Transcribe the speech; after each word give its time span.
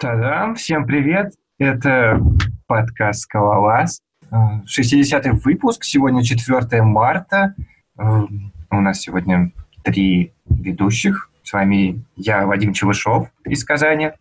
Та-дам! 0.00 0.54
Всем 0.54 0.86
привет! 0.86 1.34
Это 1.58 2.18
подкаст 2.66 3.20
«Скалолаз». 3.20 4.00
60-й 4.32 5.30
выпуск. 5.44 5.84
Сегодня 5.84 6.24
4 6.24 6.80
марта. 6.80 7.54
Э, 7.98 8.22
у 8.70 8.80
нас 8.80 8.98
сегодня 8.98 9.52
три 9.84 10.32
ведущих. 10.46 11.28
С 11.42 11.52
вами 11.52 12.02
я, 12.16 12.46
Вадим 12.46 12.72
Чевышов 12.72 13.28
из 13.44 13.62
Казани. 13.62 14.12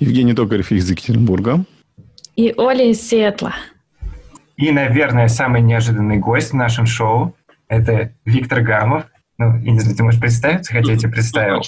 Евгений 0.00 0.34
Токарев 0.34 0.72
из 0.72 0.90
Екатеринбурга. 0.90 1.64
И 2.34 2.52
Оля 2.56 2.90
из 2.90 3.00
Сиэтла. 3.08 3.54
И, 4.56 4.72
наверное, 4.72 5.28
самый 5.28 5.60
неожиданный 5.60 6.16
гость 6.16 6.50
в 6.50 6.56
нашем 6.56 6.84
шоу– 6.84 7.36
это 7.68 8.12
Виктор 8.24 8.60
Гамов. 8.60 9.04
Ну, 9.38 9.56
я 9.58 9.70
не 9.70 9.78
знаю, 9.78 9.96
ты 9.96 10.02
можешь 10.02 10.20
представиться, 10.20 10.72
хотя 10.72 10.90
я 10.90 10.98
тебе 10.98 11.12
представил. 11.12 11.62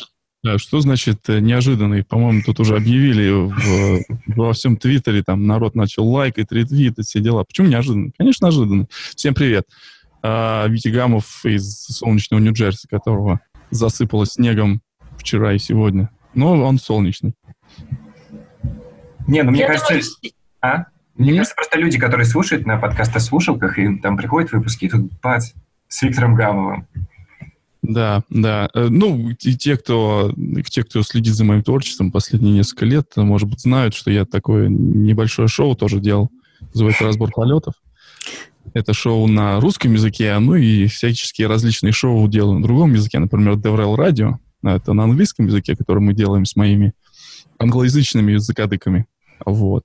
Да, 0.44 0.56
что 0.56 0.80
значит 0.80 1.28
э, 1.28 1.40
неожиданный? 1.40 2.04
По-моему, 2.04 2.42
тут 2.46 2.60
уже 2.60 2.76
объявили 2.76 3.28
в, 3.30 4.04
во 4.28 4.52
всем 4.52 4.76
Твиттере, 4.76 5.24
там 5.24 5.46
народ 5.46 5.74
начал 5.74 6.06
лайкать, 6.06 6.52
ретвитать, 6.52 7.06
все 7.06 7.20
дела. 7.20 7.42
Почему 7.42 7.66
неожиданно? 7.66 8.12
Конечно, 8.16 8.46
неожиданно. 8.46 8.86
Всем 9.16 9.34
привет. 9.34 9.64
А, 10.22 10.66
Витя 10.68 10.88
Гамов 10.88 11.44
из 11.44 11.86
солнечного 11.86 12.40
Нью-Джерси, 12.40 12.86
которого 12.88 13.40
засыпало 13.70 14.26
снегом 14.26 14.80
вчера 15.18 15.54
и 15.54 15.58
сегодня. 15.58 16.10
Но 16.34 16.52
он 16.62 16.78
солнечный. 16.78 17.34
Не, 19.26 19.42
ну 19.42 19.50
мне 19.50 19.60
Я 19.60 19.66
кажется... 19.66 19.94
Думаю... 19.94 20.04
А? 20.60 20.84
Мне 21.16 21.32
кажется, 21.32 21.56
просто 21.56 21.78
люди, 21.78 21.98
которые 21.98 22.26
слушают 22.26 22.64
на 22.64 22.78
подкаста-слушалках, 22.78 23.76
и 23.78 23.98
там 23.98 24.16
приходят 24.16 24.52
выпуски, 24.52 24.84
и 24.84 24.88
тут 24.88 25.10
бац, 25.20 25.52
с 25.88 26.02
Виктором 26.02 26.36
Гамовым. 26.36 26.86
Да, 27.88 28.22
да. 28.28 28.68
Э, 28.74 28.88
ну, 28.90 29.30
и 29.30 29.54
те, 29.54 29.78
кто, 29.78 30.34
те, 30.70 30.84
кто 30.84 31.02
следит 31.02 31.34
за 31.34 31.44
моим 31.44 31.62
творчеством 31.62 32.12
последние 32.12 32.52
несколько 32.52 32.84
лет, 32.84 33.16
может 33.16 33.48
быть, 33.48 33.60
знают, 33.60 33.94
что 33.94 34.10
я 34.10 34.26
такое 34.26 34.68
небольшое 34.68 35.48
шоу 35.48 35.74
тоже 35.74 35.98
делал. 35.98 36.30
Называется 36.74 37.04
«Разбор 37.04 37.30
полетов». 37.32 37.72
Это 38.74 38.92
шоу 38.92 39.26
на 39.26 39.58
русском 39.58 39.94
языке, 39.94 40.38
ну 40.38 40.54
и 40.54 40.86
всяческие 40.86 41.46
различные 41.46 41.92
шоу 41.92 42.28
делаю 42.28 42.58
на 42.58 42.62
другом 42.62 42.92
языке. 42.92 43.18
Например, 43.18 43.56
Деврел 43.56 43.96
Радио. 43.96 44.38
Это 44.62 44.92
на 44.92 45.04
английском 45.04 45.46
языке, 45.46 45.74
который 45.74 46.00
мы 46.00 46.12
делаем 46.12 46.44
с 46.44 46.56
моими 46.56 46.92
англоязычными 47.58 48.32
языкодыками. 48.32 49.06
Вот. 49.46 49.84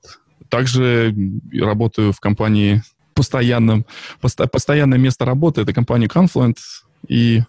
Также 0.49 1.15
работаю 1.53 2.11
в 2.11 2.19
компании 2.19 2.83
постоянном, 3.13 3.85
посто, 4.19 4.45
постоянное 4.47 4.97
место 4.97 5.23
работы. 5.23 5.61
Это 5.61 5.71
компания 5.71 6.07
Confluent. 6.07 6.57
И 7.07 7.43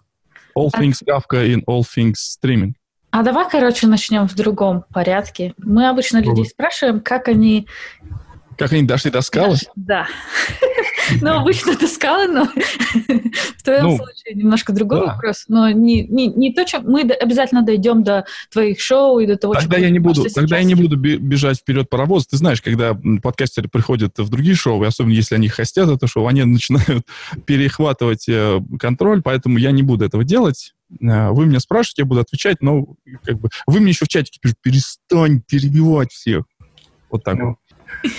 All 0.57 0.71
а 0.73 0.81
things 0.81 1.03
Kafka 1.07 1.47
in 1.47 1.63
all 1.67 1.83
things 1.83 2.15
streaming. 2.15 2.75
А 3.11 3.23
давай, 3.23 3.49
короче, 3.49 3.87
начнем 3.87 4.27
в 4.27 4.35
другом 4.35 4.85
порядке. 4.93 5.55
Мы 5.59 5.89
обычно 5.89 6.19
людей 6.19 6.47
спрашиваем, 6.47 7.01
как 7.01 7.29
они 7.29 7.69
как 8.57 8.73
они 8.73 8.83
дошли 8.85 9.11
до 9.11 9.21
скалы? 9.21 9.57
Да. 9.75 10.07
Ну, 11.21 11.31
обычно 11.41 11.77
до 11.77 11.87
скалы, 11.87 12.29
но 12.29 12.45
в 12.45 13.63
твоем 13.63 13.85
ну, 13.85 13.97
случае 13.97 14.35
немножко 14.35 14.73
другой 14.73 15.01
да. 15.01 15.15
вопрос. 15.15 15.45
Но 15.49 15.71
не, 15.71 16.05
не, 16.05 16.29
не 16.29 16.53
то, 16.53 16.65
чем 16.65 16.85
мы 16.85 17.03
обязательно 17.03 17.63
дойдем 17.63 18.03
до 18.03 18.25
твоих 18.51 18.81
шоу 18.81 19.19
и 19.21 19.27
до 19.27 19.37
того, 19.37 19.55
тогда 19.55 19.77
я 19.77 19.91
не 19.91 19.99
буду, 19.99 20.25
Тогда 20.35 20.59
я 20.59 20.65
не 20.65 20.75
буду 20.75 20.97
бежать 20.97 21.59
вперед 21.59 21.89
паровоз. 21.89 22.27
Ты 22.27 22.37
знаешь, 22.37 22.63
когда 22.63 22.99
подкастеры 23.23 23.69
приходят 23.69 24.19
в 24.19 24.29
другие 24.29 24.55
шоу, 24.55 24.83
и 24.83 24.87
особенно 24.87 25.13
если 25.13 25.35
они 25.35 25.49
хостят 25.49 25.89
это 25.89 26.07
шоу, 26.07 26.27
они 26.27 26.45
начинают 26.45 27.07
перехватывать 27.47 28.29
э, 28.29 28.61
контроль, 28.79 29.23
поэтому 29.23 29.59
я 29.59 29.71
не 29.71 29.83
буду 29.83 30.05
этого 30.05 30.25
делать. 30.25 30.75
Э, 31.01 31.31
вы 31.31 31.47
меня 31.47 31.61
спрашиваете, 31.61 32.03
я 32.03 32.07
буду 32.07 32.21
отвечать, 32.21 32.59
но 32.61 32.87
как 33.25 33.41
бы 33.41 33.49
вы 33.67 33.81
мне 33.81 33.91
еще 33.91 34.05
в 34.05 34.09
чатике 34.09 34.39
пишете, 34.41 34.59
перестань 34.63 35.41
перебивать 35.41 36.13
всех. 36.13 36.45
Вот 37.11 37.25
так 37.25 37.37
ну. 37.37 37.57
вот. 38.03 38.13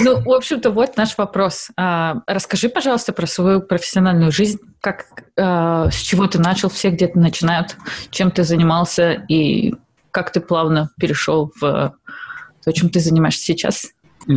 Ну, 0.00 0.20
в 0.20 0.32
общем-то, 0.32 0.70
вот 0.70 0.96
наш 0.96 1.16
вопрос. 1.16 1.70
А, 1.76 2.22
расскажи, 2.26 2.68
пожалуйста, 2.68 3.12
про 3.12 3.26
свою 3.26 3.60
профессиональную 3.60 4.32
жизнь. 4.32 4.58
Как, 4.80 5.06
а, 5.38 5.90
с 5.90 5.96
чего 5.96 6.26
ты 6.26 6.38
начал, 6.38 6.68
все 6.68 6.90
где-то 6.90 7.18
начинают, 7.18 7.76
чем 8.10 8.30
ты 8.30 8.44
занимался 8.44 9.12
и 9.12 9.74
как 10.10 10.32
ты 10.32 10.40
плавно 10.40 10.90
перешел 10.98 11.52
в 11.60 11.94
то, 12.64 12.72
чем 12.72 12.88
ты 12.88 13.00
занимаешься 13.00 13.44
сейчас? 13.44 13.90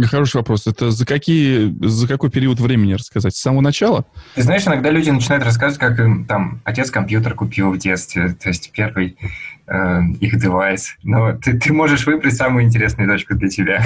Хороший 0.04 0.38
вопрос. 0.38 0.68
Это 0.68 0.92
за, 0.92 1.06
какие, 1.06 1.76
за 1.84 2.08
какой 2.08 2.30
период 2.30 2.60
времени 2.60 2.94
рассказать? 2.94 3.36
С 3.36 3.42
самого 3.42 3.62
начала? 3.62 4.06
Ты 4.36 4.44
знаешь, 4.44 4.68
иногда 4.68 4.92
люди 4.92 5.10
начинают 5.10 5.44
рассказывать, 5.44 5.80
как 5.80 6.00
им 6.00 6.26
там 6.26 6.62
отец 6.64 6.92
компьютер 6.92 7.34
купил 7.34 7.72
в 7.72 7.78
детстве, 7.80 8.34
то 8.34 8.50
есть 8.50 8.72
первый 8.72 9.18
э, 9.66 10.02
их 10.20 10.40
девайс. 10.40 10.96
Но 11.02 11.34
ты, 11.34 11.58
ты 11.58 11.74
можешь 11.74 12.06
выбрать 12.06 12.36
самую 12.36 12.66
интересную 12.66 13.10
точку 13.10 13.34
для 13.34 13.50
тебя. 13.50 13.84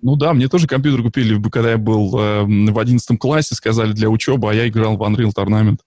Ну 0.00 0.16
да, 0.16 0.32
мне 0.32 0.48
тоже 0.48 0.66
компьютер 0.66 1.02
купили, 1.02 1.40
когда 1.50 1.72
я 1.72 1.78
был 1.78 2.16
э, 2.18 2.44
в 2.44 2.78
одиннадцатом 2.78 3.18
классе, 3.18 3.54
сказали 3.54 3.92
для 3.92 4.08
учебы, 4.08 4.50
а 4.50 4.54
я 4.54 4.68
играл 4.68 4.96
в 4.96 5.02
Unreal 5.02 5.32
Tournament. 5.36 5.78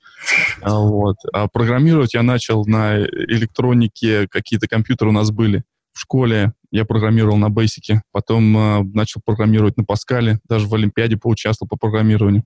А, 0.61 0.79
вот. 0.79 1.15
А 1.31 1.47
программировать 1.47 2.13
я 2.13 2.21
начал 2.21 2.65
на 2.65 2.99
электронике, 2.99 4.27
какие-то 4.27 4.67
компьютеры 4.67 5.09
у 5.09 5.13
нас 5.13 5.31
были 5.31 5.63
в 5.93 5.99
школе. 5.99 6.53
Я 6.71 6.85
программировал 6.85 7.37
на 7.37 7.47
Basic, 7.47 7.99
потом 8.11 8.57
э, 8.57 8.83
начал 8.93 9.21
программировать 9.23 9.77
на 9.77 9.85
Паскале, 9.85 10.39
даже 10.47 10.67
в 10.67 10.73
Олимпиаде 10.73 11.17
поучаствовал 11.17 11.69
по 11.69 11.77
программированию. 11.77 12.43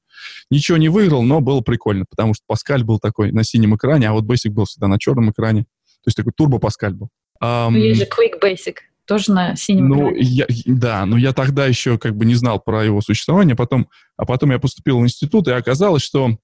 Ничего 0.52 0.78
не 0.78 0.90
выиграл, 0.90 1.24
но 1.24 1.42
было 1.42 1.62
прикольно, 1.62 2.06
потому 2.10 2.34
что 2.34 2.44
Паскаль 2.48 2.84
был 2.84 3.00
такой 3.00 3.32
на 3.32 3.44
синем 3.44 3.76
экране, 3.76 4.10
а 4.10 4.14
вот 4.14 4.26
Basic 4.26 4.52
был 4.52 4.66
всегда 4.66 4.88
на 4.88 5.00
черном 5.00 5.32
экране. 5.32 5.64
То 5.64 6.10
есть 6.10 6.18
такой 6.18 6.34
турбо 6.36 6.60
Паскаль 6.60 6.94
был. 6.94 7.10
Um, 7.44 7.78
есть 7.78 8.00
же 8.00 8.06
Quick 8.06 8.40
Basic 8.42 8.78
тоже 9.06 9.32
на 9.32 9.56
синем 9.56 9.90
ну, 9.90 10.14
я, 10.16 10.46
Да, 10.66 11.06
но 11.06 11.18
я 11.18 11.34
тогда 11.34 11.66
еще 11.66 11.98
как 11.98 12.16
бы 12.16 12.26
не 12.26 12.36
знал 12.36 12.60
про 12.60 12.84
его 12.84 13.02
существование, 13.02 13.56
потом, 13.56 13.88
а 14.18 14.26
потом 14.26 14.52
я 14.52 14.60
поступил 14.60 15.00
в 15.00 15.04
институт, 15.04 15.48
и 15.48 15.52
оказалось, 15.52 16.04
что 16.04 16.38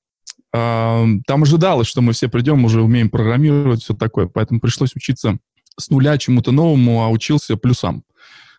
э, 0.53 1.05
там 1.27 1.44
ожидалось, 1.44 1.88
что 1.88 2.01
мы 2.01 2.13
все 2.13 2.29
придем, 2.29 2.63
уже 2.66 2.81
умеем 2.81 3.09
программировать, 3.09 3.83
все 3.83 3.94
такое, 3.94 4.27
поэтому 4.27 4.59
пришлось 4.59 4.95
учиться 4.95 5.38
с 5.79 5.89
нуля 5.89 6.17
чему-то 6.17 6.51
новому, 6.51 7.03
а 7.03 7.09
учился 7.09 7.57
плюсам. 7.57 8.03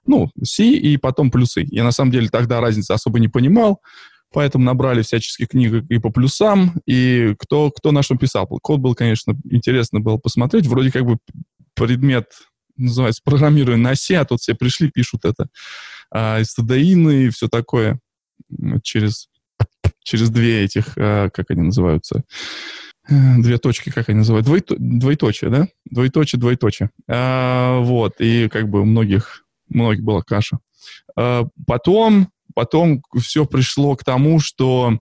Ну, 0.04 0.30
C 0.42 0.64
и 0.64 0.96
потом 0.96 1.30
плюсы. 1.30 1.64
Я 1.70 1.84
на 1.84 1.92
самом 1.92 2.10
деле 2.10 2.28
тогда 2.28 2.60
разницы 2.60 2.90
особо 2.90 3.20
не 3.20 3.28
понимал, 3.28 3.80
поэтому 4.32 4.64
набрали 4.64 5.02
всяческих 5.02 5.48
книг 5.48 5.84
и 5.88 5.98
по 5.98 6.10
плюсам, 6.10 6.80
и 6.86 7.34
кто, 7.38 7.70
кто 7.70 7.92
на 7.92 8.02
что 8.02 8.16
писал. 8.16 8.46
Код 8.46 8.80
был, 8.80 8.94
конечно, 8.94 9.34
интересно 9.50 10.00
было 10.00 10.16
посмотреть, 10.16 10.66
вроде 10.66 10.90
как 10.90 11.04
бы 11.04 11.18
предмет 11.74 12.26
называется, 12.76 13.22
программируя 13.24 13.76
на 13.76 13.90
оси, 13.90 14.14
а 14.14 14.24
тут 14.24 14.40
все 14.40 14.54
пришли, 14.54 14.90
пишут 14.90 15.24
это. 15.24 15.48
А, 16.10 16.40
и 16.40 17.28
все 17.30 17.48
такое 17.48 17.98
через, 18.82 19.28
через 20.02 20.30
две 20.30 20.64
этих, 20.64 20.96
а, 20.96 21.30
как 21.30 21.50
они 21.50 21.62
называются, 21.62 22.24
э, 23.08 23.14
две 23.38 23.58
точки, 23.58 23.90
как 23.90 24.08
они 24.08 24.18
называют, 24.18 24.46
Двойто, 24.46 24.76
двоеточие, 24.78 25.50
да? 25.50 25.68
Двоеточие, 25.86 26.40
двоеточие. 26.40 26.90
А, 27.08 27.78
вот, 27.80 28.14
и 28.20 28.48
как 28.48 28.68
бы 28.68 28.80
у 28.80 28.84
многих, 28.84 29.44
многих 29.68 30.02
была 30.02 30.22
каша. 30.22 30.58
А, 31.16 31.44
потом, 31.66 32.30
потом 32.54 33.02
все 33.20 33.46
пришло 33.46 33.96
к 33.96 34.04
тому, 34.04 34.40
что... 34.40 34.98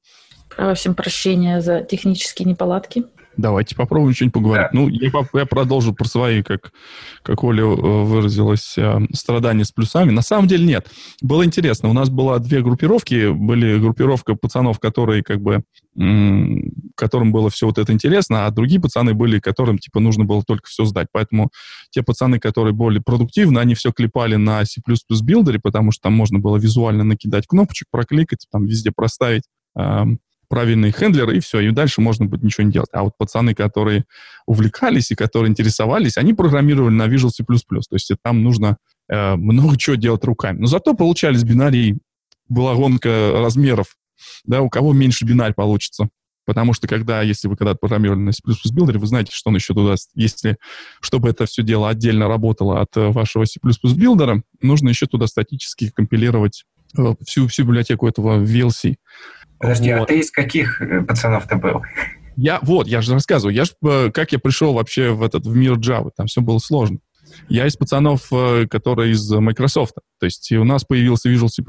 Просим 0.55 0.95
прощения 0.95 1.61
за 1.61 1.81
технические 1.81 2.47
неполадки. 2.47 3.05
Давайте 3.37 3.75
попробуем 3.75 4.13
что-нибудь 4.13 4.33
поговорить. 4.33 4.67
Да. 4.71 4.79
Ну, 4.79 4.87
я, 4.89 5.09
я 5.33 5.45
продолжу 5.45 5.93
про 5.93 6.05
свои, 6.05 6.43
как, 6.43 6.71
как 7.23 7.43
Оля 7.43 7.63
э, 7.63 7.65
выразилась, 7.65 8.77
э, 8.77 8.99
страдания 9.13 9.63
с 9.63 9.71
плюсами. 9.71 10.11
На 10.11 10.21
самом 10.21 10.47
деле 10.47 10.65
нет. 10.65 10.87
Было 11.21 11.45
интересно. 11.45 11.89
У 11.89 11.93
нас 11.93 12.09
было 12.09 12.39
две 12.39 12.61
группировки. 12.61 13.31
Были 13.31 13.79
группировка 13.79 14.35
пацанов, 14.35 14.79
которые 14.79 15.23
как 15.23 15.41
бы 15.41 15.63
которым 16.95 17.33
было 17.33 17.49
все 17.49 17.65
вот 17.65 17.77
это 17.77 17.91
интересно, 17.91 18.45
а 18.45 18.51
другие 18.51 18.79
пацаны 18.79 19.13
были, 19.13 19.39
которым 19.39 19.77
типа 19.77 19.99
нужно 19.99 20.23
было 20.23 20.41
только 20.41 20.67
все 20.67 20.85
сдать. 20.85 21.07
Поэтому 21.11 21.51
те 21.89 22.01
пацаны, 22.01 22.39
которые 22.39 22.73
более 22.73 23.01
продуктивны, 23.01 23.59
они 23.59 23.75
все 23.75 23.91
клепали 23.91 24.37
на 24.37 24.63
C++ 24.65 24.81
билдере, 25.21 25.59
потому 25.61 25.91
что 25.91 26.03
там 26.03 26.13
можно 26.13 26.39
было 26.39 26.55
визуально 26.55 27.03
накидать 27.03 27.45
кнопочек, 27.45 27.87
прокликать, 27.91 28.47
там 28.49 28.65
везде 28.65 28.91
проставить 28.95 29.43
правильный 30.51 30.91
хендлер, 30.91 31.29
и 31.31 31.39
все, 31.39 31.61
и 31.61 31.71
дальше 31.71 32.01
можно 32.01 32.25
будет 32.25 32.43
ничего 32.43 32.65
не 32.65 32.73
делать. 32.73 32.89
А 32.91 33.03
вот 33.03 33.13
пацаны, 33.17 33.55
которые 33.55 34.03
увлекались 34.45 35.09
и 35.09 35.15
которые 35.15 35.49
интересовались, 35.49 36.17
они 36.17 36.33
программировали 36.33 36.93
на 36.93 37.07
Visual 37.07 37.29
C++, 37.29 37.45
то 37.45 37.93
есть 37.93 38.11
там 38.21 38.43
нужно 38.43 38.75
э, 39.07 39.35
много 39.35 39.77
чего 39.77 39.95
делать 39.95 40.25
руками. 40.25 40.59
Но 40.59 40.67
зато 40.67 40.93
получались 40.93 41.45
бинарии, 41.45 41.99
была 42.49 42.75
гонка 42.75 43.31
размеров, 43.35 43.95
да, 44.43 44.61
у 44.61 44.69
кого 44.69 44.91
меньше 44.91 45.23
бинарь 45.23 45.53
получится. 45.53 46.09
Потому 46.45 46.73
что 46.73 46.85
когда, 46.85 47.21
если 47.21 47.47
вы 47.47 47.55
когда-то 47.55 47.77
программировали 47.79 48.19
на 48.19 48.31
C++ 48.33 48.41
Builder 48.73 48.94
е, 48.94 48.99
вы 48.99 49.07
знаете, 49.07 49.31
что 49.31 49.51
он 49.51 49.55
еще 49.55 49.73
туда, 49.73 49.95
если, 50.15 50.57
чтобы 50.99 51.29
это 51.29 51.45
все 51.45 51.63
дело 51.63 51.87
отдельно 51.87 52.27
работало 52.27 52.81
от 52.81 52.97
э, 52.97 53.07
вашего 53.07 53.45
C++ 53.45 53.57
Builder 53.95 54.33
а, 54.33 54.43
нужно 54.61 54.89
еще 54.89 55.05
туда 55.05 55.27
статически 55.27 55.91
компилировать 55.91 56.65
всю, 57.25 57.47
всю 57.47 57.63
библиотеку 57.63 58.07
этого 58.07 58.43
VCL. 58.43 58.95
Подожди, 59.59 59.91
а 59.91 59.99
вот. 59.99 60.03
а 60.05 60.07
ты 60.07 60.19
из 60.19 60.31
каких 60.31 60.81
э, 60.81 61.01
пацанов 61.01 61.47
ты 61.47 61.55
был? 61.55 61.81
Я, 62.35 62.59
вот, 62.61 62.87
я 62.87 63.01
же 63.01 63.13
рассказываю, 63.13 63.53
я 63.55 63.65
ж, 63.65 63.73
э, 63.83 64.11
как 64.11 64.31
я 64.31 64.39
пришел 64.39 64.73
вообще 64.73 65.11
в 65.11 65.21
этот 65.21 65.45
в 65.45 65.55
мир 65.55 65.73
Java, 65.73 66.09
там 66.15 66.27
все 66.27 66.41
было 66.41 66.57
сложно. 66.57 66.97
Я 67.47 67.67
из 67.67 67.77
пацанов, 67.77 68.27
э, 68.31 68.67
которые 68.67 69.11
из 69.11 69.29
Microsoft. 69.29 69.95
То 70.19 70.25
есть 70.25 70.51
у 70.51 70.63
нас 70.63 70.83
появился 70.83 71.29
Visual 71.29 71.47
C++, 71.49 71.63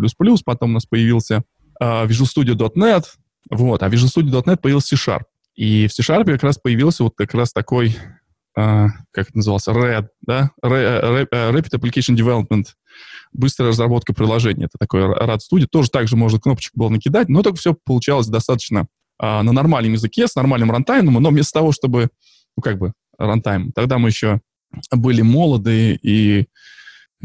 потом 0.44 0.70
у 0.70 0.74
нас 0.74 0.86
появился 0.86 1.42
Visual 1.80 2.26
Studio 2.26 2.54
.NET, 2.74 3.04
вот, 3.50 3.82
а 3.82 3.88
Visual 3.88 4.08
Studio 4.14 4.42
.NET 4.44 4.58
появился 4.58 4.96
C-Sharp. 4.96 5.22
И 5.54 5.86
в 5.86 5.92
C-Sharp 5.92 6.24
как 6.24 6.42
раз 6.42 6.58
появился 6.58 7.04
вот 7.04 7.14
как 7.16 7.34
раз 7.34 7.52
такой, 7.52 7.96
uh, 8.58 8.88
как 9.12 9.28
это 9.28 9.37
назывался, 9.37 9.72
RAD, 9.72 10.08
да? 10.22 10.50
Rapid 10.62 11.70
Application 11.75 12.16
Development, 12.16 12.64
быстрая 13.32 13.70
разработка 13.70 14.12
приложения. 14.12 14.66
Это 14.66 14.78
такой 14.78 15.02
RAD 15.02 15.38
Studio. 15.38 15.66
Тоже 15.66 15.90
так 15.90 16.08
же 16.08 16.16
можно 16.16 16.38
кнопочку 16.40 16.78
было 16.78 16.88
накидать, 16.88 17.28
но 17.28 17.43
только 17.43 17.58
все 17.58 17.75
получалось 17.84 18.28
достаточно 18.28 18.87
uh, 19.22 19.43
на 19.43 19.52
нормальном 19.52 19.93
языке, 19.93 20.26
с 20.26 20.34
нормальным 20.34 20.70
рантаймом, 20.70 21.22
но 21.22 21.31
вместо 21.31 21.58
того, 21.58 21.72
чтобы, 21.72 22.08
ну, 22.56 22.62
как 22.62 22.78
бы, 22.78 22.93
рантайм, 23.19 23.72
тогда 23.72 23.99
мы 23.99 24.08
еще 24.08 24.40
были 24.90 25.22
молоды 25.22 25.98
и 26.02 26.46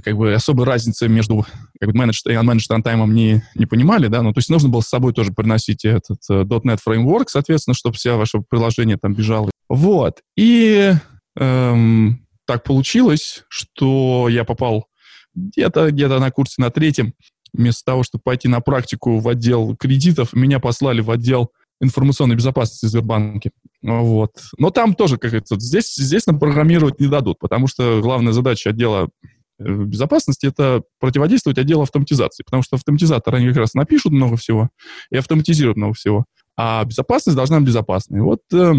как 0.04 0.16
бы 0.16 0.34
особой 0.34 0.66
разницы 0.66 1.08
между 1.08 1.46
как 1.80 1.92
бы, 1.92 1.98
managed 1.98 2.22
и 2.26 2.32
unmanaged 2.32 2.68
рантаймом 2.70 3.16
не, 3.16 3.42
не 3.56 3.66
понимали, 3.66 4.08
да, 4.08 4.22
ну, 4.22 4.32
то 4.34 4.40
есть 4.40 4.50
нужно 4.50 4.70
было 4.70 4.82
с 4.82 4.88
собой 4.88 5.14
тоже 5.14 5.32
приносить 5.32 5.86
этот 5.86 6.20
uh, 6.30 6.44
.NET 6.44 6.80
Framework, 6.88 7.26
соответственно, 7.28 7.74
чтобы 7.74 7.96
все 7.96 8.16
ваше 8.16 8.40
приложение 8.48 8.98
там 8.98 9.14
бежало. 9.14 9.50
Вот. 9.70 10.22
И 10.38 10.94
эм, 11.40 12.28
так 12.46 12.64
получилось, 12.64 13.44
что 13.50 14.28
я 14.30 14.44
попал 14.44 14.88
где-то 15.36 15.92
где 15.92 16.08
на 16.08 16.32
курсе 16.32 16.62
на 16.62 16.72
третьем, 16.72 17.14
вместо 17.54 17.86
того, 17.86 18.04
чтобы 18.04 18.24
пойти 18.24 18.48
на 18.48 18.60
практику 18.60 19.20
в 19.20 19.28
отдел 19.28 19.76
кредитов, 19.76 20.34
меня 20.34 20.60
послали 20.60 21.02
в 21.02 21.12
отдел 21.12 21.52
информационной 21.80 22.36
безопасности 22.36 22.88
Сбербанке. 22.88 23.52
Вот. 23.84 24.32
Но 24.58 24.72
там 24.72 24.96
тоже, 24.96 25.18
как 25.18 25.34
это, 25.34 25.60
здесь, 25.60 25.94
здесь 25.96 26.26
нам 26.26 26.40
программировать 26.40 27.00
не 27.00 27.08
дадут, 27.08 27.40
потому 27.40 27.68
что 27.68 28.02
главная 28.02 28.34
задача 28.34 28.72
отдела 28.72 29.10
э, 29.60 29.64
безопасности— 29.64 30.46
это 30.48 30.82
противодействовать 31.00 31.60
отделу 31.60 31.84
автоматизации, 31.84 32.44
потому 32.44 32.64
что 32.64 32.78
автоматизаторы, 32.78 33.38
они 33.38 33.48
как 33.50 33.58
раз 33.58 33.76
напишут 33.76 34.12
много 34.12 34.38
всего 34.38 34.70
и 35.12 35.18
автоматизируют 35.18 35.78
много 35.78 35.94
всего, 35.94 36.26
а 36.56 36.84
безопасность 36.84 37.36
должна 37.36 37.60
быть 37.60 37.68
безопасной. 37.68 38.22
Вот 38.22 38.42
э, 38.52 38.74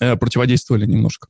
э, 0.00 0.16
противодействовали 0.16 0.84
немножко. 0.84 1.28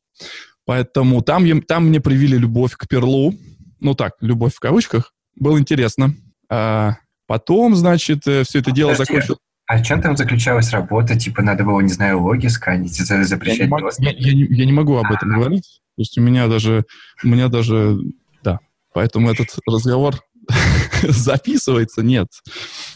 Поэтому 0.66 1.22
там, 1.22 1.62
там 1.62 1.88
мне 1.88 2.00
привили 2.00 2.36
любовь 2.36 2.72
к 2.72 2.88
перлу, 2.88 3.34
ну 3.80 3.94
так, 3.94 4.12
любовь 4.20 4.54
в 4.54 4.60
кавычках, 4.60 5.12
было 5.36 5.58
интересно. 5.58 6.14
А 6.48 6.96
потом, 7.26 7.74
значит, 7.74 8.26
э, 8.26 8.44
все 8.44 8.60
это 8.60 8.72
дело 8.72 8.94
закончилось... 8.94 9.38
А 9.66 9.78
в 9.78 9.82
чем 9.82 10.02
там 10.02 10.14
заключалась 10.16 10.70
работа? 10.72 11.18
Типа 11.18 11.42
надо 11.42 11.64
было, 11.64 11.80
не 11.80 11.88
знаю, 11.88 12.22
логи 12.22 12.48
сканить, 12.48 12.94
запрещать 12.96 13.58
я 13.60 13.64
не, 13.64 13.70
могу, 13.70 13.88
я, 13.98 14.10
я, 14.10 14.34
не, 14.34 14.44
я 14.44 14.66
не 14.66 14.72
могу 14.72 14.96
об 14.96 15.10
этом 15.10 15.30
А-а-а. 15.30 15.38
говорить. 15.38 15.80
То 15.96 16.00
есть 16.00 16.18
у 16.18 16.20
меня 16.20 16.48
даже, 16.48 16.84
у 17.22 17.28
меня 17.28 17.48
даже, 17.48 17.96
да. 18.42 18.58
Поэтому 18.92 19.30
этот 19.30 19.48
разговор 19.66 20.16
записывается. 21.02 22.02
Нет, 22.02 22.28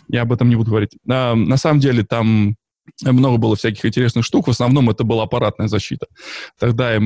я 0.09 0.23
об 0.23 0.32
этом 0.32 0.50
не 0.50 0.56
буду 0.56 0.71
говорить. 0.71 0.91
А, 1.09 1.35
на 1.35 1.56
самом 1.56 1.81
деле 1.81 2.05
там 2.05 2.56
много 3.05 3.38
было 3.38 3.56
всяких 3.56 3.85
интересных 3.85 4.25
штук. 4.25 4.46
В 4.46 4.50
основном 4.50 4.90
это 4.90 5.05
была 5.05 5.25
аппаратная 5.25 5.69
защита. 5.69 6.06
Тогда 6.58 6.94
я 6.94 7.00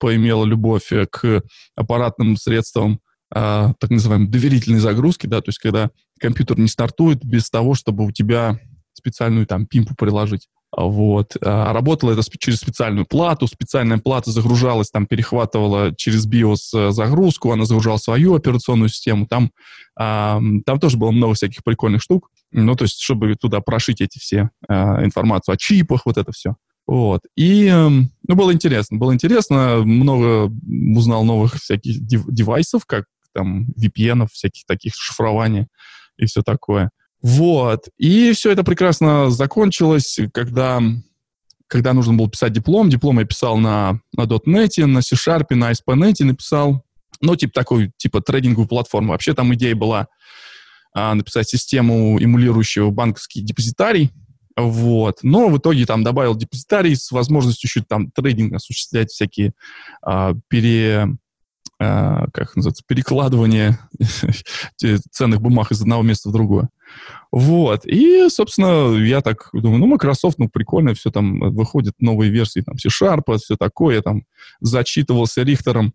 поимела 0.00 0.44
любовь 0.44 0.90
к 1.10 1.42
аппаратным 1.76 2.36
средствам 2.36 3.00
а, 3.30 3.72
так 3.80 3.90
называемой 3.90 4.28
доверительной 4.28 4.78
загрузки, 4.78 5.26
да, 5.26 5.40
то 5.40 5.48
есть 5.48 5.58
когда 5.58 5.90
компьютер 6.20 6.58
не 6.58 6.68
стартует 6.68 7.24
без 7.24 7.50
того, 7.50 7.74
чтобы 7.74 8.04
у 8.04 8.12
тебя 8.12 8.60
специальную 8.92 9.46
там 9.46 9.66
пимпу 9.66 9.94
приложить. 9.96 10.48
Вот. 10.76 11.36
А 11.40 11.72
работало 11.72 12.12
это 12.12 12.22
через 12.38 12.58
специальную 12.58 13.06
плату. 13.06 13.46
Специальная 13.46 13.98
плата 13.98 14.30
загружалась, 14.30 14.90
там 14.90 15.06
перехватывала 15.06 15.94
через 15.94 16.26
BIOS 16.26 16.58
э, 16.74 16.90
загрузку, 16.90 17.52
она 17.52 17.64
загружала 17.64 17.96
свою 17.96 18.34
операционную 18.34 18.88
систему. 18.88 19.26
Там, 19.26 19.50
а, 19.96 20.40
там 20.66 20.80
тоже 20.80 20.96
было 20.96 21.10
много 21.10 21.34
всяких 21.34 21.62
прикольных 21.62 22.02
штук. 22.02 22.30
Ну, 22.56 22.76
то 22.76 22.84
есть, 22.84 23.00
чтобы 23.00 23.34
туда 23.34 23.60
прошить 23.60 24.00
эти 24.00 24.18
все 24.20 24.50
а, 24.68 25.04
информацию 25.04 25.54
о 25.54 25.56
чипах, 25.56 26.06
вот 26.06 26.16
это 26.16 26.30
все. 26.30 26.54
Вот. 26.86 27.22
И, 27.34 27.66
эм, 27.66 28.12
ну, 28.28 28.36
было 28.36 28.52
интересно. 28.52 28.96
Было 28.96 29.12
интересно. 29.12 29.82
Много 29.84 30.52
узнал 30.96 31.24
новых 31.24 31.54
всяких 31.54 32.00
дев- 32.06 32.26
девайсов, 32.28 32.86
как 32.86 33.06
там 33.32 33.66
VPN, 33.76 34.28
всяких 34.30 34.66
таких 34.66 34.92
шифрования 34.94 35.66
и 36.16 36.26
все 36.26 36.42
такое. 36.42 36.90
Вот. 37.20 37.88
И 37.98 38.32
все 38.32 38.52
это 38.52 38.62
прекрасно 38.62 39.30
закончилось, 39.30 40.20
когда, 40.32 40.80
когда 41.66 41.92
нужно 41.92 42.14
было 42.14 42.30
писать 42.30 42.52
диплом. 42.52 42.88
Диплом 42.88 43.18
я 43.18 43.24
писал 43.24 43.56
на, 43.56 44.00
на 44.16 44.22
.NET, 44.22 44.86
на 44.86 45.02
C-Sharp, 45.02 45.46
на 45.54 45.72
ASP.NET 45.72 46.22
написал. 46.24 46.84
Ну, 47.20 47.34
типа 47.34 47.52
такой, 47.52 47.90
типа 47.96 48.20
трейдинговую 48.20 48.68
платформу. 48.68 49.10
Вообще 49.10 49.34
там 49.34 49.52
идея 49.54 49.74
была 49.74 50.06
написать 50.94 51.48
систему, 51.48 52.18
эмулирующую 52.18 52.90
банковский 52.90 53.42
депозитарий. 53.42 54.12
Вот. 54.56 55.18
Но 55.22 55.48
в 55.48 55.58
итоге 55.58 55.84
там 55.86 56.04
добавил 56.04 56.36
депозитарий 56.36 56.94
с 56.94 57.10
возможностью 57.10 57.68
чуть 57.68 57.88
там 57.88 58.10
трейдинг 58.10 58.54
осуществлять 58.54 59.10
всякие 59.10 59.52
а, 60.00 60.34
пере, 60.48 61.08
а, 61.80 62.26
как 62.32 62.54
называется, 62.54 62.84
перекладывание 62.86 63.78
ценных 65.10 65.40
бумаг 65.40 65.72
из 65.72 65.82
одного 65.82 66.02
места 66.02 66.28
в 66.28 66.32
другое. 66.32 66.68
Вот. 67.32 67.84
И, 67.84 68.28
собственно, 68.28 68.96
я 68.96 69.22
так 69.22 69.48
думаю, 69.52 69.80
ну, 69.80 69.86
Microsoft, 69.86 70.38
ну, 70.38 70.48
прикольно, 70.48 70.94
все 70.94 71.10
там 71.10 71.40
выходят 71.52 71.94
новые 71.98 72.30
версии, 72.30 72.60
там, 72.60 72.78
C-Sharp, 72.78 73.36
все 73.38 73.56
такое, 73.56 74.02
там, 74.02 74.22
зачитывался 74.60 75.42
Рихтером. 75.42 75.94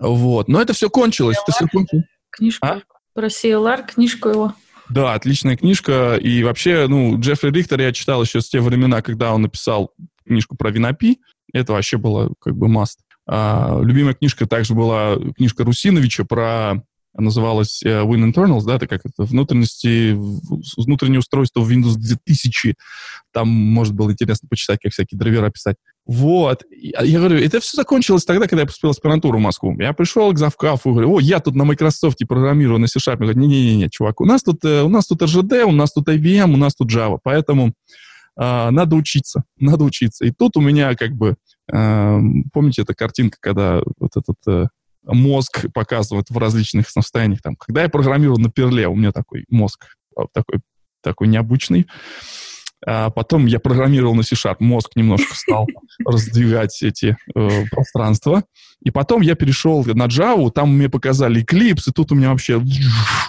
Вот. 0.00 0.48
Но 0.48 0.60
это 0.60 0.72
все 0.72 0.90
кончилось. 0.90 1.36
Это 1.40 1.52
все 1.52 1.68
кончилось. 1.68 2.04
Книжка 2.30 2.68
а? 2.68 2.93
Про 3.14 3.28
CLR, 3.28 3.86
книжку 3.86 4.28
его. 4.28 4.54
Да, 4.90 5.14
отличная 5.14 5.56
книжка. 5.56 6.16
И 6.16 6.42
вообще, 6.42 6.86
ну, 6.88 7.18
Джеффри 7.18 7.50
Рихтер 7.50 7.80
я 7.80 7.92
читал 7.92 8.22
еще 8.22 8.40
с 8.40 8.48
те 8.48 8.60
времена, 8.60 9.00
когда 9.02 9.32
он 9.32 9.42
написал 9.42 9.92
книжку 10.26 10.56
про 10.56 10.70
Винопи. 10.70 11.18
Это 11.52 11.72
вообще 11.72 11.96
было 11.96 12.32
как 12.40 12.56
бы 12.56 12.68
маст. 12.68 13.00
А, 13.26 13.80
любимая 13.82 14.14
книжка 14.14 14.46
также 14.46 14.74
была 14.74 15.16
книжка 15.36 15.64
Русиновича 15.64 16.24
про 16.24 16.82
называлась 17.16 17.80
э, 17.84 18.02
Win 18.02 18.32
Internals, 18.32 18.64
да, 18.64 18.74
это 18.74 18.88
как 18.88 19.02
это, 19.04 19.22
внутренности, 19.22 20.16
внутреннее 20.76 21.20
устройство 21.20 21.60
в 21.60 21.70
Windows 21.70 21.94
2000. 21.94 22.74
Там, 23.32 23.48
может, 23.48 23.94
было 23.94 24.10
интересно 24.10 24.48
почитать, 24.48 24.80
как 24.82 24.92
всякие 24.92 25.16
драйвера 25.16 25.48
писать. 25.50 25.76
Вот. 26.06 26.64
А 26.96 27.04
я 27.04 27.18
говорю, 27.18 27.38
это 27.38 27.60
все 27.60 27.76
закончилось 27.76 28.24
тогда, 28.24 28.46
когда 28.46 28.62
я 28.62 28.66
поступил 28.66 28.90
в 28.90 28.92
аспирантуру 28.92 29.38
в 29.38 29.40
Москву. 29.40 29.74
Я 29.78 29.94
пришел 29.94 30.32
к 30.32 30.38
завкафу, 30.38 30.92
говорю, 30.92 31.14
о, 31.14 31.20
я 31.20 31.40
тут 31.40 31.54
на 31.54 31.64
Microsoft 31.64 32.18
программирую, 32.28 32.78
на 32.78 32.86
C-Sharp. 32.86 33.16
Говорю, 33.16 33.38
не-не-не, 33.38 33.88
чувак, 33.88 34.20
у 34.20 34.26
нас 34.26 34.42
тут, 34.42 34.64
э, 34.64 34.82
у 34.82 34.88
нас 34.88 35.06
тут 35.06 35.22
RGD, 35.22 35.62
у 35.62 35.72
нас 35.72 35.92
тут 35.92 36.08
IBM, 36.08 36.52
у 36.52 36.56
нас 36.58 36.74
тут 36.74 36.92
Java, 36.92 37.18
поэтому 37.22 37.72
а, 38.36 38.70
надо 38.70 38.96
учиться, 38.96 39.44
надо 39.58 39.84
учиться. 39.84 40.24
И 40.24 40.30
тут 40.30 40.56
у 40.56 40.60
меня 40.60 40.94
как 40.94 41.12
бы, 41.12 41.36
а, 41.72 42.18
помните 42.52 42.82
эта 42.82 42.94
картинка, 42.94 43.38
когда 43.40 43.80
вот 43.98 44.16
этот 44.16 44.36
а, 44.46 44.66
мозг 45.04 45.66
показывает 45.72 46.30
в 46.30 46.36
различных 46.36 46.90
состояниях. 46.90 47.42
Там, 47.42 47.56
когда 47.56 47.82
я 47.82 47.88
программировал 47.88 48.38
на 48.38 48.50
перле, 48.50 48.88
у 48.88 48.94
меня 48.94 49.12
такой 49.12 49.44
мозг 49.48 49.86
такой, 50.32 50.60
такой 51.02 51.28
необычный. 51.28 51.86
А 52.86 53.10
потом 53.10 53.46
я 53.46 53.60
программировал 53.60 54.14
на 54.14 54.22
C-Sharp, 54.22 54.56
мозг 54.60 54.90
немножко 54.94 55.34
стал 55.34 55.66
раздвигать 56.06 56.82
эти 56.82 57.16
э, 57.34 57.64
пространства. 57.70 58.44
И 58.82 58.90
потом 58.90 59.22
я 59.22 59.34
перешел 59.34 59.84
на 59.84 60.06
Java, 60.06 60.50
там 60.50 60.76
мне 60.76 60.90
показали 60.90 61.42
Eclipse, 61.42 61.88
и 61.88 61.92
тут 61.92 62.12
у 62.12 62.14
меня 62.14 62.30
вообще... 62.30 62.62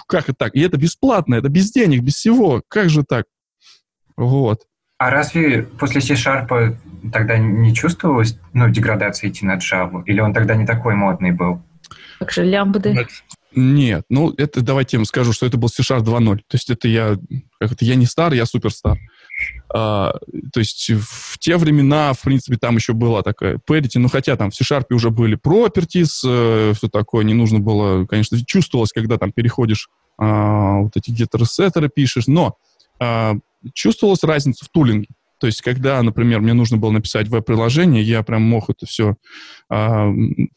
Как 0.06 0.24
это 0.24 0.34
так? 0.34 0.54
И 0.54 0.60
это 0.60 0.76
бесплатно, 0.76 1.36
это 1.36 1.48
без 1.48 1.72
денег, 1.72 2.02
без 2.02 2.14
всего. 2.14 2.62
Как 2.68 2.90
же 2.90 3.02
так? 3.02 3.24
Вот. 4.16 4.62
А 4.98 5.10
разве 5.10 5.62
после 5.62 6.00
C-Sharp 6.00 6.76
тогда 7.12 7.38
не 7.38 7.74
чувствовалось 7.74 8.38
ну, 8.52 8.68
деградации 8.68 9.28
идти 9.28 9.44
на 9.44 9.56
Java? 9.56 10.02
Или 10.06 10.20
он 10.20 10.32
тогда 10.32 10.54
не 10.54 10.66
такой 10.66 10.94
модный 10.94 11.32
был? 11.32 11.62
Как 12.18 12.30
же 12.30 12.44
лямбды? 12.44 13.06
Нет, 13.54 14.04
ну 14.10 14.34
это 14.36 14.60
давайте 14.60 14.96
я 14.96 14.98
вам 14.98 15.06
скажу, 15.06 15.32
что 15.32 15.46
это 15.46 15.56
был 15.56 15.68
C-Sharp 15.68 16.02
2.0. 16.02 16.36
То 16.36 16.42
есть 16.52 16.68
это 16.70 16.88
я, 16.88 17.16
как 17.58 17.72
это, 17.72 17.84
я 17.86 17.94
не 17.94 18.04
стар, 18.04 18.34
я 18.34 18.44
суперстар. 18.44 18.98
А, 19.72 20.14
то 20.52 20.60
есть 20.60 20.90
в 20.90 21.38
те 21.38 21.56
времена, 21.56 22.12
в 22.12 22.22
принципе, 22.22 22.56
там 22.56 22.76
еще 22.76 22.92
была 22.92 23.22
такая 23.22 23.58
parity, 23.68 23.98
ну 23.98 24.08
хотя 24.08 24.36
там 24.36 24.50
в 24.50 24.54
C-Sharp 24.54 24.86
уже 24.90 25.10
были 25.10 25.38
properties, 25.38 26.22
э, 26.24 26.72
все 26.74 26.88
такое, 26.88 27.24
не 27.24 27.34
нужно 27.34 27.58
было, 27.58 28.06
конечно, 28.06 28.38
чувствовалось, 28.44 28.92
когда 28.92 29.18
там 29.18 29.32
переходишь, 29.32 29.88
а, 30.18 30.78
вот 30.78 30.96
эти 30.96 31.10
где-то 31.10 31.38
ресеттеры 31.38 31.88
пишешь, 31.88 32.26
но 32.26 32.56
а, 32.98 33.34
чувствовалась 33.74 34.22
разница 34.22 34.64
в 34.64 34.68
тулинге. 34.68 35.08
То 35.38 35.46
есть, 35.46 35.60
когда, 35.60 36.02
например, 36.02 36.40
мне 36.40 36.54
нужно 36.54 36.78
было 36.78 36.90
написать 36.90 37.28
веб-приложение, 37.28 38.02
я 38.02 38.22
прям 38.22 38.42
мог 38.42 38.70
это 38.70 38.86
все 38.86 39.16
а, 39.68 40.10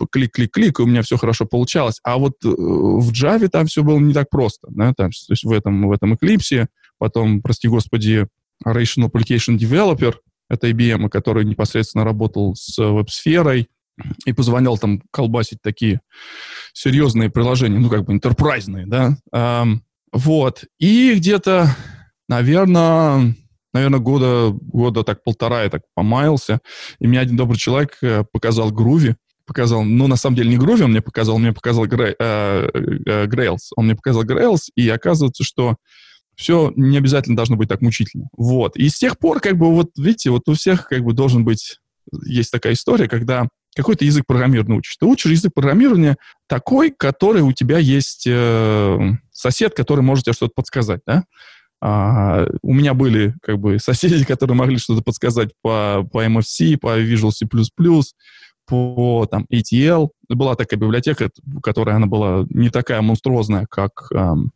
клик-клик-клик, 0.09 0.79
и 0.79 0.83
у 0.83 0.86
меня 0.86 1.01
все 1.01 1.17
хорошо 1.17 1.45
получалось. 1.45 2.00
А 2.03 2.17
вот 2.17 2.36
э, 2.45 2.48
в 2.48 3.12
Java 3.12 3.50
там 3.50 3.67
все 3.67 3.83
было 3.83 4.00
не 4.00 4.13
так 4.13 4.29
просто. 4.29 4.67
Да? 4.71 4.93
Там, 4.95 5.12
то 5.12 5.33
есть 5.33 5.43
в 5.43 5.51
этом, 5.51 5.88
в 5.88 5.91
этом 5.91 6.13
Eclipse, 6.13 6.67
потом, 6.98 7.41
прости 7.41 7.67
господи, 7.67 8.27
Rational 8.65 9.09
Application 9.09 9.57
Developer, 9.57 10.15
это 10.49 10.69
IBM, 10.69 11.09
который 11.09 11.45
непосредственно 11.45 12.03
работал 12.03 12.55
с 12.55 12.77
веб-сферой, 12.77 13.69
и 14.25 14.33
позволял 14.33 14.77
там 14.77 15.01
колбасить 15.11 15.61
такие 15.61 16.01
серьезные 16.73 17.29
приложения, 17.29 17.79
ну, 17.79 17.89
как 17.89 18.05
бы 18.05 18.13
интерпрайзные, 18.13 18.85
да. 18.85 19.17
Эм, 19.33 19.83
вот. 20.11 20.65
И 20.79 21.15
где-то, 21.15 21.75
наверное, 22.27 23.35
наверное, 23.73 23.99
года, 23.99 24.51
года 24.51 25.03
так 25.03 25.23
полтора 25.23 25.63
я 25.63 25.69
так 25.69 25.83
помаялся, 25.93 26.59
и 26.99 27.07
мне 27.07 27.19
один 27.19 27.35
добрый 27.35 27.57
человек 27.57 27.97
э, 28.01 28.23
показал 28.31 28.71
Груви, 28.71 29.15
показал, 29.45 29.83
ну, 29.83 30.07
на 30.07 30.15
самом 30.15 30.35
деле 30.35 30.49
не 30.49 30.57
Груви 30.57 30.83
он 30.83 30.91
мне 30.91 31.01
показал, 31.01 31.35
он 31.35 31.41
мне 31.41 31.53
показал 31.53 31.85
Грей, 31.85 32.15
э, 32.19 32.69
э, 32.73 33.25
Грейлс. 33.25 33.71
Он 33.75 33.85
мне 33.85 33.95
показал 33.95 34.23
Грейлс, 34.23 34.69
и 34.75 34.87
оказывается, 34.89 35.43
что 35.43 35.75
все 36.39 36.72
не 36.77 36.98
обязательно 36.98 37.36
должно 37.36 37.58
быть 37.58 37.67
так 37.67 37.81
мучительно. 37.81 38.29
Вот. 38.38 38.77
И 38.77 38.88
с 38.88 38.98
тех 38.98 39.19
пор, 39.19 39.41
как 39.41 39.58
бы, 39.58 39.69
вот, 39.74 39.89
видите, 39.98 40.29
вот 40.29 40.48
у 40.48 40.53
всех, 40.53 40.88
как 40.88 41.03
бы, 41.03 41.12
должен 41.12 41.43
быть, 41.43 41.79
есть 42.25 42.50
такая 42.50 42.74
история, 42.74 43.10
когда 43.10 43.50
какой-то 43.75 44.05
язык 44.05 44.24
программирования 44.25 44.77
учишь. 44.77 44.96
Ты 44.98 45.05
учишь 45.05 45.31
язык 45.31 45.51
программирования 45.53 46.15
такой, 46.48 46.93
который 46.98 47.41
у 47.41 47.51
тебя 47.51 47.77
есть 47.77 48.25
э, 48.25 48.98
сосед, 49.31 49.74
который 49.75 50.00
может 50.00 50.25
тебе 50.25 50.34
что-то 50.34 50.53
подсказать, 50.55 51.01
да? 51.05 51.25
А, 51.81 52.48
у 52.62 52.74
меня 52.74 52.93
были 52.93 53.36
как 53.41 53.60
бы 53.60 53.77
соседи, 53.84 54.24
которые 54.24 54.55
могли 54.55 54.77
что-то 54.77 55.01
подсказать 55.01 55.50
по, 55.62 56.08
по 56.10 56.25
MFC, 56.25 56.77
по 56.77 56.98
Visual 56.98 57.31
C++, 57.31 57.46
по 58.65 59.27
там, 59.29 59.46
ATL. 59.51 60.08
Была 60.29 60.55
такая 60.55 60.79
библиотека, 60.79 61.31
которая 61.62 61.98
она 61.98 62.08
была 62.08 62.46
не 62.50 62.69
такая 62.69 63.01
монструозная, 63.01 63.65
как, 63.69 64.08
эм, 64.13 64.53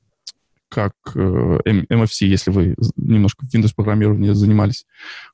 как 0.74 0.94
э, 1.15 1.60
MFC, 1.65 2.25
если 2.25 2.51
вы 2.51 2.75
немножко 2.96 3.46
в 3.46 3.53
Windows 3.53 3.74
программировании 3.75 4.32
занимались. 4.32 4.86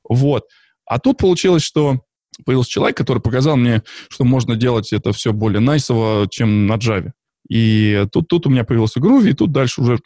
Вот. 0.07 0.45
А 0.85 0.99
тут 0.99 1.17
получилось, 1.17 1.63
что 1.63 2.01
появился 2.45 2.71
человек, 2.71 2.97
который 2.97 3.21
показал 3.21 3.57
мне, 3.57 3.83
что 4.09 4.23
можно 4.23 4.55
делать 4.55 4.91
это 4.93 5.11
все 5.13 5.33
более 5.33 5.59
найсово, 5.59 6.27
чем 6.29 6.67
на 6.67 6.75
Java. 6.75 7.11
И 7.49 8.05
тут, 8.11 8.27
тут 8.27 8.47
у 8.47 8.49
меня 8.49 8.63
появился 8.63 8.99
Groovy, 8.99 9.31
и 9.31 9.33
тут 9.33 9.51
дальше 9.51 9.81
уже 9.81 9.99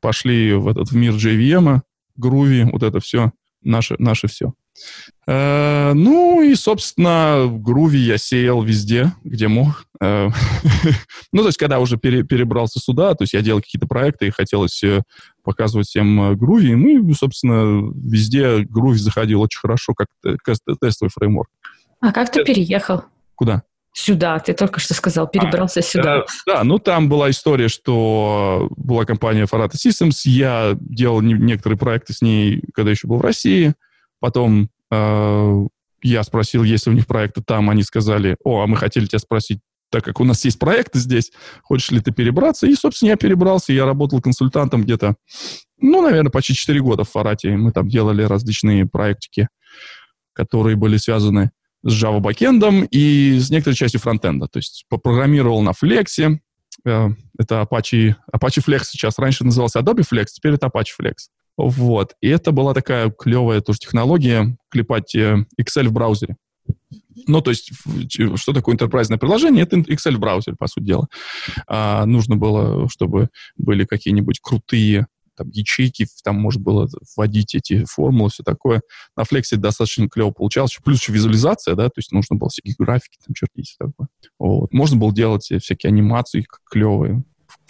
пошли 0.00 0.52
в 0.54 0.68
этот 0.68 0.90
в 0.90 0.96
мир 0.96 1.14
JVM, 1.14 1.80
Groovy, 2.20 2.70
вот 2.70 2.82
это 2.82 3.00
все, 3.00 3.32
наше, 3.62 3.96
наше 3.98 4.28
все. 4.28 4.52
Э, 5.26 5.92
ну 5.94 6.42
и, 6.42 6.54
собственно, 6.54 7.46
Груви 7.48 7.98
я 7.98 8.18
сеял 8.18 8.62
везде, 8.62 9.12
где 9.24 9.48
мог. 9.48 9.84
Э, 10.00 10.30
ну, 11.32 11.42
то 11.42 11.48
есть, 11.48 11.58
когда 11.58 11.80
уже 11.80 11.98
пере, 11.98 12.22
перебрался 12.22 12.80
сюда, 12.80 13.14
то 13.14 13.24
есть 13.24 13.34
я 13.34 13.42
делал 13.42 13.60
какие-то 13.60 13.86
проекты 13.86 14.28
и 14.28 14.30
хотелось 14.30 14.82
э, 14.82 15.02
показывать 15.44 15.86
всем 15.86 16.36
Груви. 16.36 16.74
Ну 16.74 17.10
и, 17.10 17.14
собственно, 17.14 17.92
везде 17.94 18.60
Груви 18.60 18.98
заходил 18.98 19.42
очень 19.42 19.60
хорошо, 19.60 19.94
как 19.94 20.08
тестовый 20.80 21.10
фреймворк. 21.14 21.50
А 22.00 22.12
как 22.12 22.30
ты 22.30 22.44
переехал? 22.44 23.04
Куда? 23.34 23.62
Сюда, 23.92 24.38
ты 24.38 24.52
только 24.52 24.78
что 24.78 24.94
сказал, 24.94 25.26
перебрался 25.26 25.80
а, 25.80 25.82
сюда. 25.82 26.16
Э, 26.18 26.22
да, 26.46 26.64
ну 26.64 26.78
там 26.78 27.08
была 27.08 27.30
история, 27.30 27.66
что 27.66 28.68
была 28.76 29.04
компания 29.04 29.44
Farata 29.44 29.72
Systems, 29.72 30.20
я 30.24 30.76
делал 30.78 31.20
не, 31.20 31.34
некоторые 31.34 31.78
проекты 31.78 32.12
с 32.12 32.22
ней, 32.22 32.62
когда 32.74 32.92
еще 32.92 33.08
был 33.08 33.16
в 33.16 33.22
России, 33.22 33.74
Потом 34.20 34.70
э, 34.90 35.66
я 36.02 36.22
спросил, 36.22 36.62
есть 36.62 36.86
ли 36.86 36.92
у 36.92 36.94
них 36.94 37.06
проекты 37.06 37.42
там, 37.42 37.70
они 37.70 37.82
сказали, 37.82 38.36
о, 38.44 38.62
а 38.62 38.66
мы 38.66 38.76
хотели 38.76 39.06
тебя 39.06 39.18
спросить, 39.18 39.60
так 39.90 40.04
как 40.04 40.20
у 40.20 40.24
нас 40.24 40.44
есть 40.44 40.58
проекты 40.58 40.98
здесь, 40.98 41.32
хочешь 41.62 41.90
ли 41.90 42.00
ты 42.00 42.12
перебраться? 42.12 42.66
И, 42.66 42.74
собственно, 42.74 43.10
я 43.10 43.16
перебрался, 43.16 43.72
я 43.72 43.86
работал 43.86 44.20
консультантом 44.20 44.82
где-то, 44.82 45.16
ну, 45.80 46.02
наверное, 46.02 46.30
почти 46.30 46.54
4 46.54 46.80
года 46.80 47.04
в 47.04 47.10
Фарате. 47.10 47.56
Мы 47.56 47.72
там 47.72 47.88
делали 47.88 48.22
различные 48.22 48.86
проектики, 48.86 49.48
которые 50.34 50.76
были 50.76 50.96
связаны 50.96 51.52
с 51.84 51.92
Java 51.92 52.20
бэкэндом 52.20 52.84
и 52.84 53.38
с 53.38 53.50
некоторой 53.50 53.76
частью 53.76 54.00
фронтенда. 54.00 54.48
То 54.48 54.58
есть 54.58 54.84
попрограммировал 54.88 55.62
на 55.62 55.70
Flex, 55.70 56.06
э, 56.84 57.08
это 57.38 57.60
Apache, 57.62 58.14
Apache 58.34 58.64
Flex 58.66 58.82
сейчас. 58.90 59.18
Раньше 59.18 59.44
назывался 59.44 59.78
Adobe 59.78 60.04
Flex, 60.10 60.26
теперь 60.32 60.54
это 60.54 60.66
Apache 60.66 60.92
Flex. 61.00 61.14
Вот. 61.58 62.14
И 62.20 62.28
это 62.28 62.52
была 62.52 62.72
такая 62.72 63.10
клевая 63.10 63.60
тоже 63.60 63.80
технология 63.80 64.56
клепать 64.70 65.14
э, 65.16 65.44
Excel 65.60 65.88
в 65.88 65.92
браузере. 65.92 66.36
Ну, 67.26 67.40
то 67.40 67.50
есть, 67.50 67.72
что 68.36 68.52
такое 68.52 68.74
интерпрайзное 68.74 69.18
приложение? 69.18 69.64
Это 69.64 69.76
Excel 69.76 70.14
в 70.14 70.20
браузере, 70.20 70.56
по 70.56 70.68
сути 70.68 70.84
дела. 70.84 71.08
А, 71.66 72.06
нужно 72.06 72.36
было, 72.36 72.88
чтобы 72.88 73.28
были 73.56 73.84
какие-нибудь 73.84 74.38
крутые 74.40 75.08
там, 75.36 75.48
ячейки, 75.50 76.06
там 76.22 76.36
можно 76.36 76.60
было 76.60 76.88
вводить 77.16 77.54
эти 77.54 77.84
формулы, 77.84 78.30
все 78.30 78.44
такое. 78.44 78.82
На 79.16 79.22
Flex 79.22 79.56
достаточно 79.56 80.08
клево 80.08 80.30
получалось. 80.30 80.78
Плюс 80.84 81.00
еще 81.00 81.12
визуализация, 81.12 81.74
да, 81.74 81.86
то 81.86 81.94
есть 81.96 82.12
нужно 82.12 82.36
было 82.36 82.50
всякие 82.50 82.74
графики 82.78 83.18
там 83.24 83.34
чертить. 83.34 83.74
Такое. 83.78 84.08
Вот. 84.38 84.72
Можно 84.72 84.96
было 84.96 85.12
делать 85.12 85.42
всякие 85.42 85.88
анимации 85.88 86.46
клевые. 86.70 87.24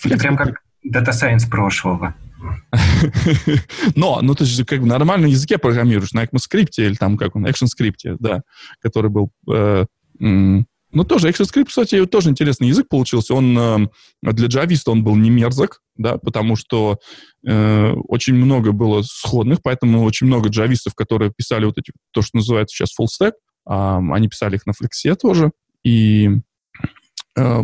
Это 0.04 0.18
прям 0.18 0.36
как 0.36 0.62
Data 0.86 1.10
Science 1.10 1.48
прошлого. 1.48 2.14
Но, 3.94 4.20
ну, 4.22 4.34
ты 4.34 4.44
же 4.44 4.64
как 4.64 4.80
бы 4.80 4.86
на 4.86 4.98
нормальном 4.98 5.30
языке 5.30 5.58
программируешь, 5.58 6.12
на 6.12 6.24
ECMAScript 6.24 6.72
или 6.78 6.94
там, 6.94 7.16
как 7.16 7.36
он, 7.36 7.46
ActionScript, 7.46 8.16
да, 8.18 8.42
который 8.80 9.10
был... 9.10 9.30
Э, 9.50 9.86
ну, 10.20 11.04
тоже 11.04 11.28
ActionScript, 11.28 11.66
кстати, 11.66 12.06
тоже 12.06 12.30
интересный 12.30 12.68
язык 12.68 12.88
получился. 12.88 13.34
Он 13.34 13.58
э, 13.58 13.88
для 14.22 14.48
джависта 14.48 14.90
он 14.90 15.04
был 15.04 15.16
не 15.16 15.30
мерзок, 15.30 15.82
да, 15.96 16.16
потому 16.16 16.56
что 16.56 16.98
э, 17.46 17.92
очень 18.08 18.34
много 18.34 18.72
было 18.72 19.02
сходных, 19.02 19.60
поэтому 19.62 20.04
очень 20.04 20.26
много 20.26 20.48
джавистов, 20.48 20.94
которые 20.94 21.32
писали 21.36 21.66
вот 21.66 21.78
эти, 21.78 21.92
то, 22.12 22.22
что 22.22 22.38
называется 22.38 22.74
сейчас 22.74 22.94
full 22.98 23.06
stack, 23.06 23.32
э, 23.68 24.12
они 24.12 24.28
писали 24.28 24.56
их 24.56 24.66
на 24.66 24.72
флексе 24.72 25.14
тоже, 25.14 25.50
и 25.84 26.30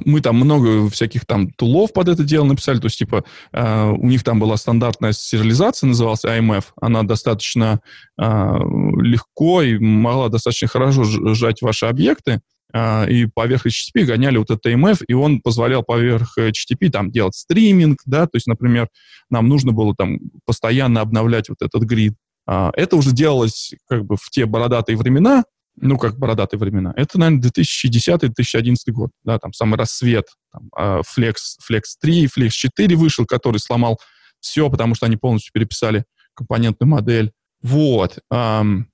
мы 0.04 0.21
там 0.21 0.37
много 0.37 0.88
всяких 0.90 1.26
там 1.26 1.50
тулов 1.50 1.93
под 1.93 2.09
это 2.09 2.25
дело 2.25 2.45
написали, 2.45 2.78
то 2.78 2.87
есть, 2.87 2.99
типа, 2.99 3.25
э, 3.52 3.90
у 3.90 4.07
них 4.07 4.23
там 4.23 4.38
была 4.38 4.57
стандартная 4.57 5.12
сериализация, 5.12 5.88
называлась 5.88 6.25
IMF, 6.25 6.64
она 6.81 7.02
достаточно 7.02 7.81
э, 8.19 8.23
легко 8.23 9.62
и 9.62 9.78
могла 9.78 10.28
достаточно 10.28 10.69
хорошо 10.69 11.04
сжать 11.04 11.62
ваши 11.62 11.87
объекты, 11.87 12.40
и 12.76 13.28
поверх 13.33 13.66
HTTP 13.66 14.02
гоняли 14.02 14.37
вот 14.37 14.50
этот 14.50 14.66
IMF, 14.66 15.04
и 15.07 15.12
он 15.12 15.40
позволял 15.40 15.85
поверх 15.85 16.37
HTTP 16.37 16.90
там 16.90 17.12
делать 17.12 17.37
стриминг, 17.37 18.00
да, 18.04 18.26
то 18.26 18.35
есть, 18.35 18.49
например, 18.49 18.88
нам 19.31 19.49
нужно 19.49 19.71
было 19.71 19.95
там 19.95 20.19
постоянно 20.45 21.00
обновлять 21.00 21.49
вот 21.49 21.62
этот 21.62 21.85
грид. 21.85 22.14
Это 22.47 22.97
уже 22.97 23.12
делалось 23.12 23.75
как 23.88 24.04
бы 24.04 24.16
в 24.16 24.28
те 24.31 24.47
бородатые 24.47 24.97
времена, 24.97 25.45
ну, 25.76 25.99
как 25.99 26.19
бородатые 26.19 26.59
времена. 26.61 26.93
Это, 26.97 27.19
наверное, 27.19 27.50
2010-2011 27.50 28.76
год, 28.88 29.11
да, 29.25 29.38
там 29.38 29.52
самый 29.52 29.76
рассвет, 29.76 30.26
там, 30.52 30.69
а, 30.76 31.00
Flex, 31.00 31.35
Flex 31.69 31.83
3, 32.00 32.26
Flex 32.26 32.50
4 32.50 32.97
вышел, 32.97 33.26
который 33.26 33.59
сломал 33.59 33.99
все, 34.40 34.71
потому 34.71 34.95
что 34.95 35.07
они 35.07 35.16
полностью 35.16 35.52
переписали 35.52 36.04
компонентную 36.35 36.90
модель. 36.90 37.33
Вот. 37.62 38.19
Um, 38.33 38.85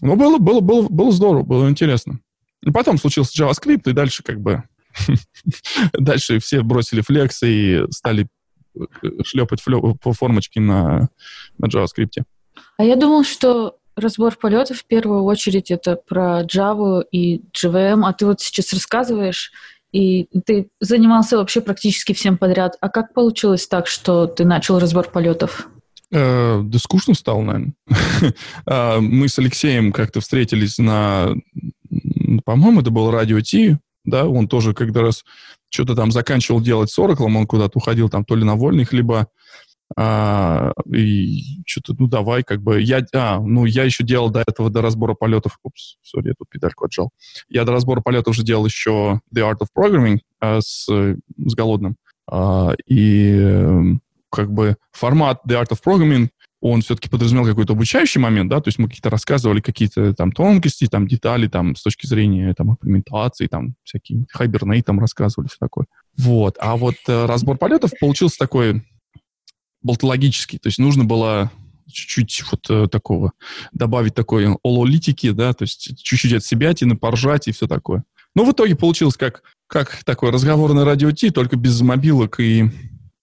ну, 0.00 0.16
было, 0.16 0.38
было, 0.38 0.60
было, 0.60 0.88
было 0.88 1.12
здорово, 1.12 1.42
было 1.42 1.68
интересно. 1.68 2.20
И 2.62 2.70
потом 2.70 2.98
случился 2.98 3.42
JavaScript, 3.42 3.90
и 3.90 3.92
дальше 3.92 4.22
как 4.22 4.40
бы... 4.40 4.62
дальше 5.92 6.40
все 6.40 6.62
бросили 6.62 7.02
Flex 7.02 7.46
и 7.46 7.90
стали 7.90 8.28
э, 8.76 8.80
шлепать 9.24 9.62
по 10.00 10.12
формочке 10.12 10.60
на, 10.60 11.08
на 11.58 11.66
JavaScript. 11.66 12.24
А 12.76 12.84
я 12.84 12.96
думал, 12.96 13.24
что 13.24 13.79
разбор 13.96 14.36
полетов 14.36 14.78
в 14.78 14.86
первую 14.86 15.24
очередь 15.24 15.70
это 15.70 15.96
про 15.96 16.42
Java 16.42 17.04
и 17.10 17.42
JVM, 17.52 18.02
а 18.04 18.12
ты 18.12 18.26
вот 18.26 18.40
сейчас 18.40 18.72
рассказываешь, 18.72 19.52
и 19.92 20.28
ты 20.44 20.68
занимался 20.80 21.36
вообще 21.36 21.60
практически 21.60 22.12
всем 22.12 22.38
подряд. 22.38 22.76
А 22.80 22.88
как 22.88 23.12
получилось 23.12 23.66
так, 23.66 23.86
что 23.86 24.26
ты 24.26 24.44
начал 24.44 24.78
разбор 24.78 25.10
полетов? 25.10 25.68
Э, 26.12 26.60
да 26.62 26.78
скучно 26.78 27.14
стало, 27.14 27.42
наверное. 27.42 27.74
А, 28.66 29.00
мы 29.00 29.28
с 29.28 29.38
Алексеем 29.38 29.92
как-то 29.92 30.20
встретились 30.20 30.78
на, 30.78 31.34
по-моему, 32.44 32.80
это 32.80 32.90
был 32.90 33.10
радио 33.10 33.40
Ти, 33.40 33.78
да, 34.04 34.26
он 34.26 34.48
тоже 34.48 34.74
когда 34.74 35.02
раз 35.02 35.24
что-то 35.70 35.94
там 35.94 36.10
заканчивал 36.10 36.60
делать 36.60 36.90
с 36.90 36.98
Oracle, 36.98 37.24
он 37.24 37.46
куда-то 37.46 37.78
уходил 37.78 38.08
там 38.08 38.24
то 38.24 38.34
ли 38.34 38.44
на 38.44 38.56
вольных, 38.56 38.92
либо 38.92 39.28
а, 39.96 40.72
и 40.92 41.62
что-то, 41.66 41.94
ну, 41.98 42.06
давай, 42.06 42.42
как 42.42 42.62
бы, 42.62 42.80
я, 42.80 43.04
а, 43.14 43.40
ну, 43.40 43.64
я 43.64 43.84
еще 43.84 44.04
делал 44.04 44.30
до 44.30 44.40
этого, 44.46 44.70
до 44.70 44.82
разбора 44.82 45.14
полетов, 45.14 45.58
упс, 45.62 45.96
сори, 46.02 46.28
я 46.28 46.34
тут 46.38 46.48
педальку 46.48 46.84
отжал. 46.84 47.10
Я 47.48 47.64
до 47.64 47.72
разбора 47.72 48.00
полетов 48.00 48.32
уже 48.32 48.44
делал 48.44 48.66
еще 48.66 49.20
The 49.34 49.50
Art 49.50 49.58
of 49.58 49.68
Programming 49.76 50.18
а, 50.40 50.60
с, 50.60 50.86
с 50.86 51.54
Голодным. 51.54 51.96
А, 52.30 52.72
и 52.86 53.32
эм, 53.32 54.00
как 54.30 54.52
бы 54.52 54.76
формат 54.92 55.40
The 55.46 55.60
Art 55.60 55.70
of 55.70 55.80
Programming, 55.84 56.28
он 56.60 56.82
все-таки 56.82 57.08
подразумевал 57.08 57.48
какой-то 57.48 57.72
обучающий 57.72 58.20
момент, 58.20 58.50
да, 58.50 58.60
то 58.60 58.68
есть 58.68 58.78
мы 58.78 58.86
какие-то 58.86 59.08
рассказывали 59.08 59.60
какие-то 59.60 60.14
там 60.14 60.30
тонкости, 60.30 60.86
там 60.86 61.08
детали, 61.08 61.48
там 61.48 61.74
с 61.74 61.82
точки 61.82 62.06
зрения 62.06 62.52
там 62.54 62.72
имплементации, 62.72 63.46
там 63.46 63.74
всякие 63.82 64.26
хайберней 64.28 64.82
там 64.82 65.00
рассказывали, 65.00 65.48
все 65.48 65.56
такое. 65.58 65.86
Вот. 66.18 66.56
А 66.60 66.76
вот 66.76 66.96
э, 67.08 67.24
разбор 67.24 67.56
полетов 67.56 67.92
получился 67.98 68.36
такой 68.38 68.82
болтологический. 69.82 70.58
То 70.58 70.68
есть 70.68 70.78
нужно 70.78 71.04
было 71.04 71.50
чуть-чуть 71.90 72.44
вот 72.50 72.70
э, 72.70 72.88
такого, 72.88 73.32
добавить 73.72 74.14
такой 74.14 74.56
ололитики, 74.62 75.30
да, 75.30 75.52
то 75.52 75.64
есть 75.64 76.02
чуть-чуть 76.02 76.34
от 76.34 76.44
себя 76.44 76.72
тяны, 76.72 76.96
поржать 76.96 77.48
и 77.48 77.52
все 77.52 77.66
такое. 77.66 78.04
Ну, 78.34 78.44
в 78.44 78.52
итоге 78.52 78.76
получилось 78.76 79.16
как, 79.16 79.42
как 79.66 80.04
такой 80.04 80.30
разговорный 80.30 80.84
радио 80.84 81.10
Ти, 81.10 81.30
только 81.30 81.56
без 81.56 81.80
мобилок 81.80 82.38
и, 82.38 82.70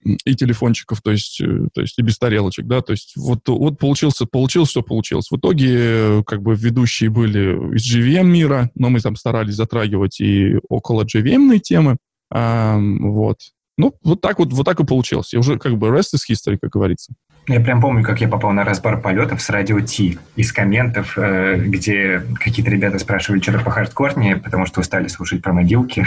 и 0.03 0.35
телефончиков, 0.35 1.01
то 1.01 1.11
есть, 1.11 1.39
э, 1.41 1.67
то 1.73 1.81
есть 1.81 1.97
и 1.97 2.01
без 2.01 2.17
тарелочек, 2.17 2.65
да, 2.65 2.81
то 2.81 2.91
есть 2.91 3.13
вот, 3.15 3.47
вот 3.47 3.79
получился, 3.79 4.25
получилось, 4.25 4.69
что 4.69 4.81
получилось. 4.81 5.31
В 5.31 5.37
итоге 5.37 5.69
э, 5.71 6.23
как 6.25 6.41
бы 6.41 6.55
ведущие 6.55 7.09
были 7.09 7.75
из 7.75 7.95
GVM 7.95 8.23
мира, 8.23 8.69
но 8.75 8.89
мы 8.89 8.99
там 8.99 9.15
старались 9.15 9.55
затрагивать 9.55 10.19
и 10.19 10.57
около 10.67 11.03
GVM 11.05 11.57
темы, 11.59 11.97
а, 12.29 12.77
вот. 12.77 13.37
Ну, 13.77 13.93
вот 14.03 14.21
так 14.21 14.39
вот, 14.39 14.51
вот 14.53 14.65
так 14.65 14.79
и 14.79 14.85
получилось. 14.85 15.33
И 15.33 15.37
уже 15.37 15.59
как 15.59 15.77
бы 15.77 15.89
rest 15.89 16.15
is 16.15 16.21
history, 16.29 16.57
как 16.59 16.71
говорится. 16.71 17.13
Я 17.47 17.61
прям 17.61 17.79
помню, 17.79 18.03
как 18.03 18.19
я 18.19 18.27
попал 18.27 18.51
на 18.51 18.65
разбор 18.65 18.99
полетов 18.99 19.41
с 19.41 19.49
радио 19.49 19.79
Ти 19.79 20.17
из 20.35 20.51
комментов, 20.51 21.17
э, 21.17 21.57
где 21.57 22.23
какие-то 22.35 22.71
ребята 22.71 22.99
спрашивали 22.99 23.39
что-то 23.39 23.59
по 23.59 23.71
хардкорнее, 23.71 24.35
потому 24.35 24.65
что 24.65 24.81
устали 24.81 25.07
слушать 25.07 25.41
про 25.41 25.53
могилки 25.53 26.05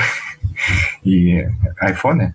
и 1.03 1.47
айфоны. 1.79 2.35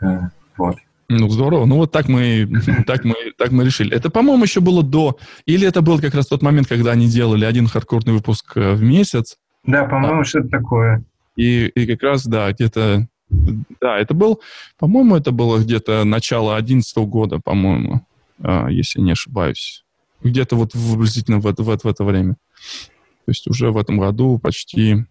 Э, 0.00 0.28
вот. 0.56 0.76
Ну, 1.08 1.28
здорово. 1.28 1.66
Ну, 1.66 1.76
вот 1.76 1.92
так 1.92 2.08
мы, 2.08 2.48
так 2.86 3.04
мы, 3.04 3.14
так 3.36 3.50
мы 3.50 3.64
решили. 3.64 3.94
Это, 3.94 4.08
по-моему, 4.08 4.44
еще 4.44 4.60
было 4.60 4.82
до... 4.82 5.18
Или 5.44 5.66
это 5.66 5.82
был 5.82 6.00
как 6.00 6.14
раз 6.14 6.28
тот 6.28 6.42
момент, 6.42 6.68
когда 6.68 6.92
они 6.92 7.08
делали 7.08 7.44
один 7.44 7.66
хардкорный 7.66 8.14
выпуск 8.14 8.52
э, 8.56 8.72
в 8.72 8.82
месяц. 8.82 9.36
Да, 9.64 9.84
по-моему, 9.84 10.20
а, 10.20 10.24
что-то 10.24 10.48
такое. 10.48 11.04
И, 11.36 11.66
и 11.66 11.86
как 11.86 12.02
раз, 12.02 12.24
да, 12.24 12.52
где-то 12.52 13.08
да, 13.80 13.98
это 13.98 14.14
был, 14.14 14.40
по-моему, 14.78 15.16
это 15.16 15.30
было 15.32 15.58
где-то 15.58 16.04
начало 16.04 16.54
2011 16.54 16.96
года, 16.98 17.38
по-моему, 17.38 18.06
а, 18.40 18.68
если 18.68 19.00
не 19.00 19.12
ошибаюсь. 19.12 19.84
Где-то 20.22 20.56
вот 20.56 20.72
приблизительно 20.72 21.38
в 21.38 21.44
в, 21.44 21.62
в 21.62 21.86
это 21.86 22.04
время. 22.04 22.36
То 23.26 23.30
есть 23.30 23.46
уже 23.46 23.70
в 23.70 23.78
этом 23.78 23.98
году 23.98 24.38
почти 24.38 25.04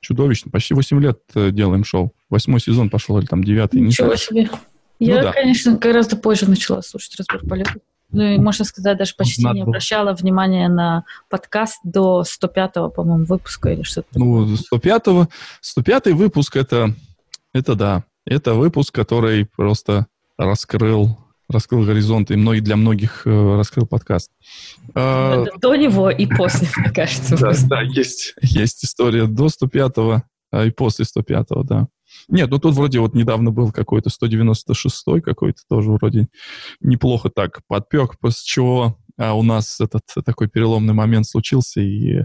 чудовищно, 0.00 0.50
почти 0.50 0.74
8 0.74 1.00
лет 1.00 1.20
э, 1.34 1.50
делаем 1.50 1.84
шоу. 1.84 2.12
Восьмой 2.28 2.60
сезон 2.60 2.90
пошел, 2.90 3.18
или 3.18 3.26
там 3.26 3.42
девятый. 3.42 3.80
Ничего 3.80 4.12
не 4.12 4.16
себе. 4.16 4.48
Ну, 5.00 5.06
Я, 5.06 5.22
да. 5.22 5.32
конечно, 5.32 5.76
гораздо 5.76 6.16
позже 6.16 6.48
начала 6.48 6.82
слушать 6.82 7.16
разбор 7.16 7.40
полетов. 7.48 7.76
Ну 8.10 8.22
и, 8.22 8.38
можно 8.38 8.64
сказать, 8.64 8.96
даже 8.96 9.14
почти 9.16 9.42
Надо 9.42 9.56
не 9.56 9.62
обращала 9.62 10.10
было. 10.10 10.14
внимания 10.14 10.68
на 10.68 11.04
подкаст 11.28 11.80
до 11.82 12.22
105-го, 12.22 12.90
по-моему, 12.90 13.24
выпуска 13.24 13.70
или 13.70 13.82
что-то 13.82 14.08
Ну, 14.14 14.54
105-го, 14.54 15.28
105-й 15.62 16.12
выпуск 16.12 16.56
это 16.56 16.94
это 17.54 17.74
да. 17.74 18.04
Это 18.26 18.54
выпуск, 18.54 18.94
который 18.94 19.46
просто 19.46 20.06
раскрыл 20.36 21.18
раскрыл 21.46 21.84
горизонт, 21.84 22.30
и 22.30 22.36
многие, 22.36 22.60
для 22.60 22.74
многих 22.74 23.26
э, 23.26 23.56
раскрыл 23.56 23.86
подкаст. 23.86 24.30
А, 24.94 25.44
до 25.60 25.74
него 25.76 26.10
и 26.10 26.26
после, 26.26 26.68
мне 26.78 26.90
кажется. 26.90 27.36
Да, 27.36 27.52
да, 27.68 27.82
есть, 27.82 28.34
есть 28.40 28.82
история 28.84 29.26
до 29.26 29.46
105-го 29.46 30.22
а 30.54 30.64
и 30.64 30.70
после 30.70 31.04
105-го, 31.04 31.64
да. 31.64 31.88
Нет, 32.28 32.48
ну 32.48 32.58
тут 32.58 32.74
вроде 32.74 33.00
вот 33.00 33.14
недавно 33.14 33.50
был 33.50 33.72
какой-то 33.72 34.08
196-й 34.08 35.20
какой-то 35.20 35.62
тоже 35.68 35.90
вроде 35.90 36.28
неплохо 36.80 37.28
так 37.28 37.60
подпек, 37.66 38.18
после 38.20 38.42
чего 38.44 38.96
а 39.16 39.34
у 39.34 39.42
нас 39.42 39.80
этот 39.80 40.02
такой 40.24 40.48
переломный 40.48 40.94
момент 40.94 41.26
случился, 41.26 41.80
и, 41.80 42.24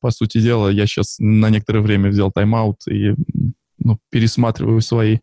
по 0.00 0.10
сути 0.10 0.40
дела, 0.40 0.68
я 0.68 0.86
сейчас 0.86 1.16
на 1.18 1.50
некоторое 1.50 1.80
время 1.80 2.10
взял 2.10 2.30
тайм-аут 2.30 2.86
и 2.88 3.14
ну, 3.88 3.98
пересматриваю 4.10 4.80
свои 4.80 5.18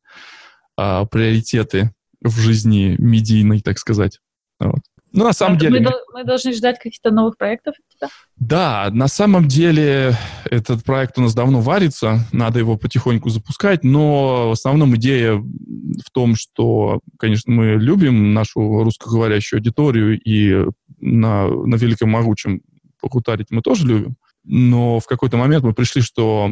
а, 0.78 1.06
приоритеты 1.06 1.94
в 2.22 2.38
жизни 2.40 2.96
медийной, 2.98 3.62
так 3.62 3.78
сказать. 3.78 4.20
Вот. 4.60 4.80
Ну, 5.12 5.24
на 5.24 5.34
самом 5.34 5.56
а 5.58 5.60
деле... 5.60 5.80
Мы, 5.80 5.92
мы 6.14 6.24
должны 6.26 6.52
ждать 6.52 6.78
каких-то 6.78 7.10
новых 7.12 7.38
проектов 7.38 7.76
от 7.78 7.96
тебя? 7.96 8.10
Да, 8.36 8.90
на 8.92 9.08
самом 9.08 9.48
деле 9.48 10.14
этот 10.50 10.84
проект 10.84 11.18
у 11.18 11.22
нас 11.22 11.34
давно 11.34 11.62
варится, 11.62 12.20
надо 12.34 12.60
его 12.60 12.78
потихоньку 12.78 13.30
запускать, 13.30 13.84
но 13.84 14.50
в 14.50 14.52
основном 14.52 14.96
идея 14.98 15.36
в 15.36 16.12
том, 16.12 16.36
что, 16.36 17.00
конечно, 17.18 17.54
мы 17.54 17.76
любим 17.76 18.34
нашу 18.34 18.84
русскоговорящую 18.84 19.60
аудиторию 19.60 20.20
и 20.20 20.66
на, 21.00 21.48
на 21.48 21.76
Великом 21.76 22.10
Могучем 22.10 22.62
покутарить 23.00 23.52
мы 23.52 23.62
тоже 23.62 23.88
любим, 23.88 24.18
но 24.46 25.00
в 25.00 25.06
какой-то 25.06 25.38
момент 25.38 25.64
мы 25.64 25.74
пришли, 25.74 26.02
что 26.02 26.52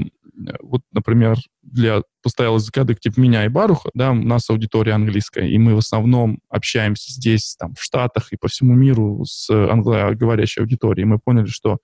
вот, 0.61 0.81
например, 0.91 1.37
для 1.61 2.01
постоялых 2.23 2.61
языка 2.61 2.85
типа 2.85 3.19
меня 3.19 3.45
и 3.45 3.49
Баруха, 3.49 3.89
да, 3.93 4.11
у 4.11 4.15
нас 4.15 4.49
аудитория 4.49 4.93
английская, 4.93 5.47
и 5.47 5.57
мы 5.57 5.75
в 5.75 5.77
основном 5.77 6.39
общаемся 6.49 7.11
здесь, 7.11 7.55
там, 7.57 7.75
в 7.75 7.83
Штатах 7.83 8.33
и 8.33 8.37
по 8.37 8.47
всему 8.47 8.73
миру 8.73 9.23
с 9.25 9.49
англоговорящей 9.49 10.63
аудиторией. 10.63 11.05
Мы 11.05 11.19
поняли, 11.19 11.47
что 11.47 11.77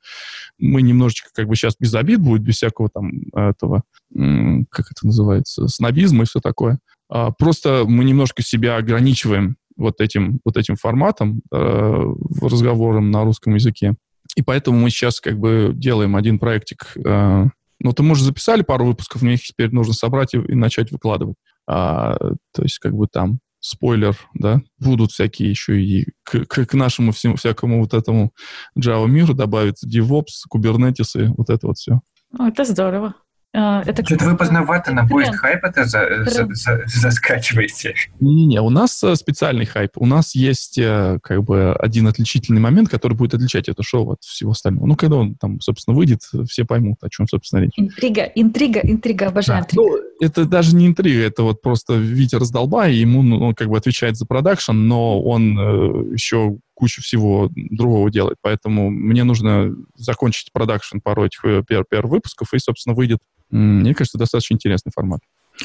мы 0.57 0.81
немножечко, 0.81 1.29
как 1.33 1.47
бы 1.47 1.55
сейчас 1.55 1.75
без 1.79 1.93
обид 1.93 2.21
будет, 2.21 2.41
без 2.41 2.55
всякого 2.55 2.89
там 2.89 3.11
этого, 3.33 3.83
как 4.11 4.91
это 4.91 5.05
называется, 5.05 5.67
снобизма 5.67 6.23
и 6.23 6.25
все 6.25 6.39
такое. 6.39 6.79
А 7.09 7.31
просто 7.31 7.85
мы 7.87 8.03
немножко 8.03 8.41
себя 8.41 8.77
ограничиваем 8.77 9.57
вот 9.77 10.01
этим, 10.01 10.39
вот 10.43 10.57
этим 10.57 10.75
форматом 10.75 11.41
э, 11.51 12.03
разговором 12.41 13.11
на 13.11 13.23
русском 13.23 13.55
языке. 13.55 13.95
И 14.35 14.41
поэтому 14.41 14.79
мы 14.79 14.89
сейчас 14.89 15.19
как 15.19 15.37
бы 15.39 15.71
делаем 15.73 16.15
один 16.15 16.39
проектик 16.39 16.95
э, 17.03 17.45
ну, 17.81 17.93
ты, 17.93 18.03
может, 18.03 18.25
записали 18.25 18.61
пару 18.61 18.85
выпусков, 18.85 19.21
мне 19.21 19.35
их 19.35 19.41
теперь 19.41 19.71
нужно 19.71 19.93
собрать 19.93 20.33
и, 20.33 20.37
и 20.37 20.55
начать 20.55 20.91
выкладывать. 20.91 21.37
А, 21.65 22.17
то 22.17 22.61
есть, 22.61 22.79
как 22.79 22.93
бы 22.93 23.07
там 23.07 23.39
спойлер, 23.61 24.17
да, 24.33 24.61
будут 24.79 25.11
всякие 25.11 25.49
еще 25.49 25.81
и 25.81 26.07
к, 26.23 26.45
к, 26.45 26.65
к 26.65 26.73
нашему 26.73 27.11
всему, 27.11 27.35
всякому 27.35 27.81
вот 27.81 27.93
этому 27.93 28.31
Java 28.77 29.07
миру 29.07 29.33
добавится 29.33 29.87
DevOps, 29.87 30.45
Kubernetes 30.53 31.21
и 31.21 31.27
вот 31.35 31.49
это 31.49 31.67
вот 31.67 31.77
все. 31.77 31.99
О, 32.37 32.47
это 32.47 32.63
здорово. 32.63 33.15
А, 33.51 33.81
это 33.83 34.05
Что-то 34.05 34.25
вы 34.25 34.37
поздновато 34.37 34.93
на 34.93 35.07
поезд 35.07 35.35
хайп 35.35 35.63
это 35.63 35.83
за, 35.85 36.23
за, 36.25 36.47
за, 36.53 36.83
заскачиваете. 36.85 37.95
Не-не, 38.19 38.61
у 38.61 38.69
нас 38.69 39.03
э, 39.03 39.15
специальный 39.15 39.65
хайп. 39.65 39.91
У 39.95 40.05
нас 40.05 40.35
есть 40.35 40.77
э, 40.77 41.17
как 41.23 41.43
бы 41.43 41.73
один 41.73 42.07
отличительный 42.07 42.61
момент, 42.61 42.89
который 42.89 43.13
будет 43.15 43.33
отличать 43.33 43.67
это 43.67 43.81
шоу 43.81 44.11
от 44.11 44.23
всего 44.23 44.51
остального. 44.51 44.85
Ну, 44.85 44.95
когда 44.95 45.15
он 45.15 45.33
там, 45.35 45.59
собственно, 45.61 45.97
выйдет, 45.97 46.21
все 46.47 46.63
поймут, 46.63 46.97
о 47.01 47.09
чем, 47.09 47.27
собственно, 47.27 47.61
речь. 47.61 47.73
Интрига, 47.75 48.23
интрига, 48.23 48.81
интрига, 48.81 49.27
обожаю 49.29 49.63
да. 49.63 49.67
Ну, 49.73 49.97
это 50.19 50.45
даже 50.45 50.75
не 50.75 50.87
интрига, 50.87 51.21
это 51.21 51.43
вот 51.43 51.61
просто 51.61 51.93
Витя 51.95 52.35
раздолбай, 52.35 52.93
ему 52.93 53.21
ну, 53.23 53.39
он 53.39 53.55
как 53.55 53.69
бы 53.69 53.77
отвечает 53.77 54.17
за 54.17 54.25
продакшн, 54.25 54.73
но 54.73 55.21
он 55.21 55.57
э, 55.57 56.13
еще 56.13 56.57
кучу 56.73 57.01
всего 57.01 57.49
другого 57.53 58.09
делает. 58.11 58.37
Поэтому 58.41 58.89
мне 58.89 59.23
нужно 59.23 59.75
закончить 59.95 60.51
продакшн 60.53 60.99
пару 60.99 61.25
этих 61.25 61.43
э, 61.45 61.63
пиар-выпусков, 61.67 62.53
и, 62.53 62.59
собственно, 62.59 62.95
выйдет 62.95 63.19
мне 63.51 63.93
кажется, 63.93 64.17
достаточно 64.17 64.53
интересный 64.53 64.91
формат. 64.93 65.21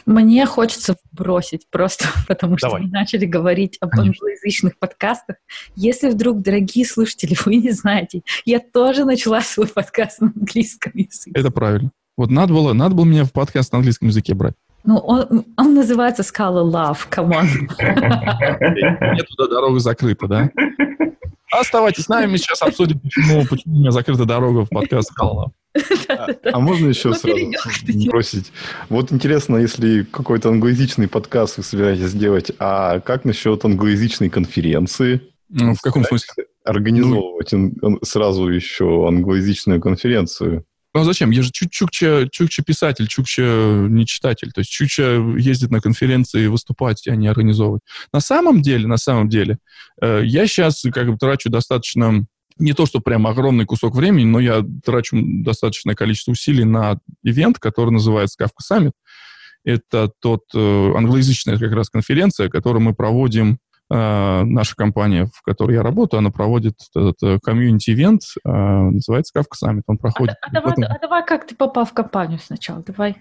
Мне 0.06 0.44
хочется 0.46 0.96
бросить 1.12 1.68
просто, 1.70 2.06
потому 2.28 2.58
что 2.58 2.68
Давай. 2.68 2.82
мы 2.82 2.88
начали 2.88 3.26
говорить 3.26 3.76
об 3.80 3.90
Конечно. 3.90 4.12
англоязычных 4.12 4.78
подкастах. 4.78 5.36
Если 5.76 6.10
вдруг, 6.10 6.42
дорогие 6.42 6.84
слушатели, 6.84 7.36
вы 7.44 7.56
не 7.56 7.70
знаете, 7.70 8.22
я 8.44 8.58
тоже 8.60 9.04
начала 9.04 9.40
свой 9.40 9.68
подкаст 9.74 10.20
на 10.20 10.32
английском 10.34 10.92
языке. 10.94 11.32
Это 11.34 11.50
правильно. 11.50 11.90
Вот 12.16 12.30
надо 12.30 12.52
было, 12.52 12.72
надо 12.72 12.94
было 12.94 13.04
меня 13.04 13.24
в 13.24 13.32
подкаст 13.32 13.72
на 13.72 13.78
английском 13.78 14.08
языке 14.08 14.34
брать. 14.34 14.54
Ну, 14.84 14.98
он, 14.98 15.44
он 15.56 15.74
называется 15.74 16.22
Scala 16.22 16.62
Love, 16.62 16.98
come 17.10 17.32
on. 17.32 19.14
Нет, 19.14 19.26
туда 19.28 19.48
дорога 19.48 19.78
закрыта, 19.80 20.26
да? 20.28 20.50
Оставайтесь 21.50 22.04
с 22.04 22.08
нами, 22.08 22.26
мы 22.26 22.38
сейчас 22.38 22.62
обсудим, 22.62 22.98
почему, 23.00 23.44
почему 23.46 23.76
у 23.76 23.78
меня 23.78 23.90
закрыта 23.90 24.24
дорога 24.26 24.64
в 24.64 24.68
подкаст 24.68 25.10
Scala 25.18 25.46
Love. 25.46 25.50
А, 26.08 26.28
а 26.52 26.60
можно 26.60 26.88
еще 26.88 27.08
ну, 27.08 27.14
сразу 27.14 27.50
бросить? 28.08 28.52
Вот 28.88 29.10
интересно, 29.10 29.56
если 29.56 30.04
какой-то 30.04 30.50
англоязычный 30.50 31.08
подкаст 31.08 31.56
вы 31.56 31.64
собираетесь 31.64 32.10
сделать, 32.10 32.52
а 32.58 33.00
как 33.00 33.24
насчет 33.24 33.64
англоязычной 33.64 34.30
конференции? 34.30 35.20
Ну, 35.48 35.74
в 35.74 35.80
каком 35.80 36.04
смысле? 36.04 36.44
Организовывать 36.64 37.52
ну, 37.52 37.98
сразу 38.02 38.48
еще 38.48 39.08
англоязычную 39.08 39.80
конференцию. 39.80 40.64
Ну 40.94 41.00
а 41.00 41.04
зачем? 41.04 41.30
Я 41.30 41.42
же 41.42 41.50
чукча, 41.50 42.28
чукча 42.30 42.62
писатель, 42.62 43.08
чукча 43.08 43.42
не 43.42 44.06
читатель. 44.06 44.52
То 44.52 44.60
есть 44.60 44.70
чукча 44.70 45.16
ездит 45.36 45.72
на 45.72 45.80
конференции 45.80 46.46
выступать, 46.46 47.08
а 47.08 47.16
не 47.16 47.26
организовывать. 47.26 47.82
На 48.12 48.20
самом 48.20 48.62
деле, 48.62 48.86
на 48.86 48.96
самом 48.96 49.28
деле, 49.28 49.58
э, 50.00 50.22
я 50.24 50.46
сейчас 50.46 50.84
как 50.94 51.10
бы 51.10 51.18
трачу 51.18 51.50
достаточно 51.50 52.24
не 52.58 52.72
то, 52.74 52.86
что 52.86 53.00
прям 53.00 53.26
огромный 53.26 53.66
кусок 53.66 53.96
времени, 53.96 54.24
но 54.24 54.38
я 54.38 54.64
трачу 54.84 55.16
достаточное 55.20 55.96
количество 55.96 56.30
усилий 56.30 56.64
на 56.64 57.00
ивент, 57.24 57.58
который 57.58 57.90
называется 57.90 58.42
Kafka 58.42 58.62
Summit. 58.70 58.92
Это 59.64 60.12
тот 60.20 60.42
э, 60.54 60.92
англоязычная 60.94 61.58
как 61.58 61.72
раз 61.72 61.88
конференция, 61.88 62.48
которую 62.48 62.82
мы 62.82 62.94
проводим, 62.94 63.54
э, 63.54 63.56
наша 63.90 64.74
компания, 64.76 65.26
в 65.26 65.42
которой 65.42 65.74
я 65.74 65.82
работаю, 65.82 66.18
она 66.18 66.30
проводит 66.30 66.74
этот 66.94 67.42
комьюнити-ивент, 67.42 68.22
э, 68.44 68.50
называется 68.50 69.38
Kafka 69.38 69.54
Summit. 69.62 69.82
Он 69.86 69.98
проходит... 69.98 70.36
А, 70.40 70.46
а, 70.46 70.50
давай, 70.52 70.72
этом... 70.72 70.84
а 70.84 70.98
давай 71.00 71.24
как 71.24 71.46
ты 71.46 71.54
попал 71.54 71.84
в 71.84 71.92
компанию 71.92 72.38
сначала? 72.42 72.82
Давай. 72.82 73.16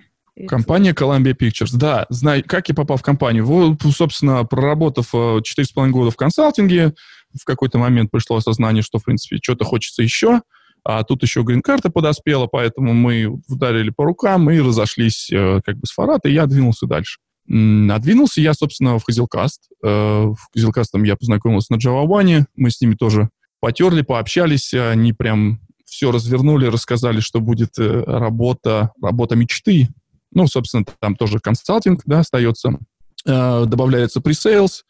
Компания 0.47 0.93
Columbia 0.93 1.35
Pictures, 1.35 1.75
да. 1.75 2.05
Знай, 2.09 2.41
как 2.41 2.67
я 2.69 2.73
попал 2.73 2.97
в 2.97 3.03
компанию? 3.03 3.45
Вот, 3.45 3.81
собственно, 3.95 4.43
проработав 4.45 5.13
4,5 5.13 5.89
года 5.89 6.11
в 6.11 6.15
консалтинге, 6.15 6.93
в 7.39 7.45
какой-то 7.45 7.77
момент 7.77 8.09
пришло 8.09 8.37
осознание, 8.37 8.81
что, 8.81 8.97
в 8.99 9.03
принципе, 9.03 9.37
что-то 9.41 9.65
хочется 9.65 10.01
еще. 10.01 10.41
А 10.85 11.03
тут 11.03 11.23
еще 11.23 11.43
грин-карта 11.43 11.89
подоспела, 11.89 12.47
поэтому 12.47 12.93
мы 12.93 13.25
ударили 13.47 13.89
по 13.89 14.03
рукам 14.03 14.49
и 14.49 14.59
разошлись 14.59 15.31
э, 15.31 15.61
как 15.65 15.77
бы 15.77 15.85
с 15.85 15.91
Фарат, 15.91 16.25
и 16.25 16.31
я 16.31 16.45
двинулся 16.45 16.87
дальше. 16.87 17.19
А 17.49 17.99
двинулся 17.99 18.41
я, 18.41 18.53
собственно, 18.53 18.97
в 18.97 19.03
Хазилкаст. 19.03 19.69
Э, 19.83 19.87
в 19.87 20.37
Хазилкастом 20.53 21.03
я 21.03 21.15
познакомился 21.15 21.73
на 21.73 21.77
Java 21.77 22.05
One, 22.05 22.45
мы 22.55 22.71
с 22.71 22.79
ними 22.79 22.95
тоже 22.95 23.29
потерли, 23.59 24.01
пообщались, 24.01 24.73
они 24.73 25.13
прям 25.13 25.59
все 25.85 26.11
развернули, 26.11 26.67
рассказали, 26.67 27.19
что 27.19 27.41
будет 27.41 27.77
э, 27.77 28.03
работа, 28.05 28.91
работа 29.01 29.35
мечты. 29.35 29.89
Ну, 30.31 30.47
собственно, 30.47 30.85
там 30.99 31.15
тоже 31.15 31.39
консалтинг, 31.39 32.01
да, 32.05 32.19
остается. 32.19 32.79
Э, 33.25 33.65
добавляется 33.65 34.21
пресейлс, 34.21 34.85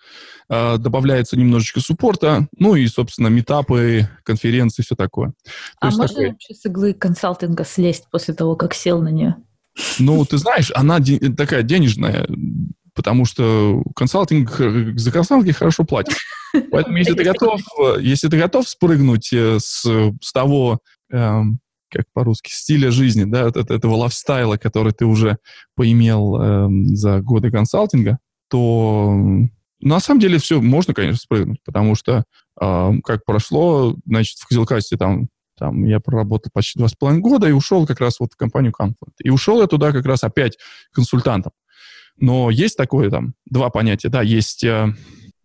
добавляется 0.48 1.38
немножечко 1.38 1.80
суппорта, 1.80 2.48
ну 2.58 2.76
и, 2.76 2.86
собственно, 2.88 3.28
метапы, 3.28 4.08
конференции, 4.24 4.84
все 4.84 4.96
такое. 4.96 5.30
То 5.82 5.88
а 5.88 5.92
можно 5.92 6.08
такое... 6.08 6.30
вообще 6.30 6.54
с 6.54 6.66
иглы 6.66 6.94
консалтинга 6.94 7.66
слезть 7.66 8.06
после 8.12 8.36
того, 8.36 8.56
как 8.56 8.76
сел 8.76 9.02
на 9.02 9.10
нее? 9.10 9.38
Ну, 10.00 10.24
ты 10.26 10.38
знаешь, 10.38 10.72
она 10.76 11.00
де- 11.00 11.20
такая 11.20 11.64
денежная, 11.64 12.28
потому 12.94 13.26
что 13.26 13.84
консалтинг, 13.96 14.52
за 14.96 15.12
консалтинг 15.12 15.56
хорошо 15.56 15.84
платят. 15.84 16.16
Поэтому 16.72 16.98
если 16.98 17.14
ты 17.14 17.24
готов, 17.24 17.62
если 18.00 18.28
ты 18.28 18.38
готов 18.38 18.68
спрыгнуть 18.70 19.34
э, 19.34 19.58
с, 19.60 19.84
с 20.22 20.32
того, 20.32 20.80
эм, 21.12 21.60
как 21.90 22.06
по-русски, 22.14 22.52
стиля 22.52 22.92
жизни, 22.92 23.24
да, 23.24 23.48
от, 23.48 23.58
от 23.58 23.72
этого 23.72 23.96
лайфстайла, 23.96 24.58
который 24.58 24.94
ты 24.94 25.06
уже 25.06 25.38
поимел 25.76 26.42
эм, 26.42 26.96
за 26.96 27.22
годы 27.22 27.52
консалтинга, 27.52 28.20
то 28.50 29.16
на 29.82 30.00
самом 30.00 30.20
деле 30.20 30.38
все 30.38 30.62
можно, 30.62 30.94
конечно, 30.94 31.20
спрыгнуть, 31.20 31.60
потому 31.66 31.96
что 31.96 32.24
э, 32.62 32.92
как 33.04 33.26
прошло, 33.26 33.96
значит, 34.06 34.38
в 34.38 34.48
Хазилкасте 34.48 34.98
там, 34.98 35.28
там 35.58 35.86
я 35.86 36.00
проработал 36.00 36.52
почти 36.54 36.80
два 36.80 36.88
с 36.88 36.94
половиной 36.94 37.22
года 37.22 37.48
и 37.48 37.52
ушел 37.52 37.86
как 37.86 38.00
раз 38.00 38.20
вот 38.20 38.34
в 38.34 38.38
компанию 38.38 38.74
Confluent. 38.78 39.14
И 39.20 39.30
ушел 39.30 39.62
я 39.62 39.68
туда 39.68 39.92
как 39.92 40.06
раз 40.06 40.24
опять 40.24 40.58
консультантом. 40.92 41.52
Но 42.18 42.50
есть 42.50 42.78
такое 42.78 43.10
там 43.10 43.34
два 43.46 43.70
понятия, 43.70 44.10
да, 44.10 44.22
есть 44.22 44.64
э, 44.64 44.94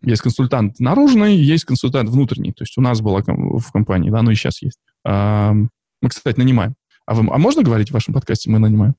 есть 0.03 0.23
консультант 0.23 0.81
наружный, 0.81 1.37
есть 1.37 1.65
консультант 1.65 2.11
внутренний. 2.11 2.53
То 2.53 2.63
есть 2.63 2.77
у 2.79 2.81
нас 2.81 3.01
было 3.01 3.23
в 3.27 3.73
компании, 3.73 4.11
да, 4.11 4.23
ну 4.23 4.31
и 4.31 4.35
сейчас 4.35 4.63
есть. 4.63 4.79
Мы, 5.05 6.09
кстати, 6.09 6.39
нанимаем. 6.39 6.75
А, 7.07 7.15
вы, 7.15 7.29
а 7.33 7.39
можно 7.39 7.63
говорить 7.63 7.89
в 7.89 7.95
вашем 7.95 8.15
подкасте 8.15 8.51
«Мы 8.51 8.59
нанимаем»? 8.59 8.95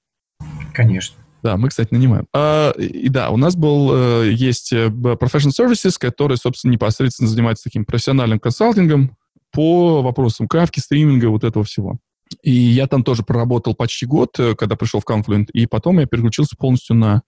Конечно. 0.74 1.16
Да, 1.42 1.56
мы, 1.56 1.70
кстати, 1.70 1.94
нанимаем. 1.94 2.26
А, 2.34 2.72
и 2.72 3.08
да, 3.08 3.30
у 3.30 3.38
нас 3.38 3.56
был, 3.56 3.92
э, 3.94 4.32
есть 4.32 4.74
э, 4.74 4.88
Professional 4.88 5.52
Services, 5.58 5.96
который, 5.98 6.36
собственно, 6.36 6.72
непосредственно 6.72 7.30
занимается 7.30 7.64
таким 7.64 7.86
профессиональным 7.86 8.40
консалтингом 8.40 9.16
по 9.52 10.02
вопросам 10.02 10.48
кавки, 10.48 10.80
стриминга, 10.80 11.28
вот 11.28 11.44
этого 11.44 11.66
всего. 11.66 11.98
И 12.44 12.52
я 12.52 12.88
там 12.88 13.04
тоже 13.04 13.24
проработал 13.24 13.74
почти 13.74 14.06
год, 14.06 14.40
э, 14.40 14.56
когда 14.56 14.76
пришел 14.76 15.00
в 15.00 15.10
Confluent, 15.10 15.48
и 15.54 15.66
потом 15.66 16.00
я 16.00 16.06
переключился 16.06 16.56
полностью 16.56 16.96
на 16.96 17.24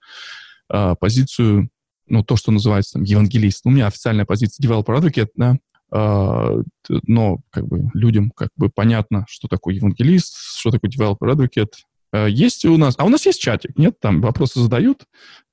а, 0.69 0.95
позицию 0.95 1.69
ну, 2.07 2.23
то, 2.23 2.35
что 2.35 2.51
называется 2.51 2.93
там 2.93 3.03
евангелист. 3.03 3.65
У 3.65 3.69
меня 3.69 3.87
официальная 3.87 4.25
позиция 4.25 4.65
developer 4.65 4.99
advocate, 4.99 5.29
да, 5.35 5.57
Uh, 5.93 6.63
но 6.87 7.39
как 7.49 7.67
бы 7.67 7.89
людям 7.93 8.31
как 8.33 8.47
бы 8.55 8.69
понятно, 8.73 9.25
что 9.27 9.49
такое 9.49 9.75
евангелист, 9.75 10.33
что 10.57 10.71
такое 10.71 10.89
developer 10.89 11.29
advocate. 11.29 11.73
Uh, 12.15 12.29
есть 12.29 12.63
у 12.63 12.77
нас, 12.77 12.95
а 12.97 13.03
у 13.03 13.09
нас 13.09 13.25
есть 13.25 13.41
чатик, 13.41 13.77
нет? 13.77 13.99
Там 13.99 14.21
вопросы 14.21 14.61
задают. 14.61 15.03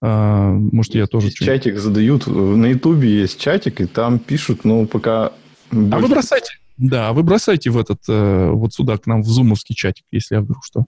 Может, 0.00 0.94
я 0.94 1.08
тоже... 1.08 1.32
Чатик 1.32 1.78
задают. 1.78 2.28
На 2.28 2.66
Ютубе 2.66 3.18
есть 3.18 3.40
чатик, 3.40 3.80
и 3.80 3.86
там 3.86 4.20
пишут, 4.20 4.64
ну, 4.64 4.86
пока... 4.86 5.32
Больше... 5.70 5.96
А 5.96 5.98
вы 5.98 6.08
бросайте, 6.08 6.50
да, 6.78 7.12
вы 7.12 7.22
бросайте 7.22 7.70
в 7.70 7.78
этот, 7.78 8.00
э, 8.08 8.50
вот 8.50 8.72
сюда 8.72 8.96
к 8.98 9.06
нам 9.06 9.22
в 9.22 9.26
зумовский 9.26 9.74
чатик, 9.74 10.04
если 10.12 10.36
я 10.36 10.40
вдруг 10.40 10.64
что. 10.64 10.84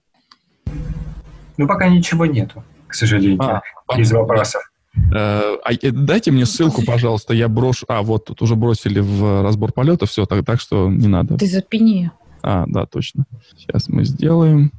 Ну, 1.57 1.67
пока 1.67 1.89
ничего 1.89 2.25
нету, 2.25 2.63
к 2.87 2.93
сожалению, 2.93 3.41
а, 3.41 3.61
из 3.97 4.11
вопросов. 4.11 4.61
Э, 4.95 5.57
а, 5.63 5.73
э, 5.73 5.91
дайте 5.91 6.31
мне 6.31 6.45
ссылку, 6.45 6.83
пожалуйста, 6.85 7.33
я 7.33 7.49
брошу... 7.49 7.85
А, 7.89 8.01
вот, 8.01 8.25
тут 8.25 8.41
уже 8.41 8.55
бросили 8.55 8.99
в 8.99 9.43
разбор 9.43 9.73
полета, 9.73 10.05
все, 10.05 10.25
так, 10.25 10.45
так 10.45 10.61
что 10.61 10.89
не 10.89 11.07
надо. 11.07 11.37
Ты 11.37 11.47
запини. 11.47 12.11
А, 12.41 12.63
да, 12.67 12.85
точно. 12.85 13.25
Сейчас 13.55 13.89
мы 13.89 14.05
сделаем. 14.05 14.71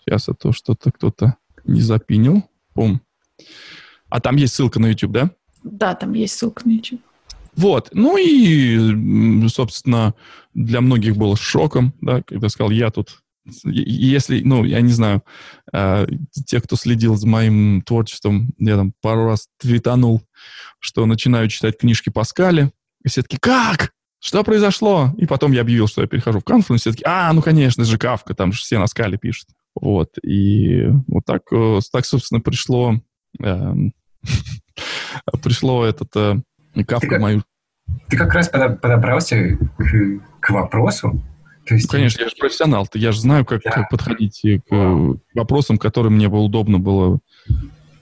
Сейчас 0.00 0.28
это 0.28 0.52
что-то 0.52 0.90
кто-то 0.90 1.36
не 1.64 1.80
запинил. 1.80 2.44
Пум. 2.72 3.00
А 4.08 4.20
там 4.20 4.36
есть 4.36 4.54
ссылка 4.54 4.80
на 4.80 4.86
YouTube, 4.86 5.12
да? 5.12 5.30
Да, 5.62 5.94
там 5.94 6.14
есть 6.14 6.38
ссылка 6.38 6.66
на 6.66 6.72
YouTube. 6.72 7.00
Вот. 7.60 7.90
Ну 7.92 8.16
и, 8.16 9.48
собственно, 9.48 10.14
для 10.54 10.80
многих 10.80 11.16
было 11.16 11.36
шоком, 11.36 11.92
да, 12.00 12.22
когда 12.22 12.48
сказал, 12.48 12.70
я 12.70 12.90
тут 12.90 13.18
если, 13.64 14.40
ну, 14.42 14.64
я 14.64 14.80
не 14.80 14.92
знаю, 14.92 15.22
э, 15.72 16.06
те, 16.46 16.60
кто 16.60 16.76
следил 16.76 17.16
за 17.16 17.26
моим 17.26 17.82
творчеством, 17.82 18.54
я 18.58 18.76
там 18.76 18.94
пару 19.02 19.26
раз 19.26 19.48
твитанул, 19.58 20.22
что 20.78 21.04
начинаю 21.04 21.48
читать 21.48 21.78
книжки 21.78 22.08
Паскаля, 22.08 22.72
и 23.04 23.08
все 23.08 23.22
таки 23.22 23.36
как? 23.38 23.92
Что 24.20 24.42
произошло? 24.42 25.14
И 25.18 25.26
потом 25.26 25.52
я 25.52 25.60
объявил, 25.62 25.86
что 25.86 26.00
я 26.00 26.06
перехожу 26.06 26.40
в 26.40 26.44
Confluence, 26.44 26.78
все 26.78 26.92
таки 26.92 27.04
а, 27.06 27.30
ну, 27.34 27.42
конечно 27.42 27.84
же, 27.84 27.98
Кавка, 27.98 28.34
там 28.34 28.52
же 28.52 28.60
все 28.60 28.78
на 28.78 28.86
скале 28.86 29.18
пишут. 29.18 29.48
Вот, 29.74 30.16
и 30.22 30.86
вот 31.08 31.24
так, 31.26 31.42
э, 31.52 31.80
так 31.92 32.06
собственно, 32.06 32.40
пришло, 32.40 32.94
э, 33.42 33.74
пришло 35.42 35.84
этот 35.84 36.16
э, 36.16 36.36
Кавка 36.86 37.18
мою. 37.18 37.42
Ты 38.08 38.16
как 38.16 38.34
раз 38.34 38.48
подобрался 38.48 39.58
к 40.40 40.50
вопросу, 40.50 41.22
то 41.66 41.74
есть... 41.74 41.86
Ну, 41.86 41.98
конечно, 41.98 42.22
я 42.22 42.28
же 42.28 42.34
профессионал, 42.36 42.88
я 42.94 43.12
же 43.12 43.20
знаю, 43.20 43.44
как, 43.44 43.62
да. 43.62 43.70
как 43.70 43.90
подходить 43.90 44.40
к 44.42 44.70
Вау. 44.70 45.20
вопросам, 45.34 45.78
которые 45.78 46.10
мне 46.10 46.28
было 46.28 46.40
удобно 46.40 46.78
было 46.78 47.20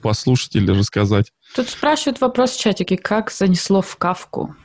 послушать 0.01 0.55
или 0.55 0.71
рассказать. 0.71 1.31
Тут 1.55 1.69
спрашивают 1.69 2.21
вопрос 2.21 2.51
в 2.51 2.59
чатике, 2.59 2.97
как 2.97 3.31
занесло 3.31 3.81
в 3.81 3.95
кавку? 3.97 4.55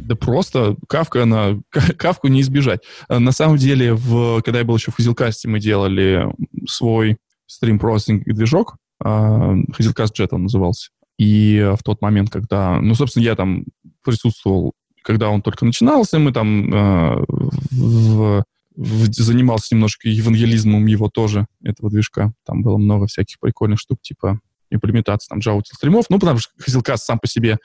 Да 0.00 0.16
просто 0.16 0.76
кавка, 0.88 1.24
она, 1.24 1.58
кавку 1.96 2.28
не 2.28 2.40
избежать. 2.40 2.80
А 3.08 3.20
на 3.20 3.32
самом 3.32 3.56
деле, 3.56 3.94
в, 3.94 4.42
когда 4.42 4.60
я 4.60 4.64
был 4.64 4.76
еще 4.76 4.90
в 4.90 4.96
Хазилкасте, 4.96 5.48
мы 5.48 5.60
делали 5.60 6.26
свой 6.66 7.18
стрим-процессинг 7.46 8.24
движок, 8.24 8.76
Хазилкаст 9.00 10.18
Jet 10.18 10.28
он 10.32 10.44
назывался. 10.44 10.90
И 11.18 11.72
в 11.78 11.82
тот 11.82 12.00
момент, 12.00 12.30
когда, 12.30 12.80
ну, 12.80 12.94
собственно, 12.94 13.24
я 13.24 13.34
там 13.34 13.64
присутствовал 14.10 14.74
когда 15.08 15.30
он 15.30 15.40
только 15.40 15.64
начинался, 15.64 16.18
мы 16.18 16.32
там 16.32 16.70
э, 16.70 17.24
в, 17.70 18.44
в, 18.76 19.12
занимался 19.12 19.74
немножко 19.74 20.06
евангелизмом 20.06 20.84
его 20.84 21.08
тоже, 21.08 21.46
этого 21.64 21.90
движка. 21.90 22.34
Там 22.44 22.62
было 22.62 22.76
много 22.76 23.06
всяких 23.06 23.40
прикольных 23.40 23.80
штук, 23.80 24.02
типа 24.02 24.38
имплементации 24.70 25.28
там 25.28 25.38
Java 25.38 25.62
стримов. 25.64 26.06
Ну, 26.10 26.18
потому 26.18 26.38
что 26.38 26.52
Hazelcast 26.60 26.98
сам 26.98 27.18
по 27.18 27.26
себе 27.26 27.56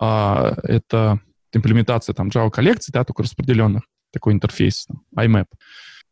э, 0.00 0.54
это 0.62 1.20
имплементация 1.52 2.14
там 2.14 2.28
Java 2.28 2.50
коллекций, 2.50 2.92
да, 2.92 3.02
только 3.02 3.24
распределенных, 3.24 3.82
такой 4.12 4.34
интерфейс, 4.34 4.86
там, 4.86 5.02
IMAP. 5.18 5.46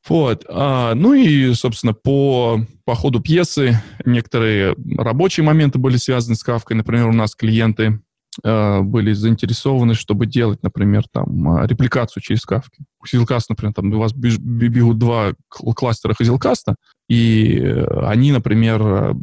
Вот. 0.08 0.44
А, 0.48 0.94
ну 0.94 1.14
и, 1.14 1.54
собственно, 1.54 1.94
по, 1.94 2.60
по 2.84 2.94
ходу 2.96 3.20
пьесы 3.20 3.80
некоторые 4.04 4.74
рабочие 4.98 5.44
моменты 5.44 5.78
были 5.78 5.98
связаны 5.98 6.34
с 6.34 6.42
кавкой. 6.42 6.76
Например, 6.76 7.06
у 7.06 7.12
нас 7.12 7.36
клиенты 7.36 8.00
были 8.42 9.12
заинтересованы, 9.12 9.94
чтобы 9.94 10.26
делать, 10.26 10.62
например, 10.62 11.04
там, 11.12 11.58
э, 11.58 11.66
репликацию 11.66 12.22
через 12.22 12.44
кавки. 12.44 12.84
Хазилкаст, 13.00 13.50
например, 13.50 13.74
там 13.74 13.92
у 13.92 13.98
вас 13.98 14.12
бегут 14.12 14.98
два 14.98 15.34
кластера 15.48 16.14
Хазилкаста, 16.14 16.76
и 17.08 17.58
э, 17.58 18.06
они, 18.06 18.32
например, 18.32 19.16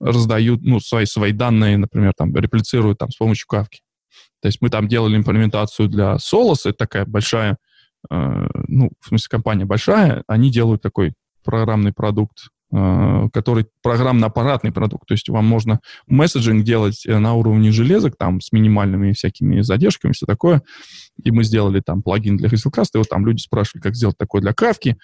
раздают, 0.00 0.62
ну, 0.62 0.80
свои, 0.80 1.06
свои 1.06 1.32
данные, 1.32 1.76
например, 1.78 2.12
там, 2.16 2.34
реплицируют 2.34 2.98
там 2.98 3.10
с 3.10 3.16
помощью 3.16 3.46
кавки. 3.46 3.80
То 4.40 4.48
есть 4.48 4.60
мы 4.60 4.68
там 4.68 4.88
делали 4.88 5.16
имплементацию 5.16 5.88
для 5.88 6.16
Solos, 6.16 6.60
это 6.64 6.74
такая 6.74 7.06
большая, 7.06 7.56
э, 8.10 8.48
ну, 8.68 8.90
в 9.00 9.08
смысле, 9.08 9.28
компания 9.30 9.64
большая, 9.64 10.24
они 10.26 10.50
делают 10.50 10.82
такой 10.82 11.14
программный 11.44 11.92
продукт 11.92 12.48
Э, 12.53 12.53
который 13.32 13.66
программно-аппаратный 13.82 14.72
продукт. 14.72 15.06
То 15.06 15.14
есть 15.14 15.28
вам 15.28 15.44
можно 15.44 15.80
месседжинг 16.06 16.64
делать 16.64 17.04
э, 17.06 17.18
на 17.18 17.34
уровне 17.34 17.70
железок, 17.70 18.16
там, 18.16 18.40
с 18.40 18.52
минимальными 18.52 19.12
всякими 19.12 19.60
задержками, 19.60 20.12
все 20.12 20.26
такое. 20.26 20.62
И 21.22 21.30
мы 21.30 21.44
сделали 21.44 21.80
там 21.80 22.02
плагин 22.02 22.36
для 22.36 22.48
Hazelcast, 22.48 22.90
и 22.94 22.98
вот 22.98 23.08
там 23.08 23.26
люди 23.26 23.40
спрашивали, 23.40 23.82
как 23.82 23.94
сделать 23.94 24.18
такое 24.18 24.40
для 24.40 24.52
Кавки. 24.52 24.96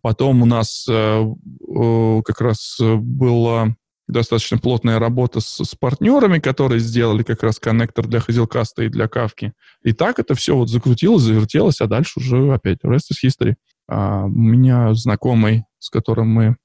Потом 0.00 0.42
у 0.42 0.46
нас 0.46 0.86
э, 0.88 0.92
э, 0.92 2.22
как 2.24 2.40
раз 2.40 2.78
была 2.80 3.74
достаточно 4.08 4.58
плотная 4.58 4.98
работа 4.98 5.40
с, 5.40 5.62
с 5.62 5.74
партнерами, 5.74 6.38
которые 6.38 6.80
сделали 6.80 7.22
как 7.22 7.42
раз 7.42 7.58
коннектор 7.58 8.06
для 8.06 8.20
Hazelcast 8.20 8.84
и 8.84 8.88
для 8.88 9.06
Кавки. 9.06 9.52
И 9.84 9.92
так 9.92 10.18
это 10.18 10.34
все 10.34 10.56
вот 10.56 10.70
закрутилось, 10.70 11.22
завертелось, 11.22 11.80
а 11.80 11.86
дальше 11.86 12.20
уже 12.20 12.52
опять 12.52 12.78
rest 12.84 13.12
is 13.12 13.24
history. 13.24 13.54
А, 13.86 14.24
у 14.24 14.28
меня 14.28 14.94
знакомый, 14.94 15.64
с 15.78 15.90
которым 15.90 16.28
мы 16.28 16.56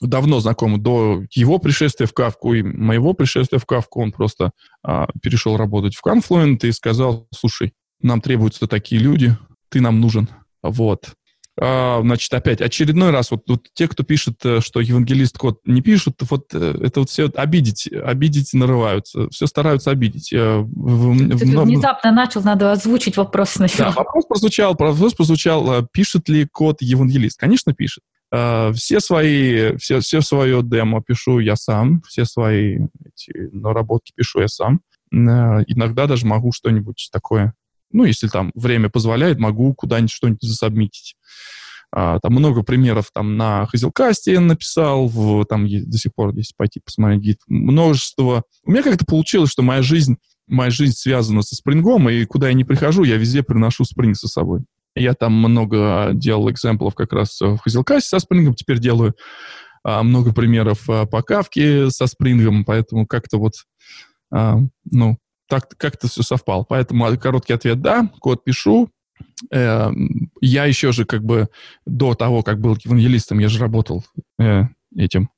давно 0.00 0.40
знакомы 0.40 0.78
до 0.78 1.22
его 1.32 1.58
пришествия 1.58 2.06
в 2.06 2.12
Кавку 2.12 2.54
и 2.54 2.62
моего 2.62 3.14
пришествия 3.14 3.58
в 3.58 3.66
Кавку. 3.66 4.02
Он 4.02 4.12
просто 4.12 4.52
а, 4.82 5.08
перешел 5.22 5.56
работать 5.56 5.94
в 5.94 6.04
Confluent 6.04 6.58
и 6.62 6.72
сказал, 6.72 7.26
слушай, 7.34 7.72
нам 8.00 8.20
требуются 8.20 8.66
такие 8.66 9.00
люди, 9.00 9.36
ты 9.70 9.80
нам 9.80 10.00
нужен. 10.00 10.28
Вот. 10.62 11.12
а, 11.60 12.00
значит, 12.02 12.32
опять 12.34 12.60
очередной 12.60 13.10
раз, 13.10 13.30
вот, 13.30 13.42
вот 13.48 13.66
те, 13.74 13.88
кто 13.88 14.04
пишет, 14.04 14.44
э, 14.44 14.60
что 14.60 14.80
евангелист 14.80 15.38
код 15.38 15.60
не 15.64 15.80
пишут, 15.80 16.16
вот 16.30 16.52
э, 16.52 16.78
это 16.82 17.00
вот 17.00 17.10
все 17.10 17.28
обидеть, 17.34 17.88
обидеть 17.92 18.52
нарываются, 18.52 19.28
все 19.30 19.46
стараются 19.46 19.90
обидеть. 19.90 20.30
Ты 20.30 20.62
внезапно 20.62 22.12
начал, 22.12 22.42
надо 22.42 22.72
озвучить 22.72 23.16
вопрос 23.16 23.50
сначала. 23.50 23.92
Да, 23.92 23.96
вопрос 23.96 24.26
прозвучал, 24.26 24.76
вопрос 24.78 25.14
прозвучал, 25.14 25.86
пишет 25.92 26.28
ли 26.28 26.46
код 26.46 26.80
евангелист? 26.80 27.38
Конечно, 27.38 27.72
пишет. 27.72 28.04
Все 28.30 29.00
свои, 29.00 29.76
все, 29.76 30.00
все 30.00 30.20
свое 30.20 30.62
демо 30.62 31.02
пишу 31.02 31.38
я 31.38 31.56
сам, 31.56 32.02
все 32.02 32.24
свои 32.24 32.78
эти 33.04 33.48
наработки 33.52 34.12
пишу 34.14 34.40
я 34.40 34.48
сам. 34.48 34.80
Иногда 35.10 36.06
даже 36.06 36.26
могу 36.26 36.52
что-нибудь 36.52 37.08
такое 37.12 37.54
ну, 37.92 38.04
если 38.04 38.28
там 38.28 38.50
время 38.54 38.88
позволяет, 38.88 39.38
могу 39.38 39.74
куда-нибудь 39.74 40.10
что-нибудь 40.10 40.42
засобмитить. 40.42 41.16
А, 41.90 42.18
там 42.20 42.34
много 42.34 42.62
примеров 42.62 43.10
там 43.12 43.36
на 43.36 43.66
Hazelcast 43.72 44.20
я 44.26 44.40
написал, 44.40 45.08
в, 45.08 45.46
там 45.46 45.66
до 45.66 45.98
сих 45.98 46.14
пор, 46.14 46.34
если 46.36 46.52
пойти 46.56 46.80
посмотреть 46.84 47.22
гид, 47.22 47.38
множество. 47.46 48.44
У 48.64 48.70
меня 48.70 48.82
как-то 48.82 49.06
получилось, 49.06 49.50
что 49.50 49.62
моя 49.62 49.80
жизнь, 49.80 50.18
моя 50.46 50.70
жизнь 50.70 50.92
связана 50.92 51.42
со 51.42 51.56
спрингом, 51.56 52.08
и 52.10 52.26
куда 52.26 52.48
я 52.48 52.54
не 52.54 52.64
прихожу, 52.64 53.04
я 53.04 53.16
везде 53.16 53.42
приношу 53.42 53.84
спринг 53.84 54.16
со 54.16 54.28
собой. 54.28 54.60
Я 54.98 55.14
там 55.14 55.32
много 55.32 56.10
делал 56.12 56.50
экземплов 56.50 56.94
как 56.94 57.12
раз 57.12 57.40
в 57.40 57.58
Hazelcast 57.66 58.00
со 58.00 58.18
спрингом, 58.18 58.54
теперь 58.54 58.78
делаю 58.78 59.14
а, 59.84 60.02
много 60.02 60.32
примеров 60.32 60.88
а, 60.88 61.06
по 61.06 61.22
кавке 61.22 61.90
со 61.90 62.06
спрингом, 62.06 62.64
поэтому 62.64 63.06
как-то 63.06 63.38
вот, 63.38 63.54
а, 64.32 64.58
ну, 64.90 65.18
так 65.48 65.68
как-то 65.76 66.08
все 66.08 66.22
совпало. 66.22 66.64
Поэтому 66.64 67.16
короткий 67.18 67.54
ответ 67.54 67.80
«да», 67.80 68.10
код 68.20 68.44
пишу. 68.44 68.90
Э, 69.52 69.90
я 70.40 70.64
еще 70.66 70.92
же 70.92 71.04
как 71.04 71.24
бы 71.24 71.48
до 71.86 72.14
того, 72.14 72.42
как 72.42 72.60
был 72.60 72.76
евангелистом, 72.82 73.38
я 73.38 73.48
же 73.48 73.58
работал 73.58 74.04
э, 74.38 74.64
этим 74.94 75.30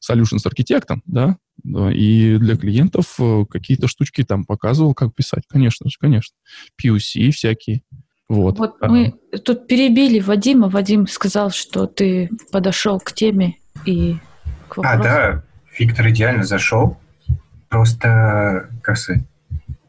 solutions 0.00 0.42
архитектом, 0.44 1.02
да, 1.06 1.36
и 1.64 2.36
для 2.38 2.56
клиентов 2.56 3.16
э, 3.18 3.44
какие-то 3.50 3.88
штучки 3.88 4.22
там 4.22 4.44
показывал, 4.44 4.94
как 4.94 5.14
писать, 5.14 5.42
конечно 5.48 5.90
же, 5.90 5.96
конечно. 5.98 6.36
PUC 6.80 7.30
всякие. 7.32 7.82
Вот. 8.28 8.58
вот 8.58 8.76
мы 8.82 9.14
тут 9.44 9.66
перебили 9.66 10.20
Вадима. 10.20 10.68
Вадим 10.68 11.06
сказал, 11.06 11.50
что 11.50 11.86
ты 11.86 12.30
подошел 12.52 13.00
к 13.00 13.12
теме 13.12 13.56
и 13.86 14.18
к 14.68 14.76
вопросу. 14.76 15.00
А, 15.00 15.02
да, 15.02 15.42
Виктор 15.78 16.08
идеально 16.10 16.44
зашел. 16.44 16.98
Просто, 17.70 18.68
как 18.82 18.96
сказать, 18.98 19.22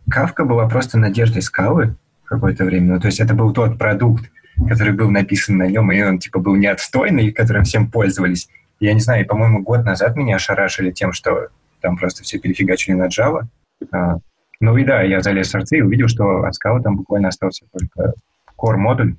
Кавка 0.10 0.46
была 0.46 0.68
просто 0.68 0.98
надеждой 0.98 1.42
скалы 1.42 1.96
какое-то 2.24 2.64
время. 2.64 2.96
Ну, 2.96 3.00
то 3.00 3.08
есть 3.08 3.20
это 3.20 3.34
был 3.34 3.54
тот 3.54 3.78
продукт, 3.78 4.30
который 4.68 4.94
был 4.94 5.10
написан 5.10 5.58
на 5.58 5.68
нем, 5.68 5.92
и 5.92 6.02
он 6.02 6.20
типа 6.20 6.40
был 6.40 6.56
не 6.56 6.68
отстойный, 6.68 7.32
которым 7.32 7.64
всем 7.64 7.90
пользовались. 7.90 8.50
Я 8.80 8.94
не 8.94 9.02
знаю, 9.02 9.26
по-моему, 9.26 9.62
год 9.64 9.84
назад 9.84 10.16
меня 10.16 10.38
ошарашили 10.38 10.92
тем, 10.92 11.12
что 11.12 11.48
там 11.82 11.98
просто 11.98 12.24
все 12.24 12.40
перефигачили 12.40 12.94
на 12.94 13.08
Java. 13.08 13.44
Ну 14.62 14.78
и 14.78 14.84
да, 14.84 15.02
я 15.02 15.22
залез 15.22 15.48
в 15.48 15.52
сорцы 15.52 15.78
и 15.78 15.82
увидел, 15.82 16.08
что 16.08 16.44
от 16.44 16.54
скалы 16.56 16.82
там 16.82 16.98
буквально 16.98 17.30
остался 17.30 17.66
только 17.72 18.14
core 18.58 18.78
модуль. 18.78 19.16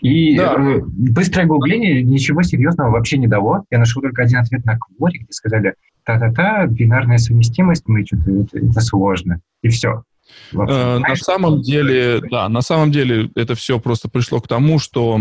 И 0.00 0.36
да. 0.36 0.54
э, 0.58 0.80
быстрое 0.82 1.46
гугление 1.46 2.02
ничего 2.02 2.42
серьезного 2.42 2.90
вообще 2.90 3.18
не 3.18 3.28
дало. 3.28 3.64
Я 3.70 3.78
нашел 3.78 4.00
только 4.00 4.22
один 4.22 4.38
ответ 4.38 4.64
на 4.64 4.76
Query, 4.76 5.18
где 5.20 5.32
сказали, 5.32 5.74
та-та-та, 6.04 6.66
бинарная 6.66 7.18
совместимость, 7.18 7.84
мы 7.86 8.06
что-то, 8.06 8.30
это, 8.30 8.58
это 8.58 8.80
сложно. 8.80 9.40
И 9.62 9.68
все. 9.68 10.04
Э, 10.52 10.98
на 10.98 11.16
самом 11.16 11.60
деле, 11.60 12.20
да, 12.30 12.48
на 12.48 12.62
самом 12.62 12.90
деле 12.90 13.30
это 13.34 13.54
все 13.54 13.78
просто 13.78 14.08
пришло 14.08 14.40
к 14.40 14.48
тому, 14.48 14.78
что 14.78 15.20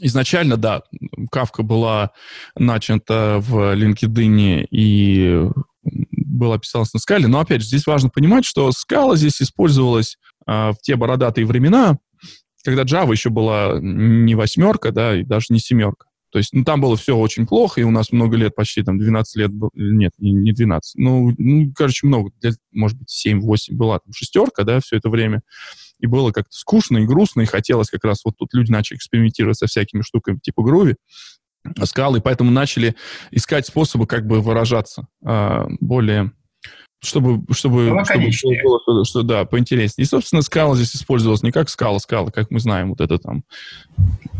изначально, 0.00 0.56
да, 0.56 0.82
Кавка 1.30 1.62
была 1.62 2.10
начата 2.56 3.38
в 3.40 3.74
LinkedIn 3.74 4.66
и 4.70 5.48
была 6.36 6.58
писалась 6.58 6.92
на 6.92 7.00
скале, 7.00 7.26
но 7.26 7.40
опять 7.40 7.62
же 7.62 7.68
здесь 7.68 7.86
важно 7.86 8.08
понимать, 8.08 8.44
что 8.44 8.70
скала 8.72 9.16
здесь 9.16 9.40
использовалась 9.42 10.16
э, 10.46 10.70
в 10.70 10.76
те 10.82 10.96
бородатые 10.96 11.46
времена, 11.46 11.98
когда 12.64 12.82
Java 12.82 13.12
еще 13.12 13.30
была 13.30 13.78
не 13.80 14.34
восьмерка, 14.34 14.92
да, 14.92 15.16
и 15.16 15.22
даже 15.22 15.46
не 15.50 15.58
семерка. 15.58 16.06
То 16.30 16.38
есть, 16.38 16.52
ну, 16.52 16.64
там 16.64 16.80
было 16.80 16.96
все 16.96 17.16
очень 17.16 17.46
плохо, 17.46 17.80
и 17.80 17.84
у 17.84 17.90
нас 17.90 18.12
много 18.12 18.36
лет, 18.36 18.54
почти 18.54 18.82
там 18.82 18.98
12 18.98 19.36
лет, 19.36 19.50
нет, 19.74 20.12
не 20.18 20.52
12, 20.52 20.96
ну, 20.96 21.32
ну 21.38 21.72
короче, 21.74 22.06
много, 22.06 22.30
может 22.72 22.98
быть, 22.98 23.26
7-8 23.26 23.72
была 23.74 24.00
там 24.00 24.12
шестерка, 24.12 24.64
да, 24.64 24.80
все 24.80 24.96
это 24.96 25.08
время. 25.08 25.42
И 25.98 26.06
было 26.06 26.32
как-то 26.32 26.52
скучно 26.52 26.98
и 26.98 27.06
грустно, 27.06 27.40
и 27.40 27.46
хотелось 27.46 27.88
как 27.88 28.04
раз, 28.04 28.22
вот 28.24 28.36
тут 28.36 28.52
люди 28.52 28.70
начали 28.70 28.98
экспериментировать 28.98 29.56
со 29.56 29.66
всякими 29.66 30.02
штуками 30.02 30.38
типа 30.42 30.62
груви, 30.62 30.96
скалы, 31.84 32.20
поэтому 32.20 32.50
начали 32.50 32.96
искать 33.30 33.66
способы 33.66 34.06
как 34.06 34.26
бы 34.26 34.40
выражаться 34.40 35.06
а, 35.24 35.66
более 35.80 36.32
чтобы, 37.02 37.44
чтобы, 37.54 38.02
чтобы 38.32 38.56
было, 38.86 39.04
что, 39.04 39.22
да, 39.22 39.44
поинтереснее. 39.44 40.04
И, 40.04 40.08
собственно, 40.08 40.42
скала 40.42 40.74
здесь 40.74 40.96
использовалась 40.96 41.42
не 41.42 41.52
как 41.52 41.68
скала, 41.68 41.98
скала, 41.98 42.30
как 42.30 42.50
мы 42.50 42.58
знаем, 42.58 42.90
вот 42.90 43.00
это 43.00 43.18
там. 43.18 43.44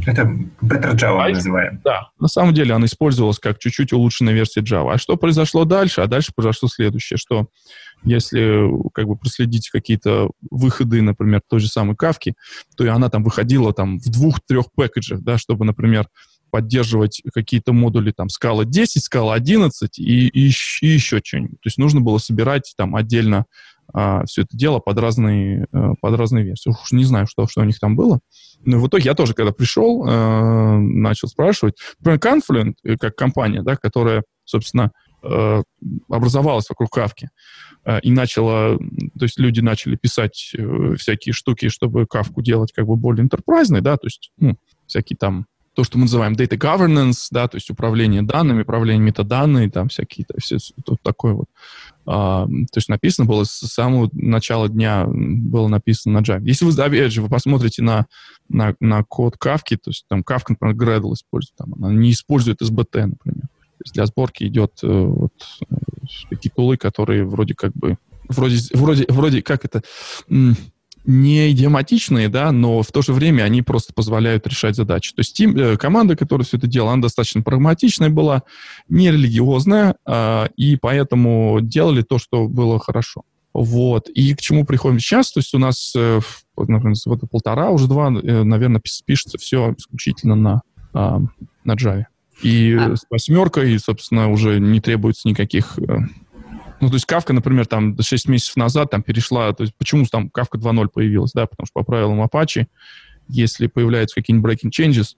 Это 0.07 0.23
Better 0.63 0.95
Java 0.95 1.27
а, 1.27 1.29
называем. 1.29 1.81
Да, 1.85 2.11
на 2.19 2.29
самом 2.29 2.55
деле 2.55 2.75
она 2.75 2.87
использовалась 2.87 3.39
как 3.39 3.59
чуть-чуть 3.59 3.93
улучшенная 3.93 4.33
версия 4.33 4.61
Java. 4.61 4.95
А 4.95 4.99
что 4.99 5.17
произошло 5.17 5.65
дальше? 5.65 6.01
А 6.01 6.07
дальше 6.07 6.33
произошло 6.35 6.69
следующее, 6.69 7.19
что 7.19 7.49
если 8.03 8.69
как 8.93 9.07
бы 9.07 9.17
проследить 9.17 9.69
какие-то 9.71 10.31
выходы, 10.51 11.03
например, 11.03 11.43
той 11.49 11.61
же 11.61 11.69
самой 11.69 11.97
кавки, 11.97 12.35
то 12.77 12.85
и 12.85 12.89
она 12.89 13.09
там 13.11 13.23
выходила 13.23 13.73
там 13.73 13.99
в 13.99 14.11
двух-трех 14.11 14.73
пэкэджах, 14.73 15.21
да, 15.23 15.39
чтобы, 15.39 15.65
например, 15.65 16.09
поддерживать 16.57 17.21
какие-то 17.35 17.75
модули, 17.75 18.13
там, 18.17 18.31
скала 18.31 18.65
10, 18.65 19.05
скала 19.05 19.35
11 19.35 19.99
и, 19.99 20.29
и, 20.29 20.51
и 20.81 20.87
еще 20.87 21.21
что-нибудь. 21.23 21.61
То 21.61 21.67
есть 21.67 21.77
нужно 21.77 22.01
было 22.01 22.17
собирать 22.17 22.73
там 22.79 22.97
отдельно 22.97 23.45
а, 23.93 24.25
все 24.25 24.43
это 24.43 24.57
дело 24.57 24.79
под 24.79 24.99
разные, 24.99 25.67
а, 25.71 25.93
под 26.01 26.19
разные 26.19 26.45
версии. 26.45 26.71
Уж 26.71 26.93
не 26.93 27.05
знаю, 27.05 27.27
что, 27.27 27.47
что 27.47 27.61
у 27.61 27.65
них 27.65 27.79
там 27.79 27.95
было. 27.95 28.21
Но 28.65 28.79
в 28.79 28.89
итоге 28.89 29.05
я 29.05 29.15
тоже, 29.15 29.35
когда 29.35 29.53
пришел, 29.53 30.03
а, 30.09 30.79
начал 30.79 31.29
спрашивать. 31.29 31.75
Например, 31.99 32.19
Confluent, 32.19 32.75
э, 32.85 32.97
как 32.97 33.17
компания, 33.17 33.61
да, 33.61 33.77
которая, 33.77 34.23
собственно, 34.47 34.93
а, 35.23 35.63
образовалась 36.09 36.71
вокруг 36.71 36.89
Кавки, 36.91 37.29
и 38.03 38.11
начала, 38.11 38.79
то 38.79 39.25
есть 39.25 39.39
люди 39.39 39.61
начали 39.61 39.95
писать 39.95 40.57
всякие 40.97 41.33
штуки, 41.33 41.69
чтобы 41.69 42.07
Кавку 42.07 42.43
делать 42.43 42.73
как 42.73 42.87
бы 42.87 42.97
более 42.97 43.23
интерпрайзной, 43.23 43.81
да, 43.81 43.97
то 43.97 44.07
есть, 44.07 44.33
ну, 44.39 44.57
всякие 44.87 45.17
там 45.17 45.47
то, 45.77 45.85
что 45.85 45.99
мы 45.99 46.05
называем 46.05 46.33
data 46.33 46.57
governance, 46.57 47.29
да, 47.31 47.47
то 47.49 47.59
есть 47.59 47.69
управление 47.69 48.23
данными, 48.23 48.63
управление 48.63 49.05
метаданными, 49.05 49.69
там 49.69 49.89
всякие, 49.89 50.27
все, 50.39 50.57
тут 50.87 51.03
такое 51.03 51.35
вот. 51.35 51.49
А, 52.07 52.47
то 52.47 52.79
есть 52.79 52.89
написано 52.89 53.27
было 53.27 53.45
с 53.45 53.51
самого 53.51 54.09
начала 54.15 54.71
дня, 54.71 55.05
было 55.07 55.69
написано 55.69 56.19
на 56.19 56.25
Java. 56.25 56.43
Если 56.45 56.65
вы, 56.65 56.73
опять 56.83 57.13
же, 57.13 57.21
вы 57.21 57.29
посмотрите 57.29 57.83
на, 57.83 58.07
на, 58.49 58.75
на 58.81 59.05
код 59.05 59.35
Kafka, 59.37 59.77
то 59.77 59.91
есть 59.91 60.07
там 60.09 60.21
Kafka, 60.21 60.57
например, 60.61 60.77
Gradle 60.77 61.13
использует, 61.13 61.57
там, 61.57 61.75
она 61.75 61.93
не 61.93 62.13
использует 62.13 62.63
SBT, 62.63 63.07
например. 63.07 63.43
То 63.43 63.83
есть 63.85 63.95
для 63.95 64.07
сборки 64.07 64.45
идет 64.45 64.79
э, 64.83 64.87
вот, 64.89 65.35
э, 65.69 65.75
такие 66.31 66.51
тулы, 66.51 66.79
которые 66.79 67.27
вроде 67.27 67.55
как 67.55 67.75
бы 67.75 67.99
вроде, 68.31 68.61
вроде, 68.73 69.05
вроде 69.11 69.43
как 69.43 69.67
это 69.67 69.83
не 71.07 71.53
идиоматичные, 71.53 72.29
да, 72.29 72.53
но 72.53 72.83
в 72.83 72.91
то 72.91 73.01
же 73.01 73.13
время 73.13 73.45
они 73.45 73.63
просто 73.63 73.93
позволяют 73.95 74.47
решать 74.47 74.75
задачи. 74.75 75.15
То 75.15 75.21
есть 75.21 75.35
тим, 75.35 75.57
э, 75.57 75.77
команда, 75.77 76.17
которая 76.17 76.45
все 76.45 76.57
это 76.57 76.67
делала, 76.67 76.93
она 76.93 77.03
достаточно 77.03 77.43
прагматичная 77.43 78.11
была, 78.11 78.43
не 78.89 79.11
религиозная, 79.11 79.95
э, 80.07 80.49
и 80.57 80.77
поэтому 80.77 81.61
делали 81.63 82.03
то, 82.03 82.19
что 82.19 82.49
было 82.49 82.79
хорошо. 82.79 83.23
Вот. 83.55 84.09
И 84.11 84.35
к 84.35 84.41
чему 84.41 84.67
приходим 84.67 84.99
сейчас? 84.99 85.33
То 85.33 85.41
есть 85.41 85.55
у 85.55 85.59
нас, 85.59 85.95
э, 85.97 86.21
например, 86.59 86.95
вот 87.07 87.21
полтора, 87.31 87.71
уже 87.71 87.87
два, 87.87 88.09
э, 88.09 88.43
наверное, 88.43 88.83
пишется 89.07 89.39
все 89.39 89.75
исключительно 89.79 90.35
на, 90.35 90.63
э, 90.93 91.19
на 91.65 91.73
Java. 91.73 92.05
И 92.43 92.77
а. 92.79 92.97
с 92.97 93.07
восьмеркой, 93.09 93.79
собственно, 93.79 94.29
уже 94.29 94.61
не 94.61 94.81
требуется 94.81 95.27
никаких 95.29 95.79
э, 95.79 95.99
ну, 96.81 96.89
то 96.89 96.95
есть 96.95 97.07
Кавка, 97.07 97.33
например, 97.33 97.67
там 97.67 97.97
6 98.01 98.29
месяцев 98.29 98.57
назад 98.57 98.91
там 98.91 99.03
перешла, 99.03 99.53
то 99.53 99.63
есть 99.63 99.75
почему 99.77 100.05
там 100.05 100.31
Кавка 100.31 100.59
2.0 100.59 100.89
появилась, 100.89 101.33
да, 101.33 101.47
потому 101.47 101.67
что 101.67 101.81
по 101.81 101.85
правилам 101.85 102.23
Apache, 102.23 102.67
если 103.29 103.67
появляются 103.67 104.15
какие-нибудь 104.17 104.53
breaking 104.53 104.71
changes, 104.71 105.17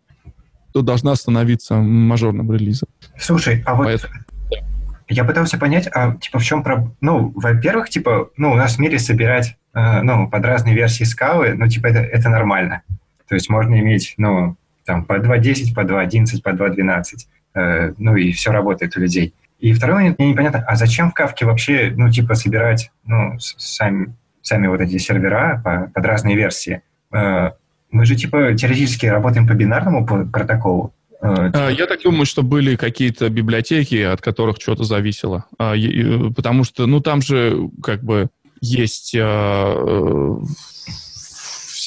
то 0.72 0.82
должна 0.82 1.14
становиться 1.14 1.76
мажорным 1.76 2.52
релизом. 2.52 2.88
Слушай, 3.18 3.62
а 3.66 3.74
вот 3.74 3.86
Поэтому... 3.86 4.14
я 5.08 5.24
пытался 5.24 5.58
понять, 5.58 5.88
а 5.92 6.16
типа 6.16 6.38
в 6.38 6.44
чем 6.44 6.62
проблема? 6.62 6.94
Ну, 7.00 7.32
во-первых, 7.34 7.88
типа, 7.88 8.30
ну, 8.36 8.52
у 8.52 8.56
нас 8.56 8.76
в 8.76 8.78
мире 8.78 8.98
собирать, 8.98 9.56
э, 9.74 10.02
ну, 10.02 10.28
под 10.28 10.44
разные 10.44 10.74
версии 10.74 11.04
скалы, 11.04 11.54
ну, 11.54 11.66
типа, 11.68 11.86
это, 11.88 12.00
это 12.00 12.28
нормально. 12.28 12.82
То 13.28 13.34
есть 13.34 13.50
можно 13.50 13.78
иметь, 13.78 14.14
ну, 14.16 14.56
там, 14.84 15.04
по 15.04 15.18
2.10, 15.18 15.74
по 15.74 15.80
2.11, 15.80 16.42
по 16.42 16.50
2.12, 16.50 17.02
э, 17.54 17.92
ну, 17.98 18.16
и 18.16 18.32
все 18.32 18.52
работает 18.52 18.96
у 18.96 19.00
людей. 19.00 19.34
И 19.58 19.72
второй 19.72 19.96
момент, 19.96 20.18
мне 20.18 20.30
непонятно, 20.30 20.64
а 20.66 20.76
зачем 20.76 21.10
в 21.10 21.14
Кавке 21.14 21.44
вообще, 21.44 21.92
ну, 21.96 22.10
типа, 22.10 22.34
собирать, 22.34 22.90
ну, 23.04 23.36
сами, 23.38 24.14
сами 24.40 24.68
вот 24.68 24.80
эти 24.80 24.98
сервера 24.98 25.60
по, 25.64 25.90
под 25.92 26.06
разные 26.06 26.36
версии? 26.36 26.82
Э, 27.12 27.50
Мы 27.90 28.06
же, 28.06 28.14
типа, 28.14 28.54
теоретически 28.54 29.06
работаем 29.06 29.48
по 29.48 29.54
бинарному 29.54 30.06
протоколу. 30.06 30.94
Э, 31.20 31.50
а, 31.52 31.68
я 31.70 31.86
так 31.86 32.02
думаю, 32.02 32.24
что 32.24 32.42
были 32.42 32.76
какие-то 32.76 33.28
библиотеки, 33.30 34.00
от 34.00 34.20
которых 34.20 34.58
что-то 34.60 34.84
зависело. 34.84 35.46
А, 35.58 35.74
потому 36.36 36.62
что, 36.62 36.86
ну, 36.86 37.00
там 37.00 37.20
же 37.20 37.68
как 37.82 38.04
бы 38.04 38.28
есть 38.60 39.16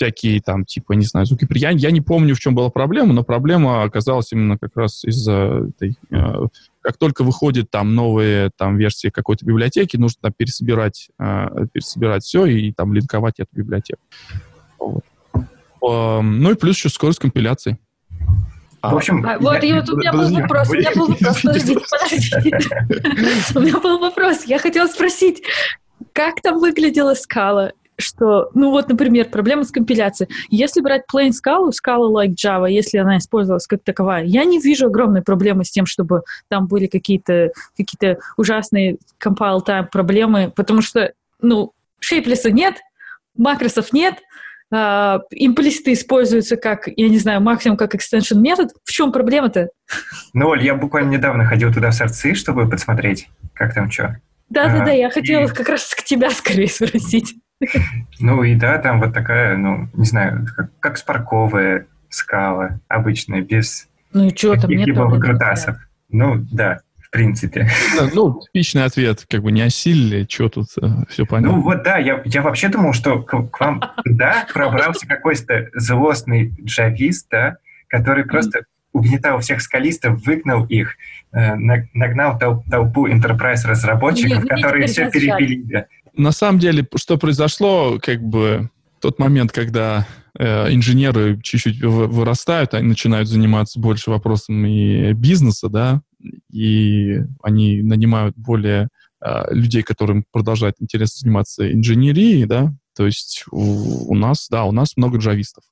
всякие 0.01 0.41
там, 0.41 0.65
типа, 0.65 0.93
не 0.93 1.05
знаю, 1.05 1.25
звуки. 1.25 1.47
Я, 1.51 1.69
я 1.69 1.91
не 1.91 2.01
помню, 2.01 2.35
в 2.35 2.39
чем 2.39 2.55
была 2.55 2.69
проблема, 2.69 3.13
но 3.13 3.23
проблема 3.23 3.83
оказалась 3.83 4.33
именно 4.33 4.57
как 4.57 4.75
раз 4.75 5.05
из-за 5.05 5.69
этой... 5.69 5.95
Как 6.81 6.97
только 6.97 7.23
выходит 7.23 7.69
там 7.69 7.95
новые 7.95 8.51
там 8.57 8.77
версии 8.77 9.09
какой-то 9.09 9.45
библиотеки, 9.45 9.97
нужно 9.97 10.17
там 10.21 10.33
пересобирать, 10.35 11.09
пересобирать 11.17 12.23
все 12.23 12.45
и 12.45 12.71
там 12.73 12.93
линковать 12.93 13.39
эту 13.39 13.49
библиотеку. 13.53 14.01
Вот. 14.79 15.03
Ну 15.81 16.51
и 16.51 16.55
плюс 16.55 16.77
еще 16.77 16.89
скорость 16.89 17.19
компиляции. 17.19 17.77
А, 18.81 18.93
в 18.93 18.97
общем, 18.97 19.23
а, 19.27 19.37
вот, 19.37 19.63
и 19.63 19.73
вот 19.73 19.89
у 19.89 19.97
меня 19.97 20.11
был 20.11 20.33
вопрос, 20.33 20.69
у 20.69 20.73
меня 20.73 20.91
был 20.95 21.07
вопрос, 21.07 21.41
подождите, 21.41 21.81
подождите. 21.91 22.69
У 23.55 23.59
меня 23.59 23.79
был 23.79 23.99
вопрос, 23.99 24.45
я 24.45 24.57
хотела 24.57 24.87
спросить, 24.87 25.43
как 26.13 26.41
там 26.41 26.59
выглядела 26.59 27.13
скала? 27.13 27.73
Что, 27.97 28.49
ну 28.55 28.71
вот, 28.71 28.89
например, 28.89 29.29
проблема 29.29 29.63
с 29.63 29.71
компиляцией. 29.71 30.31
Если 30.49 30.81
брать 30.81 31.03
plain 31.13 31.31
скалу, 31.31 31.71
скала 31.71 32.25
like 32.25 32.33
Java, 32.35 32.69
если 32.69 32.97
она 32.97 33.17
использовалась 33.17 33.67
как 33.67 33.83
таковая, 33.83 34.23
я 34.23 34.43
не 34.43 34.59
вижу 34.59 34.87
огромной 34.87 35.21
проблемы 35.21 35.65
с 35.65 35.71
тем, 35.71 35.85
чтобы 35.85 36.23
там 36.47 36.67
были 36.67 36.87
какие-то 36.87 37.51
какие 37.77 38.17
ужасные 38.37 38.97
compile 39.23 39.59
time 39.65 39.87
проблемы, 39.91 40.51
потому 40.55 40.81
что, 40.81 41.13
ну, 41.41 41.73
шейплеса 41.99 42.49
нет, 42.49 42.77
макросов 43.37 43.93
нет, 43.93 44.15
имплиситы 44.71 45.93
используются 45.93 46.55
как, 46.55 46.87
я 46.87 47.09
не 47.09 47.19
знаю, 47.19 47.41
максимум 47.41 47.77
как 47.77 47.93
extension 47.93 48.37
метод. 48.37 48.71
В 48.85 48.91
чем 48.91 49.11
проблема-то? 49.11 49.67
Ну, 50.33 50.47
Оль, 50.47 50.63
я 50.63 50.75
буквально 50.75 51.11
недавно 51.11 51.45
ходил 51.45 51.73
туда 51.73 51.91
в 51.91 51.93
сорцы, 51.93 52.33
чтобы 52.35 52.69
посмотреть, 52.69 53.27
как 53.53 53.73
там 53.73 53.91
что. 53.91 54.17
Да-да-да, 54.49 54.91
я 54.91 55.09
хотела 55.09 55.43
и... 55.43 55.47
как 55.47 55.69
раз 55.69 55.93
к 55.93 56.03
тебя 56.03 56.29
скорее 56.31 56.69
спросить. 56.69 57.35
Ну 58.19 58.43
и 58.43 58.55
да, 58.55 58.77
там 58.77 58.99
вот 58.99 59.13
такая, 59.13 59.57
ну, 59.57 59.87
не 59.93 60.05
знаю, 60.05 60.45
как, 60.55 60.69
как 60.79 60.97
спарковая 60.97 61.87
скала 62.09 62.79
обычная, 62.87 63.41
без 63.41 63.87
ну 64.13 64.27
и 64.27 64.35
что, 64.35 64.55
там 64.55 64.69
нет 64.69 64.87
либо 64.87 65.01
выкрутасов. 65.03 65.77
Ну, 66.09 66.45
да 66.51 66.81
принципе. 67.11 67.69
Ну, 68.13 68.39
типичный 68.41 68.85
ответ, 68.85 69.25
как 69.29 69.43
бы 69.43 69.51
не 69.51 69.61
осилили, 69.61 70.25
что 70.27 70.49
тут, 70.49 70.67
э, 70.81 70.87
все 71.09 71.25
понятно. 71.25 71.57
Ну 71.57 71.61
вот 71.61 71.83
да, 71.83 71.97
я, 71.97 72.21
я 72.25 72.41
вообще 72.41 72.69
думал, 72.69 72.93
что 72.93 73.21
к, 73.21 73.49
к 73.49 73.59
вам 73.59 73.81
туда 74.03 74.47
пробрался 74.51 75.05
какой-то 75.07 75.69
злостный 75.75 76.53
джавист, 76.63 77.27
да, 77.29 77.57
который 77.87 78.25
просто 78.25 78.61
угнетал 78.93 79.39
всех 79.39 79.61
скалистов, 79.61 80.25
выгнал 80.25 80.65
их, 80.65 80.95
э, 81.31 81.55
нагнал 81.55 82.39
тол- 82.39 82.63
толпу 82.69 83.07
enterprise 83.07 83.65
разработчиков, 83.65 84.47
которые 84.47 84.87
все 84.87 85.09
перепилили. 85.09 85.87
На 86.21 86.31
самом 86.31 86.59
деле, 86.59 86.87
что 86.97 87.17
произошло, 87.17 87.97
как 87.99 88.21
бы 88.21 88.69
тот 88.99 89.17
момент, 89.17 89.51
когда 89.51 90.07
э, 90.37 90.71
инженеры 90.71 91.41
чуть-чуть 91.41 91.81
вырастают, 91.81 92.75
они 92.75 92.89
начинают 92.89 93.27
заниматься 93.27 93.79
больше 93.79 94.11
вопросами 94.11 95.13
бизнеса, 95.13 95.67
да, 95.67 96.03
и 96.51 97.21
они 97.41 97.81
нанимают 97.81 98.37
более 98.37 98.89
э, 99.19 99.51
людей, 99.51 99.81
которым 99.81 100.23
продолжает 100.31 100.75
интересно 100.79 101.21
заниматься 101.21 101.73
инженерией, 101.73 102.45
да, 102.45 102.71
то 102.95 103.07
есть 103.07 103.45
у, 103.49 104.11
у 104.11 104.15
нас, 104.15 104.45
да, 104.47 104.65
у 104.65 104.71
нас 104.71 104.97
много 104.97 105.17
джавистов. 105.17 105.63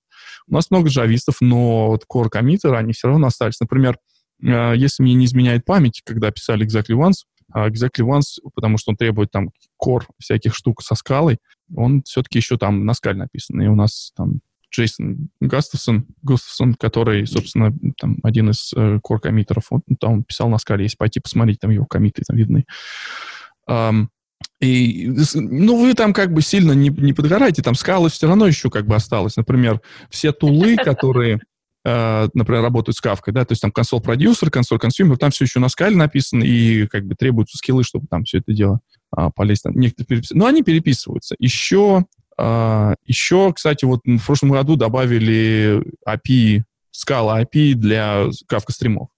У 0.48 0.56
нас 0.56 0.72
много 0.72 0.90
джавистов, 0.90 1.42
но 1.42 1.90
вот 1.90 2.06
core 2.12 2.30
коммитеры, 2.30 2.76
они 2.76 2.94
все 2.94 3.10
равно 3.10 3.28
остались. 3.28 3.60
Например, 3.60 4.00
э, 4.42 4.74
если 4.76 5.04
мне 5.04 5.14
не 5.14 5.26
изменяет 5.26 5.64
память, 5.64 6.02
когда 6.04 6.32
писали 6.32 6.66
Exactly 6.66 6.96
Once, 6.98 7.26
Exactly 7.56 8.06
Once, 8.06 8.40
потому 8.54 8.78
что 8.78 8.92
он 8.92 8.98
требует 8.98 9.32
там 9.32 9.50
core 9.84 10.04
всяких 10.20 10.54
штук 10.56 10.82
со 10.82 10.96
скалой, 10.96 11.40
он 11.76 12.04
все-таки 12.04 12.40
еще 12.40 12.58
там 12.58 12.86
на 12.86 12.94
скале 12.94 13.18
написан. 13.18 13.62
И 13.62 13.68
у 13.68 13.76
нас 13.76 14.12
там 14.16 14.42
Джейсон 14.74 15.30
Гастовсон, 15.42 16.08
Густафсон, 16.22 16.76
который, 16.76 17.26
собственно, 17.26 17.74
там 18.00 18.18
один 18.24 18.52
из 18.52 18.72
э, 18.76 19.00
core-коммитеров, 19.04 19.68
он 19.72 19.82
там 20.00 20.24
писал 20.24 20.50
на 20.50 20.58
скале, 20.60 20.84
если 20.84 20.98
пойти 20.98 21.20
посмотреть, 21.20 21.60
там 21.60 21.72
его 21.72 21.86
коммиты 21.86 22.22
там 22.26 22.38
видны. 22.38 22.66
Um, 23.68 24.08
и, 24.62 25.12
ну, 25.36 25.80
вы 25.82 25.94
там 25.94 26.14
как 26.14 26.34
бы 26.34 26.42
сильно 26.42 26.74
не, 26.74 26.90
не 26.90 27.14
подгораете, 27.14 27.62
там 27.62 27.76
скалы 27.76 28.10
все 28.10 28.28
равно 28.28 28.46
еще 28.46 28.70
как 28.70 28.86
бы 28.86 28.96
осталось. 28.96 29.38
Например, 29.38 29.82
все 30.10 30.32
тулы, 30.32 30.76
которые, 30.84 31.40
например, 31.86 32.62
работают 32.62 32.98
с 32.98 33.02
Kafka 33.02 33.22
ой, 33.22 33.34
да, 33.34 33.46
то 33.46 33.54
есть 33.54 33.62
там 33.62 33.72
console 33.72 34.02
producer, 34.02 34.52
console 34.52 34.80
consumer, 34.80 35.18
там 35.18 35.32
все 35.32 35.46
еще 35.46 35.60
на 35.60 35.70
Scala 35.70 35.96
написано, 35.96 36.44
и 36.44 36.88
как 36.88 37.06
бы 37.06 37.16
требуются 37.16 37.58
скиллы, 37.58 37.84
чтобы 37.84 38.08
там 38.08 38.26
все 38.26 38.40
это 38.40 38.54
дело 38.54 38.82
а, 39.12 39.30
полезть. 39.30 39.64
Там, 39.64 39.74
некоторые 39.76 40.08
перепис... 40.08 40.32
Но 40.32 40.46
они 40.46 40.62
переписываются. 40.62 41.36
Еще 41.40 42.06
а, 42.42 42.96
еще, 43.06 43.52
кстати, 43.54 43.84
вот 43.84 44.02
в 44.06 44.26
прошлом 44.26 44.52
году 44.52 44.78
добавили 44.78 45.84
API, 46.08 46.64
Scala 46.92 47.42
API 47.42 47.74
для 47.74 48.28
Kafka 48.50 48.72
стримов. 48.72 49.10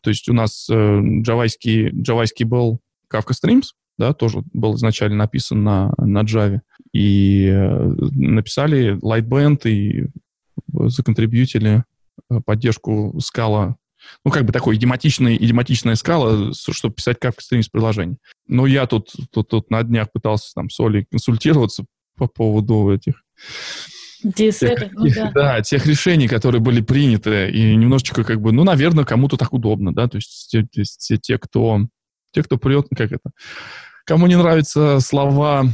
То 0.00 0.10
есть 0.10 0.28
у 0.28 0.32
нас 0.32 0.68
э, 0.70 1.00
джавайский, 1.22 1.90
джавайский 1.90 2.44
был 2.44 2.78
Kafka 3.12 3.32
Streams, 3.32 3.70
да, 3.98 4.12
тоже 4.12 4.44
был 4.52 4.76
изначально 4.76 5.16
написан 5.16 5.64
на, 5.64 5.92
на 5.98 6.22
Java. 6.22 6.60
И 6.92 7.48
э, 7.48 7.94
написали 8.12 8.96
Lightband 9.02 9.68
и 9.68 10.06
законтрибьютили 10.88 11.84
э, 12.30 12.40
поддержку 12.44 13.18
скала, 13.20 13.76
ну, 14.24 14.30
как 14.30 14.44
бы 14.44 14.52
такой 14.52 14.76
идиоматичный, 14.76 15.36
идиоматичная 15.36 15.96
скала, 15.96 16.52
чтобы 16.52 16.94
писать 16.94 17.18
Kafka 17.20 17.40
Streams 17.40 17.66
приложение. 17.70 18.18
Но 18.46 18.66
я 18.66 18.86
тут, 18.86 19.12
тут, 19.32 19.48
тут 19.48 19.70
на 19.70 19.82
днях 19.82 20.12
пытался 20.12 20.52
там 20.54 20.70
с 20.70 20.78
Олей 20.78 21.06
консультироваться, 21.10 21.84
по 22.16 22.26
поводу 22.26 22.90
этих 22.90 23.22
тех, 24.34 24.92
ну, 24.94 25.08
да. 25.14 25.30
да, 25.34 25.62
тех 25.62 25.86
решений, 25.86 26.26
которые 26.26 26.60
были 26.60 26.80
приняты, 26.80 27.50
и 27.50 27.76
немножечко 27.76 28.24
как 28.24 28.40
бы, 28.40 28.50
ну, 28.50 28.64
наверное, 28.64 29.04
кому-то 29.04 29.36
так 29.36 29.52
удобно, 29.52 29.94
да, 29.94 30.08
то 30.08 30.16
есть 30.16 30.48
те, 30.50 30.66
те, 30.70 31.16
те 31.18 31.38
кто, 31.38 31.82
те, 32.32 32.42
кто 32.42 32.56
прет, 32.56 32.86
как 32.96 33.12
это, 33.12 33.30
кому 34.04 34.26
не 34.26 34.36
нравятся 34.36 35.00
слова 35.00 35.66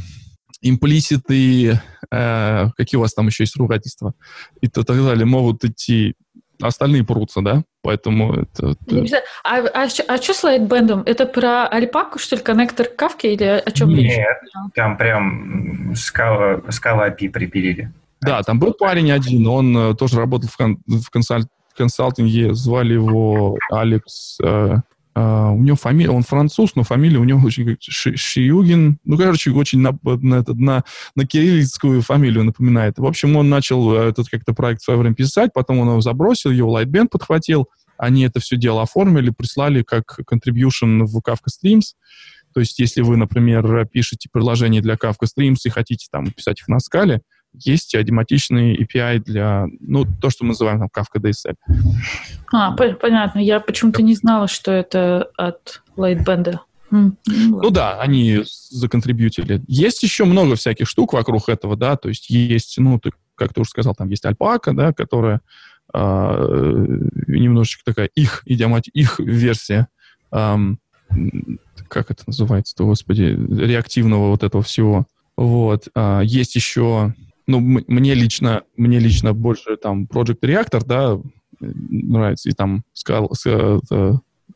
имплиситы, 0.63 1.79
э, 2.11 2.65
какие 2.75 2.97
у 2.97 3.01
вас 3.01 3.13
там 3.13 3.27
еще 3.27 3.43
есть 3.43 3.55
ругательства, 3.57 4.13
и 4.61 4.67
то 4.67 4.83
так 4.83 4.97
далее, 4.97 5.25
могут 5.25 5.63
идти 5.63 6.15
остальные 6.61 7.03
прутся, 7.03 7.41
да? 7.41 7.63
Поэтому 7.81 8.33
это... 8.33 8.75
это... 8.87 9.21
А, 9.43 9.57
а, 9.57 9.87
а 10.07 10.17
что 10.17 10.33
с 10.33 10.43
лайтбендом? 10.43 11.03
Это 11.05 11.25
про 11.25 11.67
альпаку, 11.67 12.19
что 12.19 12.37
ли, 12.37 12.41
коннектор 12.41 12.87
к 12.87 12.95
кавке 12.95 13.33
или 13.33 13.43
о 13.43 13.71
чем 13.71 13.89
Нет, 13.89 13.99
речь? 13.99 14.25
там 14.73 14.97
прям 14.97 15.93
скала, 15.95 16.61
скала 16.69 17.09
API 17.09 17.29
припилили. 17.29 17.91
Да, 18.21 18.41
там 18.43 18.59
был 18.59 18.73
парень 18.73 19.11
один, 19.11 19.45
он 19.47 19.77
э, 19.77 19.95
тоже 19.95 20.17
работал 20.17 20.47
в, 20.49 20.55
кон, 20.55 20.77
в 20.87 21.09
консаль, 21.09 21.43
консалтинге, 21.75 22.53
звали 22.53 22.93
его 22.93 23.57
Алекс... 23.69 24.37
Э, 24.41 24.77
Uh, 25.15 25.53
у 25.53 25.61
него 25.61 25.75
фамилия, 25.75 26.09
он 26.09 26.23
француз, 26.23 26.73
но 26.73 26.81
фамилия 26.81 27.19
у 27.19 27.23
него 27.23 27.45
очень 27.45 27.77
Ши, 27.79 28.17
Шиюгин, 28.17 28.97
ну, 29.03 29.17
короче, 29.17 29.51
очень 29.51 29.79
на, 29.79 29.95
на, 30.01 30.43
на, 30.47 30.83
на 31.15 31.27
кириллицкую 31.27 32.01
фамилию 32.01 32.43
напоминает. 32.43 32.97
В 32.97 33.05
общем, 33.05 33.35
он 33.35 33.47
начал 33.47 33.93
э, 33.93 34.09
этот 34.09 34.29
как-то 34.29 34.53
проект 34.53 34.81
в 34.81 34.85
свое 34.85 34.99
время 34.99 35.13
писать, 35.13 35.51
потом 35.53 35.77
он 35.77 35.89
его 35.89 36.01
забросил, 36.01 36.49
его 36.49 36.79
Lightband 36.79 37.09
подхватил, 37.11 37.67
они 37.97 38.23
это 38.23 38.39
все 38.39 38.57
дело 38.57 38.81
оформили, 38.81 39.29
прислали 39.29 39.83
как 39.83 40.19
contribution 40.31 41.03
в 41.03 41.19
Kafka 41.19 41.47
Streams. 41.47 41.93
То 42.53 42.59
есть, 42.59 42.79
если 42.79 43.01
вы, 43.01 43.15
например, 43.15 43.85
пишете 43.85 44.29
приложение 44.31 44.81
для 44.81 44.95
Kafka 44.95 45.27
Streams 45.27 45.57
и 45.65 45.69
хотите 45.69 46.07
там 46.11 46.31
писать 46.31 46.59
их 46.61 46.67
на 46.67 46.79
скале, 46.79 47.21
есть 47.53 47.95
адематичный 47.95 48.75
API 48.75 49.19
для, 49.19 49.67
ну, 49.79 50.05
то, 50.21 50.29
что 50.29 50.43
мы 50.43 50.49
называем 50.49 50.79
там 50.79 50.89
Kafka 50.95 51.21
DSL. 51.21 51.55
А, 52.51 52.71
понятно. 52.71 53.39
Я 53.39 53.59
почему-то 53.59 54.01
не 54.01 54.15
знала, 54.15 54.47
что 54.47 54.71
это 54.71 55.29
от 55.37 55.81
Lightband. 55.97 56.59
Ну, 56.91 57.15
ну 57.25 57.69
да, 57.71 57.99
они 57.99 58.43
законтрибьютили. 58.69 59.63
Есть 59.67 60.03
еще 60.03 60.25
много 60.25 60.55
всяких 60.55 60.87
штук 60.87 61.13
вокруг 61.13 61.49
этого, 61.49 61.75
да, 61.75 61.95
то 61.95 62.09
есть 62.09 62.29
есть, 62.29 62.77
ну, 62.77 62.99
ты, 62.99 63.11
как 63.33 63.51
ты 63.53 63.61
уже 63.61 63.71
сказал, 63.71 63.95
там 63.95 64.09
есть 64.09 64.25
альпака, 64.25 64.73
да, 64.73 64.93
которая 64.93 65.41
э, 65.91 65.97
немножечко 67.27 67.81
такая 67.83 68.07
их 68.13 68.43
идиомати, 68.45 68.91
их 68.93 69.19
версия, 69.19 69.87
э, 70.31 70.55
как 71.87 72.11
это 72.11 72.23
называется-то, 72.27 72.85
господи, 72.85 73.23
реактивного 73.23 74.29
вот 74.29 74.43
этого 74.43 74.61
всего. 74.61 75.07
Вот. 75.35 75.87
Э, 75.95 76.21
есть 76.23 76.55
еще 76.55 77.15
ну, 77.47 77.59
мне 77.59 78.13
лично, 78.13 78.63
мне 78.77 78.99
лично 78.99 79.33
больше 79.33 79.77
там 79.77 80.05
Project 80.05 80.39
Reactor, 80.41 80.83
да, 80.85 81.19
нравится, 81.59 82.49
и 82.49 82.53
там 82.53 82.83
Scala, 82.93 83.29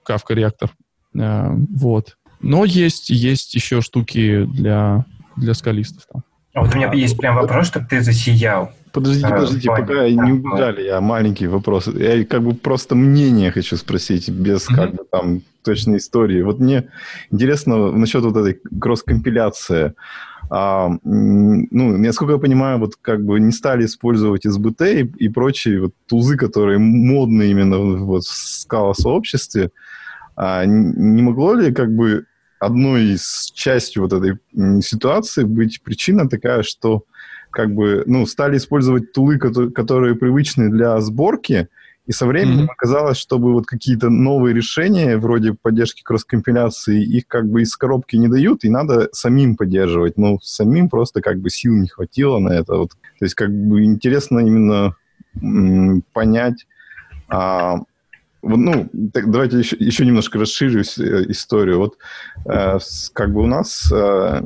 Kafka 0.07 0.31
Reactor, 0.31 0.69
э, 1.15 1.49
вот. 1.75 2.17
Но 2.41 2.65
есть, 2.65 3.09
есть 3.09 3.55
еще 3.55 3.81
штуки 3.81 4.45
для, 4.45 5.05
для 5.35 5.53
скалистов 5.53 6.05
там. 6.11 6.23
А 6.53 6.61
вот 6.61 6.73
у 6.73 6.77
меня 6.77 6.91
есть 6.91 7.17
прям 7.17 7.35
вопрос, 7.35 7.67
чтобы 7.67 7.85
ты 7.87 8.01
засиял. 8.01 8.71
Подождите, 8.91 9.29
подождите, 9.29 9.69
а, 9.69 9.75
пока 9.75 10.09
не 10.09 10.31
убежали, 10.31 10.85
я 10.85 11.01
маленький 11.01 11.45
вопрос. 11.45 11.85
Я 11.85 12.25
как 12.25 12.41
бы 12.43 12.55
просто 12.55 12.95
мнение 12.95 13.51
хочу 13.51 13.77
спросить, 13.77 14.27
без 14.29 14.65
как 14.65 14.95
бы 14.95 15.03
там 15.11 15.41
точной 15.63 15.97
истории. 15.97 16.41
Вот 16.41 16.59
мне 16.59 16.89
интересно 17.29 17.91
насчет 17.91 18.23
вот 18.23 18.35
этой 18.35 18.59
кросс-компиляции. 18.79 19.93
А, 20.49 20.89
ну, 21.03 21.97
насколько 21.97 22.33
я 22.33 22.39
понимаю, 22.39 22.79
вот 22.79 22.95
как 22.95 23.25
бы 23.25 23.39
не 23.39 23.51
стали 23.51 23.85
использовать 23.85 24.43
СБТ 24.43 24.81
и, 24.81 25.01
и 25.17 25.29
прочие 25.29 25.81
вот 25.81 25.93
тузы, 26.07 26.37
которые 26.37 26.77
модны 26.77 27.51
именно 27.51 27.77
вот 27.77 28.23
в 28.23 28.33
скала-сообществе. 28.33 29.71
А 30.35 30.65
не 30.65 31.21
могло 31.21 31.53
ли 31.53 31.73
как 31.73 31.93
бы 31.93 32.25
одной 32.59 33.15
из 33.15 33.51
частью 33.53 34.03
вот 34.03 34.13
этой 34.13 34.37
ситуации 34.81 35.43
быть 35.43 35.81
причина 35.83 36.29
такая, 36.29 36.63
что 36.63 37.03
как 37.51 37.73
бы, 37.73 38.03
ну, 38.05 38.25
стали 38.25 38.57
использовать 38.57 39.13
тулы, 39.13 39.37
которые, 39.37 40.15
привычны 40.15 40.69
для 40.69 40.99
сборки, 41.01 41.69
и 42.07 42.13
со 42.13 42.25
временем 42.25 42.65
mm-hmm. 42.65 42.71
оказалось, 42.71 43.17
чтобы 43.17 43.51
вот 43.51 43.65
какие-то 43.65 44.09
новые 44.09 44.55
решения, 44.55 45.17
вроде 45.17 45.53
поддержки 45.53 46.03
кросс-компиляции, 46.03 47.03
их 47.03 47.27
как 47.27 47.49
бы 47.49 47.63
из 47.63 47.75
коробки 47.75 48.15
не 48.15 48.29
дают, 48.29 48.63
и 48.63 48.69
надо 48.69 49.09
самим 49.11 49.57
поддерживать. 49.57 50.17
Но 50.17 50.39
самим 50.41 50.89
просто 50.89 51.21
как 51.21 51.39
бы 51.39 51.49
сил 51.49 51.73
не 51.75 51.89
хватило 51.89 52.39
на 52.39 52.53
это. 52.53 52.77
Вот. 52.77 52.91
То 53.19 53.25
есть 53.25 53.35
как 53.35 53.51
бы 53.51 53.83
интересно 53.83 54.39
именно 54.39 54.95
м- 55.41 56.01
понять, 56.13 56.65
а, 57.27 57.79
ну, 58.41 58.89
так 59.13 59.29
давайте 59.31 59.59
еще, 59.59 59.75
еще 59.79 60.05
немножко 60.05 60.39
расширю 60.39 60.81
э, 60.81 60.83
историю. 61.29 61.79
Вот 61.79 61.97
э, 62.45 62.77
как 63.13 63.33
бы 63.33 63.41
у 63.41 63.47
нас 63.47 63.91
э, 63.91 64.41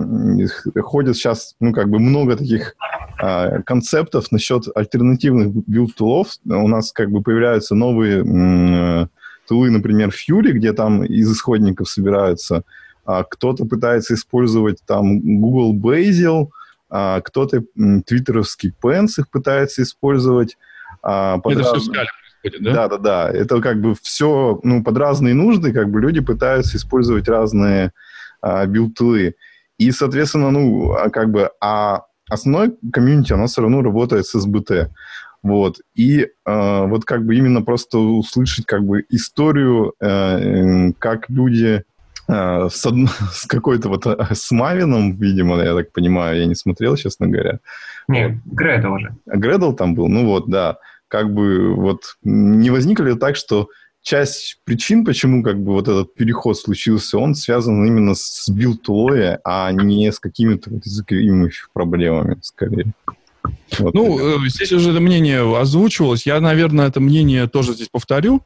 ходят 0.82 1.16
сейчас, 1.16 1.56
ну, 1.60 1.74
как 1.74 1.89
бы 1.89 2.00
много 2.00 2.36
таких 2.36 2.76
э, 3.22 3.62
концептов 3.64 4.32
насчет 4.32 4.66
альтернативных 4.76 5.50
build 5.68 5.95
тулов. 5.95 6.28
У 6.46 6.68
нас 6.68 6.92
как 6.92 7.12
бы 7.12 7.22
появляются 7.22 7.76
новые 7.76 8.24
э, 8.24 9.08
тулы, 9.48 9.70
например, 9.70 10.10
Fury, 10.10 10.52
где 10.52 10.74
там 10.74 11.04
из 11.04 11.32
исходников 11.32 11.89
собираются. 11.89 12.64
А 13.06 13.24
кто-то 13.24 13.66
пытается 13.66 14.14
использовать 14.14 14.80
там 14.86 15.20
Google 15.20 15.76
Bazel, 15.76 16.50
а 16.89 17.22
кто-то 17.22 17.64
твиттеровский 18.06 18.74
Pants 18.82 19.20
их 19.20 19.30
пытается 19.30 19.82
использовать. 19.82 20.58
А, 21.02 21.39
Это 21.44 21.60
раз... 21.60 21.82
все 21.82 21.92
происходит, 22.42 22.64
да? 22.64 22.74
Да, 22.74 22.88
да, 22.88 22.98
да. 22.98 23.32
Это 23.32 23.62
как 23.62 23.82
бы 23.82 23.96
все, 24.02 24.60
ну, 24.64 24.84
под 24.84 24.98
разные 24.98 25.34
нужды, 25.34 25.74
как 25.74 25.89
бы 25.89 26.02
люди 26.02 26.20
пытаются 26.20 26.78
использовать 26.78 27.28
разные 27.28 27.92
а, 28.42 28.66
build 28.66 28.97
tool 28.97 29.23
ы. 29.23 29.36
И, 29.78 29.92
соответственно, 29.92 30.52
ну, 30.52 30.92
а 30.94 31.10
как 31.10 31.32
бы, 31.32 31.50
а 31.60 32.04
основной 32.30 32.76
комьюнити, 32.92 33.34
оно 33.34 33.48
все 33.48 33.62
равно 33.62 33.82
работает 33.82 34.26
с 34.26 34.39
SBT. 34.39 34.92
Вот. 35.44 35.78
И 35.96 36.22
э, 36.22 36.86
вот 36.86 37.04
как 37.04 37.26
бы 37.26 37.36
именно 37.36 37.64
просто 37.64 37.98
услышать 37.98 38.68
как 38.68 38.84
бы 38.84 39.04
историю, 39.10 39.94
э, 40.00 40.92
как 41.00 41.28
люди 41.32 41.84
э, 42.28 42.70
с, 42.70 42.86
од... 42.86 42.94
с 43.34 43.48
какой-то 43.48 43.89
вот 43.89 44.06
с 44.06 44.52
Maven 44.52 44.90
ом, 44.90 45.14
видимо, 45.18 45.60
я 45.64 45.74
так 45.74 45.92
понимаю, 45.92 46.39
я 46.39 46.46
не 46.46 46.54
смотрел, 46.54 46.96
честно 46.96 47.28
говоря. 47.28 47.60
Нет, 48.08 48.38
Gradle 48.46 48.94
уже. 48.94 49.16
Gradle 49.26 49.74
там 49.74 49.96
был, 49.96 50.08
ну 50.08 50.28
вот, 50.28 50.48
да 50.48 50.78
как 51.12 51.34
бы 51.34 51.76
вот 51.76 52.16
не 52.24 52.70
возникло 52.70 53.03
ли 53.03 53.16
так, 53.16 53.36
что 53.36 53.68
часть 54.01 54.62
причин, 54.64 55.03
почему 55.03 55.43
как 55.43 55.62
бы 55.62 55.74
вот 55.74 55.89
этот 55.89 56.16
переход 56.16 56.57
случился, 56.57 57.18
он 57.18 57.36
связан 57.36 57.86
именно 57.86 58.16
с 58.16 58.49
build 58.50 58.86
tool 58.86 59.16
ой, 59.16 59.38
а 59.43 59.72
не 59.74 60.09
с 60.09 60.20
какими-то 60.20 60.70
вот 60.72 60.86
языковыми 60.86 61.51
проблемами, 61.74 62.38
скорее. 62.41 62.93
Вот 63.78 63.93
ну, 63.93 64.18
это. 64.20 64.49
здесь 64.49 64.72
уже 64.72 64.91
это 64.91 65.01
мнение 65.01 65.41
озвучивалось. 65.59 66.26
Я, 66.26 66.39
наверное, 66.39 66.88
это 66.88 67.01
мнение 67.01 67.47
тоже 67.47 67.74
здесь 67.74 67.89
повторю. 67.91 68.41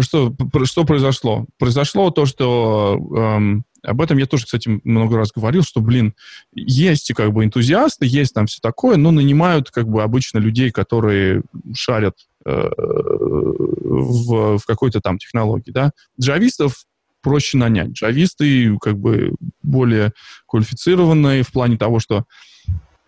Что, 0.00 0.34
что 0.64 0.84
произошло? 0.84 1.46
Произошло 1.58 2.10
то, 2.10 2.26
что 2.26 2.98
эм, 3.16 3.64
об 3.84 4.00
этом 4.00 4.18
я 4.18 4.26
тоже, 4.26 4.46
кстати, 4.46 4.80
много 4.84 5.16
раз 5.16 5.30
говорил, 5.34 5.62
что, 5.62 5.80
блин, 5.80 6.14
есть 6.52 7.12
как 7.14 7.32
бы 7.32 7.44
энтузиасты, 7.44 8.06
есть 8.06 8.34
там 8.34 8.46
все 8.46 8.60
такое, 8.62 8.96
но 8.96 9.10
нанимают 9.10 9.70
как 9.70 9.88
бы 9.88 10.02
обычно 10.02 10.38
людей, 10.38 10.70
которые 10.70 11.42
шарят 11.74 12.14
э, 12.46 12.50
в, 12.50 14.58
в 14.58 14.66
какой-то 14.66 15.00
там 15.00 15.18
технологии, 15.18 15.70
да. 15.70 15.92
Джавистов 16.20 16.84
проще 17.22 17.58
нанять. 17.58 17.92
Джависты 17.92 18.76
как 18.80 18.98
бы 18.98 19.34
более 19.62 20.12
квалифицированные 20.46 21.42
в 21.42 21.52
плане 21.52 21.76
того, 21.76 22.00
что, 22.00 22.24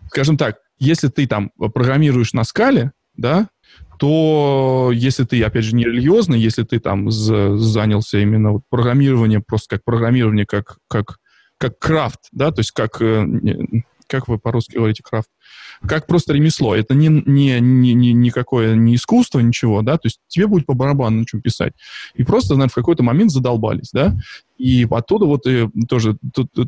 скажем 0.09 0.37
так, 0.37 0.59
если 0.79 1.09
ты 1.09 1.27
там 1.27 1.51
программируешь 1.57 2.33
на 2.33 2.45
скале, 2.45 2.93
да, 3.16 3.49
то 3.99 4.91
если 4.93 5.24
ты, 5.24 5.43
опять 5.43 5.64
же, 5.64 5.74
не 5.74 5.85
религиозный, 5.85 6.39
если 6.39 6.64
ты 6.64 6.79
там 6.81 7.11
занялся 7.11 8.18
именно 8.18 8.53
вот 8.53 8.62
программированием, 8.68 9.43
просто 9.43 9.77
как 9.77 9.85
программирование, 9.85 10.47
как, 10.47 10.79
как, 10.89 11.18
как 11.59 11.79
крафт, 11.79 12.20
да, 12.33 12.51
то 12.51 12.61
есть 12.61 12.72
как, 12.72 13.01
э, 13.01 13.27
как 14.07 14.29
вы 14.29 14.39
по-русски 14.39 14.77
говорите 14.77 15.03
крафт, 15.03 15.29
как 15.87 16.07
просто 16.07 16.33
ремесло, 16.35 16.74
это 16.74 16.95
не, 16.95 17.09
не, 17.09 17.59
не, 17.61 17.95
не, 17.95 18.12
никакое 18.12 18.74
не 18.74 18.97
искусство, 18.97 19.41
ничего, 19.41 19.83
да, 19.83 19.97
то 19.97 20.07
есть 20.07 20.20
тебе 20.29 20.47
будет 20.47 20.66
по 20.66 20.74
барабану 20.74 21.24
чем 21.24 21.41
писать. 21.41 21.72
И 22.14 22.24
просто, 22.24 22.55
наверное, 22.55 22.70
в 22.70 22.74
какой-то 22.74 23.03
момент 23.03 23.31
задолбались, 23.31 23.91
да, 23.93 24.14
и 24.59 24.87
оттуда 24.91 25.27
вот 25.27 25.47
и 25.47 25.68
тоже 25.89 26.16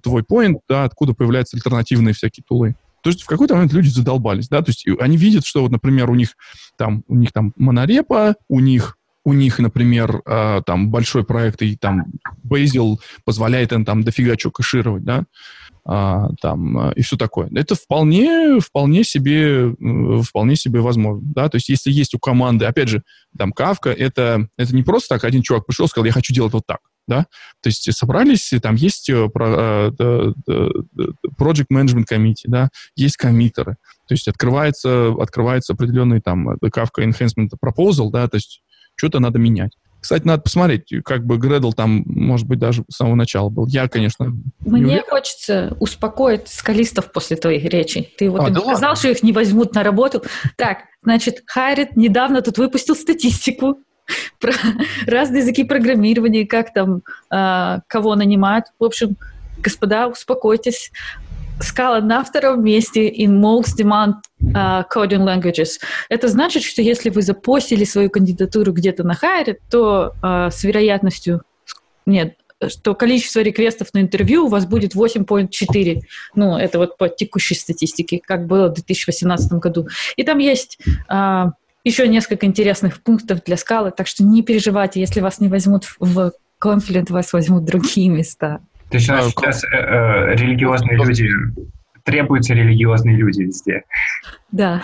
твой 0.02 0.22
поинт, 0.22 0.60
да, 0.68 0.84
откуда 0.84 1.14
появляются 1.14 1.56
альтернативные 1.56 2.14
всякие 2.14 2.44
тулы. 2.46 2.74
То 3.02 3.10
есть 3.10 3.22
в 3.22 3.26
какой-то 3.26 3.54
момент 3.54 3.72
люди 3.72 3.88
задолбались, 3.88 4.48
да, 4.48 4.62
то 4.62 4.70
есть 4.70 4.86
они 5.00 5.16
видят, 5.16 5.44
что 5.44 5.62
вот, 5.62 5.70
например, 5.70 6.10
у 6.10 6.14
них 6.14 6.34
там, 6.76 7.04
у 7.08 7.16
них 7.16 7.32
там 7.32 7.52
монорепа, 7.56 8.36
у 8.48 8.60
них 8.60 8.98
у 9.24 9.34
них, 9.34 9.58
например, 9.58 10.22
э, 10.24 10.62
там 10.64 10.90
большой 10.90 11.22
проект, 11.22 11.60
и 11.60 11.76
там 11.76 12.06
Bazel 12.42 12.96
позволяет 13.26 13.72
им 13.72 13.84
там 13.84 14.02
дофига 14.02 14.38
что 14.38 14.50
кэшировать, 14.50 15.04
да, 15.04 15.24
а, 15.84 16.28
там, 16.40 16.78
э, 16.78 16.92
и 16.96 17.02
все 17.02 17.18
такое. 17.18 17.50
Это 17.54 17.74
вполне, 17.74 18.58
вполне 18.58 19.04
себе, 19.04 19.70
э, 19.70 20.22
вполне 20.22 20.56
себе 20.56 20.80
возможно, 20.80 21.20
да, 21.34 21.50
то 21.50 21.56
есть 21.56 21.68
если 21.68 21.90
есть 21.90 22.14
у 22.14 22.18
команды, 22.18 22.64
опять 22.64 22.88
же, 22.88 23.02
там, 23.36 23.52
Кавка, 23.52 23.90
это, 23.90 24.48
это 24.56 24.74
не 24.74 24.82
просто 24.82 25.16
так 25.16 25.24
один 25.24 25.42
чувак 25.42 25.66
пришел 25.66 25.88
сказал, 25.88 26.06
я 26.06 26.12
хочу 26.12 26.32
делать 26.32 26.54
вот 26.54 26.64
так, 26.66 26.80
да, 27.08 27.26
то 27.60 27.68
есть 27.68 27.92
собрались, 27.92 28.52
там 28.62 28.76
есть 28.76 29.10
э, 29.10 29.14
Project 31.38 31.66
Management 31.72 32.04
Committee, 32.10 32.46
да, 32.46 32.68
есть 32.94 33.16
коммитеры, 33.16 33.76
то 34.06 34.14
есть 34.14 34.28
открывается, 34.28 35.14
открывается 35.18 35.72
определенный 35.72 36.20
там 36.20 36.50
Kafka 36.50 37.00
Enhancement 37.00 37.50
Proposal, 37.62 38.10
да, 38.10 38.28
то 38.28 38.36
есть 38.36 38.62
что-то 38.94 39.18
надо 39.18 39.38
менять. 39.38 39.72
Кстати, 40.00 40.24
надо 40.24 40.42
посмотреть, 40.42 40.92
как 41.04 41.26
бы 41.26 41.38
Гредл 41.38 41.72
там, 41.72 42.04
может 42.06 42.46
быть, 42.46 42.60
даже 42.60 42.84
с 42.88 42.96
самого 42.96 43.16
начала 43.16 43.48
был. 43.48 43.66
Я, 43.66 43.88
конечно... 43.88 44.32
Мне 44.60 45.02
хочется 45.02 45.76
успокоить 45.80 46.46
скалистов 46.46 47.10
после 47.10 47.36
твоих 47.36 47.64
речей. 47.64 48.14
Ты 48.16 48.30
вот 48.30 48.40
а, 48.40 48.50
да 48.50 48.60
сказал, 48.60 48.90
ладно. 48.90 48.96
что 48.96 49.08
их 49.08 49.22
не 49.24 49.32
возьмут 49.32 49.74
на 49.74 49.82
работу. 49.82 50.22
Так, 50.56 50.78
значит, 51.02 51.42
Хайрит 51.46 51.96
недавно 51.96 52.42
тут 52.42 52.58
выпустил 52.58 52.94
статистику 52.94 53.78
про 54.40 54.52
разные 55.06 55.42
языки 55.42 55.64
программирования, 55.64 56.46
как 56.46 56.72
там, 56.72 57.02
э, 57.30 57.80
кого 57.86 58.14
нанимают. 58.14 58.66
В 58.78 58.84
общем, 58.84 59.16
господа, 59.58 60.08
успокойтесь. 60.08 60.92
Scala 61.60 62.00
на 62.00 62.22
втором 62.22 62.62
месте 62.62 63.08
in 63.08 63.40
most 63.40 63.76
demand 63.76 64.14
uh, 64.54 64.84
coding 64.94 65.24
languages. 65.24 65.80
Это 66.08 66.28
значит, 66.28 66.62
что 66.62 66.82
если 66.82 67.10
вы 67.10 67.20
запостили 67.22 67.82
свою 67.82 68.10
кандидатуру 68.10 68.72
где-то 68.72 69.02
на 69.02 69.14
хайре, 69.14 69.58
то 69.68 70.12
uh, 70.22 70.52
с 70.52 70.62
вероятностью... 70.62 71.42
Нет, 72.06 72.36
что 72.66 72.94
количество 72.94 73.40
реквестов 73.40 73.92
на 73.92 74.00
интервью 74.00 74.46
у 74.46 74.48
вас 74.48 74.66
будет 74.66 74.94
8.4. 74.94 76.00
Ну, 76.36 76.56
это 76.56 76.78
вот 76.78 76.96
по 76.96 77.08
текущей 77.08 77.54
статистике, 77.54 78.20
как 78.24 78.46
было 78.46 78.68
в 78.68 78.74
2018 78.74 79.52
году. 79.54 79.88
И 80.16 80.22
там 80.22 80.38
есть 80.38 80.78
еще 81.88 82.06
несколько 82.08 82.46
интересных 82.46 83.02
пунктов 83.02 83.42
для 83.44 83.56
скалы, 83.56 83.90
так 83.90 84.06
что 84.06 84.24
не 84.24 84.42
переживайте, 84.42 85.00
если 85.00 85.20
вас 85.20 85.40
не 85.40 85.48
возьмут 85.48 85.84
в 85.98 86.32
Confluent, 86.62 87.12
вас 87.12 87.32
возьмут 87.32 87.64
другие 87.64 88.08
места. 88.08 88.60
То 88.90 88.96
есть 88.96 89.08
у 89.08 89.12
нас 89.12 89.26
сейчас 89.28 89.64
э, 89.64 89.68
э, 89.70 90.34
религиозные 90.34 90.96
люди, 90.96 91.28
требуются 92.04 92.54
религиозные 92.54 93.16
люди 93.16 93.42
везде. 93.42 93.82
Да. 94.50 94.82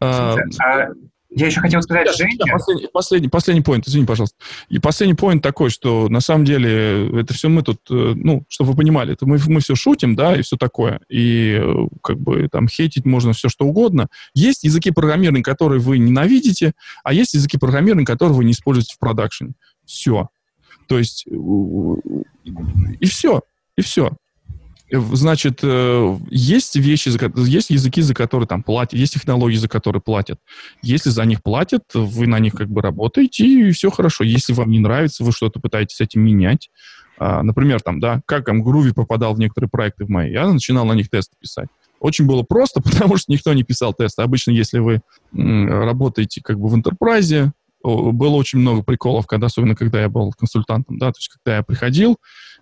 А, 0.00 0.36
а 0.62 0.88
я 1.30 1.46
еще 1.46 1.60
хотел 1.60 1.82
сказать, 1.82 2.08
Женя... 2.16 2.36
Последний, 2.50 2.88
последний, 2.88 3.28
последний 3.28 3.62
point, 3.62 3.82
извини, 3.86 4.06
пожалуйста. 4.06 4.36
И 4.68 4.78
последний 4.78 5.14
point 5.14 5.40
такой, 5.40 5.68
что 5.68 6.08
на 6.08 6.20
самом 6.20 6.46
деле 6.46 7.20
это 7.20 7.34
все 7.34 7.48
мы 7.48 7.62
тут, 7.62 7.80
э, 7.90 8.14
ну, 8.16 8.44
чтобы 8.48 8.70
вы 8.72 8.78
понимали, 8.78 9.12
это 9.12 9.26
мы, 9.26 9.38
мы 9.46 9.60
все 9.60 9.74
шутим, 9.74 10.16
да, 10.16 10.34
и 10.34 10.42
все 10.42 10.56
такое. 10.56 11.00
И 11.10 11.58
э, 11.60 11.74
как 12.02 12.18
бы 12.18 12.48
там 12.50 12.66
хейтить 12.66 13.04
можно 13.04 13.34
все 13.34 13.50
что 13.50 13.66
угодно. 13.66 14.08
Есть 14.34 14.64
языки 14.64 14.90
программирования, 14.90 15.42
которые 15.42 15.80
вы 15.80 15.98
ненавидите, 15.98 16.72
а 17.04 17.12
есть 17.12 17.34
языки 17.34 17.58
программирования, 17.58 18.06
которые 18.06 18.34
вы 18.34 18.44
не 18.44 18.52
используете 18.52 18.94
в 18.94 18.98
продакшене. 18.98 19.52
Все. 19.84 20.28
То 20.86 20.98
есть 20.98 21.26
и 21.26 23.06
все, 23.06 23.42
и 23.76 23.82
все. 23.82 24.16
Значит, 24.90 25.60
э, 25.62 26.18
есть 26.30 26.76
вещи, 26.76 27.10
есть 27.46 27.70
языки, 27.70 28.00
за 28.00 28.14
которые 28.14 28.48
там 28.48 28.62
платят, 28.62 28.98
есть 28.98 29.14
технологии, 29.14 29.56
за 29.56 29.68
которые 29.68 30.00
платят. 30.00 30.40
Если 30.80 31.10
за 31.10 31.24
них 31.24 31.42
платят, 31.42 31.82
вы 31.92 32.26
на 32.26 32.38
них 32.38 32.54
как 32.54 32.70
бы 32.70 32.80
работаете, 32.80 33.46
и 33.46 33.70
все 33.72 33.90
хорошо. 33.90 34.24
Если 34.24 34.54
вам 34.54 34.70
не 34.70 34.78
нравится, 34.78 35.24
вы 35.24 35.32
что-то 35.32 35.60
пытаетесь 35.60 36.00
этим 36.00 36.22
менять. 36.22 36.70
А, 37.18 37.42
например, 37.42 37.82
там, 37.82 38.00
да, 38.00 38.22
как 38.24 38.46
там 38.46 38.66
Groovy 38.66 38.94
попадал 38.94 39.34
в 39.34 39.38
некоторые 39.38 39.68
проекты 39.68 40.06
в 40.06 40.08
мои, 40.08 40.32
я 40.32 40.50
начинал 40.50 40.86
на 40.86 40.92
них 40.92 41.10
тесты 41.10 41.36
писать. 41.38 41.68
Очень 42.00 42.26
было 42.26 42.42
просто, 42.42 42.80
потому 42.82 43.18
что 43.18 43.30
никто 43.30 43.52
не 43.52 43.64
писал 43.64 43.92
тесты. 43.92 44.22
Обычно, 44.22 44.52
если 44.52 44.78
вы 44.78 45.00
работаете 45.34 46.40
как 46.42 46.58
бы 46.58 46.68
в 46.68 46.74
интерпрайзе, 46.74 47.52
было 47.82 48.34
очень 48.34 48.58
много 48.58 48.82
приколов, 48.82 49.26
когда, 49.26 49.46
особенно 49.46 49.74
когда 49.74 50.00
я 50.00 50.08
был 50.08 50.32
консультантом, 50.32 50.98
да, 50.98 51.12
то 51.12 51.18
есть 51.18 51.28
когда 51.28 51.58
я 51.58 51.62
приходил 51.62 52.18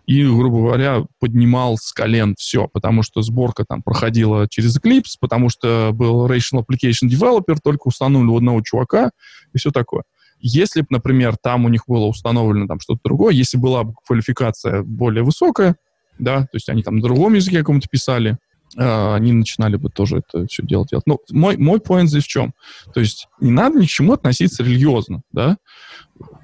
и, 0.06 0.24
грубо 0.24 0.58
говоря, 0.58 1.04
поднимал 1.18 1.76
с 1.78 1.92
колен 1.92 2.34
все, 2.38 2.68
потому 2.68 3.02
что 3.02 3.22
сборка 3.22 3.64
там 3.68 3.82
проходила 3.82 4.46
через 4.48 4.78
Eclipse, 4.78 5.16
потому 5.20 5.48
что 5.48 5.90
был 5.92 6.26
Rational 6.28 6.64
Application 6.64 7.08
Developer, 7.08 7.58
только 7.62 7.88
установлен 7.88 8.28
у 8.30 8.36
одного 8.36 8.62
чувака 8.62 9.10
и 9.52 9.58
все 9.58 9.70
такое. 9.70 10.04
Если 10.38 10.82
бы, 10.82 10.88
например, 10.90 11.36
там 11.42 11.64
у 11.64 11.68
них 11.68 11.84
было 11.88 12.04
установлено 12.06 12.66
там 12.68 12.78
что-то 12.78 13.00
другое, 13.04 13.34
если 13.34 13.56
была 13.56 13.84
бы 13.84 13.94
квалификация 14.06 14.82
более 14.82 15.24
высокая, 15.24 15.76
да, 16.18 16.42
то 16.42 16.54
есть 16.54 16.68
они 16.68 16.82
там 16.82 16.96
на 16.96 17.02
другом 17.02 17.34
языке 17.34 17.58
каком-то 17.58 17.88
писали, 17.88 18.38
они 18.76 19.32
начинали 19.32 19.76
бы 19.76 19.88
тоже 19.88 20.18
это 20.18 20.46
все 20.46 20.62
делать. 20.62 20.90
делать. 20.90 21.06
Но 21.06 21.18
мой, 21.30 21.56
мой 21.56 21.78
point 21.78 22.06
здесь 22.06 22.24
в 22.24 22.28
чем? 22.28 22.54
То 22.92 23.00
есть 23.00 23.28
не 23.40 23.50
надо 23.50 23.78
ни 23.78 23.86
к 23.86 23.88
чему 23.88 24.12
относиться 24.12 24.62
религиозно, 24.62 25.22
да? 25.32 25.56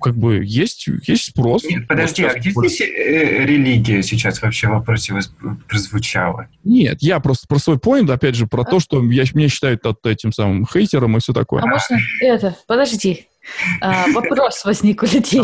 Как 0.02 0.16
бы 0.16 0.44
есть, 0.44 0.86
есть 1.06 1.30
спрос. 1.30 1.64
Нет, 1.64 1.86
подожди, 1.88 2.24
а 2.24 2.34
где 2.34 2.50
здесь 2.50 2.80
э, 2.80 3.44
религия 3.44 4.02
сейчас 4.02 4.42
вообще 4.42 4.68
в 4.68 4.72
вопросе 4.72 5.14
прозвучала? 5.68 6.48
Нет, 6.64 6.98
я 7.00 7.20
просто 7.20 7.46
про 7.46 7.58
свой 7.58 7.76
point, 7.76 8.10
опять 8.12 8.34
же, 8.34 8.46
про 8.46 8.62
а? 8.62 8.64
то, 8.64 8.80
что 8.80 9.02
я, 9.10 9.24
меня 9.32 9.48
считают 9.48 9.82
этим 10.04 10.32
самым 10.32 10.66
хейтером 10.66 11.16
и 11.16 11.20
все 11.20 11.32
такое. 11.32 11.62
А, 11.62 11.64
а 11.64 11.68
можно 11.68 11.98
это, 12.20 12.56
подожди, 12.66 13.26
а, 13.26 13.31
вопрос 13.80 14.64
возник 14.64 15.02
у 15.02 15.06
людей. 15.06 15.42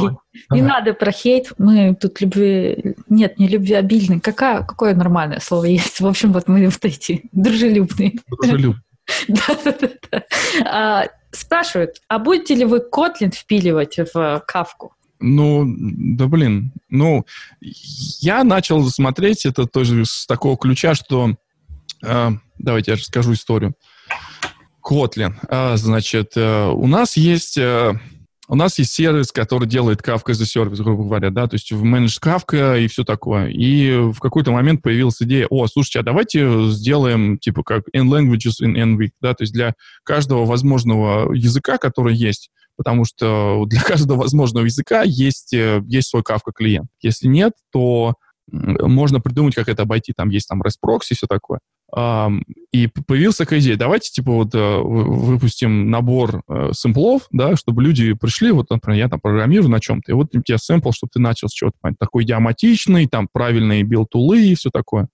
Не 0.51 0.63
надо 0.63 0.95
про 0.95 1.13
хейт. 1.13 1.53
Мы 1.59 1.95
тут 1.95 2.21
любви... 2.21 2.95
Нет, 3.09 3.39
не 3.39 3.49
любвеобильный. 3.49 4.21
Какая, 4.21 4.63
какое 4.63 4.95
нормальное 4.95 5.41
слово 5.41 5.65
есть? 5.67 6.01
В 6.01 6.07
общем, 6.07 6.33
вот 6.33 6.49
мы 6.49 6.67
вот 6.67 6.85
эти 6.85 7.23
дружелюбные. 7.33 8.15
Дружелюбные. 8.29 8.83
Да-да-да. 9.29 10.25
А, 10.65 11.07
спрашивают, 11.31 11.97
а 12.09 12.19
будете 12.19 12.55
ли 12.55 12.65
вы 12.65 12.79
Kotlin 12.79 13.35
впиливать 13.35 13.99
в 14.13 14.43
кавку? 14.47 14.95
Ну, 15.21 15.65
да 15.67 16.27
блин. 16.27 16.73
Ну, 16.91 17.27
я 17.61 18.45
начал 18.45 18.87
смотреть 18.89 19.47
это 19.47 19.67
тоже 19.67 20.05
с 20.05 20.27
такого 20.27 20.57
ключа, 20.57 20.95
что... 20.95 21.35
Э, 22.05 22.31
давайте 22.59 22.93
я 22.93 22.97
расскажу 22.97 23.33
историю. 23.33 23.75
Kotlin. 24.89 25.35
А, 25.49 25.77
значит, 25.77 26.33
э, 26.37 26.67
у 26.67 26.87
нас 26.87 27.17
есть 27.17 27.59
э, 27.59 27.93
у 28.51 28.55
нас 28.55 28.79
есть 28.79 28.95
сервис, 28.95 29.31
который 29.31 29.69
делает 29.69 30.01
Kafka 30.01 30.33
за 30.33 30.47
сервис, 30.47 30.81
грубо 30.81 31.05
говоря, 31.05 31.31
да, 31.31 31.47
то 31.47 31.55
есть 31.55 31.71
в 31.71 31.85
Managed 31.85 32.19
Kafka 32.23 32.83
и 32.83 32.89
все 32.89 33.05
такое. 33.05 33.49
И 33.49 34.11
в 34.11 34.19
какой-то 34.21 34.53
момент 34.53 34.81
появилась 34.81 35.21
идея, 35.21 35.47
о, 35.51 35.67
слушайте, 35.67 36.01
а 36.01 36.03
давайте 36.03 36.71
сделаем, 36.71 37.39
типа, 37.39 37.63
как 37.63 37.85
N-languages 37.93 38.63
in 38.65 38.75
N-week, 38.75 39.11
да, 39.21 39.35
то 39.35 39.43
есть 39.43 39.53
для 39.53 39.75
каждого 40.03 40.47
возможного 40.47 41.35
языка, 41.35 41.77
который 41.77 42.15
есть, 42.15 42.51
потому 42.77 43.05
что 43.05 43.65
для 43.67 43.83
каждого 43.83 44.23
возможного 44.23 44.65
языка 44.65 45.03
есть, 45.03 45.53
э, 45.53 45.83
есть 45.87 46.09
свой 46.09 46.23
Kafka 46.23 46.53
клиент. 46.55 46.89
Если 47.03 47.29
нет, 47.29 47.53
то 47.71 48.15
можно 48.51 49.21
придумать, 49.21 49.55
как 49.55 49.69
это 49.69 49.83
обойти. 49.83 50.15
Там 50.17 50.31
есть 50.31 50.49
там 50.49 50.63
REST 50.63 50.77
proxy 50.83 51.11
и 51.11 51.15
все 51.15 51.27
такое. 51.27 51.59
И 51.97 52.87
появился 53.07 53.39
такая 53.39 53.61
идея, 53.61 53.77
давайте, 53.77 54.11
типа, 54.11 54.31
вот 54.31 54.55
э, 54.55 54.79
выпустим 54.79 55.91
набор 55.91 56.43
э, 56.47 56.71
сэмплов, 56.73 57.23
да, 57.33 57.57
чтобы 57.57 57.83
люди 57.83 58.13
пришли, 58.13 58.51
вот, 58.51 58.69
например, 58.69 58.99
я 58.99 59.09
там 59.09 59.21
программирую 59.21 59.71
на 59.71 59.81
чем-то, 59.81 60.13
и 60.13 60.15
вот 60.15 60.35
у 60.35 60.43
тебя 60.43 60.59
сэмпл, 60.59 60.93
чтобы 60.93 61.11
ты 61.15 61.19
начал 61.19 61.49
с 61.49 61.53
чего-то, 61.53 61.77
такой 61.99 62.25
идиоматичный, 62.25 63.07
там 63.07 63.27
правильные 63.33 63.85
build 63.85 64.18
tool 64.18 64.44
ы 64.44 64.51
и 64.51 64.55
все 64.55 64.69
такое. 64.71 65.09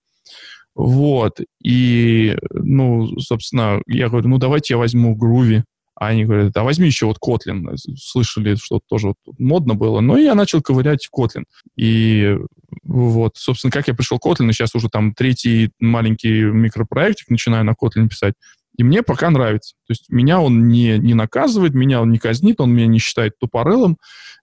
Вот. 0.75 1.41
И, 1.63 2.37
ну, 2.53 3.21
собственно, 3.21 3.81
я 3.87 4.09
говорю, 4.09 4.29
ну, 4.29 4.39
давайте 4.39 4.75
я 4.75 4.79
возьму 4.79 5.17
Groovy, 5.17 5.63
а 5.97 6.09
они 6.09 6.25
говорят, 6.25 6.57
а 6.57 6.65
возьми 6.65 6.87
еще 6.87 7.07
вот 7.07 7.19
Kotlin. 7.25 7.77
Слышали, 7.97 8.57
что 8.57 8.81
тоже 8.87 9.09
вот 9.09 9.17
модно 9.39 9.75
было. 9.75 10.01
И 10.17 10.25
я 10.25 10.35
начал 10.35 10.61
ковырять 10.61 11.09
Kotlin. 11.17 11.45
И 11.77 12.37
вот, 12.83 13.37
собственно, 13.37 13.71
как 13.71 13.87
я 13.89 13.95
пришел 13.95 14.19
к 14.19 14.27
Kotlin, 14.27 14.51
сейчас 14.53 14.75
уже 14.75 14.89
там 14.89 15.15
третий 15.15 15.71
маленький 15.79 16.43
микропроектик 16.43 17.31
начинаю 17.31 17.65
на 17.65 17.73
Kotlin 17.73 18.09
писать. 18.09 18.35
И 18.77 18.83
мне 18.83 19.03
пока 19.03 19.31
нравится. 19.31 19.75
То 19.87 19.93
есть 19.93 20.09
меня 20.09 20.41
он 20.41 20.67
не, 20.67 20.99
не 20.99 21.15
наказывает, 21.15 21.75
меня 21.75 22.03
он 22.03 22.11
не 22.11 22.19
казнит, 22.19 22.61
он 22.61 22.73
меня 22.73 22.89
не 22.89 22.99
считает 22.99 23.39
тупорылым. 23.39 23.99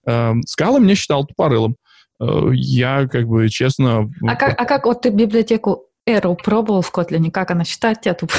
Э, 0.06 0.32
Скала 0.46 0.78
меня 0.78 0.94
считал 0.94 1.26
тупорылым. 1.26 1.76
Э, 2.18 2.48
я, 2.54 3.06
как 3.08 3.26
бы, 3.26 3.48
честно... 3.50 4.10
А 4.26 4.36
как, 4.36 4.58
а 4.58 4.64
как 4.64 4.86
вот 4.86 5.02
ты 5.02 5.10
библиотеку 5.10 5.88
Arrow 6.08 6.36
пробовал 6.36 6.82
в 6.82 6.92
Kotlin, 6.92 7.30
как 7.30 7.52
она 7.52 7.64
читает 7.64 8.00
тебя 8.00 8.14
тупо? 8.14 8.34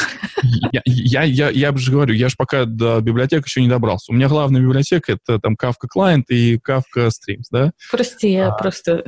Я, 0.71 0.81
я, 0.85 1.23
я, 1.23 1.49
я 1.49 1.75
же 1.77 1.91
говорю, 1.91 2.13
я 2.13 2.27
же 2.27 2.35
пока 2.37 2.65
до 2.65 2.99
библиотек 2.99 3.45
еще 3.45 3.61
не 3.61 3.69
добрался. 3.69 4.11
У 4.11 4.15
меня 4.15 4.27
главная 4.27 4.61
библиотека— 4.61 5.13
это 5.13 5.39
там 5.39 5.55
Kafka 5.55 5.87
Client 5.95 6.23
и 6.27 6.57
Kafka 6.57 7.07
Streams, 7.07 7.45
да? 7.51 7.71
Прости, 7.89 8.31
я 8.31 8.49
а, 8.49 8.57
просто... 8.57 9.05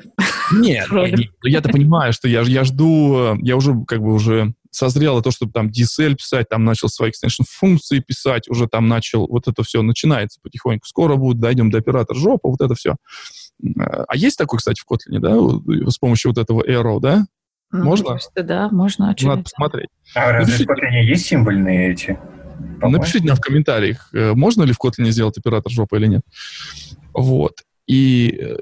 Нет, 0.54 0.90
нет 0.92 1.30
я-то 1.44 1.70
понимаю, 1.70 2.14
что 2.14 2.30
я, 2.30 2.42
я 2.42 2.64
жду, 2.64 3.38
я 3.42 3.58
уже 3.58 3.76
как 3.86 4.00
бы 4.00 4.14
уже 4.14 4.54
созрело 4.72 5.22
то, 5.22 5.32
чтобы 5.32 5.52
там 5.52 5.68
DSL 5.68 6.16
писать, 6.16 6.48
там 6.50 6.64
начал 6.64 6.88
свои 6.88 7.12
extension 7.12 7.46
функции 7.48 8.00
писать, 8.00 8.48
уже 8.48 8.68
там 8.68 8.88
начал, 8.88 9.28
вот 9.28 9.48
это 9.48 9.64
все 9.64 9.82
начинается 9.82 10.40
потихоньку. 10.42 10.88
Скоро 10.88 11.16
будет, 11.16 11.40
дойдем 11.40 11.72
до 11.72 11.80
оператора 11.80 12.18
жопа, 12.18 12.50
вот 12.50 12.62
это 12.62 12.76
все. 12.76 12.96
А 13.78 14.16
есть 14.16 14.38
такой, 14.38 14.60
кстати, 14.60 14.82
в 14.82 14.90
Kotlin, 14.90 15.20
да, 15.20 15.90
с 15.90 15.98
помощью 15.98 16.32
вот 16.32 16.38
этого 16.38 16.64
arrow, 16.66 17.00
да? 17.02 17.26
Ну, 17.80 17.86
можно? 17.86 18.10
Кажется, 18.10 18.44
да, 18.44 18.70
можно. 18.70 19.10
А 19.10 19.26
Надо 19.26 19.44
посмотреть. 19.44 19.90
А 20.16 20.32
разве 20.32 20.66
в 20.66 20.70
Kotlin 20.70 21.04
есть 21.04 21.26
символьные 21.26 21.92
эти? 21.92 22.20
По-моему. 22.80 23.00
Напишите 23.00 23.26
нам 23.26 23.36
в 23.36 23.42
комментариях, 23.42 24.10
э, 24.14 24.34
можно 24.34 24.64
ли 24.64 24.74
в 24.74 24.78
Kotlin 24.84 25.10
сделать 25.12 25.38
оператор 25.38 25.72
жопы 25.72 25.98
или 25.98 26.08
нет. 26.08 26.22
Вот. 27.14 27.64
И 27.88 28.38
э, 28.40 28.56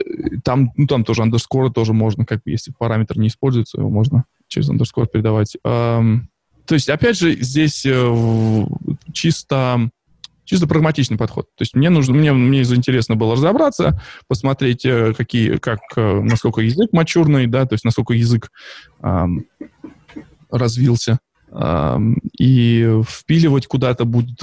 там, 0.44 0.72
ну, 0.76 0.88
там 0.88 1.04
тоже 1.04 1.22
андерскоры 1.22 1.72
тоже 1.72 1.94
можно, 1.94 2.26
как 2.26 2.44
бы, 2.44 2.52
если 2.52 2.74
параметр 2.78 3.18
не 3.18 3.28
используется, 3.28 3.80
его 3.80 3.90
можно 3.90 4.26
через 4.48 4.70
андерскор 4.70 5.08
передавать. 5.08 5.56
Эм, 5.64 6.30
то 6.66 6.76
есть, 6.76 6.90
опять 6.90 7.18
же, 7.18 7.36
здесь 7.42 7.86
э, 7.86 8.66
чисто 9.14 9.90
чисто 10.46 10.68
прагматичный 10.68 11.18
подход. 11.18 11.48
То 11.56 11.62
есть 11.62 11.76
мне 11.76 11.90
нужно, 11.90 12.16
мне, 12.16 12.34
мне 12.34 12.62
интересно 12.62 13.16
было 13.16 13.34
разобраться, 13.36 14.02
посмотреть, 14.28 14.86
э, 14.86 15.14
какие, 15.14 15.58
как, 15.58 15.80
э, 15.96 16.22
насколько 16.22 16.62
язык 16.62 16.92
мачурный, 16.92 17.48
да, 17.48 17.66
то 17.66 17.74
есть 17.74 17.86
насколько 17.86 18.14
язык 18.14 18.52
эм, 19.02 19.46
развился, 20.50 21.20
эм, 21.52 22.20
и 22.38 23.02
впиливать 23.08 23.68
куда-то 23.68 24.06
будет, 24.06 24.42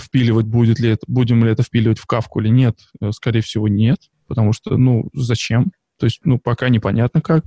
впиливать 0.00 0.46
будет 0.46 0.78
ли 0.78 0.90
это, 0.90 1.04
будем 1.06 1.44
ли 1.44 1.52
это 1.52 1.62
впиливать 1.62 1.98
в 1.98 2.06
кавку 2.06 2.40
или 2.40 2.48
нет, 2.48 2.78
э, 3.00 3.10
скорее 3.12 3.42
всего, 3.42 3.68
нет, 3.68 3.98
потому 4.26 4.52
что, 4.52 4.76
ну, 4.76 5.08
зачем? 5.12 5.72
То 6.02 6.06
есть, 6.06 6.18
ну, 6.24 6.36
пока 6.36 6.68
непонятно 6.68 7.20
как. 7.20 7.44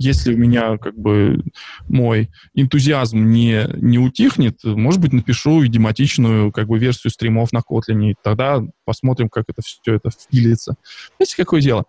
Если 0.00 0.34
у 0.34 0.36
меня, 0.36 0.78
как 0.78 0.98
бы, 0.98 1.44
мой 1.86 2.28
энтузиазм 2.52 3.30
не, 3.30 3.68
не 3.76 4.00
утихнет, 4.00 4.58
может 4.64 5.00
быть, 5.00 5.12
напишу 5.12 5.64
идиоматичную, 5.64 6.50
как 6.50 6.66
бы, 6.66 6.76
версию 6.76 7.12
стримов 7.12 7.52
на 7.52 7.58
Kotlin, 7.58 8.10
и 8.10 8.16
тогда 8.20 8.60
посмотрим, 8.84 9.28
как 9.28 9.44
это 9.46 9.62
все 9.64 9.94
это 9.94 10.10
впилится. 10.10 10.74
Знаете, 11.18 11.36
какое 11.36 11.60
дело? 11.60 11.84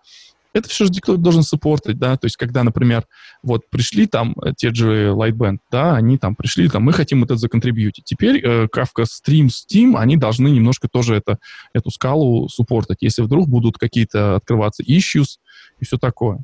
Это 0.56 0.68
все 0.68 0.86
же 0.86 0.92
кто 0.92 1.16
должен 1.16 1.42
саппортить, 1.42 1.98
да, 1.98 2.16
то 2.16 2.26
есть 2.26 2.36
когда, 2.36 2.64
например, 2.64 3.04
вот 3.42 3.68
пришли 3.68 4.06
там 4.06 4.34
э, 4.42 4.52
те 4.56 4.72
же 4.72 5.10
Lightband, 5.10 5.58
да, 5.70 5.96
они 5.96 6.18
там 6.18 6.34
пришли, 6.34 6.68
там, 6.68 6.82
мы 6.82 6.92
хотим 6.92 7.20
вот 7.20 7.30
это 7.30 7.38
законтрибьютить. 7.38 8.04
Теперь 8.04 8.44
э, 8.44 8.66
Kafka 8.66 9.04
Stream, 9.04 9.48
Steam, 9.48 9.96
они 9.96 10.16
должны 10.16 10.48
немножко 10.48 10.88
тоже 10.88 11.16
это, 11.16 11.38
эту 11.72 11.90
скалу 11.90 12.48
суппортить, 12.48 12.98
если 13.00 13.22
вдруг 13.22 13.48
будут 13.48 13.78
какие-то 13.78 14.36
открываться 14.36 14.82
issues 14.82 15.36
и 15.80 15.84
все 15.84 15.98
такое. 15.98 16.42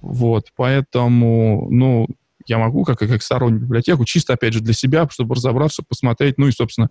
Вот, 0.00 0.46
поэтому, 0.56 1.68
ну, 1.70 2.06
я 2.46 2.58
могу, 2.58 2.84
как, 2.84 2.98
как 2.98 3.22
стороннюю 3.22 3.62
библиотеку, 3.62 4.04
чисто, 4.04 4.34
опять 4.34 4.54
же, 4.54 4.60
для 4.60 4.74
себя, 4.74 5.06
чтобы 5.10 5.34
разобраться, 5.34 5.82
посмотреть, 5.86 6.38
ну 6.38 6.48
и, 6.48 6.52
собственно, 6.52 6.88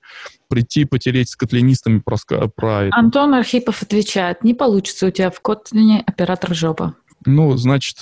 прийти, 0.47 0.85
потереть 0.85 1.29
с 1.29 1.35
котлинистами 1.35 1.99
про, 1.99 2.17
про 2.55 2.83
это. 2.85 2.95
Антон 2.95 3.33
Архипов 3.33 3.81
отвечает, 3.81 4.43
не 4.43 4.53
получится 4.53 5.07
у 5.07 5.11
тебя 5.11 5.29
в 5.29 5.39
Котлине 5.41 6.03
оператор 6.05 6.53
жопа. 6.53 6.95
Ну, 7.25 7.57
значит, 7.57 7.97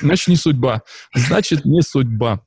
значит, 0.00 0.28
не 0.28 0.36
судьба. 0.36 0.82
Значит, 1.14 1.64
не 1.64 1.82
судьба. 1.82 2.40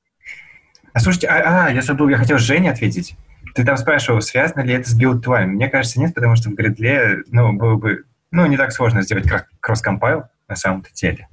А 0.94 1.00
слушайте, 1.00 1.28
а, 1.28 1.68
а 1.68 1.72
я 1.72 1.82
забыл, 1.82 2.08
я 2.10 2.18
хотел 2.18 2.38
Жене 2.38 2.72
ответить. 2.72 3.16
Ты 3.54 3.64
там 3.64 3.78
спрашивал, 3.78 4.22
связано 4.22 4.62
ли 4.62 4.74
это 4.74 4.90
с 4.90 4.98
билд-твами. 4.98 5.52
Мне 5.52 5.70
кажется, 5.70 6.00
нет, 6.00 6.14
потому 6.14 6.36
что 6.36 6.50
в 6.50 6.56
гридле, 6.56 7.24
ну, 7.28 7.54
было 7.54 7.76
бы, 7.76 8.04
ну, 8.32 8.46
не 8.46 8.58
так 8.58 8.72
сложно 8.72 9.02
сделать 9.02 9.28
как 9.28 9.48
кросс-компайл 9.60 10.24
на 10.48 10.56
самом-то 10.56 10.90
деле. 10.94 11.28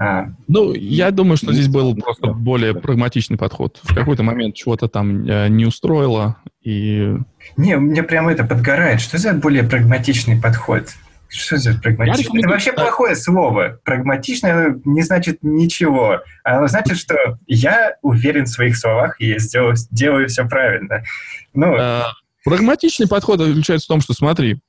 А, 0.00 0.28
ну, 0.46 0.74
я 0.74 1.10
думаю, 1.10 1.36
что 1.36 1.52
здесь 1.52 1.66
был 1.66 1.96
просто 1.96 2.28
более 2.28 2.72
прагматичный 2.72 3.36
подход. 3.36 3.80
В 3.82 3.92
какой-то 3.96 4.22
момент 4.22 4.54
чего-то 4.54 4.86
там 4.86 5.26
э, 5.26 5.48
не 5.48 5.66
устроило, 5.66 6.36
и... 6.62 7.16
Не, 7.56 7.76
мне 7.76 8.04
прямо 8.04 8.30
это 8.30 8.44
подгорает. 8.44 9.00
Что 9.00 9.18
за 9.18 9.32
более 9.32 9.64
прагматичный 9.64 10.40
подход? 10.40 10.90
Что 11.28 11.56
за 11.56 11.74
прагматичный? 11.74 12.40
Это 12.40 12.48
вообще 12.48 12.72
плохое 12.72 13.16
слово. 13.16 13.80
Прагматично 13.84 14.80
не 14.84 15.02
значит 15.02 15.38
ничего. 15.42 16.20
Оно 16.44 16.68
значит, 16.68 16.96
что 16.96 17.16
я 17.48 17.96
уверен 18.02 18.44
в 18.44 18.50
своих 18.50 18.76
словах, 18.76 19.20
и 19.20 19.30
я 19.30 19.38
сделаю, 19.40 19.74
делаю 19.90 20.28
все 20.28 20.46
правильно. 20.46 21.02
Ну... 21.54 21.74
А, 21.76 22.12
прагматичный 22.44 23.08
подход 23.08 23.40
заключается 23.40 23.86
в 23.86 23.88
том, 23.88 24.00
что 24.00 24.14
смотри, 24.14 24.60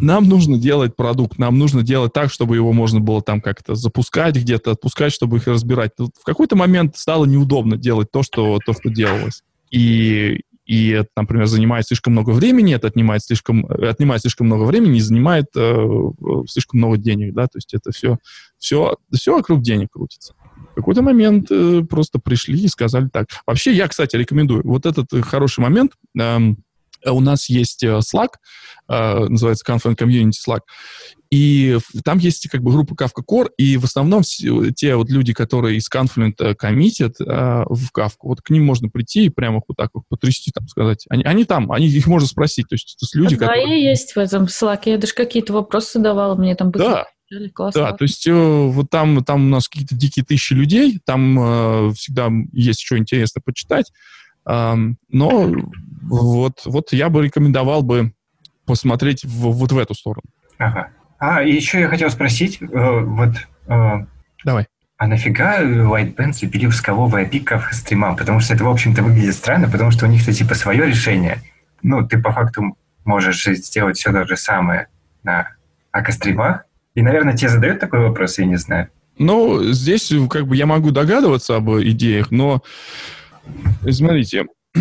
нам 0.00 0.28
нужно 0.28 0.58
делать 0.58 0.96
продукт, 0.96 1.38
нам 1.38 1.58
нужно 1.58 1.82
делать 1.82 2.12
так, 2.12 2.30
чтобы 2.32 2.56
его 2.56 2.72
можно 2.72 3.00
было 3.00 3.22
там 3.22 3.40
как-то 3.40 3.74
запускать 3.74 4.36
где-то, 4.36 4.72
отпускать, 4.72 5.12
чтобы 5.12 5.38
их 5.38 5.46
разбирать. 5.46 5.96
Тут 5.96 6.12
в 6.20 6.24
какой-то 6.24 6.56
момент 6.56 6.96
стало 6.96 7.24
неудобно 7.24 7.76
делать 7.76 8.10
то, 8.10 8.22
что, 8.22 8.58
то, 8.64 8.72
что 8.72 8.90
делалось. 8.90 9.42
И, 9.70 10.42
и 10.66 10.88
это, 10.90 11.08
например, 11.16 11.46
занимает 11.46 11.86
слишком 11.86 12.12
много 12.12 12.30
времени, 12.30 12.74
это 12.74 12.86
отнимает 12.86 13.22
слишком, 13.22 13.66
отнимает 13.66 14.22
слишком 14.22 14.46
много 14.46 14.64
времени 14.64 14.98
и 14.98 15.02
занимает 15.02 15.46
э, 15.56 15.88
слишком 16.46 16.78
много 16.78 16.96
денег, 16.96 17.34
да, 17.34 17.44
то 17.44 17.56
есть 17.56 17.74
это 17.74 17.90
все, 17.90 18.18
все, 18.58 18.96
все 19.12 19.34
вокруг 19.34 19.62
денег 19.62 19.92
крутится. 19.92 20.34
В 20.72 20.74
какой-то 20.74 21.02
момент 21.02 21.50
э, 21.50 21.82
просто 21.88 22.18
пришли 22.18 22.60
и 22.60 22.68
сказали 22.68 23.08
так. 23.08 23.26
Вообще, 23.46 23.72
я, 23.72 23.88
кстати, 23.88 24.14
рекомендую. 24.16 24.62
Вот 24.64 24.86
этот 24.86 25.08
хороший 25.24 25.60
момент. 25.60 25.92
Э, 26.18 26.38
у 27.06 27.20
нас 27.20 27.48
есть 27.48 27.82
э, 27.82 27.98
Slack, 27.98 28.30
э, 28.88 29.26
называется 29.28 29.64
Confluent 29.70 29.96
Community 29.96 30.32
Slack, 30.46 30.60
и 31.30 31.78
там 32.04 32.18
есть 32.18 32.48
как 32.48 32.62
бы 32.62 32.72
группа 32.72 32.94
Kafka 32.94 33.22
Core, 33.28 33.50
и 33.58 33.76
в 33.76 33.84
основном 33.84 34.22
те 34.22 34.96
вот 34.96 35.10
люди, 35.10 35.32
которые 35.32 35.76
из 35.76 35.90
Confluent 35.92 36.34
э, 36.38 36.54
коммитят 36.54 37.18
в 37.18 37.88
Kafka, 37.94 38.16
вот 38.22 38.40
к 38.40 38.50
ним 38.50 38.64
можно 38.64 38.88
прийти 38.88 39.26
и 39.26 39.28
прямо 39.28 39.60
вот 39.66 39.76
так 39.76 39.90
вот 39.94 40.04
потрясти, 40.08 40.50
там 40.52 40.66
сказать. 40.68 41.04
Они, 41.10 41.22
они 41.24 41.44
там, 41.44 41.70
они, 41.70 41.86
их 41.88 42.06
можно 42.06 42.26
спросить. 42.26 42.68
То 42.68 42.74
есть 42.74 42.96
это 43.00 43.18
люди, 43.18 43.34
а 43.34 43.38
которые... 43.38 43.84
есть 43.84 44.14
в 44.14 44.18
этом 44.18 44.44
Slack. 44.44 44.82
Я 44.86 44.98
даже 44.98 45.12
какие-то 45.12 45.52
вопросы 45.52 45.98
давала, 45.98 46.34
мне 46.34 46.54
там 46.54 46.70
быстро 46.70 46.90
да. 46.90 47.06
Классно. 47.54 47.82
Да, 47.82 47.92
то 47.92 48.04
есть 48.04 48.26
э, 48.26 48.32
вот 48.32 48.88
там, 48.90 49.22
там 49.22 49.46
у 49.46 49.48
нас 49.50 49.68
какие-то 49.68 49.94
дикие 49.94 50.24
тысячи 50.24 50.54
людей, 50.54 50.98
там 51.04 51.38
э, 51.38 51.92
всегда 51.92 52.30
есть 52.52 52.80
что 52.80 52.96
интересно 52.96 53.42
почитать. 53.44 53.92
Но 54.48 55.52
вот, 56.02 56.62
вот 56.64 56.92
я 56.92 57.08
бы 57.10 57.24
рекомендовал 57.24 57.82
бы 57.82 58.12
посмотреть 58.64 59.24
в, 59.24 59.50
вот 59.50 59.72
в 59.72 59.78
эту 59.78 59.94
сторону. 59.94 60.24
Ага. 60.58 60.88
А, 61.18 61.42
еще 61.42 61.80
я 61.80 61.88
хотел 61.88 62.10
спросить, 62.10 62.60
э, 62.62 62.66
вот... 63.00 63.30
Э, 63.66 64.04
Давай. 64.44 64.66
А 64.98 65.06
нафига 65.06 65.62
Lightband 65.62 66.32
запилил 66.32 66.70
скаловый 66.72 67.24
API 67.24 67.44
к 67.44 67.72
стримам? 67.72 68.16
Потому 68.16 68.40
что 68.40 68.54
это, 68.54 68.64
в 68.64 68.68
общем-то, 68.68 69.02
выглядит 69.02 69.34
странно, 69.34 69.68
потому 69.68 69.90
что 69.90 70.06
у 70.06 70.08
них-то 70.08 70.32
типа 70.32 70.54
свое 70.54 70.86
решение. 70.86 71.42
Ну, 71.82 72.06
ты 72.06 72.18
по 72.18 72.32
факту 72.32 72.76
можешь 73.04 73.44
сделать 73.44 73.96
все 73.96 74.12
то 74.12 74.26
же 74.26 74.36
самое 74.36 74.88
на 75.22 75.48
акостримах. 75.92 76.64
И, 76.94 77.02
наверное, 77.02 77.36
тебе 77.36 77.48
задают 77.48 77.80
такой 77.80 78.00
вопрос, 78.00 78.38
я 78.38 78.46
не 78.46 78.56
знаю. 78.56 78.88
Ну, 79.18 79.62
здесь 79.72 80.12
как 80.30 80.46
бы 80.46 80.56
я 80.56 80.66
могу 80.66 80.90
догадываться 80.90 81.56
об 81.56 81.70
идеях, 81.80 82.30
но 82.30 82.62
смотрите, 83.90 84.46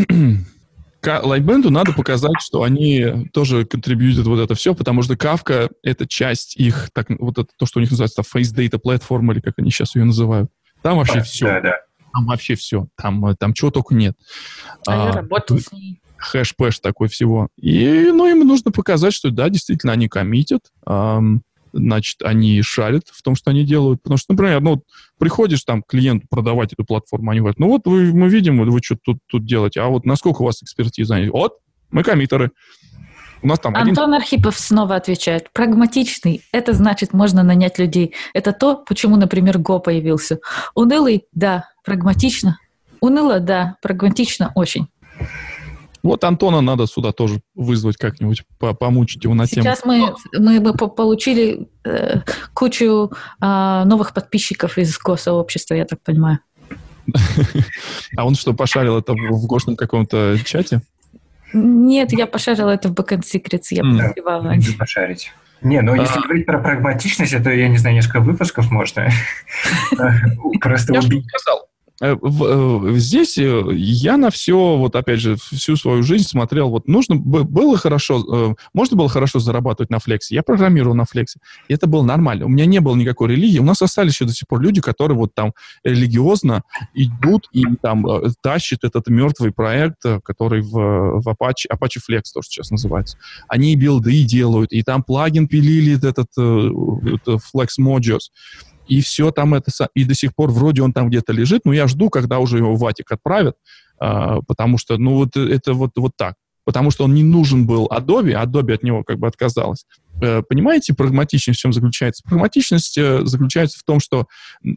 Lightband 1.03 1.69
надо 1.69 1.93
показать, 1.93 2.41
что 2.41 2.63
они 2.63 3.29
тоже 3.33 3.65
контрибьютят 3.65 4.25
вот 4.25 4.39
это 4.39 4.55
все, 4.55 4.75
потому 4.75 5.01
что 5.03 5.13
Kafka— 5.13 5.69
это 5.83 6.07
часть 6.07 6.57
их, 6.57 6.89
так, 6.93 7.07
вот 7.09 7.37
это, 7.37 7.49
то, 7.57 7.65
что 7.65 7.79
у 7.79 7.81
них 7.81 7.91
называется 7.91 8.21
Face 8.21 8.53
Data 8.55 8.79
Platform, 8.83 9.31
или 9.31 9.39
как 9.39 9.55
они 9.57 9.71
сейчас 9.71 9.95
ее 9.95 10.05
называют. 10.05 10.49
Там 10.81 10.97
вообще 10.97 11.19
а, 11.19 11.23
все. 11.23 11.45
Да, 11.45 11.61
да. 11.61 11.73
Там 12.13 12.25
вообще 12.25 12.55
все. 12.55 12.87
Там, 12.95 13.35
там 13.37 13.53
чего 13.53 13.71
только 13.71 13.95
нет. 13.95 14.15
А, 14.87 15.03
а 15.03 15.05
я 15.07 15.11
работал 15.13 15.59
с 15.59 15.71
ней. 15.71 16.01
Хэш-пэш 16.17 16.79
такой 16.81 17.09
всего. 17.09 17.49
И, 17.57 18.09
ну, 18.11 18.27
им 18.27 18.39
нужно 18.47 18.71
показать, 18.71 19.13
что, 19.13 19.29
да, 19.29 19.49
действительно, 19.49 19.93
они 19.93 20.07
коммитят. 20.07 20.61
Эм, 20.87 21.43
значит, 21.73 22.21
они 22.23 22.61
шарят 22.61 23.03
в 23.11 23.21
том, 23.21 23.35
что 23.35 23.51
они 23.51 23.63
делают. 23.63 24.01
Потому 24.01 24.17
что, 24.17 24.33
например, 24.33 24.61
ну, 24.61 24.83
приходишь 25.17 25.63
там 25.63 25.83
клиенту 25.83 26.27
продавать 26.29 26.73
эту 26.73 26.83
платформу, 26.83 27.31
они 27.31 27.39
говорят, 27.39 27.59
ну 27.59 27.67
вот 27.67 27.85
вы, 27.85 28.13
мы 28.13 28.29
видим, 28.29 28.63
вы 28.63 28.79
что 28.83 28.97
тут, 29.01 29.17
тут 29.27 29.45
делаете, 29.45 29.81
а 29.81 29.87
вот 29.87 30.05
насколько 30.05 30.41
у 30.41 30.45
вас 30.45 30.61
экспертиза? 30.61 31.17
Вот, 31.31 31.57
мы 31.91 32.03
коммитеры. 32.03 32.51
У 33.41 33.47
нас 33.47 33.59
там 33.59 33.75
Антон 33.75 33.91
один... 33.91 34.13
Архипов 34.15 34.57
снова 34.57 34.95
отвечает. 34.95 35.51
Прагматичный– 35.53 36.41
это 36.51 36.73
значит, 36.73 37.13
можно 37.13 37.43
нанять 37.43 37.77
людей. 37.77 38.13
Это 38.33 38.51
то, 38.51 38.77
почему, 38.77 39.15
например, 39.15 39.59
Go 39.59 39.79
появился. 39.79 40.39
Унылый– 40.73 41.25
да, 41.33 41.69
прагматично. 41.83 42.57
Уныло– 42.99 43.39
да, 43.41 43.77
прагматично– 43.81 44.51
очень. 44.55 44.87
Вот 46.07 46.23
Антона 46.23 46.61
надо 46.61 46.87
сюда 46.87 47.11
тоже 47.11 47.41
вызвать 47.53 47.97
как-нибудь, 47.97 48.43
помучить 48.79 49.25
его 49.25 49.33
на 49.33 49.45
тему. 49.45 49.63
Сейчас 49.63 49.83
мы, 49.83 50.13
мы, 50.31 50.61
мы 50.61 50.73
получили 50.73 51.67
э, 51.83 52.21
кучу 52.53 53.11
э, 53.41 53.83
новых 53.83 54.13
подписчиков 54.13 54.77
из 54.77 54.97
госсообщества, 54.97 55.73
я 55.73 55.83
так 55.83 56.01
понимаю. 56.01 56.39
А 58.15 58.25
он 58.25 58.35
что, 58.35 58.53
пошарил 58.53 58.97
это 58.97 59.13
в 59.13 59.47
гошном 59.47 59.75
каком-то 59.75 60.37
чате? 60.45 60.81
Нет, 61.51 62.13
я 62.13 62.25
пошарила 62.25 62.69
это 62.69 62.87
в 62.87 62.93
Backend 62.93 63.23
Secrets, 63.23 63.67
я 63.71 63.83
подозревала. 63.83 64.53
пошарить. 64.79 65.33
Не, 65.61 65.81
ну 65.81 65.93
если 65.93 66.19
а. 66.19 66.21
говорить 66.21 66.45
про 66.45 66.59
прагматичность, 66.59 67.43
то, 67.43 67.51
я 67.51 67.67
не 67.67 67.77
знаю, 67.77 67.95
несколько 67.95 68.21
выпусков 68.21 68.71
можно 68.71 69.09
просто 70.61 70.93
убить. 70.93 71.25
Я 71.33 71.39
сказал, 71.39 71.67
здесь 71.99 73.37
э, 73.37 73.63
я 73.73 74.17
на 74.17 74.29
все, 74.29 74.77
вот 74.77 74.95
опять 74.95 75.19
же, 75.19 75.35
всю 75.35 75.75
свою 75.75 76.03
жизнь 76.03 76.27
смотрел, 76.27 76.69
вот 76.69 76.87
нужно 76.87 77.15
было 77.15 77.77
хорошо, 77.77 78.55
можно 78.73 78.97
было 78.97 79.09
хорошо 79.09 79.39
зарабатывать 79.39 79.89
на 79.89 79.99
флексе. 79.99 80.35
Я 80.35 80.43
программировал 80.43 80.95
на 80.95 81.05
флексе, 81.05 81.39
и 81.67 81.73
это 81.73 81.87
было 81.87 82.03
нормально. 82.03 82.45
У 82.45 82.49
меня 82.49 82.65
не 82.65 82.79
было 82.79 82.95
никакой 82.95 83.29
религии. 83.29 83.59
У 83.59 83.63
нас 83.63 83.81
остались 83.81 84.13
еще 84.13 84.25
до 84.25 84.33
сих 84.33 84.47
пор 84.47 84.61
люди, 84.61 84.79
которые 84.79 85.17
вот 85.17 85.33
там 85.33 85.53
религиозно 85.83 86.63
идут 86.93 87.47
и 87.51 87.63
там 87.81 88.05
тащат 88.41 88.83
этот 88.83 89.07
мертвый 89.07 89.51
проект, 89.51 90.03
который 90.23 90.61
в, 90.61 91.21
в 91.21 91.27
Apache, 91.27 91.65
Apache 91.71 91.99
Flex 92.07 92.23
тоже 92.33 92.47
сейчас 92.47 92.69
называется. 92.69 93.17
Они 93.47 93.75
билды 93.75 94.23
делают, 94.23 94.71
и 94.71 94.83
там 94.83 95.01
плагин 95.01 95.47
пилили 95.47 95.97
этот, 95.97 96.29
этот 96.31 97.41
Flex 97.53 97.79
Modules 97.79 98.29
и 98.87 99.01
все 99.01 99.31
там 99.31 99.53
это, 99.53 99.71
и 99.93 100.03
до 100.03 100.13
сих 100.13 100.35
пор 100.35 100.51
вроде 100.51 100.81
он 100.81 100.93
там 100.93 101.09
где-то 101.09 101.33
лежит, 101.33 101.61
но 101.65 101.73
я 101.73 101.87
жду, 101.87 102.09
когда 102.09 102.39
уже 102.39 102.57
его 102.57 102.75
в 102.75 102.79
Ватик 102.79 103.11
отправят, 103.11 103.55
а, 103.99 104.41
потому 104.47 104.77
что, 104.77 104.97
ну, 104.97 105.15
вот 105.15 105.35
это 105.35 105.73
вот, 105.73 105.91
вот 105.97 106.11
так. 106.15 106.35
Потому 106.67 106.91
что 106.91 107.05
он 107.05 107.13
не 107.13 107.23
нужен 107.23 107.65
был 107.65 107.87
Adobe, 107.87 108.33
а 108.33 108.45
Adobe 108.45 108.73
от 108.73 108.83
него 108.83 109.01
как 109.05 109.19
бы 109.19 109.27
отказалась. 109.27 109.85
Э, 110.21 110.41
понимаете, 110.41 110.93
прагматичность 110.93 111.59
в 111.59 111.61
чем 111.61 111.71
заключается? 111.71 112.23
Прагматичность 112.27 112.97
э, 112.97 113.21
заключается 113.23 113.79
в 113.79 113.83
том, 113.83 114.01
что 114.01 114.27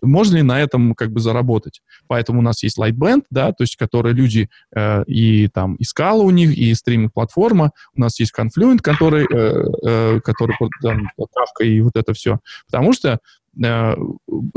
можно 0.01 0.37
ли 0.37 0.43
на 0.43 0.61
этом 0.61 0.95
как 0.95 1.11
бы 1.11 1.19
заработать. 1.19 1.83
Поэтому 2.07 2.39
у 2.39 2.43
нас 2.43 2.63
есть 2.63 2.79
Lightband, 2.79 3.23
да, 3.31 3.51
то 3.51 3.65
есть 3.65 3.75
которые 3.75 4.15
люди 4.15 4.49
э, 4.73 5.03
и 5.09 5.49
там 5.49 5.75
и 5.75 5.83
Scala 5.83 6.21
у 6.21 6.31
них, 6.31 6.57
и 6.57 6.73
стриминг-платформа. 6.75 7.73
У 7.97 8.01
нас 8.01 8.21
есть 8.21 8.33
Confluent, 8.39 8.83
который, 8.83 9.25
э, 9.25 9.65
э, 9.85 10.21
который 10.21 10.55
там, 10.83 11.09
Kafka 11.19 11.67
и 11.67 11.81
вот 11.81 11.97
это 11.97 12.13
все. 12.13 12.39
Потому 12.71 12.93
что 12.93 13.19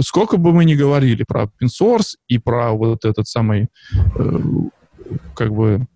сколько 0.01 0.37
бы 0.37 0.53
мы 0.53 0.65
ни 0.65 0.75
говорили 0.75 1.23
про 1.23 1.43
open 1.43 1.67
source 1.67 2.15
и 2.27 2.37
про 2.37 2.71
вот 2.73 3.05
этот 3.05 3.27
самый, 3.27 3.67
э, 4.15 4.39
как 5.35 5.53
бы, 5.53 5.87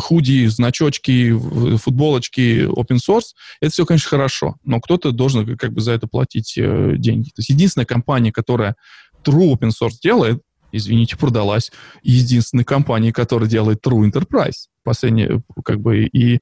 худи, 0.00 0.46
значочки, 0.46 1.32
футболочки, 1.76 2.66
open 2.66 2.96
source, 2.96 3.34
это 3.60 3.72
все, 3.72 3.84
конечно, 3.84 4.08
хорошо, 4.08 4.56
но 4.64 4.80
кто-то 4.80 5.12
должен 5.12 5.56
как 5.56 5.72
бы 5.72 5.80
за 5.80 5.92
это 5.92 6.06
платить 6.06 6.54
э, 6.56 6.94
деньги. 6.96 7.28
То 7.28 7.40
есть 7.40 7.50
единственная 7.50 7.86
компания, 7.86 8.32
которая 8.32 8.74
true 9.24 9.52
open 9.52 9.70
source 9.70 9.96
делает, 10.02 10.40
извините, 10.72 11.16
продалась 11.16 11.70
единственной 12.02 12.64
компании, 12.64 13.10
которая 13.10 13.48
делает 13.48 13.84
true 13.84 14.10
enterprise. 14.10 14.68
Последнее, 14.82 15.42
как 15.64 15.80
бы, 15.80 16.04
и 16.04 16.40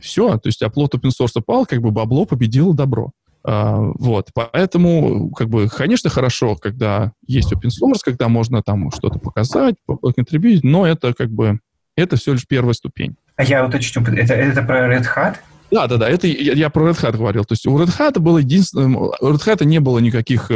все. 0.00 0.36
То 0.38 0.48
есть 0.48 0.62
оплот 0.62 0.94
open 0.94 1.10
source 1.10 1.40
пал, 1.44 1.66
как 1.66 1.80
бы 1.80 1.90
бабло 1.90 2.24
победило 2.24 2.74
добро. 2.74 3.12
А, 3.44 3.78
вот, 3.98 4.30
поэтому, 4.34 5.30
как 5.30 5.48
бы, 5.48 5.68
конечно, 5.68 6.10
хорошо, 6.10 6.56
когда 6.56 7.12
есть 7.26 7.52
open 7.52 7.70
source, 7.70 8.00
когда 8.04 8.28
можно 8.28 8.62
там 8.62 8.90
что-то 8.92 9.18
показать, 9.18 9.74
контрибьютить, 10.14 10.64
но 10.64 10.86
это 10.86 11.12
как 11.14 11.30
бы, 11.30 11.58
это 11.96 12.16
все 12.16 12.32
лишь 12.32 12.46
первая 12.46 12.74
ступень. 12.74 13.16
А 13.36 13.44
я 13.44 13.66
уточню, 13.66 14.02
это, 14.02 14.34
это 14.34 14.62
про 14.62 14.88
Red 14.88 15.04
Hat? 15.16 15.36
Да, 15.72 15.86
да, 15.86 15.96
да, 15.96 16.08
это 16.08 16.26
я, 16.26 16.52
я 16.52 16.68
про 16.68 16.90
Red 16.90 17.00
Hat 17.00 17.16
говорил. 17.16 17.46
То 17.46 17.54
есть 17.54 17.66
у 17.66 17.78
Red 17.78 17.98
Hat 17.98 18.18
было 18.20 18.38
единственное, 18.38 18.94
у 18.94 19.32
Red 19.32 19.40
Hat 19.46 19.64
не 19.64 19.80
было 19.80 20.00
никаких 20.00 20.50
э, 20.50 20.54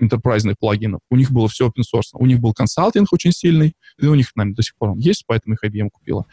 enterprise 0.00 0.42
плагинов. 0.58 1.00
У 1.08 1.16
них 1.16 1.30
было 1.30 1.46
все 1.46 1.68
open 1.68 1.82
source. 1.82 2.08
У 2.14 2.26
них 2.26 2.40
был 2.40 2.52
консалтинг 2.52 3.12
очень 3.12 3.30
сильный, 3.30 3.74
и 3.96 4.06
у 4.06 4.14
них, 4.16 4.32
наверное, 4.34 4.56
до 4.56 4.62
сих 4.62 4.74
пор 4.76 4.90
он 4.90 4.98
есть, 4.98 5.22
поэтому 5.28 5.54
их 5.54 5.62
IBM 5.64 5.90
купила. 5.92 6.26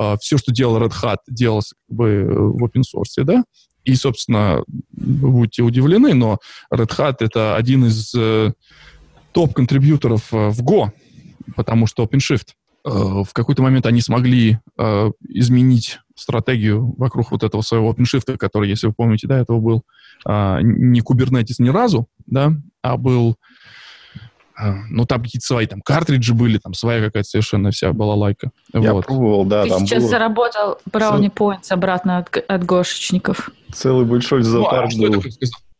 Э, 0.00 0.16
все, 0.18 0.38
что 0.38 0.52
делал 0.52 0.82
Red 0.82 0.94
Hat, 1.02 1.18
делалось 1.28 1.74
как 1.86 1.96
бы 1.96 2.24
в 2.24 2.64
open 2.64 2.82
source, 2.82 3.22
да. 3.24 3.44
И, 3.86 3.94
собственно, 3.94 4.62
вы 4.92 5.30
будете 5.30 5.62
удивлены, 5.62 6.12
но 6.12 6.38
Red 6.72 6.90
Hat— 6.96 7.16
это 7.20 7.56
один 7.56 7.86
из 7.86 8.12
э, 8.14 8.52
топ-контрибьюторов 9.32 10.30
в 10.30 10.60
Go, 10.62 10.90
потому 11.54 11.86
что 11.86 12.04
OpenShift. 12.04 12.48
В 12.84 13.28
какой-то 13.32 13.62
момент 13.62 13.86
они 13.86 14.00
смогли 14.00 14.60
изменить 15.28 15.98
стратегию 16.14 16.94
вокруг 16.96 17.32
вот 17.32 17.42
этого 17.42 17.62
своего 17.62 17.92
OpenShift, 17.92 18.36
который, 18.36 18.68
если 18.68 18.86
вы 18.86 18.92
помните, 18.92 19.26
до 19.26 19.34
этого 19.34 19.58
был 19.58 19.84
не 20.24 21.00
Kubernetes 21.00 21.56
ни 21.58 21.68
разу, 21.68 22.06
да, 22.26 22.52
а 22.82 22.96
был 22.96 23.36
ну, 24.90 25.04
там 25.04 25.22
какие-то 25.22 25.46
свои 25.46 25.66
там 25.66 25.80
картриджи 25.82 26.34
были, 26.34 26.58
там 26.58 26.74
своя 26.74 27.04
какая-то 27.04 27.28
совершенно 27.28 27.70
вся 27.70 27.92
была 27.92 28.14
лайка. 28.14 28.50
Я 28.72 28.94
вот. 28.94 29.06
пробовал, 29.06 29.44
да. 29.44 29.64
Ты 29.64 29.70
там 29.70 29.86
сейчас 29.86 30.02
было... 30.02 30.10
заработал 30.10 30.78
брауни 30.90 31.30
points 31.30 31.70
обратно 31.70 32.18
от, 32.18 32.36
от 32.36 32.64
гошечников. 32.64 33.50
Целый 33.72 34.06
большой 34.06 34.42
зоопарк 34.42 34.90
ну, 34.96 35.06
а 35.06 35.10
был. 35.10 35.22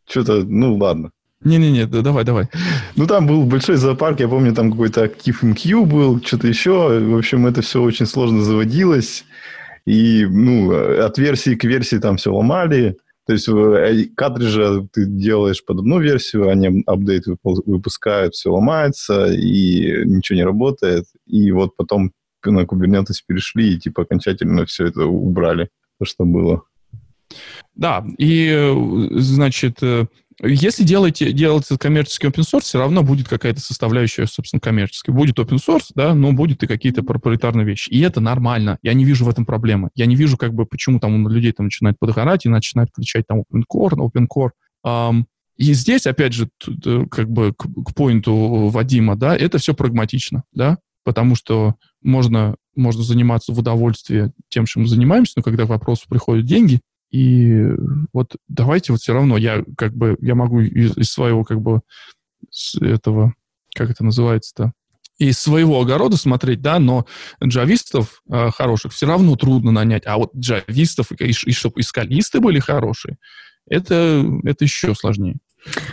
Что-то, 0.09 0.45
ну, 0.45 0.77
ладно. 0.77 1.11
Не-не-не, 1.43 1.87
да, 1.87 2.03
давай, 2.03 2.25
давай. 2.25 2.49
Ну, 2.97 3.07
там 3.07 3.27
был 3.27 3.45
большой 3.45 3.77
зоопарк, 3.77 4.21
я 4.21 4.29
помню, 4.29 4.55
там 4.55 4.71
какой-то 4.71 5.05
актив 5.05 5.43
MQ 5.43 5.85
был, 5.85 6.21
что-то 6.23 6.49
еще. 6.49 6.99
В 7.01 7.17
общем, 7.17 7.47
это 7.47 7.63
все 7.63 7.83
очень 7.83 8.07
сложно 8.07 8.43
заводилось. 8.43 9.25
И, 9.87 10.27
ну, 10.29 10.73
от 11.05 11.19
версии 11.19 11.55
к 11.55 11.65
версии 11.65 11.97
там 11.97 12.17
все 12.17 12.35
ломали. 12.35 12.97
То 13.27 13.33
есть 13.33 13.49
э, 13.49 14.07
картриджи 14.17 14.89
ты 14.93 15.07
делаешь 15.07 15.65
под 15.65 15.81
одну 15.81 15.99
версию, 15.99 16.49
они 16.49 16.83
апдейт 16.87 17.25
выпускают, 17.43 18.35
все 18.35 18.51
ломается, 18.51 19.33
и 19.33 20.05
ничего 20.05 20.37
не 20.37 20.45
работает. 20.45 21.07
И 21.27 21.51
вот 21.51 21.77
потом 21.77 22.13
на 22.45 22.61
Kubernetes 22.61 23.17
перешли, 23.27 23.75
и 23.75 23.79
типа 23.79 24.03
окончательно 24.03 24.65
все 24.67 24.87
это 24.87 25.05
убрали, 25.07 25.71
то, 25.99 26.05
что 26.05 26.25
было. 26.25 26.63
Да, 27.75 28.05
и, 28.19 28.49
э, 28.49 28.75
значит, 29.19 29.83
э, 29.83 30.07
если 30.43 30.85
делаете, 30.85 31.33
делаете 31.33 31.79
коммерческий 31.79 32.27
open 32.27 32.43
source, 32.43 32.63
все 32.63 32.79
равно 32.79 33.03
будет 33.03 33.29
какая-то 33.29 33.61
составляющая, 33.61 34.27
собственно, 34.27 34.61
коммерческая. 34.61 35.15
Будет 35.15 35.39
open 35.39 35.59
source, 35.59 35.91
да, 35.95 36.15
но 36.15 36.33
будет 36.33 36.63
и 36.63 36.67
какие-то 36.67 37.03
проприетарные 37.03 37.65
вещи. 37.67 37.89
И 37.89 38.01
это 38.01 38.21
нормально. 38.21 38.79
Я 38.83 38.93
не 38.93 39.05
вижу 39.05 39.25
в 39.25 39.29
этом 39.29 39.47
проблемы. 39.47 39.89
Я 39.95 40.07
не 40.07 40.15
вижу, 40.15 40.37
как 40.37 40.53
бы, 40.53 40.67
почему 40.67 41.01
там 41.01 41.25
у 41.25 41.29
людей 41.29 41.53
там 41.53 41.67
начинает 41.67 41.99
подгорать 41.99 42.45
и 42.45 42.51
начинает 42.51 42.91
кричать 42.95 43.27
там 43.27 43.41
open 43.41 43.63
core, 43.73 43.95
open 43.95 44.27
core. 44.27 44.51
Um, 44.85 45.25
и 45.57 45.73
здесь, 45.73 46.07
опять 46.07 46.35
же, 46.35 46.51
как 47.11 47.31
бы 47.31 47.55
к, 47.55 47.67
к 47.67 47.95
поинту 47.95 48.69
Вадима, 48.69 49.17
да, 49.17 49.35
это 49.35 49.57
все 49.59 49.75
прагматично, 49.75 50.45
да, 50.53 50.79
потому 51.03 51.35
что 51.35 51.77
можно, 52.03 52.57
можно 52.75 53.03
заниматься 53.03 53.53
в 53.53 53.59
удовольствие 53.59 54.33
тем, 54.49 54.67
чем 54.67 54.83
мы 54.83 54.89
занимаемся, 54.89 55.33
но 55.37 55.43
когда 55.43 55.65
к 55.65 55.69
вопросу 55.69 56.05
приходят 56.11 56.45
деньги, 56.45 56.81
и 57.11 57.67
вот 58.13 58.37
давайте 58.49 58.93
вот 58.93 59.01
все 59.01 59.15
равно, 59.15 59.37
я 59.37 59.65
как 59.77 59.95
бы, 59.95 60.17
я 60.21 60.35
могу 60.35 60.61
из, 60.61 60.97
из 60.97 61.11
своего 61.11 61.45
как 61.45 61.61
бы, 61.61 61.81
с 62.51 62.81
этого, 62.81 63.35
как 63.75 63.91
это 63.91 64.05
называется-то, 64.05 64.73
из 65.19 65.39
своего 65.39 65.81
огорода 65.81 66.17
смотреть, 66.17 66.61
да, 66.61 66.79
но 66.79 67.07
джавистов 67.43 68.23
э, 68.31 68.51
хороших 68.51 68.93
все 68.93 69.07
равно 69.07 69.37
трудно 69.37 69.71
нанять, 69.71 70.03
а 70.07 70.17
вот 70.19 70.35
джавистов, 70.37 71.13
и, 71.13 71.25
и, 71.25 71.53
чтобы 71.53 71.81
и 71.81 71.83
скалисты 71.83 72.41
были 72.41 72.59
хорошие, 72.59 73.17
это, 73.69 74.25
это 74.45 74.65
еще 74.65 74.95
сложнее. 74.95 75.37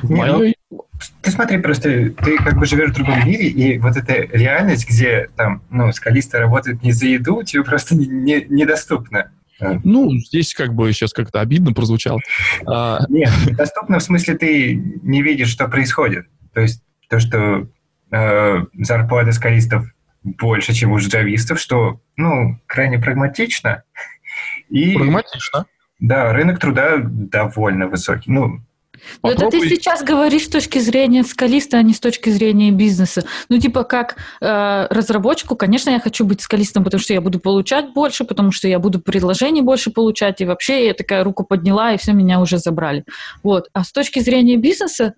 Не, 0.03 0.15
Мое... 0.15 0.53
ну, 0.69 0.85
ты 1.21 1.31
смотри, 1.31 1.57
просто 1.59 2.11
ты 2.11 2.37
как 2.37 2.59
бы 2.59 2.65
живешь 2.65 2.91
в 2.91 2.95
другом 2.95 3.25
мире, 3.25 3.47
и 3.47 3.77
вот 3.79 3.95
эта 3.95 4.13
реальность, 4.13 4.87
где 4.87 5.29
там, 5.35 5.63
ну, 5.69 5.91
скалисты 5.91 6.37
работают 6.37 6.83
не 6.83 6.91
за 6.91 7.07
еду, 7.07 7.43
тебе 7.43 7.63
просто 7.63 7.95
не, 7.95 8.05
не, 8.05 8.45
недоступна. 8.49 9.31
Ну, 9.83 10.11
здесь 10.17 10.53
как 10.53 10.73
бы 10.73 10.91
сейчас 10.93 11.13
как-то 11.13 11.41
обидно 11.41 11.73
прозвучало. 11.73 12.19
А, 12.65 12.99
Нет, 13.09 13.31
доступно 13.57 13.99
в 13.99 14.03
смысле 14.03 14.37
ты 14.37 14.75
не 15.03 15.21
видишь, 15.21 15.49
что 15.49 15.67
происходит. 15.67 16.27
То 16.53 16.61
есть 16.61 16.83
то, 17.09 17.19
что 17.19 17.67
э, 18.11 18.65
зарплата 18.79 19.31
скалистов 19.31 19.85
больше, 20.23 20.73
чем 20.73 20.91
у 20.91 20.99
джавистов, 20.99 21.59
что, 21.59 22.01
ну, 22.15 22.59
крайне 22.65 22.97
прагматично. 22.97 23.83
И, 24.69 24.95
прагматично? 24.95 25.65
Да, 25.99 26.33
рынок 26.33 26.59
труда 26.59 26.97
довольно 26.97 27.87
высокий. 27.87 28.31
Ну, 28.31 28.61
но 29.21 29.31
это 29.31 29.49
ты 29.49 29.69
сейчас 29.69 30.03
говоришь 30.03 30.45
с 30.45 30.49
точки 30.49 30.79
зрения 30.79 31.23
скалиста, 31.23 31.77
а 31.77 31.81
не 31.81 31.93
с 31.93 31.99
точки 31.99 32.29
зрения 32.29 32.71
бизнеса. 32.71 33.23
Ну, 33.49 33.57
типа, 33.57 33.83
как 33.83 34.17
э, 34.41 34.87
разработчику, 34.89 35.55
конечно, 35.55 35.89
я 35.89 35.99
хочу 35.99 36.25
быть 36.25 36.41
скалистом, 36.41 36.83
потому 36.83 37.01
что 37.01 37.13
я 37.13 37.21
буду 37.21 37.39
получать 37.39 37.93
больше, 37.93 38.23
потому 38.23 38.51
что 38.51 38.67
я 38.67 38.79
буду 38.79 38.99
предложений 38.99 39.61
больше 39.61 39.91
получать, 39.91 40.41
и 40.41 40.45
вообще 40.45 40.87
я 40.87 40.93
такая 40.93 41.23
руку 41.23 41.43
подняла, 41.43 41.93
и 41.93 41.97
все, 41.97 42.13
меня 42.13 42.39
уже 42.39 42.57
забрали. 42.57 43.05
Вот. 43.43 43.69
А 43.73 43.83
с 43.83 43.91
точки 43.91 44.19
зрения 44.19 44.57
бизнеса, 44.57 45.13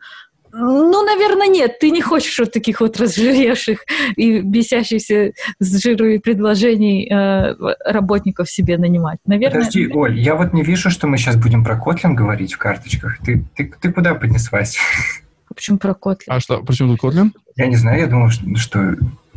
ну, 0.57 1.05
наверное, 1.05 1.47
нет. 1.47 1.79
Ты 1.79 1.91
не 1.91 2.01
хочешь 2.01 2.39
вот 2.39 2.53
таких 2.53 2.79
вот 2.79 2.97
разжиревших 2.97 3.85
и 4.15 4.39
бесящихся 4.39 5.33
с 5.59 5.81
жиру 5.81 6.05
и 6.07 6.17
предложений 6.17 7.09
э, 7.11 7.55
работников 7.85 8.49
себе 8.49 8.77
нанимать. 8.77 9.19
Наверное, 9.25 9.59
Подожди, 9.59 9.87
Оль, 9.93 10.17
я 10.17 10.35
вот 10.35 10.53
не 10.53 10.63
вижу, 10.63 10.89
что 10.89 11.07
мы 11.07 11.17
сейчас 11.17 11.35
будем 11.35 11.65
про 11.65 11.75
Kotlin 11.75 12.13
говорить 12.13 12.53
в 12.53 12.57
карточках. 12.57 13.17
Ты, 13.19 13.43
ты, 13.55 13.73
ты 13.81 13.91
куда 13.91 14.15
поднеслась? 14.15 14.77
Почему 15.53 15.77
про 15.77 15.91
Kotlin? 15.91 16.27
А 16.27 16.39
что, 16.39 16.63
почему 16.63 16.95
тут 16.95 17.03
Kotlin? 17.03 17.31
Я 17.57 17.67
не 17.67 17.75
знаю, 17.75 17.99
я 17.99 18.07
думал, 18.07 18.29
что, 18.29 18.55
что 18.55 18.95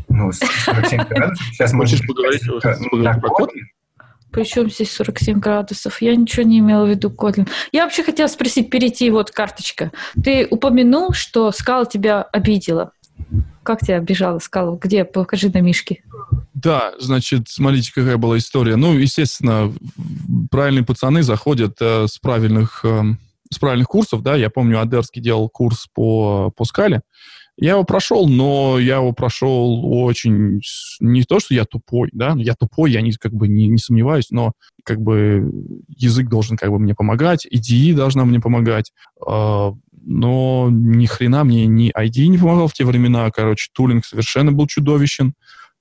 ну, 0.09 0.31
47 0.33 1.05
градусов. 1.05 1.47
Сейчас 1.49 1.73
можешь 1.73 2.01
поговорить 2.07 2.43
про 2.45 3.29
Kotlin? 3.29 3.64
Причем 4.31 4.70
здесь 4.70 4.93
47 4.93 5.39
градусов? 5.39 6.03
Я 6.03 6.14
ничего 6.14 6.43
не 6.43 6.59
имела 6.59 6.85
в 6.85 6.91
виду, 6.91 7.11
Котлин. 7.11 7.49
Я 7.72 7.85
вообще 7.85 8.03
хотела 8.03 8.26
спросить, 8.29 8.70
перейти, 8.70 9.11
вот 9.11 9.31
карточка. 9.31 9.91
Ты 10.22 10.47
упомянул, 10.51 11.12
что 11.12 11.51
Скала 11.53 11.85
тебя 11.87 12.22
обидела. 12.22 12.93
Как 13.62 13.81
тебя 13.81 13.97
обижала 13.97 14.39
Скала? 14.39 14.79
Где? 14.81 15.05
Покажи 15.05 15.51
на 15.51 15.61
Мишке. 15.61 16.03
Да, 16.55 16.93
значит, 16.99 17.49
смотрите, 17.49 17.93
какая 17.95 18.16
была 18.16 18.39
история. 18.39 18.76
Ну, 18.76 18.95
естественно, 18.95 19.72
правильные 20.51 20.85
пацаны 20.85 21.22
заходят 21.22 21.76
э, 21.81 22.07
с 22.07 22.18
правильных 22.18 22.85
э, 22.85 23.03
с 23.51 23.59
правильных 23.59 23.89
курсов, 23.89 24.22
да. 24.22 24.35
Я 24.37 24.51
помню, 24.51 24.81
Адерский 24.81 25.22
делал 25.22 25.49
курс 25.49 25.87
по, 25.95 26.51
по 26.57 26.64
скале. 26.64 27.03
Я 27.61 27.73
его 27.73 27.83
прошел, 27.83 28.29
но 28.29 28.79
я 28.79 28.97
его 28.97 29.13
прошел 29.13 29.85
очень... 29.85 30.61
Не 31.01 31.25
то, 31.25 31.41
что 31.41 31.55
я 31.55 31.65
тупой, 31.65 32.09
да, 32.13 32.35
я 32.37 32.55
тупой, 32.55 32.93
я 32.93 33.01
не, 33.01 33.13
как 33.13 33.33
бы 33.33 33.49
не, 33.49 33.67
не 33.67 33.79
сомневаюсь, 33.79 34.31
но 34.31 34.53
как 34.85 35.01
бы 35.01 35.51
язык 35.89 36.29
должен 36.29 36.57
как 36.57 36.71
бы 36.71 36.79
мне 36.79 36.95
помогать, 36.95 37.47
IDE 37.47 37.95
должна 37.95 38.25
мне 38.25 38.39
помогать, 38.39 38.93
э, 39.27 39.73
но 40.05 40.69
ни 40.71 41.07
хрена 41.07 41.43
мне 41.43 41.67
ни 41.67 41.91
IDE 41.91 42.29
не 42.29 42.39
помогал 42.39 42.69
в 42.69 42.75
те 42.75 42.85
времена, 42.85 43.29
короче, 43.33 43.71
тулинг 43.75 44.07
совершенно 44.07 44.53
был 44.53 44.69
чудовищен, 44.69 45.35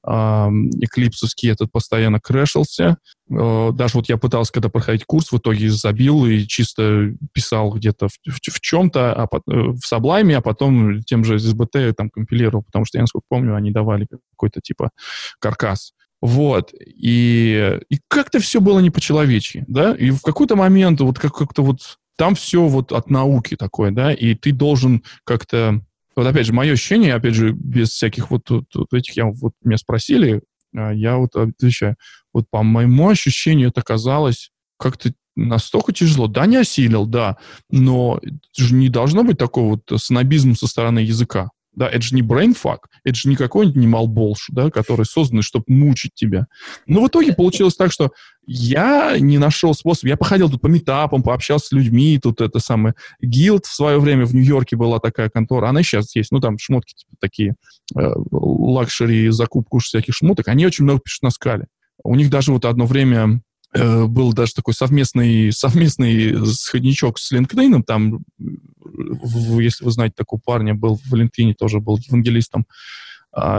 эклипсовский 0.07 1.51
этот 1.51 1.71
постоянно 1.71 2.19
крэшился. 2.19 2.97
Э, 3.29 3.71
даже 3.73 3.97
вот 3.97 4.09
я 4.09 4.17
пытался 4.17 4.53
когда 4.53 4.69
проходить 4.69 5.05
курс, 5.05 5.31
в 5.31 5.37
итоге 5.37 5.69
забил 5.69 6.25
и 6.25 6.45
чисто 6.47 7.13
писал 7.33 7.71
где-то 7.73 8.07
в, 8.07 8.13
в, 8.25 8.39
в 8.39 8.59
чем-то, 8.61 9.13
а, 9.13 9.23
э, 9.25 9.37
в 9.47 9.79
Sublime, 9.91 10.33
а 10.33 10.41
потом 10.41 11.01
тем 11.03 11.23
же 11.23 11.35
SBT 11.35 11.93
там 11.93 12.09
компилировал, 12.09 12.63
потому 12.63 12.85
что 12.85 12.97
я, 12.97 13.03
насколько 13.03 13.25
помню, 13.27 13.55
они 13.55 13.71
давали 13.71 14.07
какой-то 14.31 14.61
типа 14.61 14.91
каркас. 15.39 15.93
Вот. 16.21 16.73
И, 16.73 17.79
и 17.89 17.99
как-то 18.07 18.39
все 18.39 18.61
было 18.61 18.79
не 18.79 18.89
по-человечьи, 18.89 19.65
да? 19.67 19.93
И 19.93 20.09
в 20.09 20.21
какой-то 20.21 20.55
момент 20.55 20.99
вот 21.01 21.19
как- 21.19 21.35
как-то 21.35 21.61
вот 21.61 21.97
там 22.17 22.35
все 22.35 22.65
вот 22.65 22.91
от 22.91 23.09
науки 23.09 23.55
такое, 23.55 23.91
да, 23.91 24.11
и 24.11 24.33
ты 24.33 24.51
должен 24.51 25.03
как-то 25.23 25.81
вот 26.17 26.27
опять 26.27 26.47
же, 26.47 26.53
мое 26.53 26.73
ощущение, 26.73 27.13
опять 27.13 27.35
же, 27.35 27.51
без 27.51 27.91
всяких 27.91 28.31
вот, 28.31 28.49
вот, 28.49 28.65
вот 28.73 28.93
этих, 28.93 29.15
я, 29.15 29.25
вот 29.25 29.53
меня 29.63 29.77
спросили, 29.77 30.41
а, 30.75 30.91
я 30.91 31.17
вот 31.17 31.35
отвечаю, 31.35 31.95
вот 32.33 32.49
по 32.49 32.63
моему 32.63 33.09
ощущению 33.09 33.69
это 33.69 33.83
казалось 33.83 34.49
как-то 34.79 35.11
настолько 35.35 35.93
тяжело. 35.93 36.27
Да, 36.27 36.47
не 36.47 36.57
осилил, 36.57 37.05
да, 37.05 37.37
но 37.69 38.19
же 38.57 38.73
не 38.73 38.89
должно 38.89 39.23
быть 39.23 39.37
такого 39.37 39.75
вот 39.75 40.01
снобизма 40.01 40.55
со 40.55 40.67
стороны 40.67 40.99
языка. 40.99 41.49
Да, 41.73 41.87
это 41.87 42.01
же 42.01 42.15
не 42.15 42.23
Brainfuck, 42.23 42.87
это 43.03 43.15
же 43.15 43.29
не 43.29 43.35
какой-нибудь 43.35 43.79
не 43.79 43.85
Malbolge, 43.85 44.47
да, 44.51 44.71
который 44.71 45.05
создан, 45.05 45.43
чтобы 45.43 45.65
мучить 45.67 46.15
тебя. 46.15 46.47
Но 46.87 47.03
в 47.03 47.07
итоге 47.07 47.33
получилось 47.33 47.75
так, 47.75 47.91
что 47.91 48.09
я 48.47 49.19
не 49.19 49.37
нашел 49.37 49.73
способ. 49.73 50.05
Я 50.05 50.15
походил 50.15 50.49
тут 50.49 50.61
по 50.61 50.67
митапам, 50.67 51.21
пообщался 51.21 51.67
с 51.67 51.71
людьми, 51.73 52.17
тут 52.21 52.39
это 52.39 52.59
самое. 52.59 52.95
Gilt 53.21 53.65
в 53.65 53.75
свое 53.75 53.99
время 53.99 54.25
в 54.25 54.33
Нью-Йорке 54.33 54.77
была 54.77 54.99
такая 54.99 55.29
контора, 55.29 55.67
она 55.67 55.83
сейчас 55.83 56.15
есть. 56.15 56.31
Ну, 56.31 56.39
там 56.39 56.57
шмотки 56.57 56.93
типа 56.95 57.15
такие, 57.19 57.55
э, 57.95 58.13
luxury, 58.31 59.29
закупку 59.29 59.79
всяких 59.79 60.15
шмоток. 60.15 60.47
Они 60.47 60.65
очень 60.65 60.85
много 60.85 61.01
пишут 61.01 61.23
на 61.23 61.29
Scala. 61.29 61.67
У 62.03 62.15
них 62.15 62.29
даже 62.29 62.53
вот 62.53 62.63
одно 62.63 62.85
время 62.85 63.41
э, 63.73 64.05
был 64.05 64.31
даже 64.31 64.53
такой 64.53 64.73
совместный, 64.73 65.51
совместный 65.51 66.45
сходничок 66.45 67.19
с 67.19 67.33
LinkedIn, 67.33 67.83
там 67.83 68.23
если 69.59 69.83
вы 69.83 69.91
знаете 69.91 70.15
такого 70.17 70.39
парня, 70.39 70.73
был 70.73 70.97
в 70.97 71.09
Валентине, 71.09 71.53
тоже 71.53 71.79
был 71.79 71.97
евангелистом, 71.97 72.65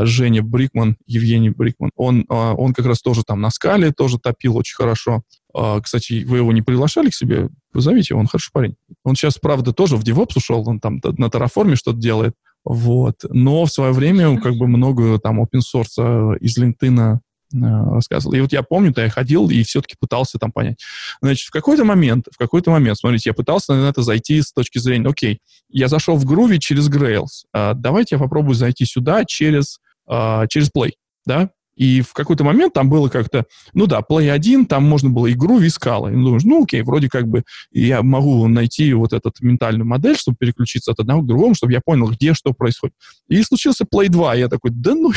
Женя 0.05 0.43
Брикман, 0.43 0.97
Евгений 1.07 1.51
Брикман, 1.51 1.91
он, 1.95 2.25
а, 2.29 2.55
он 2.55 2.75
как 2.75 2.87
раз 2.87 3.01
тоже 3.01 3.23
там 3.23 3.41
на 3.41 3.51
Scala 3.51 3.93
тоже 3.93 4.19
топил 4.19 4.57
очень 4.57 4.75
хорошо. 4.75 5.23
А, 5.55 5.81
кстати, 5.81 6.25
вы 6.25 6.39
его 6.39 6.53
не 6.53 6.63
приглашали 6.63 7.11
к 7.11 7.15
себе? 7.15 7.49
Позовите 7.73 8.09
его, 8.15 8.21
он 8.21 8.27
хороший 8.27 8.51
парень. 8.53 8.75
Он 9.05 9.15
сейчас, 9.15 9.39
правда, 9.39 9.73
тоже 9.73 9.97
в 9.97 10.03
DevOps 10.03 10.33
ушел, 10.37 10.69
он 10.69 10.81
там 10.81 11.01
на 11.03 11.27
Terraform 11.27 11.77
что-то 11.77 11.99
делает. 11.99 12.35
Вот. 12.65 13.17
Но 13.31 13.65
в 13.65 13.71
свое 13.71 13.93
время 13.93 14.41
как 14.41 14.55
бы 14.57 14.67
много 14.67 15.19
там 15.19 15.41
open 15.41 15.61
source 15.61 16.37
из 16.39 16.59
LinkedIn 16.59 17.19
рассказывал. 17.53 18.35
И 18.35 18.41
вот 18.41 18.53
я 18.53 18.63
помню, 18.63 18.93
то 18.93 19.01
я 19.01 19.11
ходил 19.11 19.49
и 19.51 19.63
все-таки 19.63 19.97
пытался 19.99 20.39
там 20.39 20.53
понять. 20.53 20.81
Значит, 21.23 21.49
в 21.49 21.51
какой-то 21.51 21.85
момент, 21.85 22.27
в 22.31 22.37
какой-то 22.37 22.71
момент, 22.71 22.99
смотрите, 22.99 23.31
я 23.31 23.35
пытался 23.35 23.75
на 23.75 23.89
это 23.89 24.03
зайти 24.03 24.41
с 24.43 24.53
точки 24.53 24.79
зрения, 24.79 25.09
окей, 25.09 25.41
я 25.69 25.89
зашел 25.89 26.17
в 26.17 26.31
Groovy 26.31 26.59
через 26.59 26.89
Grails, 26.89 27.45
а, 27.53 27.75
давайте 27.75 28.17
я 28.17 28.19
попробую 28.19 28.55
зайти 28.55 28.85
сюда 28.85 29.25
через, 29.25 29.81
а, 30.07 30.47
через 30.47 30.71
Play, 30.71 30.93
да, 31.25 31.51
и 31.79 32.01
в 32.01 32.13
какой-то 32.13 32.43
момент 32.43 32.75
там 32.75 32.91
было 32.91 33.09
как-то, 33.09 33.45
ну 33.73 33.87
да, 33.87 34.01
Play 34.01 34.31
1, 34.31 34.67
там 34.67 34.83
можно 34.85 35.11
было 35.11 35.31
игру 35.33 35.61
и 35.61 35.69
скала. 35.69 36.11
И 36.11 36.15
думаешь, 36.15 36.43
ну 36.43 36.65
окей, 36.65 36.83
вроде 36.83 37.09
как 37.09 37.29
бы 37.29 37.45
я 37.71 38.03
могу 38.03 38.49
найти 38.49 38.93
вот 38.95 39.13
эту 39.13 39.33
ментальную 39.41 39.87
модель, 39.87 40.17
чтобы 40.17 40.37
переключиться 40.39 40.91
от 40.91 40.99
одного 40.99 41.23
к 41.23 41.27
другому, 41.27 41.55
чтобы 41.55 41.73
я 41.73 41.81
понял, 41.81 42.09
где 42.09 42.35
что 42.35 42.53
происходит. 42.53 42.97
И 43.29 43.41
случился 43.43 43.85
Play 43.85 44.09
2, 44.09 44.37
и 44.37 44.41
я 44.41 44.49
такой, 44.49 44.73
да 44.73 44.95
ну... 44.95 45.13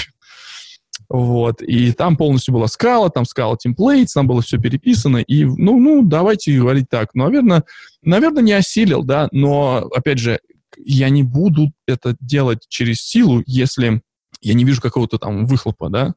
Вот, 1.13 1.61
и 1.61 1.91
там 1.91 2.15
полностью 2.15 2.53
была 2.53 2.67
скала, 2.67 3.09
там 3.09 3.25
скала 3.25 3.57
темплейтс, 3.57 4.13
там 4.13 4.27
было 4.27 4.41
все 4.41 4.57
переписано, 4.57 5.17
и, 5.17 5.43
ну, 5.43 5.77
ну, 5.77 6.03
давайте 6.03 6.57
говорить 6.57 6.85
так, 6.89 7.09
ну, 7.13 7.25
наверное, 7.25 7.63
наверное, 8.01 8.41
не 8.41 8.53
осилил, 8.53 9.03
да, 9.03 9.27
но, 9.33 9.89
опять 9.93 10.19
же, 10.19 10.39
я 10.77 11.09
не 11.09 11.23
буду 11.23 11.73
это 11.85 12.15
делать 12.21 12.65
через 12.69 13.01
силу, 13.01 13.43
если 13.45 14.01
я 14.39 14.53
не 14.53 14.63
вижу 14.63 14.79
какого-то 14.79 15.17
там 15.17 15.47
выхлопа, 15.47 15.89
да, 15.89 16.13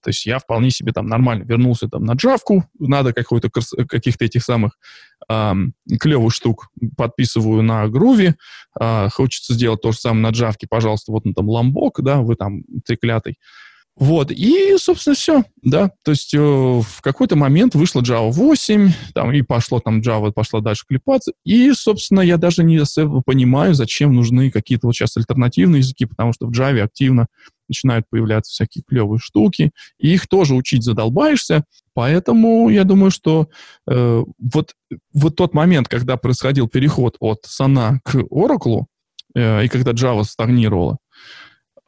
то 0.00 0.10
есть 0.10 0.24
я 0.26 0.38
вполне 0.38 0.70
себе 0.70 0.92
там 0.92 1.08
нормально 1.08 1.42
вернулся 1.42 1.88
там 1.88 2.04
на 2.04 2.12
джавку, 2.12 2.66
надо 2.78 3.12
какой-то 3.12 3.50
каких-то 3.50 4.24
этих 4.24 4.44
самых 4.44 4.78
эм, 5.28 5.74
клевых 5.98 6.32
штук 6.32 6.68
подписываю 6.96 7.62
на 7.64 7.88
груве, 7.88 8.36
э, 8.80 9.08
хочется 9.08 9.54
сделать 9.54 9.80
то 9.80 9.90
же 9.90 9.98
самое 9.98 10.22
на 10.22 10.30
джавке, 10.30 10.68
пожалуйста, 10.70 11.10
вот 11.10 11.24
на 11.24 11.34
там 11.34 11.48
ламбок, 11.48 12.00
да, 12.02 12.20
вы 12.20 12.36
там 12.36 12.62
треклятый. 12.84 13.38
Вот, 13.98 14.30
и, 14.30 14.76
собственно, 14.76 15.16
все, 15.16 15.44
да, 15.62 15.90
то 16.04 16.10
есть 16.10 16.34
э, 16.34 16.38
в 16.38 17.00
какой-то 17.00 17.34
момент 17.34 17.74
вышла 17.74 18.02
Java 18.02 18.30
8, 18.30 18.92
там, 19.14 19.32
и 19.32 19.40
пошло 19.40 19.80
там 19.80 20.00
Java, 20.00 20.32
пошла 20.32 20.60
дальше 20.60 20.84
клепаться, 20.86 21.32
и, 21.44 21.72
собственно, 21.72 22.20
я 22.20 22.36
даже 22.36 22.62
не 22.62 22.76
особо 22.76 23.22
понимаю, 23.24 23.72
зачем 23.72 24.14
нужны 24.14 24.50
какие-то 24.50 24.86
вот 24.86 24.94
сейчас 24.94 25.16
альтернативные 25.16 25.78
языки, 25.78 26.04
потому 26.04 26.34
что 26.34 26.46
в 26.46 26.50
Java 26.50 26.80
активно 26.80 27.26
начинают 27.70 28.04
появляться 28.10 28.52
всякие 28.52 28.84
клевые 28.86 29.18
штуки, 29.18 29.70
и 29.98 30.12
их 30.12 30.28
тоже 30.28 30.54
учить 30.54 30.84
задолбаешься, 30.84 31.64
поэтому 31.94 32.68
я 32.68 32.84
думаю, 32.84 33.10
что 33.10 33.48
э, 33.90 34.24
вот, 34.38 34.74
вот 35.14 35.36
тот 35.36 35.54
момент, 35.54 35.88
когда 35.88 36.18
происходил 36.18 36.68
переход 36.68 37.16
от 37.18 37.44
Сана 37.46 38.00
к 38.04 38.14
Oracle, 38.16 38.84
э, 39.34 39.64
и 39.64 39.68
когда 39.68 39.92
Java 39.92 40.22
стагнировала, 40.24 40.98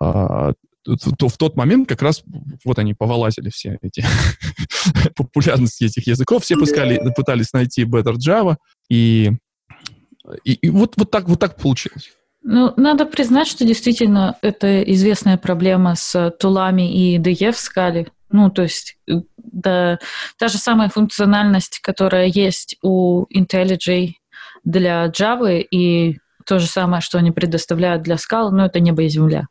э, 0.03 0.53
то 0.97 1.29
в 1.29 1.37
тот 1.37 1.57
момент 1.57 1.89
как 1.89 2.03
раз 2.03 2.23
вот 2.65 2.79
они 2.79 2.95
повылазили 2.95 3.51
все 3.51 3.79
эти 3.83 4.05
популярности 5.17 5.85
этих 5.85 6.07
языков, 6.07 6.45
все 6.45 6.57
пускали, 6.57 7.01
пытались 7.15 7.53
найти 7.53 7.85
Better 7.85 8.15
Java, 8.15 8.57
и, 8.89 9.33
и, 10.45 10.53
и 10.53 10.71
вот, 10.71 10.95
вот, 10.97 11.11
так, 11.11 11.29
вот 11.29 11.39
так 11.39 11.57
получилось. 11.57 12.11
Ну, 12.43 12.73
надо 12.77 13.05
признать, 13.05 13.49
что 13.49 13.65
действительно 13.65 14.37
это 14.43 14.83
известная 14.83 15.37
проблема 15.37 15.95
с 15.97 16.31
тулами 16.39 16.91
и 16.91 17.19
DE 17.19 17.53
в 17.53 17.59
скале. 17.59 18.11
Ну, 18.31 18.51
то 18.51 18.63
есть 18.63 18.97
э, 19.09 19.15
да, 19.37 19.99
та 20.39 20.49
же 20.49 20.59
самая 20.59 20.89
функциональность, 20.89 21.81
которая 21.81 22.27
есть 22.27 22.77
у 22.83 23.25
IntelliJ 23.35 24.13
для 24.65 25.07
Java, 25.07 25.59
и 25.59 26.19
то 26.47 26.59
же 26.59 26.67
самое, 26.67 27.03
что 27.03 27.19
они 27.19 27.31
предоставляют 27.31 28.03
для 28.03 28.17
скал, 28.17 28.53
но 28.53 28.67
это 28.67 28.81
небо 28.81 29.03
и 29.03 29.09
земля. 29.09 29.49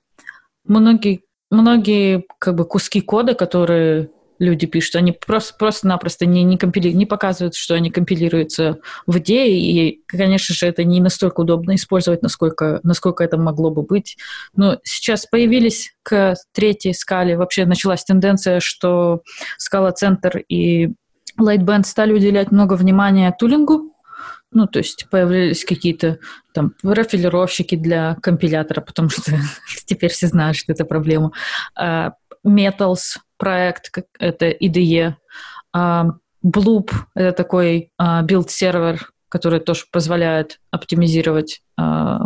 Многие, 0.64 1.22
многие 1.50 2.26
как 2.40 2.56
бы 2.56 2.66
куски 2.66 3.02
кода, 3.02 3.34
которые 3.34 4.10
люди 4.40 4.68
пишут, 4.68 4.96
они 4.98 5.12
просто, 5.12 5.56
просто-напросто 5.58 6.26
не, 6.26 6.44
не, 6.44 6.58
компили... 6.58 6.90
не 6.90 7.06
показывают, 7.06 7.56
что 7.56 7.74
они 7.74 7.90
компилируются 7.90 8.78
в 9.06 9.18
идее, 9.18 9.60
и, 9.60 10.02
конечно 10.06 10.54
же, 10.54 10.68
это 10.68 10.84
не 10.84 11.00
настолько 11.00 11.42
удобно 11.42 11.76
использовать, 11.76 12.22
насколько, 12.22 12.80
насколько 12.84 13.24
это 13.24 13.38
могло 13.38 13.72
бы 13.72 13.82
быть. 13.82 14.18
Но 14.56 14.80
сейчас 14.84 15.26
появились 15.26 15.94
к 16.04 16.36
третьей 16.54 16.94
скале, 16.94 17.38
вообще 17.38 17.66
началась 17.66 18.04
тенденция, 18.04 18.60
что 18.60 19.22
скала 19.58 19.92
центр 19.92 20.38
и 20.48 20.90
Lightband 21.40 21.86
стали 21.86 22.14
уделять 22.14 22.52
много 22.52 22.74
внимания 22.74 23.36
тулингу, 23.38 23.94
ну, 24.52 24.68
то 24.68 24.80
есть 24.80 25.08
появились 25.10 25.66
какие-то 25.66 26.20
там 26.54 26.74
профилировщики 26.82 27.76
для 27.76 28.16
компилятора, 28.16 28.82
потому 28.82 29.10
что 29.10 29.34
теперь 29.86 30.12
все 30.12 30.28
знают, 30.28 30.58
что 30.58 30.72
это 30.72 30.86
проблема. 30.86 31.32
А, 31.76 32.14
Metals 32.46 33.18
проект, 33.38 33.92
это 34.20 34.50
IDE. 34.50 35.16
А, 35.74 36.08
Bloop— 36.46 36.92
это 37.16 37.32
такой 37.34 37.92
build-сервер, 38.00 39.12
который 39.30 39.60
тоже 39.60 39.86
позволяет 39.92 40.60
оптимизировать 40.72 41.62
а, 41.78 42.22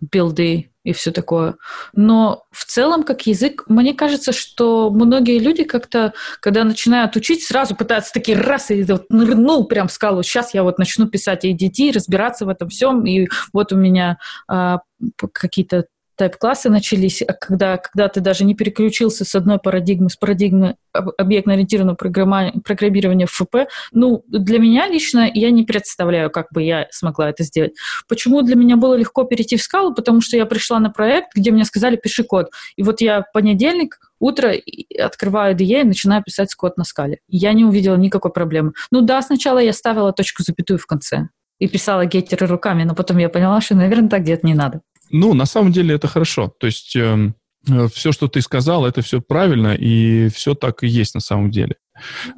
build 0.00 0.58
ы 0.58 0.70
и 0.86 0.92
все 0.92 1.10
такое. 1.10 1.56
Но 1.94 2.44
в 2.52 2.64
целом, 2.64 3.02
как 3.02 3.26
язык, 3.26 3.64
мне 3.66 3.92
кажется, 3.92 4.32
что 4.32 4.90
многие 4.90 5.40
люди 5.40 5.64
как-то, 5.64 6.14
когда 6.40 6.62
начинают 6.62 7.16
учить, 7.16 7.42
сразу 7.42 7.74
пытаются 7.74 8.12
такие 8.12 8.38
раз 8.38 8.70
и 8.70 8.84
вот 8.84 9.10
нырнул 9.10 9.66
прям 9.66 9.88
в 9.88 9.92
Скалу. 9.92 10.22
Сейчас 10.22 10.54
я 10.54 10.62
вот 10.62 10.78
начну 10.78 11.08
писать 11.08 11.44
ADT, 11.44 11.92
разбираться 11.92 12.46
в 12.46 12.48
этом 12.48 12.68
всем, 12.68 13.04
и 13.04 13.26
вот 13.52 13.72
у 13.72 13.76
меня 13.76 14.18
а, 14.46 14.78
какие-то 15.18 15.86
тайп-классы 16.16 16.70
начались, 16.70 17.22
а 17.22 17.32
когда, 17.32 17.76
когда 17.76 18.08
ты 18.08 18.20
даже 18.20 18.44
не 18.44 18.54
переключился 18.54 19.24
с 19.24 19.34
одной 19.34 19.58
парадигмы, 19.58 20.10
с 20.10 20.16
парадигмы 20.16 20.76
объектно-ориентированного 20.92 21.94
программирования 21.94 23.26
в 23.26 23.30
ФП, 23.30 23.68
ну, 23.92 24.24
для 24.28 24.58
меня 24.58 24.88
лично 24.88 25.30
я 25.32 25.50
не 25.50 25.64
представляю, 25.64 26.30
как 26.30 26.46
бы 26.52 26.62
я 26.62 26.86
смогла 26.90 27.30
это 27.30 27.44
сделать. 27.44 27.72
Почему 28.08 28.42
для 28.42 28.56
меня 28.56 28.76
было 28.76 28.94
легко 28.94 29.24
перейти 29.24 29.56
в 29.56 29.62
скалу? 29.62 29.94
Потому 29.94 30.20
что 30.20 30.36
я 30.36 30.46
пришла 30.46 30.78
на 30.80 30.90
проект, 30.90 31.34
где 31.34 31.50
мне 31.50 31.64
сказали, 31.64 31.96
пиши 31.96 32.24
код. 32.24 32.50
И 32.76 32.82
вот 32.82 33.00
я 33.00 33.22
в 33.22 33.32
понедельник 33.32 33.98
утро 34.18 34.52
открываю 34.98 35.54
IDE 35.54 35.82
и 35.82 35.84
начинаю 35.84 36.22
писать 36.22 36.54
код 36.54 36.76
на 36.78 36.84
скале. 36.84 37.18
Я 37.28 37.52
не 37.52 37.64
увидела 37.64 37.96
никакой 37.96 38.32
проблемы. 38.32 38.72
Ну 38.90 39.02
да, 39.02 39.20
сначала 39.22 39.58
я 39.58 39.72
ставила 39.72 40.12
точку 40.12 40.42
запятую 40.42 40.78
в 40.78 40.86
конце 40.86 41.28
и 41.58 41.68
писала 41.68 42.04
геттеры 42.06 42.46
руками, 42.46 42.84
но 42.84 42.94
потом 42.94 43.18
я 43.18 43.28
поняла, 43.28 43.60
что, 43.60 43.74
наверное, 43.74 44.08
так 44.08 44.22
где-то 44.22 44.46
не 44.46 44.54
надо. 44.54 44.80
Ну, 45.10 45.34
на 45.34 45.46
самом 45.46 45.72
деле 45.72 45.94
это 45.94 46.08
хорошо. 46.08 46.52
То 46.58 46.66
есть 46.66 46.96
э, 46.96 47.32
э, 47.68 47.88
все, 47.92 48.12
что 48.12 48.28
ты 48.28 48.40
сказал, 48.40 48.86
это 48.86 49.02
все 49.02 49.20
правильно, 49.20 49.74
и 49.74 50.28
все 50.28 50.54
так 50.54 50.82
и 50.82 50.88
есть 50.88 51.14
на 51.14 51.20
самом 51.20 51.50
деле. 51.50 51.76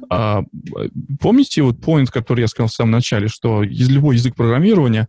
А, 0.09 0.43
помните 1.19 1.61
вот 1.61 1.77
point, 1.79 2.07
который 2.07 2.41
я 2.41 2.47
сказал 2.47 2.67
в 2.67 2.73
самом 2.73 2.91
начале, 2.91 3.27
что 3.27 3.63
из 3.63 3.89
любой 3.89 4.15
язык 4.15 4.35
программирования 4.35 5.07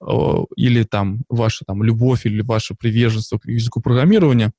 э, 0.00 0.06
или 0.56 0.82
там 0.82 1.22
ваша 1.28 1.64
там 1.66 1.82
любовь 1.82 2.26
или 2.26 2.40
ваше 2.42 2.74
приверженство 2.74 3.38
к 3.38 3.46
языку 3.46 3.80
программирования 3.80 4.52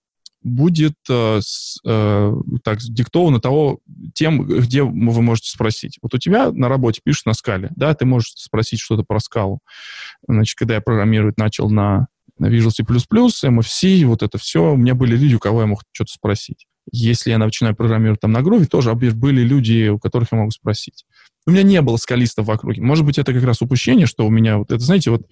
будет 0.44 0.96
э, 1.10 1.40
с, 1.42 1.80
э, 1.86 2.34
так 2.64 2.80
диктовано 2.80 3.40
того 3.40 3.80
тем, 4.14 4.46
где 4.46 4.84
вы 4.84 5.22
можете 5.22 5.50
спросить. 5.50 5.98
Вот 6.02 6.14
у 6.14 6.18
тебя 6.18 6.52
на 6.52 6.70
работе 6.70 7.02
пишут 7.04 7.26
на 7.26 7.34
скале, 7.34 7.72
да, 7.76 7.94
ты 7.94 8.06
можешь 8.06 8.34
спросить 8.36 8.80
что-то 8.80 9.04
про 9.04 9.20
скалу. 9.20 9.60
Значит, 10.28 10.58
когда 10.58 10.76
я 10.76 10.82
программировать 10.82 11.38
начал 11.38 11.70
на 11.70 12.08
на 12.40 12.48
Visual 12.48 12.72
C++, 12.72 12.84
MFC, 12.84 14.06
вот 14.06 14.24
это 14.24 14.38
все. 14.38 14.74
У 14.74 14.78
меня 14.78 14.96
были 14.96 15.16
люди, 15.16 15.36
у 15.36 15.40
кого 15.40 15.62
я 15.62 15.68
мог 15.68 15.82
что-то 15.92 16.12
спросить. 16.12 16.66
Если 16.92 17.32
я 17.32 17.38
начинаю 17.38 17.76
программировать 17.76 18.22
там 18.22 18.32
на 18.32 18.40
Groovy, 18.40 18.66
тоже 18.66 18.94
были 18.94 19.42
люди, 19.42 19.90
у 19.90 20.00
которых 20.00 20.30
я 20.32 20.38
могу 20.38 20.52
спросить. 20.52 21.06
У 21.46 21.52
меня 21.52 21.64
не 21.64 21.82
было 21.82 21.98
скалистов 21.98 22.48
в 22.48 22.52
округе. 22.52 22.82
Может 22.82 23.06
быть, 23.06 23.18
это 23.18 23.34
как 23.34 23.44
раз 23.44 23.62
упущение, 23.62 24.06
что 24.06 24.26
у 24.26 24.30
меня 24.30 24.58
вот 24.58 24.72
это, 24.72 24.84
знаете, 24.84 25.12
вот... 25.12 25.24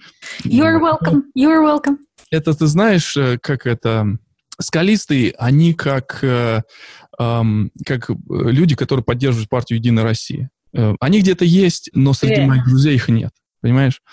You're 0.44 0.80
welcome, 0.80 1.24
you're 1.38 1.64
welcome. 1.64 1.98
Это, 2.32 2.54
ты 2.54 2.68
знаешь, 2.68 3.16
э, 3.18 3.38
как 3.42 3.66
это... 3.66 4.18
Скалисты, 4.58 5.32
они 5.38 5.74
как, 5.74 6.20
э, 6.24 6.62
эм, 7.20 7.72
как 7.86 8.10
люди, 8.30 8.74
которые 8.76 9.04
поддерживают 9.04 9.50
партию 9.50 9.80
«Единая 9.80 10.06
Россия». 10.06 10.50
Э, 10.74 10.94
они 11.02 11.20
где-то 11.20 11.44
есть, 11.44 11.90
но 11.94 12.14
среди 12.14 12.42
yeah. 12.42 12.46
моих 12.46 12.66
друзей 12.66 12.96
их 12.96 13.10
нет. 13.10 13.32
Понимаешь? 13.66 14.04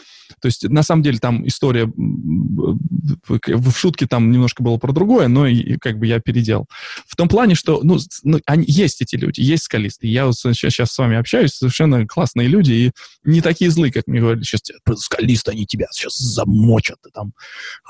То 0.41 0.47
есть, 0.47 0.67
на 0.67 0.83
самом 0.83 1.03
деле, 1.03 1.19
там 1.19 1.47
история 1.47 1.85
в 1.85 3.71
шутке 3.77 4.07
там 4.07 4.31
немножко 4.31 4.63
было 4.63 4.79
про 4.79 4.93
другое, 4.93 5.29
но 5.29 5.47
и, 5.47 5.77
как 5.77 5.99
бы 5.99 6.07
я 6.07 6.21
переделал. 6.21 6.67
В 7.07 7.17
том 7.17 7.29
плане, 7.29 7.55
что, 7.55 7.83
ну, 7.83 7.99
ну 8.23 8.41
они, 8.47 8.65
есть 8.67 9.03
эти 9.03 9.17
люди, 9.17 9.43
есть 9.43 9.65
скалисты. 9.65 10.07
Я 10.07 10.33
сейчас, 10.33 10.57
сейчас 10.57 10.93
с 10.93 10.97
вами 10.97 11.19
общаюсь, 11.19 11.53
совершенно 11.53 12.07
классные 12.07 12.49
люди, 12.49 12.73
и 12.73 12.93
не 13.25 13.43
такие 13.43 13.71
злые, 13.71 13.93
как 13.93 14.07
мне 14.07 14.21
говорили, 14.21 14.43
сейчас 14.43 14.63
скалисты, 14.97 15.51
они 15.51 15.67
тебя 15.67 15.89
сейчас 15.93 16.17
замочат, 16.17 16.97
ты 17.03 17.11
там 17.11 17.35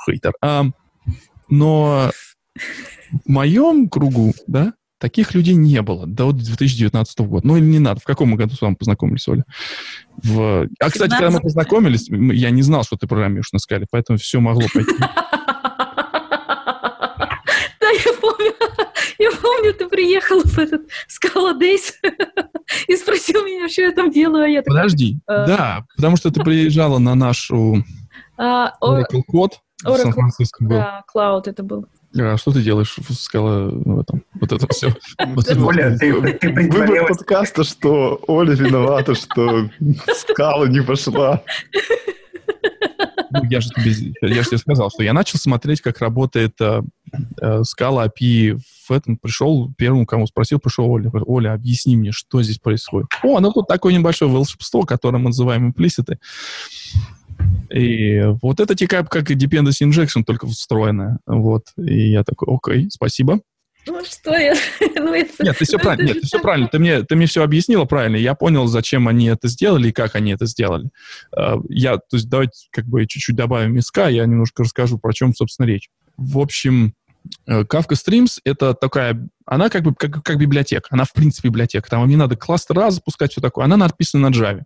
хейтер. 0.05 0.33
А, 0.43 0.65
но 1.49 2.11
в 3.25 3.29
моем 3.29 3.89
кругу, 3.89 4.35
да, 4.49 4.75
Таких 5.03 5.35
людей 5.35 5.55
не 5.55 5.83
было 5.83 6.07
до 6.07 6.31
2019 6.31 7.19
года. 7.23 7.45
Ну 7.45 7.57
или 7.57 7.65
не 7.65 7.81
надо. 7.81 7.99
В 7.99 8.05
каком 8.05 8.37
году 8.37 8.55
с 8.55 8.61
вами 8.61 8.75
познакомились, 8.75 9.27
Оля? 9.27 9.45
В... 10.23 10.69
А, 10.79 10.91
кстати, 10.91 11.11
когда 11.11 11.33
мы 11.33 11.41
познакомились, 11.41 12.09
я 12.09 12.51
не 12.51 12.63
знал, 12.63 12.85
что 12.85 12.97
ты 12.97 13.09
программируешь 13.09 13.53
на 13.53 13.59
скале, 13.59 13.89
поэтому 13.91 14.17
все 14.17 14.39
могло 14.39 14.63
пойти. 14.73 14.95
Да, 17.81 17.89
я 17.91 18.13
помню. 18.21 18.53
Я 19.19 19.33
помню, 19.33 19.75
ты 19.75 19.89
приехал 19.89 20.41
в 20.41 20.57
этот 20.57 20.83
Скала 21.09 21.53
Дейс 21.53 21.95
и 22.87 22.97
спросил 22.97 23.45
меня, 23.45 23.69
что 23.69 23.83
я 23.83 23.91
там 23.91 24.09
делаю, 24.13 24.45
а 24.45 24.49
я 24.49 24.63
Подожди, 24.63 25.19
э, 25.27 25.47
да, 25.47 25.85
потому 25.97 26.17
что 26.17 26.31
ты 26.31 26.45
приезжала 26.45 26.99
на 26.99 27.17
нашу 27.17 27.85
а, 28.39 28.73
Oracle 28.81 29.23
Code 29.29 29.55
в 29.85 30.69
Да, 30.69 31.03
Cloud 31.13 31.43
это 31.47 31.65
был. 31.65 31.87
А 32.19 32.37
что 32.37 32.53
ты 32.53 32.63
делаешь 32.63 32.95
в 32.97 33.15
скала 33.15 33.69
в 33.71 34.01
этом? 34.01 34.23
Вот 34.35 34.53
это 34.53 34.67
все. 34.69 34.95
Оля, 35.65 35.97
ты, 35.99 36.39
ты 36.39 36.53
Выбор 36.53 37.07
подкаста, 37.09 37.65
что 37.65 38.21
Оля 38.27 38.55
виновата, 38.55 39.15
что 39.15 39.71
скала 40.15 40.69
не 40.69 40.83
пошла. 40.83 41.43
Ну, 43.31 43.45
я 43.45 43.61
же 43.61 43.71
тебе, 43.71 44.13
я 44.35 44.43
же 44.43 44.49
тебе 44.49 44.59
сказал, 44.59 44.91
что 44.91 45.03
я 45.03 45.15
начал 45.15 45.39
смотреть, 45.39 45.81
как 45.81 46.01
работает 46.01 46.55
э, 46.61 46.83
э, 47.41 47.63
скала 47.65 48.07
API 48.07 48.59
в 48.87 48.91
этом. 48.91 49.17
Пришел, 49.17 49.73
первому, 49.79 50.05
кому 50.05 50.27
спросил, 50.27 50.59
пришел 50.59 50.91
Оля. 50.91 51.09
Говорит, 51.09 51.29
Оля, 51.29 51.53
объясни 51.55 51.97
мне, 51.97 52.13
что 52.13 52.43
здесь 52.43 52.59
происходит. 52.59 53.09
О, 53.23 53.41
ну 53.41 53.51
тут 53.53 53.69
такое 53.69 53.95
небольшое 53.95 54.31
волшебство, 54.31 54.83
которое 54.83 55.19
мы 55.19 55.29
называем 55.29 55.69
имплиситы. 55.69 56.19
И 57.71 58.21
вот 58.43 58.61
это 58.61 58.75
тикап 58.75 59.09
как 59.09 59.31
dependency 59.31 59.89
injection, 59.89 60.25
только 60.25 60.47
встроенная. 60.47 61.19
Вот. 61.27 61.65
И 61.79 62.11
я 62.11 62.23
такой, 62.23 62.55
окей, 62.55 62.89
спасибо. 62.91 63.41
Ну 63.87 64.05
что 64.05 64.37
я? 64.37 64.55
ну, 64.97 65.13
это, 65.13 65.43
нет, 65.43 65.59
ты 65.59 65.65
все 65.65 65.77
ну, 65.77 65.83
правильно. 65.83 66.07
Нет, 66.07 66.21
ты 66.21 66.27
все 66.27 66.39
правильно. 66.39 66.69
Ты 66.69 66.79
мне, 66.79 67.03
ты 67.03 67.17
мне 67.17 67.27
все 67.27 67.43
объяснила 67.43 67.85
правильно. 67.85 68.17
Я 68.17 68.35
понял, 68.35 68.67
зачем 68.67 69.09
они 69.09 69.27
это 69.27 69.49
сделали 69.49 69.89
и 69.89 69.93
как 69.93 70.15
они 70.15 70.33
это 70.33 70.47
сделали. 70.47 70.91
Uh, 71.37 71.65
я, 71.69 71.97
то 71.97 72.17
есть 72.17 72.29
давайте 72.29 72.69
как 72.71 72.87
бы 72.87 73.07
чуть-чуть 73.07 73.35
добавим 73.35 73.75
миска, 73.75 74.09
я 74.09 74.25
немножко 74.25 74.63
расскажу, 74.63 74.99
про 74.99 75.13
чем, 75.13 75.35
собственно, 75.35 75.67
речь. 75.67 75.89
В 76.17 76.39
общем, 76.39 76.95
э, 77.47 77.63
Kafka 77.63 77.95
Streams— 77.95 78.39
это 78.45 78.75
такая... 78.75 79.29
Она 79.47 79.69
как 79.69 79.83
бы 79.83 79.95
как, 79.95 80.23
как 80.23 80.39
библиотека. 80.39 80.87
Она, 80.91 81.05
в 81.05 81.13
принципе, 81.13 81.49
библиотека. 81.49 81.89
Там 81.89 82.07
не 82.07 82.17
надо 82.17 82.37
кластер 82.37 82.77
раз 82.77 82.95
запускать, 82.95 83.33
все 83.33 83.41
такое. 83.41 83.65
Она 83.65 83.77
написана 83.77 84.29
на 84.29 84.35
Java. 84.35 84.63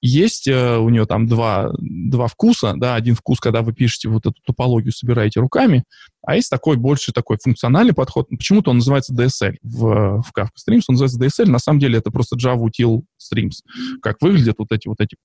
Есть 0.00 0.46
э, 0.46 0.78
у 0.78 0.88
нее 0.90 1.06
там 1.06 1.26
два, 1.26 1.70
два 1.78 2.28
вкуса, 2.28 2.74
да, 2.76 2.94
один 2.94 3.16
вкус, 3.16 3.40
когда 3.40 3.62
вы 3.62 3.72
пишете 3.72 4.08
вот 4.08 4.26
эту 4.26 4.36
топологию, 4.46 4.92
собираете 4.92 5.40
руками, 5.40 5.84
а 6.22 6.36
есть 6.36 6.50
такой 6.50 6.76
больше 6.76 7.12
такой 7.12 7.38
функциональный 7.42 7.94
подход. 7.94 8.28
Почему-то 8.28 8.70
он 8.70 8.76
называется 8.76 9.12
DSL 9.12 9.56
в, 9.62 10.22
в 10.22 10.32
Kafka 10.36 10.50
Streams, 10.56 10.82
он 10.88 10.96
называется 10.96 11.18
DSL, 11.18 11.48
на 11.48 11.58
самом 11.58 11.80
деле 11.80 11.98
это 11.98 12.10
просто 12.10 12.36
Java 12.36 12.64
Util 12.64 13.02
Streams. 13.18 13.62
Как 14.00 14.16
выглядят 14.20 14.56
вот 14.58 14.70
эти 14.70 14.86
вот 14.86 15.00
эти 15.00 15.16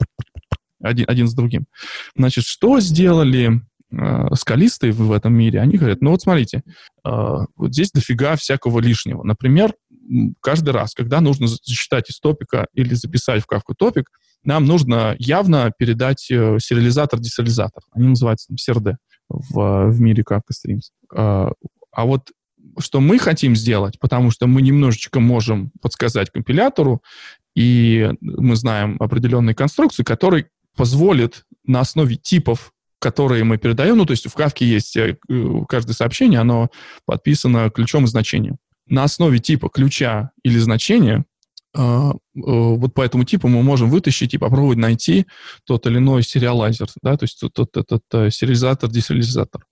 один, 0.82 1.06
один 1.08 1.28
с 1.28 1.34
другим. 1.34 1.66
Значит, 2.16 2.44
что 2.46 2.80
сделали 2.80 3.62
э, 3.92 4.36
скалисты 4.36 4.92
в 4.92 5.12
этом 5.12 5.34
мире? 5.34 5.62
Они 5.62 5.78
говорят, 5.78 6.02
ну 6.02 6.12
вот 6.12 6.22
смотрите, 6.22 6.64
э, 7.06 7.10
вот 7.56 7.74
здесь 7.74 7.92
дофига 7.92 8.36
всякого 8.36 8.80
лишнего. 8.80 9.24
Например, 9.24 9.74
каждый 10.42 10.72
раз, 10.72 10.94
когда 10.94 11.22
нужно 11.22 11.48
зачитать 11.48 12.10
из 12.10 12.20
топика 12.20 12.68
или 12.74 12.94
записать 12.94 13.44
в 13.44 13.52
Kafka 13.52 13.74
топик, 13.78 14.10
нам 14.44 14.66
нужно 14.66 15.16
явно 15.20 15.72
передать 15.78 16.30
э, 16.30 16.58
сериализатор-десериализатор. 16.60 17.84
Они 17.92 18.08
называются 18.08 18.48
там 18.48 18.58
CRD 18.58 18.96
в, 19.30 19.90
в 19.90 20.02
мире 20.02 20.24
Kafka 20.28 20.52
Streams. 20.52 20.90
А, 21.16 21.52
а 21.92 22.06
вот 22.06 22.32
что 22.80 23.00
мы 23.00 23.20
хотим 23.20 23.56
сделать, 23.56 24.00
потому 24.00 24.32
что 24.32 24.48
мы 24.48 24.62
немножечко 24.62 25.20
можем 25.20 25.72
подсказать 25.82 26.32
компилятору, 26.32 27.04
и 27.56 28.12
мы 28.22 28.56
знаем 28.56 28.98
определенные 29.00 29.54
конструкции, 29.54 30.04
которые 30.04 30.48
позволят 30.76 31.46
на 31.66 31.82
основе 31.82 32.16
типов, 32.16 32.74
которые 33.00 33.44
мы 33.44 33.58
передаем, 33.58 33.98
ну, 33.98 34.06
то 34.06 34.12
есть 34.12 34.28
в 34.28 34.34
Кавке 34.34 34.66
есть 34.66 34.96
э, 34.98 35.18
каждое 35.68 35.94
сообщение, 35.94 36.40
оно 36.40 36.70
подписано 37.06 37.70
ключом 37.70 38.06
и 38.06 38.08
значением. 38.08 38.58
На 38.88 39.04
основе 39.04 39.40
типа 39.40 39.70
ключа 39.70 40.32
или 40.44 40.58
значения 40.58 41.20
э, 41.20 41.33
вот 41.74 42.94
по 42.94 43.02
этому 43.02 43.24
типу 43.24 43.48
мы 43.48 43.64
можем 43.64 43.90
вытащить 43.90 44.34
и 44.34 44.38
попробовать 44.38 44.78
найти 44.78 45.26
тот 45.66 45.86
или 45.88 45.98
иной 45.98 46.24
сериалайзер, 46.24 46.88
да, 47.02 47.18
то 47.18 47.24
есть 47.24 47.40
тот, 47.40 47.54
тот, 47.54 47.76
этот 47.76 48.04
э, 48.14 48.30
сериализатор, 48.30 48.90
десериализатор. 48.90 49.64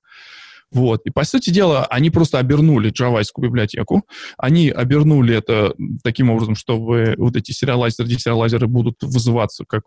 Вот. 0.71 1.01
И, 1.05 1.09
по 1.09 1.23
сути 1.25 1.49
дела, 1.49 1.85
они 1.85 2.09
просто 2.09 2.39
обернули 2.39 2.89
джавайскую 2.89 3.49
библиотеку. 3.49 4.03
Они 4.37 4.69
обернули 4.69 5.35
это 5.35 5.73
таким 6.01 6.29
образом, 6.29 6.55
чтобы 6.55 7.15
вот 7.17 7.35
эти 7.35 7.51
сериалайзеры, 7.51 8.07
десериалайзеры 8.07 8.67
будут 8.67 8.95
вызываться, 9.01 9.65
как, 9.67 9.83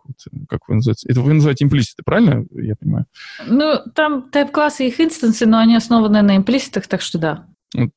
как 0.47 0.67
вы 0.67 0.75
называете? 0.75 1.07
Это 1.09 1.21
вы 1.21 1.33
называете 1.33 1.65
имплиситы, 1.65 2.03
правильно 2.05 2.45
я 2.51 2.75
понимаю? 2.75 3.05
Ну, 3.47 3.79
там 3.95 4.29
тайп-классы 4.29 4.87
их 4.87 4.99
инстансы, 4.99 5.47
но 5.47 5.57
они 5.57 5.75
основаны 5.75 6.21
на 6.21 6.37
имплиситах, 6.37 6.87
так 6.87 7.01
что 7.01 7.17
да. 7.17 7.47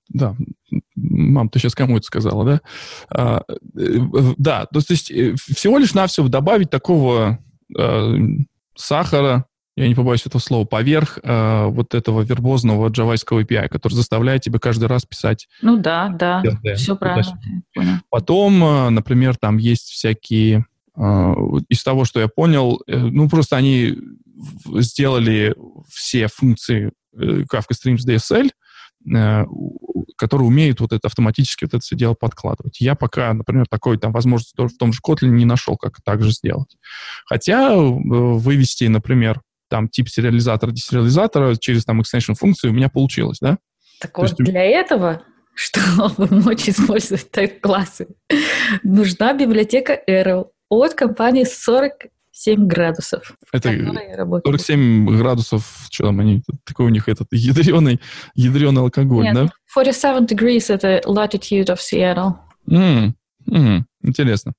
Да, 0.08 0.36
мам, 0.94 1.48
ты 1.48 1.58
сейчас 1.58 1.74
кому 1.74 1.96
это 1.96 2.06
сказала, 2.06 2.44
да? 2.44 2.60
А, 3.10 3.42
э, 3.48 3.98
да, 4.36 4.66
то 4.66 4.80
есть 4.88 5.10
э, 5.10 5.34
всего 5.36 5.78
лишь 5.78 5.94
навсего 5.94 6.28
добавить 6.28 6.70
такого 6.70 7.38
э, 7.76 8.14
сахара, 8.76 9.46
я 9.78 9.86
не 9.86 9.94
побоюсь 9.94 10.26
этого 10.26 10.40
слова, 10.40 10.64
поверх 10.64 11.20
э, 11.22 11.66
вот 11.66 11.94
этого 11.94 12.22
вербозного 12.22 12.88
джавайского 12.88 13.42
API, 13.42 13.68
который 13.68 13.94
заставляет 13.94 14.42
тебя 14.42 14.58
каждый 14.58 14.86
раз 14.88 15.04
писать. 15.04 15.46
Ну 15.62 15.76
да, 15.76 16.08
да, 16.08 16.42
CRD, 16.42 16.74
все 16.74 16.96
правильно. 16.96 17.38
Потом, 18.10 18.64
э, 18.64 18.90
например, 18.90 19.36
там 19.36 19.56
есть 19.56 19.90
всякие, 19.90 20.66
э, 20.96 21.34
из 21.68 21.84
того, 21.84 22.04
что 22.04 22.18
я 22.18 22.26
понял, 22.26 22.82
э, 22.88 22.96
ну 22.96 23.28
просто 23.28 23.56
они 23.56 23.96
сделали 24.80 25.54
все 25.88 26.26
функции 26.26 26.90
Kafka 27.16 27.72
Streams 27.72 28.04
DSL, 28.04 28.50
которые 30.16 30.48
умеют 30.48 30.80
вот 30.80 30.92
это 30.92 31.06
автоматически 31.06 31.64
вот 31.64 31.74
это 31.74 31.80
все 31.80 31.96
дело 31.96 32.14
подкладывать. 32.14 32.80
Я 32.80 32.94
пока, 32.94 33.32
например, 33.32 33.66
такой 33.68 33.98
там 33.98 34.12
возможности 34.12 34.54
в 34.56 34.76
том 34.76 34.92
же 34.92 35.00
Kotlin 35.06 35.28
не 35.28 35.44
нашел, 35.44 35.76
как 35.76 36.02
так 36.04 36.22
же 36.22 36.32
сделать. 36.32 36.76
Хотя 37.24 37.72
э, 37.72 37.78
вывести, 37.78 38.84
например, 38.84 39.40
там 39.68 39.88
тип 39.88 40.08
сериализатора, 40.08 40.72
десериализатора 40.72 41.56
через 41.56 41.84
там 41.84 42.00
extension 42.00 42.34
функцию 42.34 42.72
у 42.72 42.74
меня 42.74 42.88
получилось, 42.88 43.38
да? 43.40 43.58
Так 44.00 44.18
вот, 44.18 44.30
есть... 44.30 44.36
для 44.36 44.62
этого, 44.62 45.22
чтобы 45.54 46.26
мочь 46.30 46.68
использовать 46.68 47.30
тайп-классы, 47.30 48.08
нужна 48.82 49.32
библиотека 49.34 49.98
Arrow 50.08 50.46
от 50.68 50.94
компании 50.94 51.44
40 51.44 51.92
7 52.38 52.68
градусов. 52.68 53.36
Это 53.52 53.70
47 53.70 55.16
градусов, 55.16 55.86
что 55.90 56.04
там 56.04 56.20
они, 56.20 56.42
такой 56.64 56.86
у 56.86 56.88
них 56.88 57.08
этот 57.08 57.26
ядреный, 57.32 58.00
ядреный 58.36 58.82
алкоголь, 58.82 59.24
Нет, 59.24 59.34
да? 59.34 59.48
47 59.66 60.24
degrees— 60.24 60.66
это 60.68 61.02
latitude 61.04 61.66
of 61.66 61.78
Seattle. 61.78 62.34
Mm, 62.70 63.14
mm, 63.50 63.82
интересно. 64.04 64.52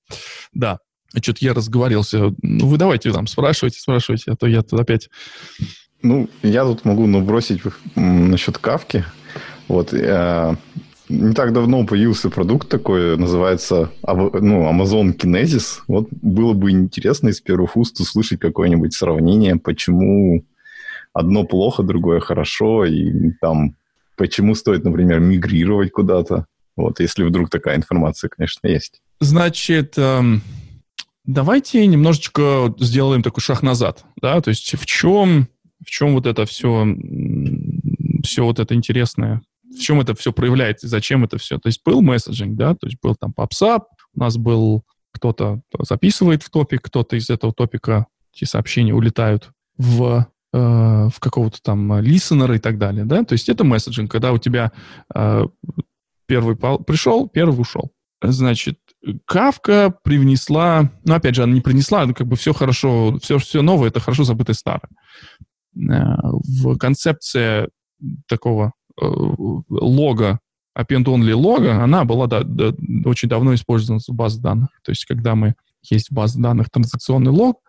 Да. 0.52 0.80
Что-то 1.22 1.38
я 1.40 1.54
разговорился. 1.54 2.34
Ну, 2.42 2.68
вы 2.68 2.78
давайте 2.78 3.14
там 3.14 3.28
спрашивайте, 3.28 3.80
спрашивайте, 3.80 4.32
а 4.32 4.36
то 4.36 4.46
я 4.46 4.62
тут 4.62 4.78
опять... 4.78 5.10
Ну, 6.02 6.30
я 6.44 6.66
тут 6.66 6.84
могу 6.84 7.08
набросить 7.08 7.62
насчет 7.96 8.58
кавки. 8.58 9.06
Вот, 9.70 9.94
э, 9.94 10.56
не 11.10 11.34
так 11.34 11.54
давно 11.54 11.86
появился 11.86 12.30
продукт 12.30 12.70
такой, 12.70 13.18
называется 13.18 13.92
ну, 14.06 14.70
Amazon 14.72 15.16
Kinesis. 15.18 15.80
Вот 15.88 16.08
было 16.12 16.54
бы 16.54 16.72
интересно 16.72 17.30
из 17.30 17.42
первых 17.42 17.76
уст 17.76 18.00
услышать 18.00 18.40
какое-нибудь 18.40 18.94
сравнение, 18.94 19.56
почему 19.56 20.46
одно 21.14 21.44
плохо, 21.44 21.84
другое 21.84 22.20
хорошо, 22.20 22.86
и 22.86 23.32
там 23.42 23.76
почему 24.16 24.54
стоит, 24.54 24.84
например, 24.84 25.20
мигрировать 25.20 25.92
куда-то. 25.92 26.46
Вот, 26.76 27.00
если 27.00 27.24
вдруг 27.24 27.50
такая 27.50 27.76
информация, 27.76 28.30
конечно, 28.30 28.68
есть. 28.68 29.02
Значит, 29.20 29.96
эм, 29.98 30.42
давайте 31.26 31.86
немножечко 31.88 32.74
сделаем 32.78 33.24
такой 33.24 33.42
шаг 33.42 33.64
назад, 33.64 34.06
да, 34.22 34.40
то 34.40 34.50
есть 34.50 34.80
в 34.80 34.86
чем, 34.86 35.50
в 35.86 35.90
чем 35.90 36.14
вот 36.14 36.26
это 36.26 36.46
все, 36.46 36.88
все 38.24 38.46
вот 38.46 38.60
это 38.60 38.76
интересное 38.76 39.42
в 39.70 39.80
чем 39.80 40.02
это 40.02 40.16
все 40.16 40.34
проявляется, 40.34 40.88
зачем 40.88 41.24
это 41.24 41.38
все. 41.38 41.58
То 41.58 41.68
есть 41.68 41.82
был 41.86 42.02
месседжинг, 42.02 42.58
да, 42.58 42.74
то 42.76 42.88
есть 42.88 42.98
был 43.02 43.16
там 43.16 43.34
PubSub, 43.36 43.82
у 44.16 44.20
нас 44.20 44.38
был 44.38 44.84
кто-то 45.12 45.62
записывает 45.80 46.44
в 46.44 46.50
топик, 46.50 46.82
кто-то 46.84 47.16
из 47.16 47.30
этого 47.30 47.54
топика 47.54 48.08
эти 48.34 48.46
сообщения 48.46 48.94
улетают 48.94 49.52
в 49.78 50.28
э, 50.54 50.58
в 50.58 51.20
какого-то 51.20 51.60
там 51.62 52.00
листенера 52.00 52.56
и 52.56 52.60
так 52.60 52.78
далее, 52.78 53.06
да, 53.06 53.24
то 53.24 53.34
есть 53.34 53.50
это 53.50 53.64
месседжинг, 53.64 54.12
когда 54.12 54.32
у 54.32 54.38
тебя 54.38 54.72
э, 55.14 55.46
первый 56.26 56.56
пришел, 56.56 57.28
первый 57.28 57.60
ушел. 57.60 57.92
Значит, 58.22 58.80
Кавка 59.26 59.96
привнесла, 60.04 60.92
ну, 61.06 61.14
опять 61.16 61.36
же, 61.36 61.44
она 61.44 61.54
не 61.54 61.62
принесла, 61.62 62.06
ну, 62.06 62.14
как 62.14 62.28
бы 62.28 62.36
все 62.36 62.54
хорошо, 62.54 63.18
все, 63.22 63.38
все 63.38 63.62
новое, 63.62 63.88
это 63.90 64.02
хорошо 64.02 64.24
забытое 64.24 64.56
старое. 64.56 64.90
Э, 65.76 66.16
в 66.22 66.78
концепция 66.78 67.70
такого 68.28 68.74
лога, 69.00 70.40
append-only 70.78 71.34
лога, 71.34 71.84
она 71.84 72.06
была 72.06 72.28
да, 72.28 72.42
да, 72.44 72.74
очень 73.06 73.30
давно 73.30 73.54
использована 73.54 74.00
в 74.00 74.14
базах 74.14 74.42
данных. 74.42 74.70
То 74.84 74.92
есть, 74.92 75.06
когда 75.06 75.36
мы 75.36 75.56
есть 75.82 76.12
база 76.12 76.40
данных 76.40 76.70
транзакционный 76.70 77.32
лог, 77.32 77.60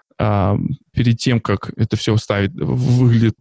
перед 0.92 1.18
тем, 1.18 1.40
как 1.40 1.72
это 1.76 1.96
все 1.96 2.14
ставить, 2.18 2.52
выглядит, 2.52 3.36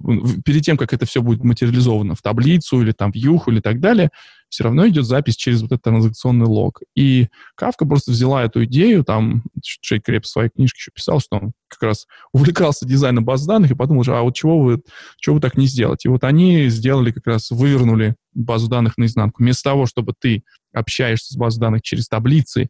перед 0.45 0.63
тем, 0.63 0.77
как 0.77 0.93
это 0.93 1.05
все 1.05 1.21
будет 1.21 1.43
материализовано 1.43 2.15
в 2.15 2.21
таблицу 2.21 2.81
или 2.81 2.93
там 2.93 3.11
в 3.11 3.15
юху 3.15 3.51
или 3.51 3.59
так 3.59 3.81
далее, 3.81 4.11
все 4.47 4.63
равно 4.63 4.87
идет 4.87 5.05
запись 5.05 5.35
через 5.35 5.61
вот 5.61 5.73
этот 5.73 5.81
транзакционный 5.83 6.45
лог. 6.45 6.79
И 6.95 7.27
Кавка 7.55 7.85
просто 7.85 8.11
взяла 8.11 8.45
эту 8.45 8.63
идею, 8.63 9.03
там 9.03 9.43
Джей 9.83 9.99
Креп 9.99 10.23
в 10.23 10.29
своей 10.29 10.49
книжке 10.49 10.77
еще 10.79 10.91
писал, 10.91 11.19
что 11.19 11.37
он 11.37 11.51
как 11.67 11.83
раз 11.83 12.07
увлекался 12.31 12.87
дизайном 12.87 13.25
баз 13.25 13.45
данных 13.45 13.71
и 13.71 13.75
подумал, 13.75 14.03
а 14.07 14.21
вот 14.21 14.35
чего 14.35 14.59
вы, 14.59 14.81
чего 15.17 15.35
вы 15.35 15.41
так 15.41 15.57
не 15.57 15.67
сделать? 15.67 16.05
И 16.05 16.07
вот 16.07 16.23
они 16.23 16.69
сделали 16.69 17.11
как 17.11 17.27
раз, 17.27 17.51
вывернули 17.51 18.15
базу 18.33 18.69
данных 18.69 18.97
наизнанку. 18.97 19.43
Вместо 19.43 19.63
того, 19.63 19.85
чтобы 19.85 20.13
ты 20.17 20.43
общаешься 20.73 21.33
с 21.33 21.37
базой 21.37 21.59
данных 21.59 21.81
через 21.81 22.07
таблицы 22.07 22.69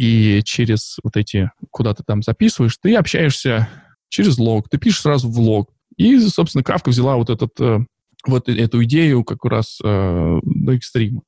и 0.00 0.40
через 0.44 0.96
вот 1.02 1.18
эти, 1.18 1.50
куда 1.70 1.92
ты 1.92 2.02
там 2.02 2.22
записываешь, 2.22 2.78
ты 2.80 2.94
общаешься 2.94 3.68
через 4.08 4.38
лог, 4.38 4.70
ты 4.70 4.78
пишешь 4.78 5.02
сразу 5.02 5.28
в 5.28 5.38
лог. 5.38 5.74
И, 5.98 6.18
собственно, 6.20 6.64
Кавка 6.64 6.88
взяла 6.88 7.16
вот 7.16 7.28
этот 7.28 7.50
э, 7.60 7.80
вот 8.26 8.48
эту 8.48 8.82
идею 8.84 9.24
как 9.24 9.44
раз 9.44 9.78
э, 9.84 10.38
до 10.42 10.72
экстрима. 10.72 11.20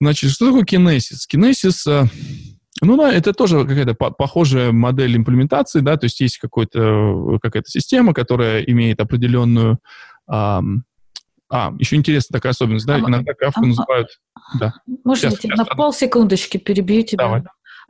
Значит, 0.00 0.30
что 0.30 0.46
такое 0.46 0.64
кинесис? 0.64 1.26
Кинесис, 1.26 1.86
э, 1.86 2.06
ну 2.80 2.96
да, 2.96 3.12
это 3.12 3.34
тоже 3.34 3.66
какая-то 3.66 3.92
по 3.92 4.10
похожая 4.10 4.72
модель 4.72 5.18
имплементации, 5.18 5.80
да, 5.80 5.98
то 5.98 6.06
есть 6.06 6.20
есть 6.20 6.38
какой-то, 6.38 7.38
какая-то 7.42 7.68
система, 7.68 8.14
которая 8.14 8.62
имеет 8.62 8.98
определенную... 9.00 9.78
Э, 10.26 10.60
а, 11.52 11.72
еще 11.78 11.96
интересная 11.96 12.38
такая 12.38 12.52
особенность, 12.52 12.86
да, 12.86 12.94
а, 12.94 13.00
иногда 13.00 13.34
кавку 13.34 13.60
а, 13.60 13.66
называют... 13.66 14.08
Да. 14.58 14.72
Можно 15.04 15.30
сейчас, 15.30 15.44
я 15.44 15.50
сейчас, 15.50 15.58
на 15.58 15.64
полсекундочки 15.66 16.56
перебью 16.56 17.02
тебя? 17.02 17.24
Давай. 17.24 17.42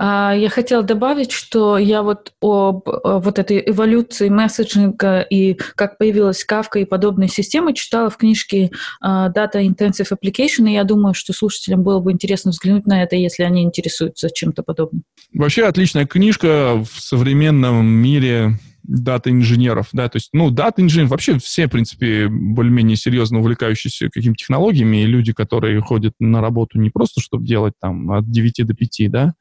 А, 0.02 0.32
я 0.34 0.48
хотела 0.48 0.82
добавить, 0.82 1.30
что 1.30 1.76
я 1.76 2.02
вот 2.02 2.32
об 2.40 2.84
вот 2.86 3.38
этой 3.38 3.62
эволюции 3.66 4.30
месседжинга 4.30 5.20
и 5.20 5.58
как 5.74 5.98
появилась 5.98 6.42
Kafka 6.50 6.80
и 6.80 6.86
подобные 6.86 7.28
системы 7.28 7.74
читала 7.74 8.08
в 8.08 8.16
книжке 8.16 8.70
а, 9.02 9.30
Data 9.30 9.56
Intensive 9.62 10.08
Application, 10.10 10.66
и 10.70 10.72
я 10.72 10.84
думаю, 10.84 11.12
что 11.12 11.34
слушателям 11.34 11.82
было 11.82 12.00
бы 12.00 12.12
интересно 12.12 12.50
взглянуть 12.50 12.86
на 12.86 13.02
это, 13.02 13.14
если 13.14 13.42
они 13.42 13.62
интересуются 13.62 14.30
чем-то 14.32 14.62
подобным. 14.62 15.02
Вообще 15.34 15.66
отличная 15.66 16.06
книжка 16.06 16.82
в 16.82 16.98
современном 16.98 17.84
мире 17.84 18.58
дата-инженеров, 18.84 19.88
да, 19.92 20.08
то 20.08 20.16
есть, 20.16 20.30
ну, 20.32 20.50
дата-инженер, 20.50 21.08
вообще 21.08 21.38
все, 21.38 21.66
в 21.66 21.72
принципе, 21.72 22.28
более-менее 22.28 22.96
серьезно 22.96 23.40
увлекающиеся 23.40 24.08
какими-то 24.08 24.38
технологиями, 24.38 25.02
и 25.02 25.06
люди, 25.06 25.34
которые 25.34 25.78
ходят 25.82 26.14
на 26.18 26.40
работу 26.40 26.80
не 26.80 26.88
просто, 26.88 27.20
чтобы 27.20 27.44
делать 27.44 27.74
там 27.78 28.10
от 28.10 28.30
9 28.30 28.66
до 28.66 28.72
5, 28.72 29.10
да, 29.10 29.34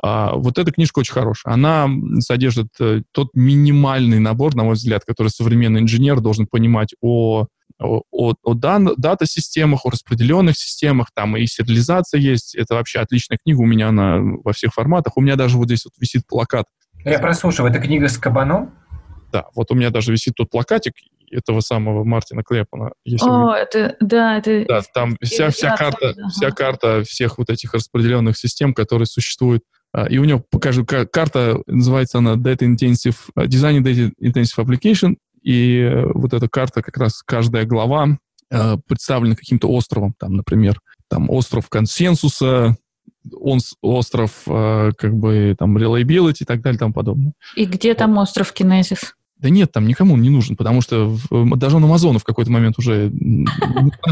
а, 0.00 0.34
вот 0.34 0.58
эта 0.58 0.72
книжка 0.72 1.00
очень 1.00 1.12
хорошая. 1.12 1.54
Она 1.54 1.88
содержит 2.20 2.68
э, 2.80 3.02
тот 3.12 3.28
минимальный 3.34 4.18
набор, 4.18 4.54
на 4.54 4.64
мой 4.64 4.74
взгляд, 4.74 5.04
который 5.04 5.28
современный 5.28 5.80
инженер 5.80 6.20
должен 6.20 6.46
понимать 6.46 6.94
о 7.00 7.46
о, 7.78 8.02
о 8.12 8.54
дан, 8.54 8.90
дата-системах, 8.96 9.84
о 9.84 9.90
распределенных 9.90 10.56
системах, 10.56 11.08
там 11.14 11.36
и 11.36 11.46
сериализация 11.46 12.20
есть. 12.20 12.54
Это 12.54 12.74
вообще 12.74 13.00
отличная 13.00 13.38
книга, 13.42 13.60
у 13.60 13.66
меня 13.66 13.88
она 13.88 14.18
во 14.20 14.52
всех 14.52 14.72
форматах. 14.72 15.16
У 15.16 15.20
меня 15.20 15.34
даже 15.34 15.56
вот 15.56 15.66
здесь 15.66 15.84
вот 15.84 15.94
висит 15.98 16.22
плакат. 16.26 16.66
Я 17.04 17.18
прослушал, 17.18 17.66
это 17.66 17.80
книга 17.80 18.08
с 18.08 18.18
кабаном? 18.18 18.72
Да, 19.32 19.46
вот 19.54 19.70
у 19.72 19.74
меня 19.74 19.90
даже 19.90 20.12
висит 20.12 20.34
тут 20.36 20.50
плакатик 20.50 20.92
этого 21.30 21.60
самого 21.60 22.04
Мартина 22.04 22.42
Клепана. 22.44 22.92
Если 23.04 23.28
О, 23.28 23.46
вы... 23.46 23.56
это, 23.56 23.96
да, 24.00 24.38
это... 24.38 24.64
Да, 24.68 24.82
там 24.94 25.16
вся, 25.22 25.50
вся, 25.50 25.74
карта, 25.76 26.14
вся 26.28 26.50
карта 26.50 27.02
всех 27.04 27.38
вот 27.38 27.48
этих 27.48 27.72
распределенных 27.72 28.36
систем, 28.36 28.74
которые 28.74 29.06
существуют 29.06 29.62
и 30.08 30.18
у 30.18 30.24
него 30.24 30.42
покажу, 30.50 30.84
карта 30.84 31.60
называется 31.66 32.18
она 32.18 32.34
Data 32.34 32.60
Intensive, 32.60 33.16
а, 33.34 33.44
Design 33.44 33.82
Data 33.82 34.10
Intensive 34.20 34.56
Application, 34.56 35.16
и 35.42 35.78
э, 35.78 36.06
вот 36.14 36.32
эта 36.32 36.48
карта, 36.48 36.82
как 36.82 36.96
раз 36.96 37.22
каждая 37.22 37.64
глава 37.64 38.18
э, 38.50 38.76
представлена 38.86 39.34
каким-то 39.34 39.68
островом, 39.68 40.14
там, 40.18 40.34
например, 40.36 40.80
там 41.08 41.28
остров 41.30 41.68
консенсуса, 41.68 42.76
он 43.32 43.58
остров 43.82 44.42
э, 44.46 44.92
как 44.96 45.14
бы 45.14 45.54
там 45.58 45.76
reliability 45.76 46.38
и 46.40 46.44
так 46.44 46.62
далее 46.62 46.76
и 46.76 46.78
тому 46.78 46.92
подобное. 46.92 47.32
И 47.56 47.66
где 47.66 47.94
там 47.94 48.16
остров 48.18 48.52
Kinesis? 48.56 49.12
Да 49.36 49.50
нет, 49.50 49.72
там 49.72 49.88
никому 49.88 50.16
не 50.16 50.30
нужен, 50.30 50.56
потому 50.56 50.80
что 50.80 51.16
даже 51.30 51.76
он 51.76 51.84
Амазону 51.84 52.20
в 52.20 52.24
какой-то 52.24 52.52
момент 52.52 52.78
уже 52.78 53.10
не 53.12 53.48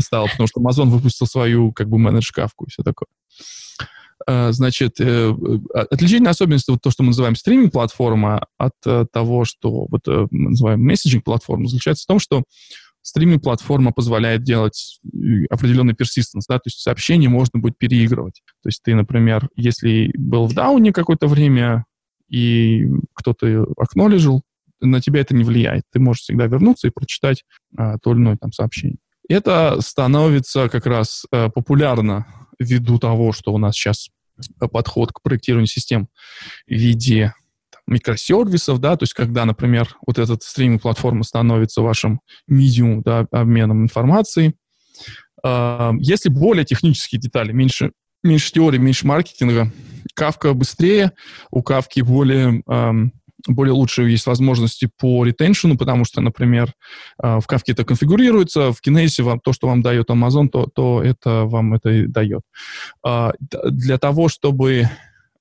стал, 0.00 0.26
потому 0.28 0.48
что 0.48 0.58
Амазон 0.58 0.90
выпустил 0.90 1.26
свою 1.28 1.72
как 1.72 1.88
бы 1.88 1.98
менедж-шкафку 1.98 2.64
и 2.64 2.70
все 2.70 2.82
такое. 2.82 3.06
Э, 4.26 4.52
значит, 4.52 5.00
э, 5.00 5.04
э, 5.04 5.78
отличительная 5.78 6.32
особенность, 6.32 6.68
вот 6.68 6.80
то, 6.82 6.90
что 6.90 7.02
мы 7.02 7.08
называем 7.08 7.36
стриминг-платформа, 7.36 8.46
от 8.58 8.74
того, 9.12 9.44
что 9.44 9.86
вот 9.88 10.06
мы 10.06 10.50
называем 10.50 10.82
месседжинг-платформа, 10.82 11.66
заключается 11.66 12.04
в 12.04 12.06
том, 12.06 12.18
что 12.18 12.42
стриминг-платформа 13.02 13.92
позволяет 13.92 14.42
делать 14.42 15.00
определенный 15.48 15.94
persistence, 15.94 16.42
да, 16.48 16.56
то 16.56 16.66
есть 16.66 16.80
сообщение 16.80 17.30
можно 17.30 17.58
будет 17.58 17.78
переигрывать. 17.78 18.42
То 18.62 18.68
есть 18.68 18.82
ты, 18.82 18.94
например, 18.94 19.48
если 19.56 20.12
был 20.16 20.46
в 20.46 20.54
дауне 20.54 20.92
какое-то 20.92 21.26
время, 21.26 21.86
и 22.28 22.86
кто-то 23.14 23.66
акнолежил, 23.76 24.42
на 24.80 25.00
тебя 25.00 25.20
это 25.20 25.34
не 25.34 25.44
влияет. 25.44 25.82
Ты 25.92 26.00
можешь 26.00 26.22
всегда 26.22 26.46
вернуться 26.46 26.88
и 26.88 26.90
прочитать 26.90 27.44
а, 27.76 27.98
то 27.98 28.12
или 28.12 28.18
иное 28.18 28.36
там 28.36 28.52
сообщение. 28.52 28.98
Это 29.28 29.80
становится 29.80 30.68
как 30.68 30.86
раз 30.86 31.24
а, 31.32 31.50
популярно 31.50 32.26
ввиду 32.60 32.98
того, 32.98 33.32
что 33.32 33.52
у 33.52 33.58
нас 33.58 33.74
сейчас 33.74 34.10
подход 34.72 35.12
к 35.12 35.20
проектированию 35.22 35.66
систем 35.66 36.08
в 36.66 36.72
виде 36.72 37.34
микросервисов, 37.86 38.78
да, 38.78 38.96
то 38.96 39.02
есть 39.02 39.14
когда, 39.14 39.44
например, 39.44 39.96
вот 40.06 40.18
этот 40.18 40.42
стриминг-платформа 40.42 41.24
становится 41.24 41.82
вашим 41.82 42.20
медиум, 42.46 43.02
да, 43.02 43.26
обменом 43.32 43.82
информацией. 43.82 44.54
Э, 45.44 45.90
если 45.98 46.28
более 46.28 46.64
технические 46.64 47.20
детали, 47.20 47.52
меньше, 47.52 47.92
меньше 48.22 48.52
теории, 48.52 48.78
меньше 48.78 49.06
маркетинга, 49.06 49.72
Кавка 50.14 50.54
быстрее, 50.54 51.12
у 51.50 51.62
Кавки 51.62 52.00
более 52.00 52.62
более 53.46 53.72
лучшие 53.72 54.10
есть 54.10 54.26
возможности 54.26 54.90
по 54.98 55.24
ретеншену, 55.24 55.76
потому 55.76 56.04
что, 56.04 56.20
например, 56.20 56.72
а, 57.18 57.40
в 57.40 57.48
Kafka 57.48 57.72
это 57.72 57.84
конфигурируется, 57.84 58.72
в 58.72 58.80
Kinesis 58.86 59.22
вам 59.22 59.40
то, 59.40 59.52
что 59.52 59.68
вам 59.68 59.82
дает 59.82 60.10
Amazon, 60.10 60.48
то, 60.48 60.66
то 60.66 61.02
это 61.02 61.44
вам 61.44 61.74
это 61.74 61.90
и 61.90 62.06
дает. 62.06 62.42
А, 63.04 63.32
для 63.40 63.98
того, 63.98 64.28
чтобы 64.28 64.88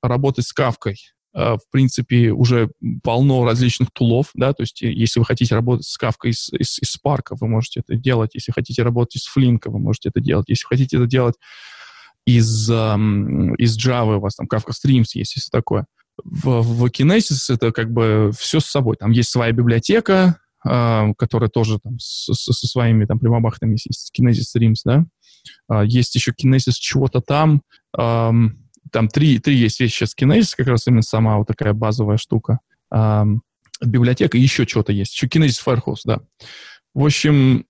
работать 0.01 0.45
с 0.45 0.53
Kafka, 0.57 0.93
а, 1.33 1.57
в 1.57 1.69
принципе, 1.71 2.31
уже 2.31 2.71
полно 3.03 3.45
различных 3.45 3.89
тулов, 3.91 4.31
да, 4.33 4.53
то 4.53 4.63
есть 4.63 4.81
если 4.81 5.19
вы 5.19 5.25
хотите 5.25 5.55
работать 5.55 5.85
с 5.85 5.99
Kafka 6.01 6.29
из, 6.29 6.49
из, 6.53 6.79
из 6.79 6.95
Spark, 6.95 7.27
вы 7.31 7.47
можете 7.47 7.81
это 7.81 7.95
делать, 7.95 8.31
если 8.33 8.51
хотите 8.51 8.83
работать 8.83 9.17
из 9.17 9.27
Flink, 9.27 9.59
вы 9.65 9.79
можете 9.79 10.09
это 10.09 10.21
делать, 10.21 10.49
если 10.49 10.65
хотите 10.65 10.97
это 10.97 11.05
делать 11.05 11.35
из, 12.25 12.69
из 12.69 13.77
Java, 13.77 14.17
у 14.17 14.19
вас 14.19 14.35
там 14.35 14.47
Kafka 14.47 14.71
Streams 14.71 15.11
есть, 15.13 15.35
если 15.35 15.49
такое 15.51 15.85
в, 16.23 16.61
в 16.61 16.85
Kinesis 16.85 17.53
это 17.53 17.71
как 17.71 17.91
бы 17.91 18.31
все 18.37 18.59
с 18.59 18.65
собой. 18.65 18.97
Там 18.97 19.11
есть 19.11 19.29
своя 19.29 19.51
библиотека, 19.51 20.39
э, 20.67 21.13
которая 21.17 21.49
тоже 21.49 21.79
там 21.79 21.99
с, 21.99 22.33
с, 22.33 22.51
со 22.51 22.67
своими 22.67 23.05
там 23.05 23.19
прямобахтами 23.19 23.73
есть 23.73 24.11
Kinesis 24.17 24.55
Streams, 24.55 24.81
да. 24.85 25.05
Э, 25.71 25.83
есть 25.85 26.15
еще 26.15 26.31
Kinesis 26.31 26.73
чего-то 26.79 27.21
там. 27.21 27.61
Э, 27.97 28.31
там 28.91 29.07
три, 29.07 29.39
три 29.39 29.55
есть 29.55 29.79
вещи 29.79 29.93
сейчас 29.93 30.15
Kinesis, 30.19 30.53
как 30.55 30.67
раз 30.67 30.87
именно 30.87 31.01
сама 31.01 31.37
вот 31.37 31.47
такая 31.47 31.73
базовая 31.73 32.17
штука. 32.17 32.59
Э, 32.93 33.23
библиотека 33.81 34.37
и 34.37 34.41
еще 34.41 34.65
что-то 34.65 34.91
есть. 34.91 35.13
Еще 35.13 35.27
Kinesis 35.27 35.63
Firehouse, 35.65 36.01
да. 36.05 36.19
В 36.93 37.05
общем, 37.05 37.65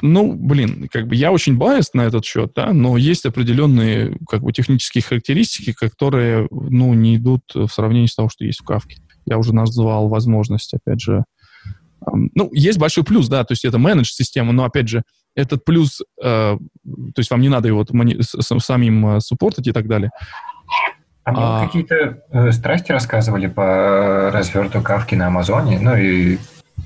ну, 0.00 0.32
блин, 0.32 0.88
как 0.90 1.06
бы 1.06 1.14
я 1.14 1.32
очень 1.32 1.58
biased 1.58 1.90
на 1.94 2.02
этот 2.02 2.24
счет, 2.24 2.52
да, 2.54 2.72
но 2.72 2.96
есть 2.96 3.26
определенные 3.26 4.16
как 4.28 4.42
бы 4.42 4.52
технические 4.52 5.02
характеристики, 5.02 5.72
которые, 5.72 6.48
ну, 6.50 6.94
не 6.94 7.16
идут 7.16 7.42
в 7.54 7.68
сравнении 7.68 8.06
с 8.06 8.14
того, 8.14 8.28
что 8.28 8.44
есть 8.44 8.60
в 8.60 8.64
Кавке. 8.64 8.96
Я 9.26 9.38
уже 9.38 9.54
назвал 9.54 10.08
возможность, 10.08 10.74
опять 10.74 11.00
же, 11.00 11.24
ну, 12.06 12.50
есть 12.52 12.78
большой 12.78 13.04
плюс, 13.04 13.28
да, 13.28 13.44
то 13.44 13.52
есть 13.52 13.64
это 13.64 13.78
менедж-система, 13.78 14.52
но, 14.52 14.64
опять 14.64 14.88
же, 14.88 15.02
этот 15.34 15.64
плюс, 15.64 16.00
э, 16.22 16.24
то 16.24 16.58
есть 17.16 17.30
вам 17.30 17.40
не 17.40 17.48
надо 17.48 17.68
его 17.68 17.84
самим 17.86 19.16
э, 19.16 19.20
суппортить 19.20 19.66
и 19.66 19.72
так 19.72 19.86
далее. 19.86 20.10
А 21.24 21.32
мне 21.32 21.40
а... 21.42 21.66
какие-то 21.66 22.22
э, 22.30 22.52
страсти 22.52 22.92
рассказывали 22.92 23.46
по 23.46 24.30
разверту 24.32 24.82
кавки 24.82 25.14
на 25.14 25.28
Амазоне, 25.28 25.78
ну 25.78 25.96
и 25.96 26.38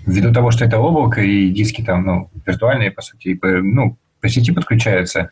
ввиду 0.07 0.33
того, 0.33 0.51
что 0.51 0.65
это 0.65 0.79
облако 0.79 1.21
и 1.21 1.51
диски 1.51 1.83
там, 1.83 2.05
ну, 2.05 2.31
виртуальные, 2.47 2.93
по 2.93 3.03
сути, 3.03 3.35
по, 3.35 3.49
ну, 3.49 3.99
по 4.21 4.29
сети 4.29 4.53
подключаются, 4.53 5.31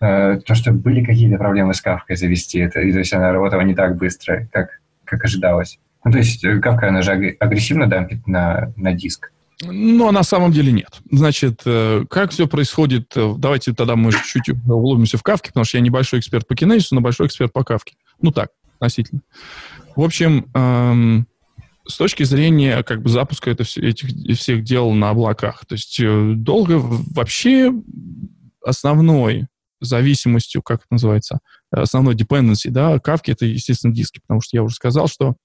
э, 0.00 0.40
то, 0.44 0.54
что 0.54 0.72
были 0.72 1.04
какие-то 1.04 1.38
проблемы 1.38 1.74
с 1.74 1.80
кавкой 1.80 2.16
завести 2.16 2.58
это, 2.58 2.80
и 2.80 2.92
то 2.92 2.98
есть 2.98 3.12
она 3.12 3.32
работала 3.32 3.62
не 3.62 3.74
так 3.74 3.96
быстро, 3.96 4.46
как, 4.52 4.80
как 5.04 5.24
ожидалось. 5.24 5.78
Ну, 6.04 6.12
то 6.12 6.18
есть 6.18 6.44
э, 6.44 6.58
кавка, 6.60 6.88
она 6.88 7.02
же 7.02 7.12
агрессивно 7.40 7.88
дампит 7.88 8.26
на, 8.26 8.72
на 8.76 8.92
диск. 8.92 9.32
Но 9.62 10.10
на 10.10 10.22
самом 10.22 10.52
деле 10.52 10.72
нет. 10.72 11.00
Значит, 11.10 11.62
э, 11.66 12.04
как 12.08 12.30
все 12.30 12.46
происходит? 12.46 13.12
Э, 13.16 13.34
давайте 13.36 13.74
тогда 13.74 13.96
мы 13.96 14.12
чуть-чуть 14.12 14.50
углубимся 14.66 15.18
в 15.18 15.22
кавке, 15.22 15.48
потому 15.48 15.64
что 15.64 15.78
я 15.78 15.82
небольшой 15.82 16.20
эксперт 16.20 16.46
по 16.46 16.54
кинезису, 16.54 16.94
но 16.94 17.00
большой 17.00 17.26
эксперт 17.26 17.52
по 17.52 17.64
кавке. 17.64 17.94
Ну 18.22 18.30
так, 18.30 18.50
относительно. 18.76 19.20
В 19.96 20.02
общем, 20.02 20.46
эм, 20.54 21.26
с 21.90 21.96
точки 21.96 22.22
зрения 22.22 22.82
как 22.82 23.02
бы 23.02 23.10
запуска 23.10 23.50
это, 23.50 23.64
этих 23.64 24.38
всех 24.38 24.62
дел 24.62 24.90
на 24.92 25.10
облаках, 25.10 25.66
то 25.66 25.74
есть 25.74 26.00
э, 26.00 26.32
долго 26.34 26.78
вообще 26.78 27.72
основной 28.64 29.46
зависимостью, 29.80 30.62
как 30.62 30.80
это 30.80 30.88
называется, 30.90 31.40
основной 31.70 32.14
dependency, 32.14 32.70
да, 32.70 32.98
кавки 32.98 33.30
это, 33.30 33.46
естественно, 33.46 33.94
диски, 33.94 34.20
потому 34.20 34.40
что 34.40 34.56
я 34.56 34.62
уже 34.62 34.74
сказал, 34.74 35.08
что 35.08 35.36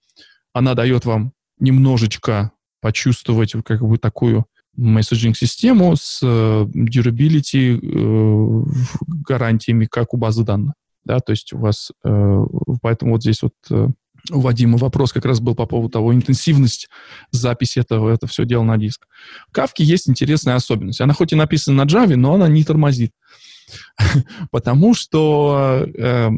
она 0.53 0.73
дает 0.73 1.05
вам 1.05 1.33
немножечко 1.59 2.51
почувствовать 2.81 3.53
как 3.63 3.81
бы 3.81 3.97
такую 3.97 4.45
месседжинг-систему 4.77 5.95
с 5.95 6.19
э, 6.21 6.65
durability 6.73 7.79
э, 7.81 8.63
гарантиями, 9.25 9.85
как 9.85 10.13
у 10.13 10.17
базы 10.17 10.43
данных. 10.43 10.73
Да, 11.05 11.19
то 11.19 11.31
есть 11.31 11.53
у 11.53 11.59
вас, 11.59 11.91
э, 12.03 12.45
поэтому 12.81 13.13
вот 13.13 13.21
здесь 13.21 13.41
вот 13.41 13.53
э, 13.69 13.87
у 14.31 14.39
Вадима 14.39 14.77
вопрос 14.77 15.13
как 15.13 15.25
раз 15.25 15.39
был 15.39 15.55
по 15.55 15.65
поводу 15.65 15.91
того, 15.91 16.13
интенсивность 16.13 16.89
записи 17.31 17.79
этого, 17.79 18.09
это 18.13 18.27
все 18.27 18.45
дело 18.45 18.63
на 18.63 18.77
диск. 18.77 19.07
В 19.49 19.51
Кавке 19.51 19.83
есть 19.83 20.09
интересная 20.09 20.55
особенность. 20.55 21.01
Она 21.01 21.13
хоть 21.13 21.33
и 21.33 21.35
написана 21.35 21.83
на 21.83 21.87
Java, 21.87 22.15
но 22.15 22.33
она 22.33 22.47
не 22.47 22.63
тормозит. 22.63 23.11
Потому 24.51 24.93
что, 24.93 25.85
э, 25.95 26.29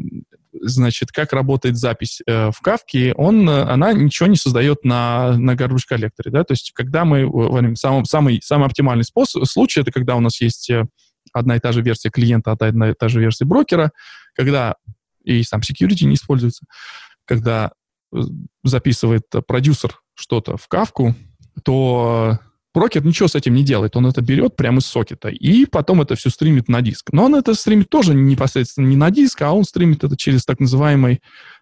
значит, 0.60 1.12
как 1.12 1.32
работает 1.32 1.76
запись 1.76 2.20
э, 2.26 2.50
в 2.50 2.60
Кавке, 2.60 3.12
он, 3.14 3.48
она 3.48 3.92
ничего 3.92 4.28
не 4.28 4.36
создает 4.36 4.84
на, 4.84 5.36
на 5.36 5.52
garbage 5.54 5.84
коллекторе. 5.86 6.30
Да? 6.30 6.44
То 6.44 6.52
есть, 6.52 6.72
когда 6.74 7.04
мы 7.04 7.28
говорим, 7.28 7.76
самый, 7.76 8.04
самый, 8.04 8.40
самый 8.42 8.66
оптимальный 8.66 9.04
способ, 9.04 9.44
случай, 9.46 9.80
это 9.80 9.92
когда 9.92 10.16
у 10.16 10.20
нас 10.20 10.40
есть 10.40 10.70
э, 10.70 10.86
одна 11.32 11.56
и 11.56 11.60
та 11.60 11.72
же 11.72 11.82
версия 11.82 12.10
клиента, 12.10 12.52
одна 12.52 12.90
и 12.90 12.94
та 12.94 13.08
же 13.08 13.20
версия 13.20 13.44
брокера, 13.44 13.92
когда 14.34 14.76
и 15.24 15.42
сам 15.42 15.60
security 15.60 16.06
не 16.06 16.14
используется, 16.14 16.64
когда 17.28 17.72
записывает 18.64 19.24
продюсер 19.46 20.00
что-то 20.14 20.56
в 20.56 20.66
кавку, 20.66 21.14
то 21.62 22.38
брокер 22.74 23.04
ничего 23.04 23.28
с 23.28 23.34
этим 23.34 23.54
не 23.54 23.64
делает. 23.64 23.96
Он 23.96 24.06
это 24.06 24.22
берет 24.22 24.56
прямо 24.56 24.78
из 24.78 24.86
сокета 24.86 25.28
и 25.28 25.66
потом 25.66 26.00
это 26.00 26.14
все 26.16 26.30
стримит 26.30 26.68
на 26.68 26.80
диск. 26.80 27.12
Но 27.12 27.26
он 27.26 27.34
это 27.34 27.54
стримит 27.54 27.90
тоже 27.90 28.14
непосредственно 28.14 28.86
не 28.86 28.96
на 28.96 29.10
диск, 29.10 29.42
а 29.42 29.52
он 29.52 29.64
стримит 29.64 30.04
это 30.04 30.16
через 30.16 30.44
так 30.44 30.58
называемый 30.58 31.20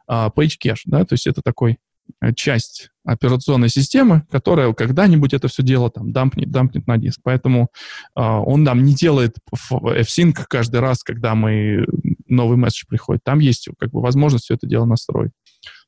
uh, 0.09 0.33
page 0.35 0.57
cache. 0.63 0.83
Да? 0.87 1.05
То 1.05 1.15
есть 1.15 1.27
это 1.27 1.43
такой 1.43 1.79
э, 2.21 2.33
часть 2.35 2.91
операционной 3.05 3.69
системы, 3.69 4.25
которая 4.31 4.73
когда-нибудь 4.73 5.33
это 5.35 5.49
все 5.49 5.63
дело 5.63 5.91
там 5.91 6.13
дампнет, 6.13 6.51
дампнет 6.51 6.87
на 6.87 6.99
диск. 6.99 7.21
Поэтому 7.25 7.71
э, 8.15 8.21
он 8.21 8.63
нам 8.63 8.85
не 8.85 8.95
делает 8.95 9.37
F-Sync 9.53 10.45
каждый 10.49 10.81
раз, 10.81 11.03
когда 11.03 11.35
мы 11.35 11.87
новый 12.29 12.57
месседж 12.57 12.85
приходит. 12.89 13.23
Там 13.25 13.39
есть 13.39 13.69
как 13.79 13.91
бы 13.91 14.01
возможность 14.01 14.45
все 14.45 14.55
это 14.55 14.67
дело 14.67 14.85
настроить. 14.85 15.33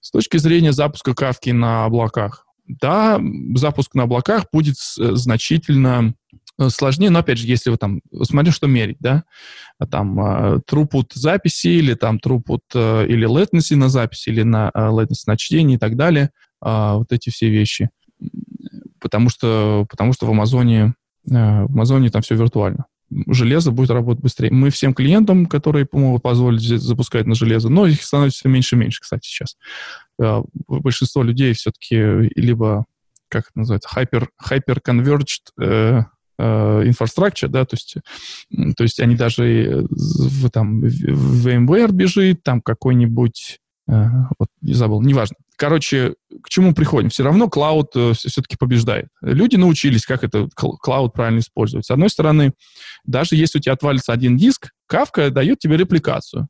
С 0.00 0.10
точки 0.10 0.36
зрения 0.36 0.72
запуска 0.72 1.14
кавки 1.14 1.50
на 1.50 1.84
облаках, 1.84 2.46
да, 2.66 3.20
запуск 3.54 3.94
на 3.94 4.04
облаках 4.04 4.44
будет 4.52 4.76
э, 4.76 5.14
значительно 5.14 6.14
э, 6.58 6.68
сложнее, 6.68 7.10
но 7.10 7.20
опять 7.20 7.38
же, 7.38 7.46
если 7.46 7.70
вы 7.70 7.78
там, 7.78 8.00
смотрите, 8.22 8.56
что 8.56 8.66
мерить, 8.66 8.98
да, 9.00 9.24
а 9.78 9.86
там 9.86 10.20
uh, 10.20 10.60
throughput 10.68 11.12
записи 11.14 11.68
или 11.68 11.94
там 11.94 12.18
throughput 12.24 12.60
uh, 12.74 13.06
или 13.06 13.28
latency 13.28 13.76
на 13.76 13.88
записи 13.88 14.28
или 14.28 14.42
на 14.42 14.70
uh, 14.74 14.90
latency 14.90 15.22
на 15.26 15.36
чтение 15.36 15.76
и 15.76 15.78
так 15.78 15.96
далее, 15.96 16.30
uh, 16.62 16.98
вот 16.98 17.12
эти 17.12 17.30
все 17.30 17.48
вещи, 17.48 17.90
потому 19.00 19.30
что, 19.30 19.86
потому 19.88 20.12
что 20.12 20.26
в 20.26 20.30
Амазоне, 20.30 20.94
в 21.24 21.72
Амазоне 21.72 22.10
там 22.10 22.22
все 22.22 22.34
виртуально 22.34 22.86
железо 23.26 23.70
будет 23.70 23.90
работать 23.90 24.22
быстрее. 24.22 24.50
Мы 24.50 24.70
всем 24.70 24.94
клиентам, 24.94 25.46
которые 25.46 25.86
могут 25.92 26.22
позволить 26.22 26.62
запускать 26.62 27.26
на 27.26 27.34
железо, 27.34 27.68
но 27.68 27.86
их 27.86 28.02
становится 28.02 28.40
все 28.40 28.48
меньше 28.48 28.76
и 28.76 28.78
меньше, 28.78 29.00
кстати, 29.00 29.26
сейчас. 29.26 29.56
Э, 30.20 30.42
большинство 30.66 31.22
людей 31.22 31.52
все-таки 31.54 31.96
либо, 32.34 32.84
как 33.28 33.48
это 33.50 33.58
называется, 33.58 33.88
hyper, 33.94 34.26
hyper-converged 34.42 35.52
э, 35.60 36.02
э, 36.38 36.82
infrastructure, 36.84 37.48
да, 37.48 37.64
то 37.64 37.74
есть, 37.74 37.96
то 38.76 38.82
есть 38.82 39.00
они 39.00 39.16
даже 39.16 39.86
в, 39.90 40.50
там, 40.50 40.80
в 40.80 41.46
VMware 41.46 41.92
бежит, 41.92 42.42
там 42.42 42.60
какой-нибудь, 42.60 43.60
вот, 43.86 44.48
не 44.60 44.74
забыл, 44.74 45.00
неважно. 45.00 45.36
Короче, 45.56 46.14
к 46.42 46.48
чему 46.48 46.74
приходим? 46.74 47.10
Все 47.10 47.22
равно 47.22 47.48
клауд 47.48 47.90
э, 47.94 48.12
все-таки 48.14 48.56
побеждает. 48.56 49.08
Люди 49.20 49.56
научились, 49.56 50.04
как 50.04 50.24
это 50.24 50.48
клауд 50.54 51.12
правильно 51.12 51.40
использовать. 51.40 51.86
С 51.86 51.90
одной 51.90 52.10
стороны, 52.10 52.52
даже 53.04 53.36
если 53.36 53.58
у 53.58 53.60
тебя 53.60 53.74
отвалится 53.74 54.12
один 54.12 54.36
диск, 54.36 54.70
Kafka 54.90 55.30
дает 55.30 55.58
тебе 55.58 55.76
репликацию. 55.76 56.48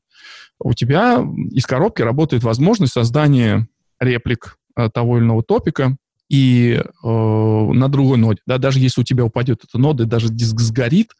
У 0.58 0.74
тебя 0.74 1.24
из 1.50 1.66
коробки 1.66 2.02
работает 2.02 2.42
возможность 2.42 2.92
создания 2.92 3.68
реплик 4.00 4.58
э, 4.76 4.88
того 4.92 5.18
или 5.18 5.24
иного 5.24 5.42
топика, 5.42 5.96
и 6.28 6.80
э, 6.82 7.08
на 7.08 7.88
другой 7.88 8.18
ноде. 8.18 8.40
Да, 8.46 8.58
даже 8.58 8.80
если 8.80 9.00
у 9.00 9.04
тебя 9.04 9.24
упадет 9.24 9.64
эта 9.64 9.78
нода, 9.78 10.04
даже 10.04 10.28
диск 10.28 10.60
сгорит, 10.60 11.12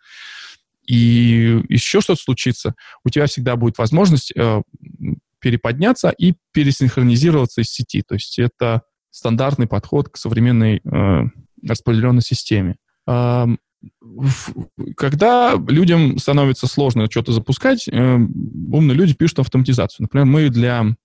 и 0.86 1.62
еще 1.68 2.00
что-то 2.00 2.20
случится, 2.20 2.74
у 3.04 3.10
тебя 3.10 3.26
всегда 3.26 3.56
будет 3.56 3.78
возможность 3.78 4.32
э, 4.34 4.62
переподняться 5.40 6.10
и 6.10 6.34
пересинхронизироваться 6.52 7.60
из 7.60 7.70
сети. 7.70 8.02
То 8.06 8.14
есть 8.14 8.38
это 8.38 8.82
стандартный 9.10 9.66
подход 9.66 10.08
к 10.08 10.16
современной 10.16 10.80
э, 10.84 11.22
распределенной 11.66 12.22
системе. 12.22 12.76
Э, 13.06 13.46
когда 14.96 15.54
людям 15.54 16.18
становится 16.18 16.66
сложно 16.66 17.06
что-то 17.10 17.32
запускать, 17.32 17.88
э, 17.88 18.18
умные 18.72 18.96
люди 18.96 19.14
пишут 19.14 19.40
автоматизацию. 19.40 20.04
Например, 20.04 20.26
мы 20.26 20.48
для... 20.48 20.96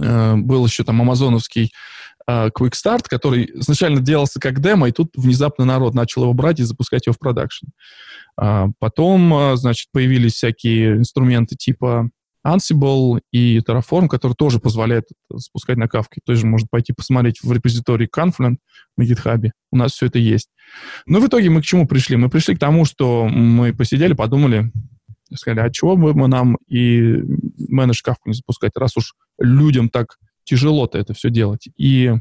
Э, 0.00 0.36
был 0.36 0.66
еще 0.66 0.84
там 0.84 1.00
амазоновский 1.00 1.72
э, 2.26 2.48
Quick 2.48 2.72
Start, 2.72 3.04
который 3.08 3.50
изначально 3.54 4.00
делался 4.00 4.40
как 4.40 4.60
демо, 4.60 4.88
и 4.88 4.92
тут 4.92 5.10
внезапно 5.16 5.64
народ 5.64 5.94
начал 5.94 6.22
его 6.22 6.34
брать 6.34 6.60
и 6.60 6.64
запускать 6.64 7.06
его 7.06 7.14
в 7.14 7.18
продакшн. 7.18 7.66
Э, 8.40 8.66
потом, 8.78 9.34
э, 9.34 9.56
значит, 9.56 9.88
появились 9.92 10.34
всякие 10.34 10.96
инструменты 10.96 11.56
типа 11.56 12.10
Ansible 12.46 13.20
и 13.32 13.58
Terraform, 13.58 14.08
который 14.08 14.34
тоже 14.34 14.58
позволяет 14.58 15.04
спускать 15.36 15.76
на 15.76 15.88
кавке. 15.88 16.20
Тоже 16.24 16.46
может 16.46 16.70
пойти 16.70 16.92
посмотреть 16.92 17.42
в 17.42 17.52
репозитории 17.52 18.08
Confluent 18.08 18.56
на 18.96 19.02
GitHub. 19.02 19.50
У 19.70 19.76
нас 19.76 19.92
все 19.92 20.06
это 20.06 20.18
есть. 20.18 20.48
Но 21.06 21.20
в 21.20 21.26
итоге 21.26 21.50
мы 21.50 21.62
к 21.62 21.64
чему 21.64 21.86
пришли? 21.86 22.16
Мы 22.16 22.28
пришли 22.28 22.54
к 22.54 22.58
тому, 22.58 22.84
что 22.84 23.28
мы 23.28 23.74
посидели, 23.74 24.12
подумали, 24.12 24.72
сказали, 25.34 25.60
а 25.60 25.70
чего 25.70 25.96
бы 25.96 26.14
мы 26.14 26.28
нам 26.28 26.56
и 26.68 27.20
менедж 27.56 28.00
кавку 28.02 28.28
не 28.28 28.34
запускать, 28.34 28.72
раз 28.76 28.96
уж 28.96 29.14
людям 29.38 29.88
так 29.88 30.18
тяжело-то 30.44 30.98
это 30.98 31.14
все 31.14 31.30
делать. 31.30 31.68
И 31.76 32.14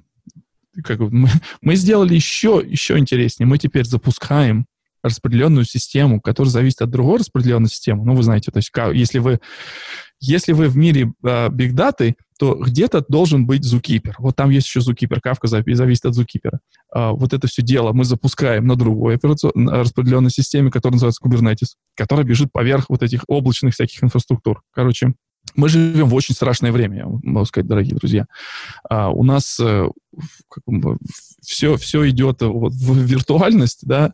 как 0.84 1.00
мы, 1.00 1.30
мы 1.62 1.76
сделали 1.76 2.14
еще, 2.14 2.62
еще 2.66 2.98
интереснее. 2.98 3.48
Мы 3.48 3.58
теперь 3.58 3.86
запускаем 3.86 4.66
распределенную 5.04 5.66
систему, 5.66 6.22
которая 6.22 6.52
зависит 6.52 6.82
от 6.82 6.90
другой 6.90 7.20
распределенной 7.20 7.70
системы. 7.70 8.06
Ну, 8.06 8.16
вы 8.16 8.24
знаете, 8.24 8.52
то 8.52 8.58
есть 8.58 8.72
если 8.94 9.20
вы, 9.20 9.40
если 10.20 10.54
вы 10.54 10.68
в 10.68 10.78
мире 10.78 11.14
бигдаты, 11.22 12.10
uh, 12.10 12.16
то 12.40 12.54
где-то 12.54 13.04
должен 13.08 13.48
быть 13.48 13.64
зукипер. 13.64 14.16
Вот 14.20 14.36
там 14.36 14.52
есть 14.52 14.68
еще 14.68 14.82
зукипер, 14.82 15.22
кавка 15.22 15.48
зависит 15.48 16.06
от 16.06 16.14
зукипера. 16.14 16.60
Uh, 16.96 17.14
вот 17.14 17.34
это 17.34 17.48
все 17.48 17.62
дело 17.62 17.94
мы 17.94 18.06
запускаем 18.06 18.68
на 18.68 18.76
другой 18.76 19.16
операцион... 19.16 19.70
распределенной 19.70 20.30
системе, 20.30 20.72
которая 20.72 20.96
называется 20.96 21.22
Kubernetes, 21.26 21.76
которая 21.96 22.26
бежит 22.26 22.52
поверх 22.52 22.86
вот 22.90 23.02
этих 23.02 23.24
облачных 23.28 23.74
всяких 23.74 24.04
инфраструктур. 24.04 24.62
Короче, 24.72 25.14
мы 25.56 25.70
живем 25.70 26.10
в 26.10 26.14
очень 26.14 26.36
страшное 26.36 26.72
время, 26.72 27.06
могу 27.24 27.46
сказать, 27.46 27.68
дорогие 27.68 27.96
друзья. 27.96 28.26
А, 28.90 29.10
у 29.10 29.24
нас 29.24 29.60
э, 29.60 29.88
все, 31.42 31.78
все 31.78 32.10
идет 32.10 32.42
вот 32.42 32.74
в 32.74 32.98
виртуальность, 32.98 33.80
да, 33.84 34.14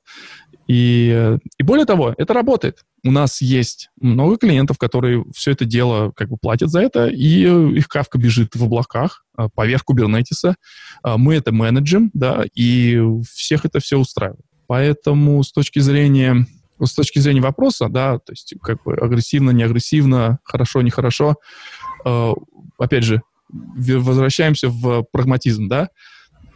и, 0.68 1.38
и 1.58 1.64
более 1.64 1.86
того, 1.86 2.14
это 2.18 2.34
работает. 2.34 2.86
У 3.04 3.12
нас 3.12 3.42
есть 3.42 3.90
много 4.00 4.38
клиентов, 4.38 4.78
которые 4.78 5.26
все 5.36 5.52
это 5.52 5.66
дело 5.66 6.12
как 6.16 6.30
бы 6.30 6.38
платят 6.38 6.70
за 6.70 6.82
это, 6.82 7.08
и 7.08 7.44
их 7.78 7.88
кавка 7.88 8.18
бежит 8.18 8.56
в 8.56 8.64
облаках 8.64 9.26
а, 9.36 9.50
поверх 9.50 9.84
кубернетиса. 9.84 10.56
Мы 11.04 11.36
это 11.36 11.52
менеджем, 11.52 12.12
да, 12.14 12.46
и 12.56 13.02
всех 13.30 13.66
это 13.66 13.80
все 13.80 13.98
устраивает. 13.98 14.46
Поэтому 14.68 15.44
с 15.44 15.52
точки 15.52 15.80
зрения 15.80 16.48
с 16.82 16.94
точки 16.94 17.20
зрения 17.20 17.42
вопроса, 17.42 17.88
да, 17.90 18.18
то 18.18 18.32
есть 18.32 18.56
как 18.62 18.84
бы 18.84 18.96
агрессивно, 18.96 19.52
не 19.52 19.64
агрессивно, 19.64 20.40
хорошо, 20.44 20.82
нехорошо, 20.82 21.36
э, 22.06 22.34
опять 22.78 23.04
же, 23.04 23.22
возвращаемся 23.50 24.70
в 24.70 25.04
прагматизм, 25.12 25.68
да. 25.68 25.90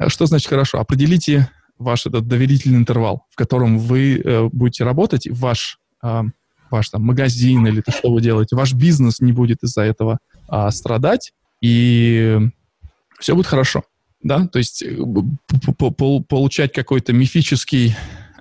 Что 0.07 0.25
значит 0.25 0.47
хорошо? 0.47 0.79
Определите 0.79 1.49
ваш 1.77 2.05
этот 2.05 2.27
доверительный 2.27 2.77
интервал, 2.77 3.25
в 3.29 3.35
котором 3.35 3.77
вы 3.77 4.19
э, 4.19 4.49
будете 4.51 4.83
работать, 4.83 5.27
ваш, 5.29 5.79
э, 6.03 6.23
ваш 6.71 6.89
там 6.89 7.03
магазин 7.03 7.65
или 7.67 7.81
то, 7.81 7.91
что 7.91 8.11
вы 8.11 8.21
делаете, 8.21 8.55
ваш 8.55 8.73
бизнес 8.73 9.19
не 9.19 9.31
будет 9.31 9.63
из-за 9.63 9.83
этого 9.83 10.19
э, 10.51 10.71
страдать, 10.71 11.33
и 11.61 12.39
все 13.19 13.35
будет 13.35 13.47
хорошо. 13.47 13.83
Да, 14.23 14.47
то 14.47 14.57
есть 14.57 14.83
э, 14.83 14.97
получать 16.27 16.73
какой-то 16.73 17.13
мифический, 17.13 17.95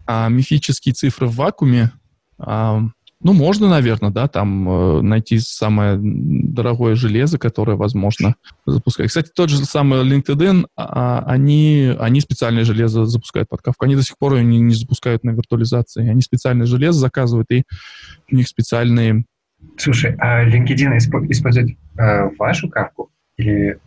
э, 0.07 0.29
мифические 0.29 0.95
цифры 0.95 1.27
в 1.27 1.37
вакууме, 1.37 1.93
э, 2.39 2.81
Ну, 3.23 3.33
можно, 3.33 3.69
наверное, 3.69 4.11
да, 4.11 4.29
там 4.29 4.69
э, 4.69 5.01
найти 5.01 5.39
самое 5.39 5.99
дорогое 5.99 6.95
железо, 6.95 7.39
которое 7.39 7.77
возможно 7.77 8.35
запускать. 8.67 9.09
Кстати, 9.09 9.31
тот 9.35 9.49
же 9.49 9.65
самый 9.65 10.05
LinkedIn, 10.05 10.67
а, 10.77 11.21
они, 11.27 11.97
они 11.99 12.21
специальное 12.21 12.65
железо 12.65 13.07
запускают 13.07 13.49
под 13.49 13.63
кавку. 13.63 13.87
Они 13.87 13.97
до 13.97 14.03
сих 14.03 14.19
пор 14.19 14.35
ее 14.35 14.45
не, 14.45 14.59
не 14.61 14.75
запускают 14.75 15.25
на 15.25 15.31
виртуализации. 15.31 16.07
Они 16.07 16.21
специальное 16.21 16.67
железо 16.67 17.01
заказывают, 17.01 17.51
и 17.51 17.65
у 18.31 18.37
них 18.37 18.49
специальные... 18.49 19.25
Слушай, 19.79 20.15
а 20.19 20.45
LinkedIn 20.45 20.99
использует 20.99 21.71
э, 21.99 22.29
вашу 22.39 22.69
кавку 22.69 23.11
или... 23.39 23.79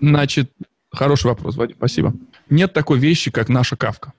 Значит, 0.00 0.52
хороший 0.92 1.26
вопрос, 1.26 1.56
Вадим, 1.56 1.74
спасибо. 1.76 2.14
Нет 2.48 2.72
такой 2.72 3.00
вещи, 3.00 3.32
как 3.32 3.48
наша 3.48 3.76
кавка 3.76 4.12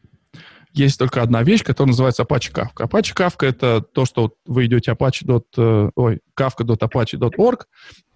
есть 0.73 0.99
только 0.99 1.21
одна 1.21 1.43
вещь, 1.43 1.63
которая 1.63 1.89
называется 1.89 2.23
Apache 2.23 2.51
Kafka. 2.53 2.87
Apache 2.87 3.15
Kafka— 3.15 3.47
это 3.47 3.81
то, 3.81 4.05
что 4.05 4.33
вы 4.45 4.65
идете 4.65 4.91
apache. 4.91 5.43
Э, 5.57 5.89
ой, 5.95 6.19
kafka.apache.org, 6.35 7.67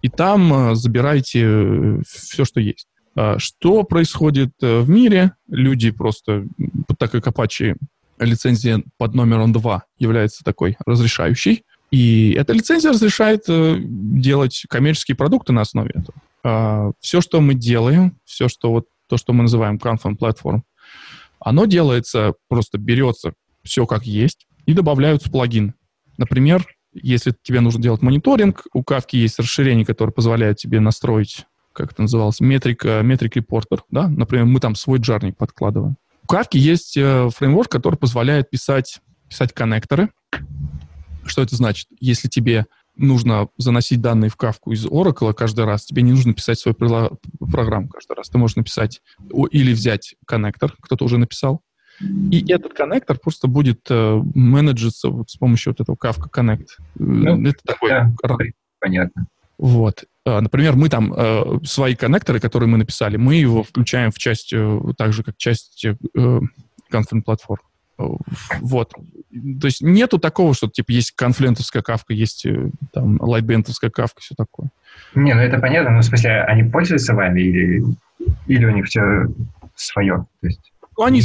и 0.02 0.08
там 0.08 0.70
э, 0.70 0.74
забираете 0.74 1.42
э, 1.44 2.00
все, 2.06 2.44
что 2.44 2.60
есть. 2.60 2.86
А 3.16 3.38
что 3.38 3.84
происходит 3.84 4.52
в 4.60 4.88
мире? 4.88 5.32
Люди 5.48 5.90
просто, 5.90 6.46
так 6.98 7.12
как 7.12 7.28
Apache 7.28 7.76
лицензия 8.18 8.82
под 8.98 9.14
номером 9.14 9.52
2 9.52 9.84
является 9.98 10.42
такой 10.42 10.76
разрешающей, 10.84 11.64
и 11.92 12.32
эта 12.32 12.52
лицензия 12.52 12.90
разрешает 12.90 13.44
делать 13.46 14.64
коммерческие 14.68 15.16
продукты 15.16 15.52
на 15.52 15.60
основе 15.60 15.92
этого. 15.94 16.18
А 16.42 16.90
все, 16.98 17.20
что 17.20 17.40
мы 17.40 17.54
делаем, 17.54 18.18
все, 18.24 18.48
что 18.48 18.72
вот 18.72 18.86
то, 19.08 19.16
что 19.16 19.32
мы 19.32 19.42
называем 19.42 19.76
Confluent 19.76 20.18
Platform, 20.18 20.62
оно 21.44 21.66
делается, 21.66 22.34
просто 22.48 22.78
берется 22.78 23.34
все 23.62 23.86
как 23.86 24.06
есть 24.06 24.46
и 24.66 24.72
добавляются 24.72 25.30
плагины. 25.30 25.74
Например, 26.16 26.66
если 26.94 27.34
тебе 27.42 27.60
нужно 27.60 27.82
делать 27.82 28.02
мониторинг, 28.02 28.66
у 28.72 28.82
Kafka 28.82 29.16
есть 29.16 29.38
расширение, 29.38 29.84
которое 29.84 30.12
позволяет 30.12 30.56
тебе 30.56 30.80
настроить, 30.80 31.44
как 31.72 31.92
это 31.92 32.02
называлось, 32.02 32.40
метрик, 32.40 32.84
метрик 32.84 33.36
репортер, 33.36 33.82
да? 33.90 34.08
Например, 34.08 34.46
мы 34.46 34.58
там 34.60 34.74
свой 34.74 34.98
джарник 35.00 35.36
подкладываем. 35.36 35.96
У 36.26 36.32
Kafka 36.32 36.56
есть 36.56 36.96
э, 36.96 37.28
фреймворк, 37.34 37.70
который 37.70 37.96
позволяет 37.96 38.48
писать, 38.48 39.00
писать 39.28 39.52
коннекторы. 39.52 40.10
Что 41.26 41.42
это 41.42 41.56
значит? 41.56 41.88
Если 42.00 42.28
тебе 42.28 42.66
нужно 42.96 43.48
заносить 43.56 44.00
данные 44.00 44.30
в 44.30 44.36
кавку 44.36 44.72
из 44.72 44.86
Oracle 44.86 45.32
каждый 45.34 45.64
раз, 45.64 45.84
тебе 45.84 46.02
не 46.02 46.12
нужно 46.12 46.34
писать 46.34 46.58
свою 46.58 46.74
программу 46.74 47.88
каждый 47.88 48.16
раз. 48.16 48.28
Ты 48.28 48.38
можешь 48.38 48.56
написать 48.56 49.02
или 49.50 49.72
взять 49.72 50.14
коннектор, 50.26 50.74
кто-то 50.80 51.04
уже 51.04 51.18
написал, 51.18 51.62
и 52.00 52.52
этот 52.52 52.74
коннектор 52.74 53.18
просто 53.18 53.46
будет 53.46 53.86
э, 53.88 54.20
менеджиться 54.34 55.08
вот 55.10 55.30
с 55.30 55.36
помощью 55.36 55.72
вот 55.72 55.80
этого 55.80 55.96
Kafka 55.96 56.28
Connect. 56.28 56.66
Ну, 56.96 57.48
Это 57.48 57.60
такой... 57.64 57.90
Да, 57.90 58.36
понятно. 58.80 59.26
Вот. 59.58 60.04
А, 60.24 60.40
например, 60.40 60.74
мы 60.74 60.88
там 60.88 61.14
э, 61.14 61.60
свои 61.64 61.94
коннекторы, 61.94 62.40
которые 62.40 62.68
мы 62.68 62.78
написали, 62.78 63.16
мы 63.16 63.36
его 63.36 63.62
включаем 63.62 64.10
в 64.10 64.18
часть, 64.18 64.52
э, 64.52 64.80
так 64.96 65.12
же, 65.12 65.22
как 65.22 65.36
часть 65.36 65.84
э, 65.84 65.94
Confluent 66.92 67.24
Platform. 67.26 67.58
Вот. 67.96 68.92
То 68.92 69.66
есть 69.66 69.80
нету 69.82 70.18
такого, 70.18 70.54
что 70.54 70.68
типа 70.68 70.90
есть 70.90 71.12
конфлентовская 71.12 71.82
кавка, 71.82 72.12
есть 72.12 72.46
э, 72.46 72.70
там 72.92 73.20
лайтбентовская 73.20 73.90
кавка, 73.90 74.20
все 74.20 74.34
такое. 74.36 74.70
Не, 75.14 75.34
ну 75.34 75.40
это 75.40 75.58
понятно, 75.58 75.90
но 75.90 76.00
в 76.00 76.04
смысле, 76.04 76.42
они 76.42 76.64
пользуются 76.64 77.14
вами 77.14 77.40
или, 77.40 77.84
или 78.46 78.64
у 78.64 78.70
них 78.70 78.86
все 78.86 79.26
свое? 79.76 80.26
То 80.40 80.46
есть... 80.46 80.72
Ну, 80.96 81.04
они, 81.04 81.22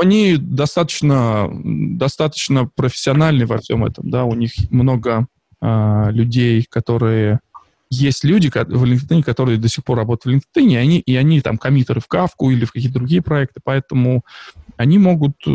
они 0.00 0.36
достаточно, 0.36 1.50
достаточно 1.52 2.66
профессиональны 2.66 3.46
во 3.46 3.58
всем 3.58 3.84
этом, 3.84 4.08
да, 4.10 4.24
у 4.24 4.34
них 4.34 4.52
много 4.70 5.26
э, 5.60 6.08
людей, 6.10 6.64
которые 6.70 7.40
есть 7.90 8.24
люди 8.24 8.48
в 8.50 8.84
LinkedIn, 8.84 9.22
которые 9.22 9.58
до 9.58 9.68
сих 9.68 9.84
пор 9.84 9.98
работают 9.98 10.44
в 10.44 10.58
LinkedIn, 10.58 10.68
и 10.68 10.76
они, 10.76 10.98
и 11.00 11.16
они 11.16 11.40
там 11.40 11.58
коммитеры 11.58 12.00
в 12.00 12.06
Кавку 12.06 12.50
или 12.50 12.64
в 12.64 12.72
какие-то 12.72 12.98
другие 12.98 13.22
проекты, 13.22 13.60
поэтому 13.62 14.24
они 14.76 14.98
могут 14.98 15.36
э, 15.46 15.50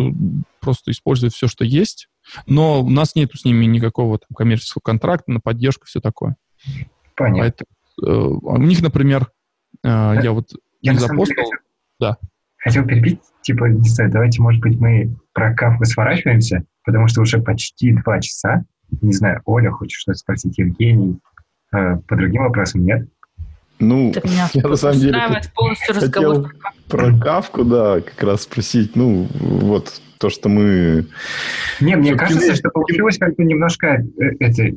просто 0.60 0.92
использовать 0.92 1.34
все, 1.34 1.48
что 1.48 1.64
есть, 1.64 2.10
но 2.48 2.82
у 2.82 2.90
нас 2.90 3.16
нет 3.16 3.32
с 3.34 3.46
ними 3.46 3.66
никакого 3.66 4.20
там, 4.20 4.36
коммерческого 4.36 4.82
контракта 4.84 5.32
на 5.32 5.40
поддержку, 5.40 5.86
все 5.86 6.00
такое. 6.00 6.36
Понятно. 7.16 7.42
Поэтому, 7.42 7.70
э, 8.02 8.40
у 8.42 8.58
них, 8.58 8.82
например, 8.82 9.30
э, 9.84 9.88
я 10.24 10.32
вот 10.32 10.50
я 10.82 10.96
запостил... 10.96 11.36
Да. 12.00 12.18
Хотел 12.58 12.86
перебить, 12.86 13.20
типа, 13.42 13.66
не 13.66 13.88
знаю, 13.90 14.10
давайте, 14.10 14.42
может 14.42 14.62
быть, 14.62 14.80
мы 14.80 15.16
про 15.34 15.54
Кавку 15.54 15.86
сворачиваемся, 15.86 16.64
потому 16.84 17.08
что 17.08 17.22
уже 17.22 17.40
почти 17.40 17.94
два 17.94 18.20
часа. 18.22 18.64
Не 19.02 19.12
знаю, 19.12 19.42
Оля, 19.46 19.72
хочешь 19.72 20.00
что-то 20.00 20.18
спросить, 20.18 20.58
Евгений, 20.58 21.20
Э, 21.33 21.33
по 22.08 22.16
другим 22.16 22.44
вопросам 22.44 22.86
нет? 22.86 23.08
Ну, 23.80 24.14
я 24.54 24.68
на 24.68 24.76
самом 24.76 25.00
деле 25.00 25.20
полностью 25.54 25.96
хотел 25.96 26.48
про 26.88 27.18
Кавку, 27.20 27.64
да, 27.64 28.02
как 28.02 28.24
раз 28.24 28.44
спросить, 28.44 28.96
ну, 28.96 29.28
вот 29.40 30.02
то, 30.20 30.30
что 30.30 30.48
мы... 30.48 31.08
Не, 31.82 31.96
мне 31.96 32.16
кажется, 32.16 32.56
что 32.56 32.70
получилось 32.70 33.18
как-то 33.18 33.44
немножко 33.44 33.88
э, 33.88 34.36
это 34.40 34.76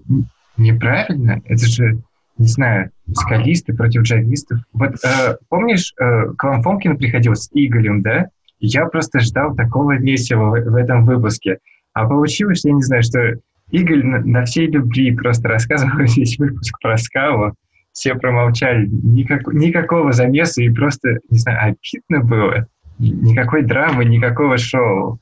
неправильно. 0.56 1.40
Это 1.44 1.66
же, 1.66 1.98
не 2.36 2.48
знаю, 2.48 2.90
скалисты 3.14 3.72
против 3.72 4.02
джавистов. 4.02 4.58
Вот 4.72 4.94
э, 5.04 5.36
помнишь, 5.48 5.94
э, 6.00 6.32
к 6.36 6.42
вам 6.42 6.62
Фомкин 6.62 6.96
приходил 6.96 7.36
с 7.36 7.48
Игорем, 7.52 8.02
да? 8.02 8.26
Я 8.58 8.86
просто 8.86 9.20
ждал 9.20 9.54
такого 9.54 9.98
месива 9.98 10.50
в, 10.50 10.60
в 10.60 10.74
этом 10.74 11.04
выпуске. 11.04 11.58
А 11.92 12.08
получилось, 12.08 12.64
я 12.64 12.72
не 12.72 12.82
знаю, 12.82 13.04
что 13.04 13.34
Игорь 13.70 14.04
на, 14.04 14.20
на 14.20 14.44
всей 14.44 14.68
любви 14.68 15.14
просто 15.14 15.48
рассказывал 15.48 15.98
весь 16.16 16.38
выпуск 16.38 16.78
про 16.80 16.96
скалу. 16.98 17.54
Все 17.92 18.14
промолчали. 18.14 18.88
Никак, 18.88 19.46
никакого 19.52 20.12
замеса 20.12 20.62
и 20.62 20.68
просто, 20.68 21.18
не 21.30 21.38
знаю, 21.38 21.76
обидно 21.76 22.20
было. 22.24 22.66
Никакой 22.98 23.62
драмы, 23.62 24.04
никакого 24.04 24.58
шоу. 24.58 25.18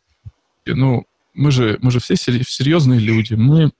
Ну, 0.66 1.04
мы 1.34 1.50
же, 1.50 1.78
мы 1.82 1.90
же 1.90 2.00
все 2.00 2.16
серьезные 2.16 3.00
люди. 3.00 3.34
Мы, 3.34 3.70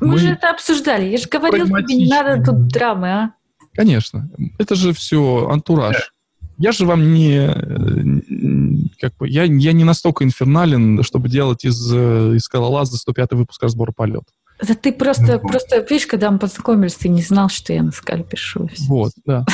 мы, 0.00 0.06
мы 0.08 0.18
же 0.18 0.28
это 0.28 0.50
обсуждали. 0.50 1.06
Я 1.06 1.18
же 1.18 1.28
говорил, 1.28 1.66
тебе 1.66 1.94
не 1.94 2.08
надо 2.08 2.42
тут 2.42 2.68
драмы, 2.68 3.08
а? 3.08 3.32
Конечно. 3.74 4.30
Это 4.58 4.74
же 4.74 4.92
все 4.92 5.48
антураж. 5.50 5.94
Да. 5.94 6.02
Я 6.58 6.72
же 6.72 6.84
вам 6.84 7.14
не... 7.14 7.48
Как 9.00 9.16
бы, 9.16 9.28
я, 9.28 9.44
я 9.44 9.72
не 9.72 9.84
настолько 9.84 10.24
инфернален, 10.24 11.02
чтобы 11.02 11.28
делать 11.28 11.64
из, 11.64 11.92
из 11.92 12.42
скалолаза 12.42 12.96
105 12.96 13.32
выпуск 13.32 13.62
разбора 13.62 13.92
полет. 13.92 14.24
Да 14.62 14.74
ты 14.74 14.92
просто, 14.92 15.40
ну, 15.42 15.48
просто, 15.48 15.78
видишь, 15.88 16.06
когда 16.06 16.30
мы 16.30 16.38
познакомились, 16.38 16.94
ты 16.94 17.08
не 17.08 17.22
знал, 17.22 17.48
что 17.48 17.72
я 17.72 17.82
на 17.82 17.92
скале 17.92 18.24
пишу. 18.24 18.68
Вот, 18.80 19.12
да. 19.24 19.44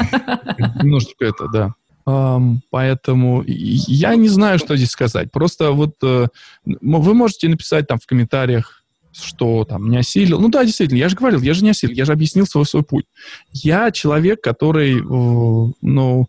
Немножечко 0.82 1.24
это, 1.24 1.48
да. 1.48 1.74
Um, 2.04 2.58
поэтому 2.70 3.44
я 3.46 4.16
не 4.16 4.28
знаю, 4.28 4.58
что 4.58 4.76
здесь 4.76 4.90
сказать. 4.90 5.30
Просто 5.30 5.70
вот 5.70 5.94
uh, 6.02 6.26
вы 6.64 7.14
можете 7.14 7.48
написать 7.48 7.86
там 7.86 8.00
в 8.00 8.06
комментариях, 8.06 8.82
что 9.12 9.64
там 9.64 9.88
не 9.88 9.98
осилил. 9.98 10.40
Ну 10.40 10.48
да, 10.48 10.64
действительно, 10.64 10.98
я 10.98 11.08
же 11.08 11.16
говорил, 11.16 11.40
я 11.42 11.54
же 11.54 11.62
не 11.62 11.70
осилил, 11.70 11.94
я 11.94 12.04
же 12.04 12.12
объяснил 12.12 12.46
свой, 12.46 12.66
свой 12.66 12.82
путь. 12.82 13.04
Я 13.52 13.92
человек, 13.92 14.40
который, 14.40 14.98
э, 14.98 15.72
ну, 15.80 16.26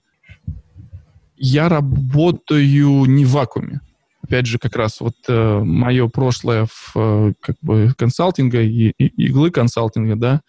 я 1.44 1.68
работаю 1.68 3.06
не 3.06 3.26
в 3.26 3.32
вакууме. 3.32 3.82
Опять 4.22 4.46
же, 4.46 4.58
как 4.58 4.78
раз 4.78 5.02
вот 5.02 5.16
э, 5.28 5.60
мое 5.60 6.08
прошлое 6.08 6.66
в 6.66 6.94
э, 6.96 7.34
как 7.42 7.58
бы 7.62 7.94
консалтинга 7.98 8.62
и, 8.62 8.94
и 8.98 9.26
иглы 9.26 9.52
консалтинга, 9.52 10.16
да, 10.16 10.42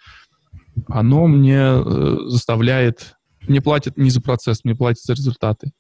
оно 0.87 1.27
мне 1.27 1.59
э, 1.59 2.17
заставляет, 2.27 3.17
мне 3.49 3.61
платят 3.61 3.97
не 3.97 4.11
за 4.11 4.21
процесс, 4.21 4.61
мне 4.63 4.77
платят 4.77 5.03
за 5.03 5.15
результаты. 5.15 5.73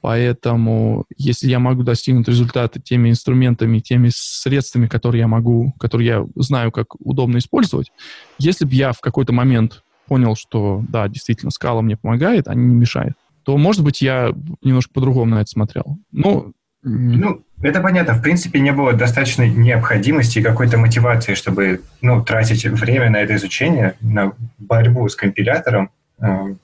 Поэтому, 0.00 1.04
если 1.18 1.48
я 1.48 1.58
могу 1.58 1.82
достигнуть 1.82 2.28
результата 2.28 2.80
теми 2.80 3.10
инструментами, 3.10 3.80
теми 3.80 4.10
средствами, 4.14 4.86
которые 4.86 5.20
я 5.20 5.28
могу, 5.28 5.74
которые 5.80 6.06
я 6.06 6.26
знаю, 6.36 6.70
как 6.70 6.94
удобно 7.00 7.38
использовать, 7.38 7.90
если 8.38 8.64
бы 8.64 8.74
я 8.74 8.92
в 8.92 9.00
какой-то 9.00 9.32
момент 9.32 9.82
понял, 10.06 10.36
что 10.36 10.84
да, 10.88 11.08
действительно, 11.08 11.50
скала 11.50 11.82
мне 11.82 11.96
помогает, 11.96 12.46
а 12.46 12.54
не 12.54 12.74
мешает, 12.74 13.14
то, 13.50 13.58
может 13.58 13.82
быть, 13.82 14.00
я 14.00 14.32
немножко 14.62 14.92
по-другому 14.94 15.34
на 15.34 15.40
это 15.40 15.50
смотрел. 15.50 15.98
Ну, 16.12 16.52
ну, 16.84 17.44
это 17.60 17.80
понятно. 17.80 18.14
В 18.14 18.22
принципе, 18.22 18.60
не 18.60 18.70
было 18.70 18.92
достаточной 18.92 19.50
необходимости 19.50 20.38
и 20.38 20.42
какой-то 20.42 20.78
мотивации, 20.78 21.34
чтобы 21.34 21.80
ну, 22.00 22.22
тратить 22.22 22.64
время 22.64 23.10
на 23.10 23.16
это 23.16 23.34
изучение, 23.34 23.96
на 24.00 24.34
борьбу 24.58 25.08
с 25.08 25.16
компилятором. 25.16 25.90
Э, 26.20 26.54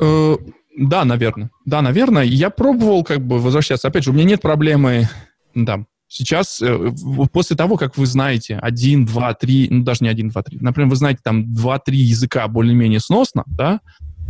э, 0.00 0.36
да, 0.78 1.04
наверное. 1.04 1.50
Да, 1.66 1.82
наверное. 1.82 2.22
Я 2.22 2.48
пробовал 2.48 3.04
как 3.04 3.20
бы 3.20 3.38
возвращаться. 3.38 3.88
Опять 3.88 4.04
же, 4.04 4.10
у 4.10 4.14
меня 4.14 4.24
нет 4.24 4.40
проблемы, 4.40 5.10
да, 5.54 5.84
Сейчас, 6.10 6.62
э, 6.62 6.90
после 7.30 7.54
того, 7.54 7.76
как 7.76 7.98
вы 7.98 8.06
знаете 8.06 8.56
один, 8.56 9.04
два, 9.04 9.34
три, 9.34 9.68
ну 9.70 9.84
даже 9.84 10.04
не 10.04 10.08
один, 10.08 10.30
два, 10.30 10.42
три, 10.42 10.56
например, 10.58 10.88
вы 10.88 10.96
знаете 10.96 11.20
там 11.22 11.52
два-три 11.52 11.98
языка 11.98 12.48
более-менее 12.48 12.98
сносно, 12.98 13.44
да, 13.46 13.80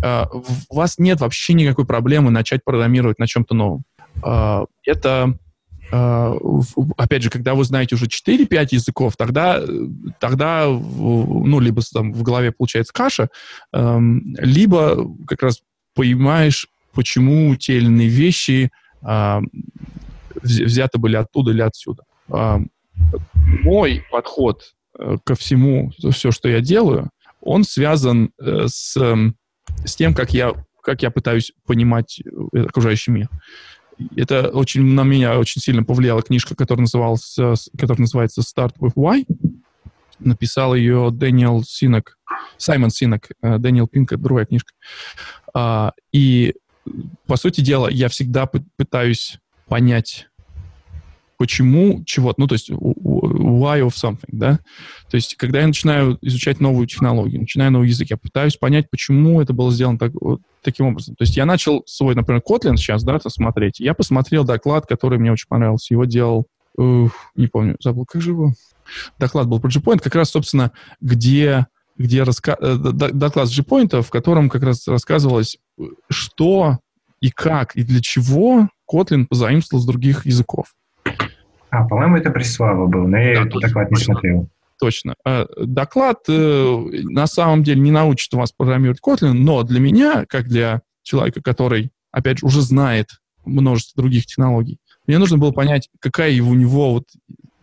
у 0.03 0.77
вас 0.77 0.99
нет 0.99 1.21
вообще 1.21 1.55
никакой 1.55 1.87
проблемы 1.87 2.31
начать 2.31 2.65
программировать 2.65 3.19
на 3.19 3.27
чем-то 3.27 3.55
новом. 3.55 3.85
Э, 4.25 4.65
это 4.85 5.39
э, 5.91 6.39
опять 6.97 7.23
же, 7.23 7.31
когда 7.31 7.55
вы 7.55 7.65
знаете 7.65 7.95
уже 7.95 8.07
4-5 8.07 8.69
языков, 8.71 9.17
тогда, 9.17 9.63
тогда 10.21 10.67
ну, 10.67 11.61
либо 11.61 11.83
там 11.93 12.13
в 12.13 12.23
голове 12.23 12.53
получается 12.53 12.93
каша, 12.93 13.29
э, 13.73 13.99
либо 14.39 15.09
как 15.27 15.43
раз 15.43 15.63
понимаешь, 15.95 16.69
почему 16.95 17.55
те 17.57 17.77
или 17.79 17.87
иные 17.87 18.09
вещи 18.09 18.71
э, 19.03 19.41
взяты 20.43 20.99
были 20.99 21.17
оттуда 21.17 21.51
или 21.53 21.63
отсюда. 21.63 22.05
Э, 22.33 22.59
мой 23.63 24.05
подход 24.11 24.75
э, 24.99 25.17
ко 25.25 25.35
всему, 25.35 25.93
все, 26.11 26.31
что 26.31 26.49
я 26.49 26.61
делаю, 26.61 27.11
он 27.41 27.65
связан 27.65 28.31
э, 28.41 28.67
с, 28.67 28.97
с 29.85 29.97
тем, 29.97 30.15
как 30.15 30.33
я, 30.33 30.53
как 30.83 31.03
я 31.03 31.11
пытаюсь 31.11 31.53
понимать 31.67 32.21
э, 32.21 32.61
окружающий 32.61 33.11
мир. 33.11 33.29
Это 34.17 34.49
очень 34.49 34.83
на 34.85 35.03
меня 35.03 35.39
очень 35.39 35.61
сильно 35.61 35.83
повлияла 35.83 36.23
книжка, 36.23 36.55
которая, 36.55 36.83
называлась, 36.83 37.37
которая 37.77 38.03
называется 38.03 38.43
«Start 38.43 38.75
with 38.79 38.95
Why». 38.95 39.27
Написал 40.21 40.75
ее 40.75 41.11
Дэниел 41.13 41.63
Синок, 41.65 42.19
Саймон 42.57 42.91
Синок, 42.91 43.29
Дэниел 43.41 43.87
Пинк, 43.89 44.13
это 44.13 44.23
другая 44.23 44.47
книжка. 44.47 44.73
А, 45.55 45.93
и, 46.13 46.55
по 47.27 47.37
сути 47.37 47.61
дела, 47.61 47.89
я 47.89 48.09
всегда 48.09 48.47
пытаюсь 48.47 49.39
понять 49.67 50.28
почему 51.39 52.03
чего-то, 52.05 52.41
ну, 52.41 52.47
то 52.49 52.55
есть 52.55 52.69
why 52.71 53.81
of 53.81 53.95
something, 53.95 54.29
да. 54.29 54.59
То 55.11 55.15
есть, 55.15 55.37
когда 55.37 55.61
я 55.61 55.67
начинаю 55.67 56.19
изучать 56.21 56.61
новую 56.61 56.87
технологию, 56.87 57.41
начинаю 57.41 57.71
новый 57.71 57.89
язык, 57.89 58.11
я 58.11 58.17
пытаюсь 58.17 58.57
понять, 58.57 58.91
почему 58.91 59.41
это 59.41 59.53
было 59.53 59.73
сделано 59.73 59.99
так, 59.99 60.13
вот, 60.21 60.43
таким 60.63 60.87
образом. 60.87 61.15
То 61.15 61.23
есть, 61.23 61.37
я 61.37 61.47
начал 61.47 61.83
свой, 61.87 62.15
например, 62.15 62.43
Kotlin 62.47 62.77
сейчас, 62.77 63.05
да, 63.05 63.19
смотреть. 63.21 63.81
Я 63.81 63.95
посмотрел 63.95 64.45
доклад, 64.45 64.87
который 64.87 65.19
мне 65.19 65.33
очень 65.33 65.49
понравился. 65.49 65.95
Его 65.95 66.05
делал, 66.05 66.47
ух, 66.77 67.13
не 67.37 67.47
помню, 67.47 67.77
забыл, 67.81 68.05
как 68.05 68.21
же 68.21 68.31
его? 68.31 68.53
Доклад 69.19 69.47
был 69.47 69.61
про 69.61 69.69
JPoint, 69.69 70.01
как 70.01 70.15
раз, 70.15 70.31
собственно, 70.31 70.73
где 71.01 71.67
где 71.97 72.23
раска... 72.23 72.57
Э, 72.61 72.77
доклад 72.77 73.49
с 73.49 73.59
JPoint, 73.59 74.03
в 74.03 74.11
котором 74.11 74.49
как 74.49 74.63
раз 74.63 74.87
рассказывалось, 74.87 75.59
что 76.09 76.79
и 77.21 77.31
как, 77.31 77.75
и 77.75 77.83
для 77.83 78.01
чего 78.01 78.69
Kotlin 78.91 79.27
позаимствовал 79.27 79.83
с 79.83 79.87
других 79.87 80.25
языков. 80.25 80.75
А, 81.71 81.85
по-моему, 81.85 82.17
это 82.17 82.31
Преслава 82.31 82.87
был, 82.87 83.07
но 83.07 83.19
я 83.19 83.35
да, 83.35 83.47
этот 83.47 83.61
доклад 83.61 83.91
не 83.91 83.97
смотрел. 83.97 84.49
Точно. 84.81 85.15
А, 85.25 85.47
доклад 85.59 86.19
э, 86.29 86.77
на 87.05 87.27
самом 87.27 87.63
деле 87.63 87.81
не 87.81 87.91
научит 87.91 88.33
вас 88.33 88.53
программировать 88.53 89.01
Kotlin, 89.05 89.33
но 89.33 89.63
для 89.63 89.81
меня, 89.81 90.25
как 90.27 90.49
для 90.49 90.83
человека, 91.03 91.43
который, 91.43 91.91
опять 92.13 92.39
же, 92.39 92.47
уже 92.47 92.63
знает 92.63 93.09
множество 93.45 94.03
других 94.03 94.27
технологий, 94.27 94.79
мне 95.07 95.19
нужно 95.19 95.39
было 95.39 95.53
понять, 95.53 95.89
какая 96.01 96.41
у 96.43 96.55
него 96.55 96.93
вот 96.93 97.05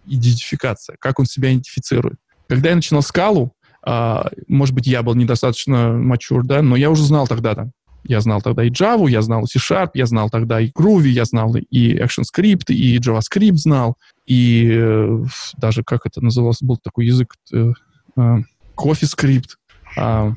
идентификация, 0.05 0.97
как 0.99 1.19
он 1.19 1.25
себя 1.25 1.51
идентифицирует. 1.51 2.17
Когда 2.47 2.69
я 2.69 2.75
начинал 2.75 3.01
скалу, 3.01 3.53
а, 3.81 4.29
может 4.47 4.75
быть, 4.75 4.87
я 4.87 5.03
был 5.03 5.15
недостаточно 5.15 5.95
mature, 5.95 6.41
да, 6.43 6.61
но 6.61 6.75
я 6.75 6.89
уже 6.89 7.03
знал 7.03 7.27
тогда 7.27 7.55
там 7.55 7.71
я 8.07 8.21
знал 8.21 8.41
тогда 8.41 8.63
и 8.63 8.69
Java, 8.69 9.09
я 9.09 9.21
знал 9.21 9.45
C-Sharp, 9.45 9.91
я 9.93 10.05
знал 10.05 10.29
тогда 10.29 10.59
и 10.59 10.69
Groovy, 10.71 11.07
я 11.07 11.25
знал 11.25 11.55
и 11.55 11.97
ActionScript, 11.97 12.73
и 12.73 12.97
JavaScript 12.99 13.55
знал, 13.55 13.97
и 14.25 14.69
э, 14.71 15.23
даже, 15.57 15.83
как 15.83 16.05
это 16.05 16.23
назывался, 16.23 16.65
был 16.65 16.77
такой 16.77 17.07
язык, 17.07 17.35
э, 17.53 17.73
э, 18.17 18.37
CoffeeScript. 18.75 19.49
Э, 19.97 20.31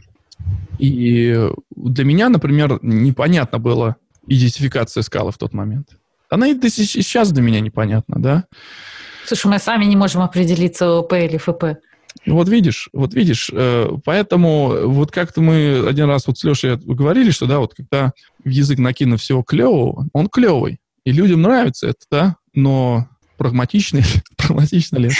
и 0.78 1.49
для 1.74 2.05
меня, 2.05 2.28
например, 2.28 2.78
непонятно 2.82 3.59
было 3.59 3.97
идентификация 4.27 5.03
скалы 5.03 5.32
в 5.32 5.39
тот 5.39 5.53
момент. 5.53 5.89
Она 6.31 6.49
и 6.49 6.69
сейчас 6.69 7.32
для 7.32 7.43
меня 7.43 7.61
непонятна, 7.61 8.16
да? 8.19 8.45
Слушай, 9.24 9.49
мы 9.49 9.59
сами 9.59 9.85
не 9.85 9.97
можем 9.97 10.23
определиться, 10.23 10.90
ОП 10.90 11.15
или 11.15 11.36
ФП. 11.39 11.81
Вот 12.27 12.49
видишь, 12.49 12.89
вот 12.93 13.15
видишь, 13.15 13.51
э, 13.53 13.90
поэтому 14.05 14.89
вот 14.89 15.11
как-то 15.11 15.40
мы 15.40 15.86
один 15.86 16.07
раз 16.07 16.27
вот 16.27 16.39
с 16.39 16.45
Лешей 16.45 16.77
говорили, 16.77 17.31
что, 17.31 17.47
да, 17.47 17.59
вот 17.59 17.74
когда 17.74 18.12
в 18.45 18.49
язык 18.49 18.78
накинут 18.78 19.20
всего 19.20 19.43
клевого, 19.43 20.07
он 20.12 20.28
клевый, 20.28 20.78
и 21.05 21.12
людям 21.12 21.43
нравится 21.43 21.89
это, 21.89 22.01
да, 22.11 22.36
но 22.55 23.09
прагматичный, 23.36 24.03
прагматично 24.36 24.99
ли? 24.99 25.11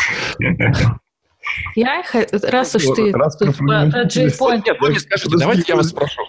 Я, 1.75 2.03
раз 2.43 2.75
уж 2.75 2.85
ты 2.95 3.13
про 3.13 3.31
J-Point... 4.05 4.65
Давайте 5.39 5.65
я 5.69 5.77
вас 5.77 5.89
спрошу. 5.89 6.23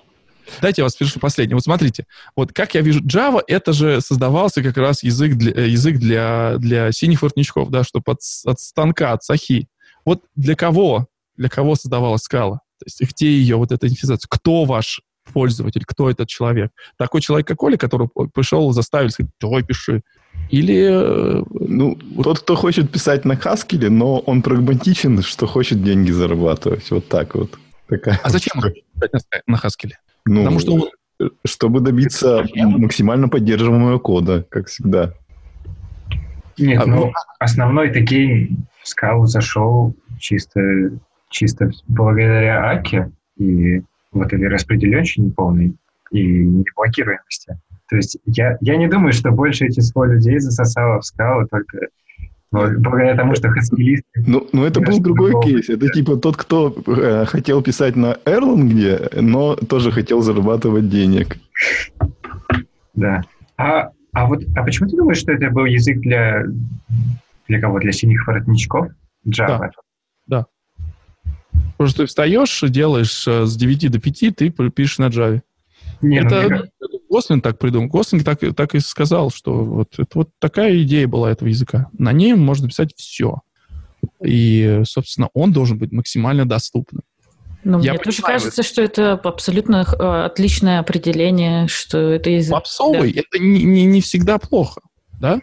Дайте 0.61 0.81
я 0.81 0.85
вас 0.85 0.93
спрошу 0.93 1.19
последнее. 1.19 1.55
Вот 1.55 1.63
смотрите, 1.63 2.05
вот 2.35 2.53
как 2.53 2.73
я 2.73 2.81
вижу, 2.81 3.01
Java, 3.03 3.41
это 3.45 3.73
же 3.73 4.01
создавался 4.01 4.63
как 4.63 4.77
раз 4.77 5.03
язык 5.03 5.35
для, 5.35 5.51
э, 5.51 5.67
язык 5.67 5.97
для, 5.97 6.55
для 6.57 6.91
синих 6.91 7.21
воротничков, 7.21 7.69
да, 7.69 7.83
чтобы 7.83 8.11
от, 8.11 8.19
от 8.45 8.59
станка, 8.59 9.13
от 9.13 9.23
сахи 9.23 9.67
вот 10.10 10.23
для 10.36 10.56
кого, 10.56 11.07
для 11.38 11.49
кого 11.49 11.76
создавалась 11.76 12.23
скала? 12.23 12.61
То 12.80 12.86
есть 12.88 13.14
где 13.14 13.27
ее 13.30 13.57
вот 13.57 13.72
эта 13.72 13.86
идентификация? 13.86 14.27
Кто 14.27 14.64
ваш 14.65 15.02
пользователь, 15.31 15.84
кто 15.86 16.10
этот 16.10 16.27
человек? 16.27 16.72
Такой 16.98 17.22
человек, 17.22 17.48
как 17.48 17.61
Оля, 17.61 17.77
который 17.77 18.10
пришел, 18.34 18.72
заставил 18.72 19.11
сказать, 19.11 19.31
давай 19.40 19.64
пиши. 19.64 20.02
Или... 20.49 20.90
Э, 20.90 21.44
ну, 21.52 21.99
вот... 22.15 22.23
тот, 22.23 22.40
кто 22.40 22.56
хочет 22.56 22.91
писать 22.91 23.23
на 23.23 23.36
Хаскеле, 23.36 23.91
но 23.91 24.18
он 24.18 24.41
прагматичен, 24.41 25.22
что 25.22 25.45
хочет 25.45 25.84
деньги 25.84 26.10
зарабатывать. 26.10 26.90
Вот 26.90 27.07
так 27.07 27.36
вот. 27.36 27.60
Такая 27.88 28.19
а 28.23 28.30
зачем 28.30 28.60
писать 28.99 29.44
на 29.45 29.57
Хаскеле? 29.57 29.99
Ну, 30.26 30.41
Потому 30.41 30.60
что 30.60 30.73
он... 30.73 30.90
Чтобы 31.45 31.81
добиться 31.81 32.48
максимально 32.56 33.27
поддерживаемого 33.27 33.99
кода, 33.99 34.48
как 34.49 34.69
всегда. 34.69 35.14
Нет, 36.60 36.81
а, 36.81 36.86
ну, 36.86 37.11
основной 37.40 37.90
такие 37.90 38.49
в 38.81 38.88
скалу 38.88 39.26
зашел 39.26 39.95
чисто, 40.19 40.91
чисто 41.30 41.72
благодаря 41.88 42.69
Аке 42.69 43.11
и 43.38 43.81
вот 44.11 44.34
этой 44.34 44.48
распределенщине 44.48 45.27
неполной 45.27 45.76
и 46.11 46.23
неблокируемости. 46.23 47.57
То 47.90 47.95
есть 47.95 48.18
я, 48.26 48.57
я 48.61 48.77
не 48.77 48.88
думаю, 48.88 49.14
что 49.14 49.31
большее 49.31 49.72
число 49.72 50.06
людей 50.06 50.40
засосало 50.40 50.99
в 50.99 51.06
скалу 51.06 51.48
только 51.48 51.88
благодаря 52.52 53.15
тому, 53.15 53.36
что 53.36 53.49
хаскилисты... 53.49 54.23
Ну, 54.26 54.48
ну 54.52 54.65
это 54.65 54.81
был 54.81 54.99
другой 54.99 55.41
кейс. 55.44 55.69
Это 55.69 55.88
типа 55.90 56.18
тот, 56.18 56.36
кто 56.38 56.76
э, 56.88 57.26
хотел 57.26 57.61
писать 57.61 57.95
на 57.95 58.18
Erlang, 58.26 59.22
но 59.22 59.56
тоже 59.56 59.91
хотел 59.91 60.22
зарабатывать 60.22 60.90
денег. 60.90 61.38
Да. 62.95 63.22
А, 63.57 63.91
а 64.11 64.26
вот, 64.26 64.44
а 64.56 64.64
почему 64.64 64.90
ты 64.90 64.98
думаешь, 64.98 65.19
что 65.19 65.31
это 65.31 65.49
был 65.49 65.65
язык 65.65 65.99
для 65.99 66.44
для 67.48 67.60
кого? 67.60 67.80
Для 67.80 67.91
синих 67.91 68.26
воротничков? 68.27 68.90
Java? 69.27 69.60
Да. 69.60 69.72
да. 70.27 70.45
Потому 71.72 71.90
что 71.90 72.03
ты 72.03 72.06
встаешь, 72.07 72.61
делаешь 72.68 73.27
э, 73.27 73.45
с 73.45 73.56
9 73.56 73.91
до 73.91 73.99
5, 73.99 74.36
ты 74.36 74.49
пишешь 74.52 74.99
на 74.99 75.07
Java. 75.07 75.41
Не, 76.02 76.22
ну, 76.22 76.27
это 76.27 76.69
ну, 76.80 76.99
Гослинг 77.10 77.44
так 77.44 77.60
придумал. 77.60 77.90
Гослинг 77.90 78.23
так, 78.23 78.40
так 78.56 78.76
и 78.76 78.80
сказал, 78.80 79.31
что 79.31 79.65
вот, 79.65 79.95
это 79.98 80.10
вот 80.14 80.30
такая 80.40 80.81
идея 80.84 81.07
была 81.07 81.31
этого 81.31 81.49
языка. 81.49 81.90
На 81.98 82.14
ней 82.14 82.34
можно 82.34 82.68
писать 82.68 82.94
все. 82.95 83.41
И, 84.23 84.81
собственно, 84.86 85.30
он 85.34 85.52
должен 85.52 85.77
быть 85.77 85.91
максимально 85.91 86.48
доступным. 86.48 87.03
Но 87.64 87.80
Я 87.80 87.94
мне 87.94 87.99
тоже 87.99 88.22
кажется, 88.22 88.64
что 88.64 88.81
это 88.81 89.14
абсолютно 89.14 89.86
э, 89.88 90.26
отличное 90.26 90.80
определение, 90.80 91.68
что 91.68 91.98
это 91.98 92.30
язык. 92.30 92.52
Попсовый 92.52 93.14
да. 93.14 93.22
это 93.22 93.44
не, 93.44 93.64
не, 93.64 93.86
не 93.86 94.02
всегда 94.02 94.38
плохо, 94.38 94.81
да? 95.19 95.41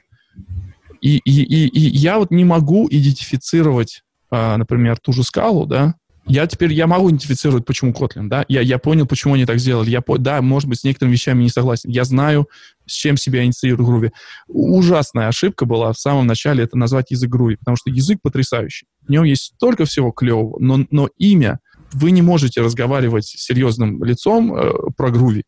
И, 1.03 1.19
и, 1.19 1.43
и, 1.43 1.69
и 1.69 1.81
я 1.81 2.19
вот 2.19 2.31
не 2.31 2.45
могу 2.45 2.89
идентифицировать, 2.89 4.03
а, 4.31 4.57
например, 4.57 4.99
ту 4.99 5.13
же 5.13 5.23
скалу, 5.23 5.67
да, 5.67 5.95
я 6.29 6.47
теперь, 6.49 6.73
я 6.73 6.89
могу 6.89 7.09
идентифицировать, 7.09 7.65
почему 7.65 7.93
Kotlin, 7.93 8.27
да, 8.29 8.45
я, 8.49 8.61
я 8.61 8.79
понял, 8.79 9.07
почему 9.07 9.35
они 9.35 9.47
так 9.47 9.61
сделали, 9.61 9.91
я, 9.91 10.03
да, 10.19 10.43
может 10.43 10.69
быть, 10.69 10.81
с 10.81 10.85
некоторыми 10.85 11.13
вещами 11.13 11.45
не 11.45 11.49
согласен, 11.49 11.91
я 11.91 12.03
знаю, 12.03 12.49
с 12.85 12.93
чем 12.93 13.17
себя 13.17 13.45
инициирует 13.45 13.89
Groovy. 13.89 14.11
Ужасная 14.49 15.29
ошибка 15.29 15.67
была 15.67 15.93
в 15.93 15.99
самом 15.99 16.27
начале 16.27 16.65
это 16.65 16.77
назвать 16.77 17.13
язык 17.13 17.33
Groovy, 17.33 17.57
потому 17.59 17.77
что 17.77 17.91
язык 17.91 18.19
потрясающий, 18.23 18.87
в 19.07 19.11
нем 19.11 19.23
есть 19.23 19.55
столько 19.55 19.85
всего 19.85 20.11
клевого, 20.11 20.59
но, 20.59 20.85
но 20.91 21.09
имя, 21.17 21.61
вы 21.93 22.11
не 22.11 22.23
можете 22.23 22.61
разговаривать 22.61 23.27
с 23.27 23.45
серьезным 23.45 24.03
лицом 24.05 24.55
э, 24.55 24.73
про 24.97 25.11
Groovy, 25.11 25.43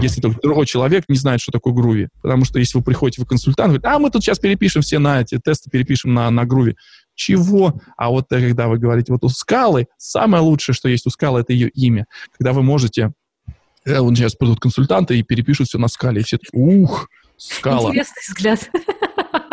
если 0.00 0.20
только 0.20 0.40
другой 0.40 0.66
человек 0.66 1.04
не 1.08 1.16
знает, 1.16 1.40
что 1.40 1.52
такое 1.52 1.72
груви. 1.72 2.08
Потому 2.22 2.44
что 2.44 2.58
если 2.58 2.78
вы 2.78 2.84
приходите 2.84 3.22
в 3.22 3.26
консультант, 3.26 3.68
говорит, 3.68 3.84
а 3.84 3.98
мы 3.98 4.10
тут 4.10 4.22
сейчас 4.22 4.38
перепишем 4.38 4.82
все 4.82 4.98
на 4.98 5.20
эти 5.20 5.38
тесты, 5.38 5.70
перепишем 5.70 6.14
на, 6.14 6.30
на 6.30 6.44
груви. 6.44 6.76
Чего? 7.14 7.80
А 7.96 8.10
вот 8.10 8.26
когда 8.28 8.66
вы 8.66 8.78
говорите, 8.78 9.12
вот 9.12 9.22
у 9.24 9.28
скалы, 9.28 9.86
самое 9.96 10.42
лучшее, 10.42 10.74
что 10.74 10.88
есть 10.88 11.06
у 11.06 11.10
скалы, 11.10 11.40
это 11.40 11.52
ее 11.52 11.68
имя. 11.68 12.06
Когда 12.36 12.52
вы 12.52 12.62
можете, 12.62 13.12
э, 13.84 14.00
вот 14.00 14.16
сейчас 14.16 14.34
придут 14.34 14.60
консультанты 14.60 15.18
и 15.18 15.22
перепишут 15.22 15.68
все 15.68 15.78
на 15.78 15.88
скале, 15.88 16.20
и 16.20 16.24
все 16.24 16.38
такие, 16.38 16.60
ух, 16.60 17.08
скала. 17.36 17.90
Интересный 17.90 18.22
взгляд. 18.26 18.70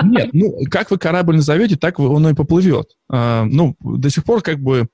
Нет, 0.03 0.29
ну, 0.33 0.57
как 0.69 0.89
вы 0.89 0.97
корабль 0.97 1.35
назовете, 1.35 1.75
так 1.75 1.99
он 1.99 2.27
и 2.27 2.33
поплывет. 2.33 2.95
А, 3.09 3.45
ну, 3.45 3.75
до 3.79 4.09
сих 4.09 4.23
пор 4.23 4.41
как 4.41 4.59
бы 4.59 4.87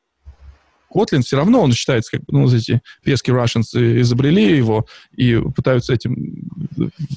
Kotlin 0.93 1.21
все 1.21 1.37
равно, 1.37 1.61
он 1.61 1.73
считается, 1.73 2.17
как 2.17 2.21
ну, 2.29 2.47
эти 2.53 2.81
пески 3.03 3.31
Russians 3.31 4.01
изобрели 4.01 4.55
его 4.55 4.85
и 5.15 5.39
пытаются 5.55 5.93
этим, 5.93 6.15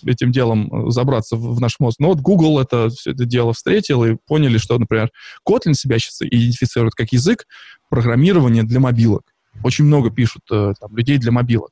этим 0.04 0.32
делом 0.32 0.90
забраться 0.90 1.36
в, 1.36 1.56
в 1.56 1.60
наш 1.60 1.78
мозг. 1.78 1.98
Но 2.00 2.08
вот 2.08 2.20
Google 2.20 2.60
это 2.60 2.88
все 2.90 3.12
это 3.12 3.24
дело 3.24 3.52
встретил 3.52 4.04
и 4.04 4.16
поняли, 4.26 4.58
что, 4.58 4.78
например, 4.78 5.10
Kotlin 5.48 5.74
себя 5.74 5.98
сейчас 5.98 6.22
идентифицирует 6.22 6.94
как 6.94 7.12
язык 7.12 7.46
программирования 7.88 8.62
для 8.62 8.80
мобилок. 8.80 9.22
Очень 9.62 9.84
много 9.84 10.10
пишут 10.10 10.42
э, 10.50 10.72
там, 10.80 10.96
людей 10.96 11.18
для 11.18 11.32
мобилок. 11.32 11.70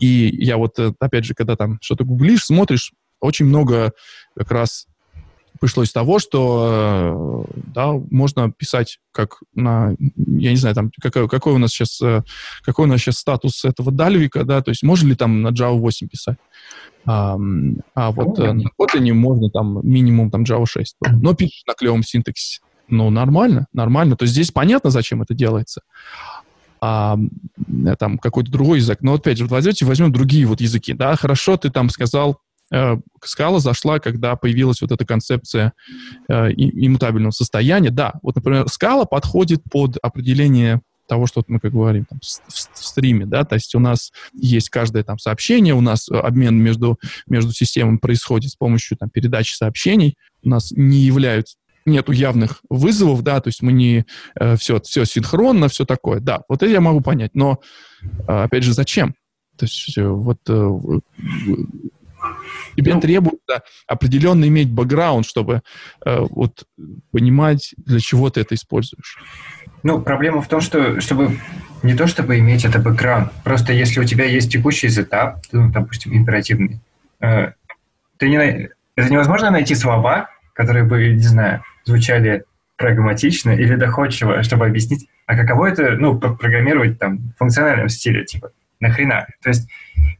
И 0.00 0.30
я 0.44 0.56
вот, 0.56 0.78
э, 0.78 0.92
опять 0.98 1.24
же, 1.24 1.34
когда 1.34 1.56
там 1.56 1.78
что-то 1.80 2.04
гуглишь, 2.04 2.44
смотришь, 2.44 2.92
очень 3.20 3.46
много 3.46 3.92
как 4.36 4.50
раз 4.50 4.86
пришло 5.64 5.82
из 5.82 5.92
того, 5.92 6.18
что 6.18 7.46
э, 7.48 7.62
да, 7.74 7.92
можно 8.10 8.52
писать 8.52 8.98
как 9.12 9.38
на, 9.54 9.94
я 10.14 10.50
не 10.50 10.56
знаю, 10.56 10.74
там, 10.74 10.90
какой, 11.00 11.26
какой 11.26 11.54
у 11.54 11.58
нас 11.58 11.70
сейчас, 11.70 12.02
э, 12.02 12.22
какой 12.62 12.84
у 12.84 12.88
нас 12.88 13.00
сейчас 13.00 13.16
статус 13.16 13.64
этого 13.64 13.90
Дальвика, 13.90 14.44
да, 14.44 14.60
то 14.60 14.70
есть 14.70 14.82
можно 14.82 15.08
ли 15.08 15.14
там 15.14 15.40
на 15.40 15.48
Java 15.48 15.78
8 15.78 16.08
писать? 16.08 16.36
А, 17.06 17.38
а 17.94 18.10
вот 18.10 18.38
oh. 18.38 18.52
на 18.52 18.68
Kotlin 18.78 19.10
можно 19.14 19.48
там 19.48 19.80
минимум 19.82 20.30
там 20.30 20.42
Java 20.42 20.66
6, 20.66 20.96
но 21.22 21.32
пишешь 21.32 21.62
на 21.66 21.72
клевом 21.72 22.02
синтаксисе. 22.02 22.60
Ну, 22.88 23.08
нормально, 23.08 23.66
нормально. 23.72 24.16
То 24.16 24.24
есть 24.24 24.34
здесь 24.34 24.50
понятно, 24.50 24.90
зачем 24.90 25.22
это 25.22 25.32
делается. 25.32 25.80
А, 26.82 27.16
там 27.98 28.18
какой-то 28.18 28.50
другой 28.50 28.80
язык. 28.80 28.98
Но 29.00 29.14
опять 29.14 29.38
же, 29.38 29.46
возьмете, 29.46 29.86
возьмем 29.86 30.12
другие 30.12 30.44
вот 30.44 30.60
языки. 30.60 30.92
Да, 30.92 31.16
хорошо, 31.16 31.56
ты 31.56 31.70
там 31.70 31.88
сказал, 31.88 32.38
скала 33.22 33.58
зашла, 33.60 33.98
когда 33.98 34.36
появилась 34.36 34.80
вот 34.80 34.92
эта 34.92 35.04
концепция 35.04 35.72
э, 36.28 36.50
иммутабельного 36.52 37.30
состояния. 37.30 37.90
Да, 37.90 38.14
вот, 38.22 38.36
например, 38.36 38.68
скала 38.68 39.04
подходит 39.04 39.62
под 39.70 39.96
определение 40.02 40.80
того, 41.06 41.26
что 41.26 41.44
мы 41.46 41.60
как 41.60 41.72
говорим 41.72 42.06
там, 42.06 42.18
в, 42.22 42.48
стриме, 42.78 43.26
да, 43.26 43.44
то 43.44 43.56
есть 43.56 43.74
у 43.74 43.78
нас 43.78 44.10
есть 44.32 44.70
каждое 44.70 45.04
там 45.04 45.18
сообщение, 45.18 45.74
у 45.74 45.82
нас 45.82 46.08
обмен 46.08 46.56
между, 46.56 46.98
между 47.26 47.52
системами 47.52 47.98
происходит 47.98 48.52
с 48.52 48.56
помощью 48.56 48.96
там 48.96 49.10
передачи 49.10 49.54
сообщений, 49.54 50.16
у 50.42 50.48
нас 50.48 50.72
не 50.72 50.98
являются 50.98 51.56
нету 51.84 52.12
явных 52.12 52.62
вызовов, 52.70 53.22
да, 53.22 53.40
то 53.40 53.48
есть 53.48 53.60
мы 53.60 53.72
не 53.72 54.06
э, 54.40 54.56
все, 54.56 54.80
все 54.80 55.04
синхронно, 55.04 55.68
все 55.68 55.84
такое, 55.84 56.20
да, 56.20 56.42
вот 56.48 56.62
это 56.62 56.72
я 56.72 56.80
могу 56.80 57.02
понять, 57.02 57.34
но 57.34 57.60
э, 58.02 58.32
опять 58.32 58.64
же, 58.64 58.72
зачем? 58.72 59.14
То 59.58 59.66
есть 59.66 59.98
э, 59.98 60.08
вот 60.08 60.38
э, 60.48 60.78
Тебе 62.76 62.94
ну, 62.94 63.00
требуется 63.00 63.62
определенно 63.86 64.46
иметь 64.46 64.70
бэкграунд, 64.70 65.26
чтобы 65.26 65.62
э, 66.04 66.18
вот 66.30 66.64
понимать, 67.10 67.74
для 67.76 68.00
чего 68.00 68.30
ты 68.30 68.40
это 68.40 68.54
используешь. 68.54 69.18
Ну, 69.82 70.00
проблема 70.00 70.40
в 70.42 70.48
том, 70.48 70.60
что 70.60 71.00
чтобы 71.00 71.38
не 71.82 71.94
то 71.94 72.06
чтобы 72.06 72.38
иметь 72.38 72.64
это 72.64 72.78
бэкграунд, 72.78 73.32
просто 73.44 73.72
если 73.72 74.00
у 74.00 74.04
тебя 74.04 74.24
есть 74.24 74.50
текущий 74.50 74.88
сетап, 74.88 75.40
ну, 75.52 75.70
допустим, 75.70 76.14
императивный, 76.14 76.80
э, 77.20 77.52
ты 78.16 78.28
не, 78.28 78.70
это 78.96 79.12
невозможно 79.12 79.50
найти 79.50 79.74
слова, 79.74 80.30
которые 80.54 80.84
бы, 80.84 81.08
не 81.14 81.22
знаю, 81.22 81.62
звучали 81.84 82.44
прагматично 82.76 83.50
или 83.50 83.76
доходчиво, 83.76 84.42
чтобы 84.42 84.66
объяснить, 84.66 85.08
а 85.26 85.36
каково 85.36 85.66
это, 85.66 85.92
ну, 85.92 86.18
программировать 86.18 86.98
там 86.98 87.18
в 87.18 87.38
функциональном 87.38 87.88
стиле, 87.88 88.24
типа, 88.24 88.50
нахрена? 88.88 89.26
То 89.42 89.48
есть 89.48 89.68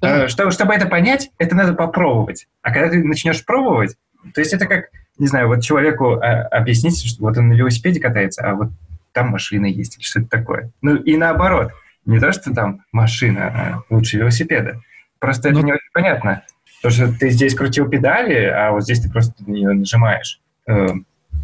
да. 0.00 0.24
Э, 0.24 0.28
чтобы, 0.28 0.50
чтобы 0.50 0.74
это 0.74 0.86
понять, 0.86 1.30
это 1.38 1.54
надо 1.54 1.74
попробовать. 1.74 2.46
А 2.62 2.72
когда 2.72 2.90
ты 2.90 3.02
начнешь 3.02 3.44
пробовать, 3.44 3.96
то 4.34 4.40
есть 4.40 4.52
это 4.52 4.66
как, 4.66 4.86
не 5.18 5.26
знаю, 5.26 5.48
вот 5.48 5.62
человеку 5.62 6.14
а, 6.14 6.42
объяснить, 6.48 7.04
что 7.04 7.22
вот 7.22 7.36
он 7.36 7.48
на 7.48 7.54
велосипеде 7.54 8.00
катается, 8.00 8.42
а 8.42 8.54
вот 8.54 8.68
там 9.12 9.28
машина 9.28 9.66
есть, 9.66 9.96
или 9.96 10.04
что-то 10.04 10.28
такое. 10.28 10.70
Ну 10.82 10.96
и 10.96 11.16
наоборот. 11.16 11.72
Не 12.04 12.20
то, 12.20 12.32
что 12.32 12.52
там 12.52 12.82
машина 12.92 13.46
а 13.46 13.82
лучше 13.88 14.18
велосипеда. 14.18 14.80
Просто 15.18 15.50
Но... 15.50 15.58
это 15.58 15.66
не 15.66 15.72
очень 15.72 15.90
понятно. 15.94 16.42
Потому 16.82 17.08
что 17.08 17.18
ты 17.18 17.30
здесь 17.30 17.54
крутил 17.54 17.88
педали, 17.88 18.44
а 18.44 18.72
вот 18.72 18.82
здесь 18.82 19.00
ты 19.00 19.10
просто 19.10 19.32
на 19.46 19.52
нее 19.52 19.72
нажимаешь. 19.72 20.40
Э, 20.66 20.88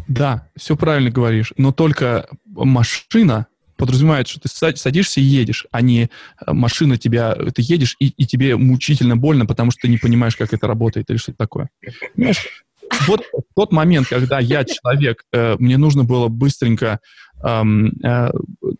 да, 0.07 0.47
все 0.55 0.75
правильно 0.75 1.09
говоришь. 1.09 1.53
Но 1.57 1.71
только 1.71 2.27
машина 2.45 3.47
подразумевает, 3.81 4.27
что 4.27 4.39
ты 4.39 4.47
садишься 4.47 5.19
и 5.19 5.23
едешь, 5.23 5.65
а 5.71 5.81
не 5.81 6.03
э, 6.03 6.07
машина 6.53 6.97
тебя, 6.97 7.33
ты 7.33 7.63
едешь, 7.63 7.95
и, 7.99 8.09
и 8.09 8.27
тебе 8.27 8.55
мучительно 8.55 9.17
больно, 9.17 9.47
потому 9.47 9.71
что 9.71 9.81
ты 9.81 9.87
не 9.87 9.97
понимаешь, 9.97 10.35
как 10.35 10.53
это 10.53 10.67
работает 10.67 11.09
или 11.09 11.17
что-то 11.17 11.39
такое. 11.39 11.69
Понимаешь? 12.15 12.63
Вот 13.07 13.23
тот 13.55 13.71
момент, 13.71 14.07
когда 14.07 14.39
я 14.39 14.63
человек, 14.65 15.23
э, 15.33 15.55
мне 15.57 15.77
нужно 15.77 16.03
было 16.03 16.27
быстренько, 16.27 16.99
э, 17.43 17.63
э, 18.03 18.29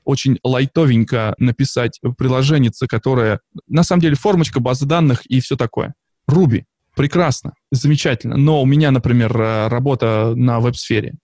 очень 0.04 0.38
лайтовенько 0.44 1.34
написать 1.40 2.00
приложение, 2.16 2.72
которое, 2.88 3.40
на 3.68 3.82
самом 3.82 4.02
деле, 4.02 4.16
формочка 4.16 4.60
базы 4.60 4.86
данных 4.86 5.26
и 5.26 5.42
все 5.42 5.58
такое. 5.58 5.96
Руби. 6.28 6.66
Прекрасно, 6.96 7.54
замечательно. 7.72 8.38
Но 8.38 8.62
у 8.62 8.66
меня, 8.68 8.92
например, 8.92 9.36
э, 9.36 9.68
работа 9.68 10.34
на 10.36 10.60
веб-сфере. 10.60 11.16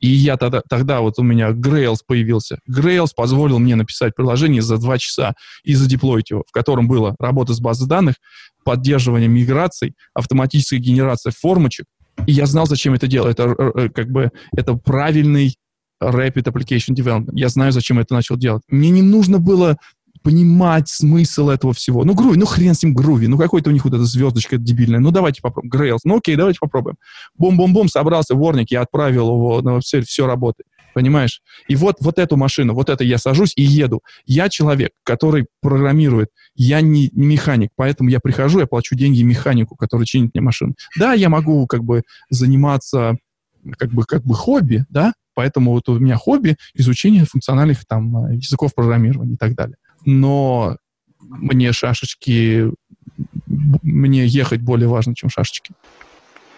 И 0.00 0.08
я 0.08 0.36
тогда, 0.36 0.62
тогда 0.68 1.00
вот 1.00 1.18
у 1.18 1.22
меня 1.22 1.50
Grails 1.50 1.98
появился. 2.06 2.58
Grails 2.68 3.10
позволил 3.14 3.58
мне 3.58 3.76
написать 3.76 4.14
приложение 4.14 4.62
за 4.62 4.78
два 4.78 4.98
часа 4.98 5.34
и 5.64 5.74
задеплоить 5.74 6.30
его, 6.30 6.44
в 6.46 6.52
котором 6.52 6.88
была 6.88 7.14
работа 7.18 7.54
с 7.54 7.60
базой 7.60 7.88
данных, 7.88 8.16
поддерживание 8.64 9.28
миграций, 9.28 9.94
автоматическая 10.14 10.78
генерация 10.78 11.32
формочек. 11.36 11.86
И 12.26 12.32
я 12.32 12.46
знал, 12.46 12.66
зачем 12.66 12.94
это 12.94 13.06
делать. 13.06 13.38
Это 13.38 13.54
э, 13.74 13.88
как 13.88 14.10
бы 14.10 14.30
это 14.54 14.74
правильный 14.74 15.56
Rapid 16.02 16.44
Application 16.44 16.94
Development. 16.94 17.30
Я 17.32 17.48
знаю, 17.48 17.72
зачем 17.72 17.96
я 17.96 18.02
это 18.02 18.14
начал 18.14 18.36
делать. 18.36 18.62
Мне 18.68 18.90
не 18.90 19.02
нужно 19.02 19.38
было 19.38 19.76
понимать 20.22 20.88
смысл 20.88 21.48
этого 21.48 21.72
всего. 21.72 22.04
Ну, 22.04 22.14
груви, 22.14 22.38
ну 22.38 22.46
хрен 22.46 22.74
с 22.74 22.82
ним 22.82 22.94
груви, 22.94 23.26
ну 23.26 23.38
какой-то 23.38 23.70
у 23.70 23.72
них 23.72 23.84
вот 23.84 23.94
эта 23.94 24.04
звездочка 24.04 24.56
дебильная. 24.56 25.00
Ну, 25.00 25.10
давайте 25.10 25.42
попробуем. 25.42 25.70
Грейлс, 25.70 26.04
ну 26.04 26.16
окей, 26.16 26.36
давайте 26.36 26.58
попробуем. 26.60 26.96
Бум-бум-бум, 27.36 27.88
собрался 27.88 28.34
ворник, 28.34 28.70
я 28.70 28.82
отправил 28.82 29.28
его 29.28 29.62
на 29.62 29.74
веб 29.74 30.04
все 30.04 30.26
работает. 30.26 30.66
Понимаешь? 30.94 31.40
И 31.68 31.76
вот, 31.76 31.96
вот 32.00 32.18
эту 32.18 32.36
машину, 32.36 32.74
вот 32.74 32.90
это 32.90 33.02
я 33.02 33.16
сажусь 33.16 33.52
и 33.56 33.62
еду. 33.62 34.02
Я 34.26 34.50
человек, 34.50 34.92
который 35.04 35.46
программирует. 35.62 36.28
Я 36.54 36.82
не, 36.82 37.08
не 37.12 37.26
механик, 37.26 37.70
поэтому 37.76 38.10
я 38.10 38.20
прихожу, 38.20 38.60
я 38.60 38.66
плачу 38.66 38.94
деньги 38.94 39.22
механику, 39.22 39.74
который 39.74 40.04
чинит 40.04 40.34
мне 40.34 40.42
машину. 40.42 40.74
Да, 40.98 41.14
я 41.14 41.30
могу 41.30 41.66
как 41.66 41.82
бы 41.82 42.02
заниматься 42.28 43.16
как 43.78 43.90
бы, 43.90 44.04
как 44.04 44.24
бы 44.24 44.34
хобби, 44.34 44.84
да, 44.90 45.14
поэтому 45.34 45.70
вот 45.70 45.88
у 45.88 45.98
меня 45.98 46.16
хобби 46.16 46.56
изучение 46.74 47.24
функциональных 47.24 47.86
там 47.86 48.32
языков 48.32 48.74
программирования 48.74 49.34
и 49.34 49.38
так 49.38 49.54
далее 49.54 49.76
но 50.04 50.76
мне 51.20 51.72
шашечки, 51.72 52.70
мне 53.46 54.26
ехать 54.26 54.60
более 54.60 54.88
важно, 54.88 55.14
чем 55.14 55.30
шашечки. 55.30 55.74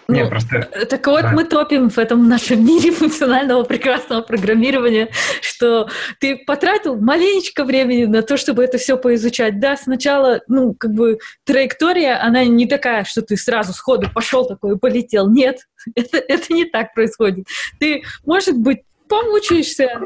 Ну, 0.07 0.15
Нет, 0.15 0.29
просто... 0.29 0.69
Так 0.87 1.07
вот, 1.07 1.23
да. 1.23 1.31
мы 1.31 1.45
топим 1.45 1.89
в 1.89 1.97
этом 1.97 2.29
нашем 2.29 2.63
мире 2.63 2.91
функционального 2.91 3.63
прекрасного 3.63 4.21
программирования, 4.21 5.09
что 5.41 5.89
ты 6.19 6.37
потратил 6.45 6.95
маленечко 6.99 7.63
времени 7.63 8.05
на 8.05 8.21
то, 8.21 8.37
чтобы 8.37 8.63
это 8.63 8.77
все 8.77 8.97
поизучать. 8.97 9.59
Да, 9.59 9.75
сначала, 9.77 10.41
ну, 10.47 10.75
как 10.75 10.93
бы 10.93 11.17
траектория, 11.43 12.21
она 12.21 12.45
не 12.45 12.67
такая, 12.67 13.03
что 13.03 13.23
ты 13.23 13.35
сразу 13.35 13.73
сходу 13.73 14.09
пошел 14.13 14.45
такой 14.45 14.75
и 14.75 14.77
полетел. 14.77 15.29
Нет, 15.29 15.61
это, 15.95 16.17
это 16.17 16.53
не 16.53 16.65
так 16.65 16.93
происходит. 16.93 17.47
Ты, 17.79 18.03
может 18.25 18.57
быть, 18.57 18.81
помучаешься, 19.07 20.01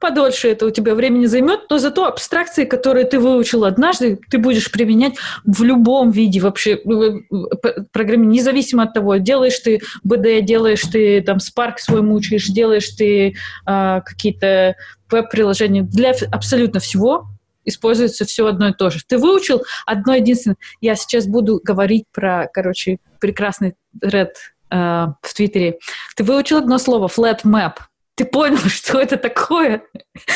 подольше 0.00 0.48
это 0.48 0.66
у 0.66 0.70
тебя 0.70 0.94
времени 0.94 1.26
займет, 1.26 1.70
но 1.70 1.78
зато 1.78 2.06
абстракции, 2.06 2.64
которые 2.64 3.04
ты 3.04 3.18
выучил 3.18 3.64
однажды, 3.64 4.18
ты 4.30 4.38
будешь 4.38 4.70
применять 4.70 5.14
в 5.44 5.62
любом 5.62 6.10
виде 6.10 6.40
вообще 6.40 6.74
э, 6.74 6.78
э, 6.78 7.82
программе, 7.92 8.26
независимо 8.26 8.84
от 8.84 8.94
того, 8.94 9.16
делаешь 9.16 9.58
ты 9.58 9.80
БД, 10.04 10.44
делаешь 10.44 10.82
ты 10.82 11.20
там 11.22 11.38
Spark 11.38 11.74
свой 11.78 12.02
мучаешь, 12.02 12.46
делаешь 12.46 12.88
ты 12.90 13.28
э, 13.28 14.00
какие-то 14.04 14.76
веб-приложения, 15.10 15.82
для 15.82 16.12
абсолютно 16.30 16.80
всего 16.80 17.26
используется 17.64 18.24
все 18.24 18.46
одно 18.46 18.68
и 18.68 18.72
то 18.72 18.90
же. 18.90 19.00
Ты 19.06 19.18
выучил 19.18 19.62
одно 19.86 20.14
единственное. 20.14 20.56
Я 20.80 20.96
сейчас 20.96 21.26
буду 21.26 21.60
говорить 21.62 22.04
про, 22.12 22.48
короче, 22.52 22.98
прекрасный 23.20 23.74
ред 24.00 24.36
э, 24.70 24.76
в 24.76 25.34
Твиттере. 25.34 25.78
Ты 26.16 26.24
выучил 26.24 26.58
одно 26.58 26.78
слово 26.78 27.08
flat 27.08 27.42
map 27.44 27.74
ты 28.18 28.24
понял, 28.24 28.58
что 28.68 29.00
это 29.00 29.16
такое, 29.16 29.82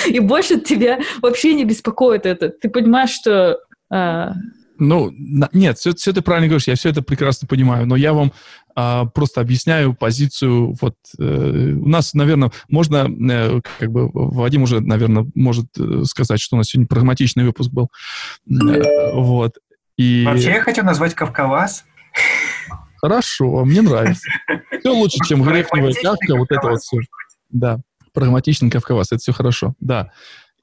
и 0.09 0.21
больше 0.21 0.61
тебя 0.61 1.01
вообще 1.21 1.53
не 1.55 1.65
беспокоит 1.65 2.25
это. 2.25 2.49
Ты 2.49 2.71
понимаешь, 2.71 3.11
что... 3.11 3.59
А... 3.91 4.33
Ну, 4.79 5.13
нет, 5.53 5.79
все, 5.79 5.95
все 5.95 6.13
ты 6.13 6.23
правильно 6.23 6.49
говоришь, 6.49 6.67
я 6.67 6.75
все 6.75 6.89
это 6.89 7.03
прекрасно 7.03 7.47
понимаю, 7.47 7.87
но 7.87 7.95
я 7.95 8.13
вам 8.13 8.33
а, 8.75 9.05
просто 9.05 9.41
объясняю 9.41 9.95
позицию. 9.95 10.75
Вот 10.81 10.95
э, 11.21 11.25
у 11.25 11.89
нас, 11.89 12.15
наверное, 12.15 12.51
можно, 12.69 13.09
э, 13.09 13.61
как 13.79 13.93
бы 13.93 14.11
Вадим 14.13 14.63
уже, 14.63 14.81
наверное, 14.81 15.27
может 15.37 15.67
э, 15.79 16.03
сказать, 16.05 16.41
что 16.41 16.57
у 16.57 16.59
нас 16.59 16.69
сегодня 16.69 16.89
прагматичный 16.89 17.45
выпуск 17.45 17.71
был. 17.71 17.91
Э, 18.51 19.13
вот. 19.15 19.53
И... 19.97 20.25
Вообще 20.27 20.51
я 20.51 20.63
хотел 20.63 20.85
назвать 20.85 21.15
Кавказас. 21.15 21.85
Хорошо, 22.97 23.65
мне 23.65 23.83
нравится. 23.83 24.29
Все 24.81 24.91
лучше, 24.91 25.19
чем 25.27 25.43
грехневая 25.43 25.93
тявка, 25.93 26.37
вот 26.37 26.51
это 26.51 26.69
вот 26.69 26.81
все. 26.81 26.99
Да, 27.53 27.81
прагматичный 28.13 28.71
Кавкавас, 28.71 29.13
это 29.13 29.19
все 29.19 29.33
хорошо, 29.33 29.75
да. 29.81 30.11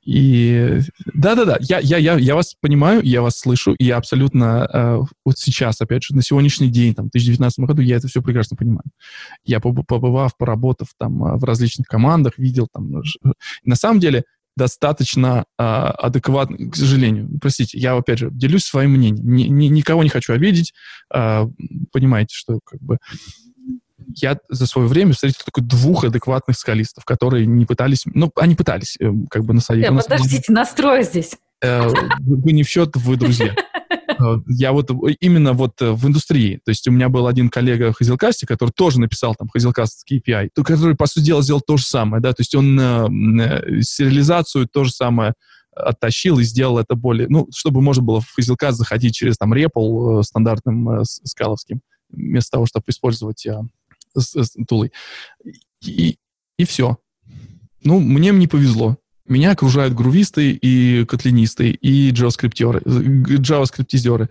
И 0.06 0.80
да-да-да, 1.14 1.58
я, 1.60 1.80
я, 1.80 1.98
я, 1.98 2.18
я 2.18 2.36
вас 2.36 2.56
понимаю, 2.60 3.02
я 3.04 3.22
вас 3.22 3.38
слышу, 3.38 3.74
и 3.74 3.86
я 3.86 3.98
абсолютно 3.98 4.68
э, 4.72 5.00
вот 5.26 5.38
сейчас, 5.38 5.82
опять 5.82 6.04
же, 6.04 6.16
на 6.16 6.24
сегодняшний 6.24 6.70
день, 6.70 6.96
там, 6.96 7.08
в 7.08 7.12
2019 7.12 7.60
году, 7.60 7.82
я 7.82 7.98
это 7.98 8.08
все 8.08 8.22
прекрасно 8.22 8.56
понимаю. 8.56 8.86
Я 9.44 9.60
побывав, 9.60 10.38
поработав 10.38 10.88
там 10.98 11.24
э, 11.26 11.38
в 11.38 11.44
различных 11.44 11.86
командах, 11.88 12.38
видел 12.38 12.68
там... 12.74 13.04
На 13.64 13.76
самом 13.76 14.00
деле, 14.00 14.24
достаточно 14.56 15.46
э, 15.58 15.64
адекватно, 15.64 16.70
к 16.70 16.76
сожалению. 16.76 17.30
Простите, 17.40 17.78
я, 17.78 17.96
опять 17.96 18.20
же, 18.20 18.30
делюсь 18.32 18.64
своим 18.64 18.92
мнением. 18.92 19.32
Ни, 19.32 19.44
ни, 19.44 19.66
никого 19.68 20.04
не 20.04 20.10
хочу 20.10 20.34
обидеть. 20.34 20.74
Э, 21.14 21.46
понимаете, 21.92 22.36
что 22.36 22.60
как 22.66 22.82
бы 22.82 22.98
я 24.16 24.38
за 24.50 24.66
свое 24.68 24.88
время 24.88 25.14
встретил 25.14 25.42
только 25.46 25.62
двух 25.62 26.04
адекватных 26.04 26.58
скалистов, 26.58 27.06
которые 27.06 27.46
не 27.46 27.66
пытались... 27.66 28.04
Ну, 28.06 28.32
они 28.36 28.56
пытались 28.56 28.98
э, 29.00 29.12
как 29.30 29.44
бы 29.44 29.54
насадить. 29.54 29.90
Нет, 29.90 30.04
подождите, 30.04 30.52
настрой 30.52 31.04
здесь. 31.04 31.36
Э, 31.62 31.90
вы 32.20 32.52
не 32.52 32.64
в 32.64 32.70
счет, 32.70 32.96
вы 32.96 33.16
друзья. 33.18 33.56
Э, 34.20 34.38
я 34.48 34.74
вот 34.74 34.92
именно 35.22 35.54
вот 35.54 35.80
в 35.80 36.08
индустрии, 36.08 36.60
то 36.66 36.72
есть 36.72 36.86
у 36.88 36.92
меня 36.92 37.08
был 37.10 37.28
один 37.28 37.48
коллега 37.50 37.94
в 37.94 37.98
Хазилкасте, 37.98 38.46
который 38.46 38.72
тоже 38.72 39.00
написал 39.00 39.34
там 39.34 39.48
Хазилкаст 39.48 40.04
KPI, 40.12 40.50
который, 40.56 40.96
по 40.96 41.06
сути 41.06 41.26
дела, 41.26 41.42
сделал 41.42 41.62
то 41.62 41.78
же 41.78 41.86
самое, 41.86 42.22
да, 42.22 42.34
то 42.34 42.42
есть 42.42 42.54
он 42.54 42.78
э, 42.78 43.82
сериализацию 43.82 44.68
то 44.68 44.84
же 44.84 44.92
самое 44.92 45.36
оттащил 45.74 46.40
и 46.40 46.44
сделал 46.44 46.80
это 46.80 46.96
более, 46.96 47.28
ну, 47.30 47.48
чтобы 47.56 47.82
можно 47.82 48.04
было 48.04 48.20
в 48.20 48.30
Хазилкаст 48.36 48.78
заходить 48.78 49.16
через 49.16 49.38
там 49.38 49.54
REPL 49.54 50.24
стандартным 50.24 51.06
скаловским, 51.06 51.80
вместо 52.10 52.52
того, 52.52 52.66
чтобы 52.66 52.86
использовать 52.90 53.48
с, 54.16 54.36
с 54.36 54.56
тулой. 54.68 54.92
И, 55.82 56.18
и 56.58 56.66
все. 56.66 56.98
Ну, 57.84 58.00
мне 58.00 58.32
не 58.32 58.48
повезло. 58.48 58.98
Меня 59.30 59.52
окружают 59.52 59.94
грувисты 59.94 60.52
и 60.52 61.06
котлинисты, 61.06 61.70
и 61.70 62.12
джаваскриптеры, 62.12 62.82
джаваскриптизеры. 62.86 64.30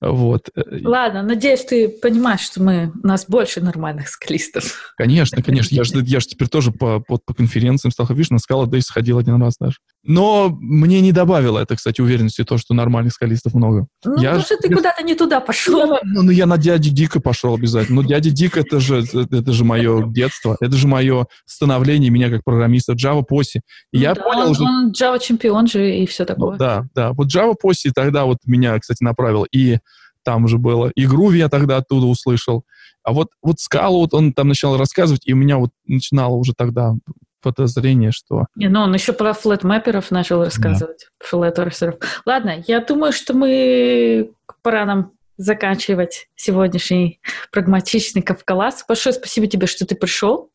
Вот. 0.00 0.48
Ладно, 0.82 1.22
надеюсь, 1.22 1.64
ты 1.64 1.88
понимаешь, 1.88 2.40
что 2.40 2.62
мы, 2.62 2.92
у 3.02 3.06
нас 3.06 3.26
больше 3.28 3.60
нормальных 3.60 4.08
скалистов. 4.08 4.94
Конечно, 4.96 5.42
конечно. 5.42 5.74
Я 5.74 5.84
же, 5.84 5.92
я 6.04 6.20
же 6.20 6.26
теперь 6.26 6.48
тоже 6.48 6.72
по, 6.72 7.00
по, 7.00 7.18
по 7.18 7.34
конференциям 7.34 7.92
стал, 7.92 8.06
видишь, 8.08 8.30
на 8.30 8.38
скала 8.38 8.66
Day 8.66 8.80
сходил 8.80 9.18
один 9.18 9.40
раз 9.40 9.56
даже. 9.60 9.76
Но 10.04 10.48
мне 10.60 11.00
не 11.00 11.12
добавило 11.12 11.60
это, 11.60 11.76
кстати, 11.76 12.00
уверенности 12.00 12.42
то, 12.42 12.58
что 12.58 12.74
нормальных 12.74 13.12
скалистов 13.12 13.54
много. 13.54 13.86
Ну, 14.04 14.20
я 14.20 14.30
потому 14.30 14.44
что 14.44 14.56
ты 14.56 14.74
куда-то 14.74 15.02
не 15.04 15.14
туда 15.14 15.40
пошел. 15.40 15.98
Ну, 16.02 16.22
ну, 16.22 16.30
я 16.30 16.46
на 16.46 16.58
дяди 16.58 16.90
Дика 16.90 17.20
пошел 17.20 17.54
обязательно. 17.54 18.02
Ну, 18.02 18.08
дядя 18.08 18.30
Дик 18.30 18.56
это 18.56 18.80
же, 18.80 19.04
это 19.12 19.52
же 19.52 19.64
мое 19.64 20.08
детство, 20.08 20.56
это 20.60 20.76
же 20.76 20.88
мое 20.88 21.26
становление 21.46 22.10
меня 22.10 22.30
как 22.30 22.42
программиста 22.42 22.94
Java 22.94 23.22
Поси. 23.22 23.60
И 23.92 23.98
я 23.98 24.14
да, 24.14 24.21
понял 24.22 24.44
он, 24.44 24.50
уже... 24.50 24.62
Он 24.62 24.92
Java 24.92 25.18
чемпион 25.18 25.66
же 25.66 25.96
и 25.96 26.06
все 26.06 26.24
такое. 26.24 26.52
Ну, 26.52 26.58
да, 26.58 26.86
да. 26.94 27.12
Вот 27.12 27.28
Java 27.28 27.54
Поси 27.60 27.90
тогда 27.90 28.24
вот 28.24 28.38
меня, 28.46 28.78
кстати, 28.78 29.02
направил. 29.02 29.44
И 29.44 29.78
там 30.24 30.44
уже 30.44 30.58
было. 30.58 30.90
И 30.94 31.06
Groovy 31.06 31.36
я 31.36 31.48
тогда 31.48 31.78
оттуда 31.78 32.06
услышал. 32.06 32.64
А 33.04 33.12
вот, 33.12 33.28
вот 33.42 33.56
Scala, 33.56 33.90
вот 33.90 34.14
он 34.14 34.32
там 34.32 34.48
начал 34.48 34.76
рассказывать, 34.76 35.26
и 35.26 35.32
у 35.32 35.36
меня 35.36 35.58
вот 35.58 35.70
начинало 35.86 36.34
уже 36.34 36.54
тогда 36.54 36.94
подозрение, 37.42 38.12
что... 38.12 38.46
Не, 38.54 38.68
ну, 38.68 38.82
он 38.82 38.94
еще 38.94 39.12
про 39.12 39.32
флетмэперов 39.32 40.12
начал 40.12 40.44
рассказывать, 40.44 41.08
да. 41.20 41.26
флеторсеров. 41.26 41.96
Ладно, 42.24 42.62
я 42.68 42.80
думаю, 42.80 43.12
что 43.12 43.34
мы 43.34 44.30
пора 44.62 44.84
нам 44.84 45.10
заканчивать 45.36 46.28
сегодняшний 46.36 47.20
прагматичный 47.50 48.22
Кавкалас. 48.22 48.84
Большое 48.86 49.12
спасибо 49.12 49.48
тебе, 49.48 49.66
что 49.66 49.84
ты 49.84 49.96
пришел. 49.96 50.50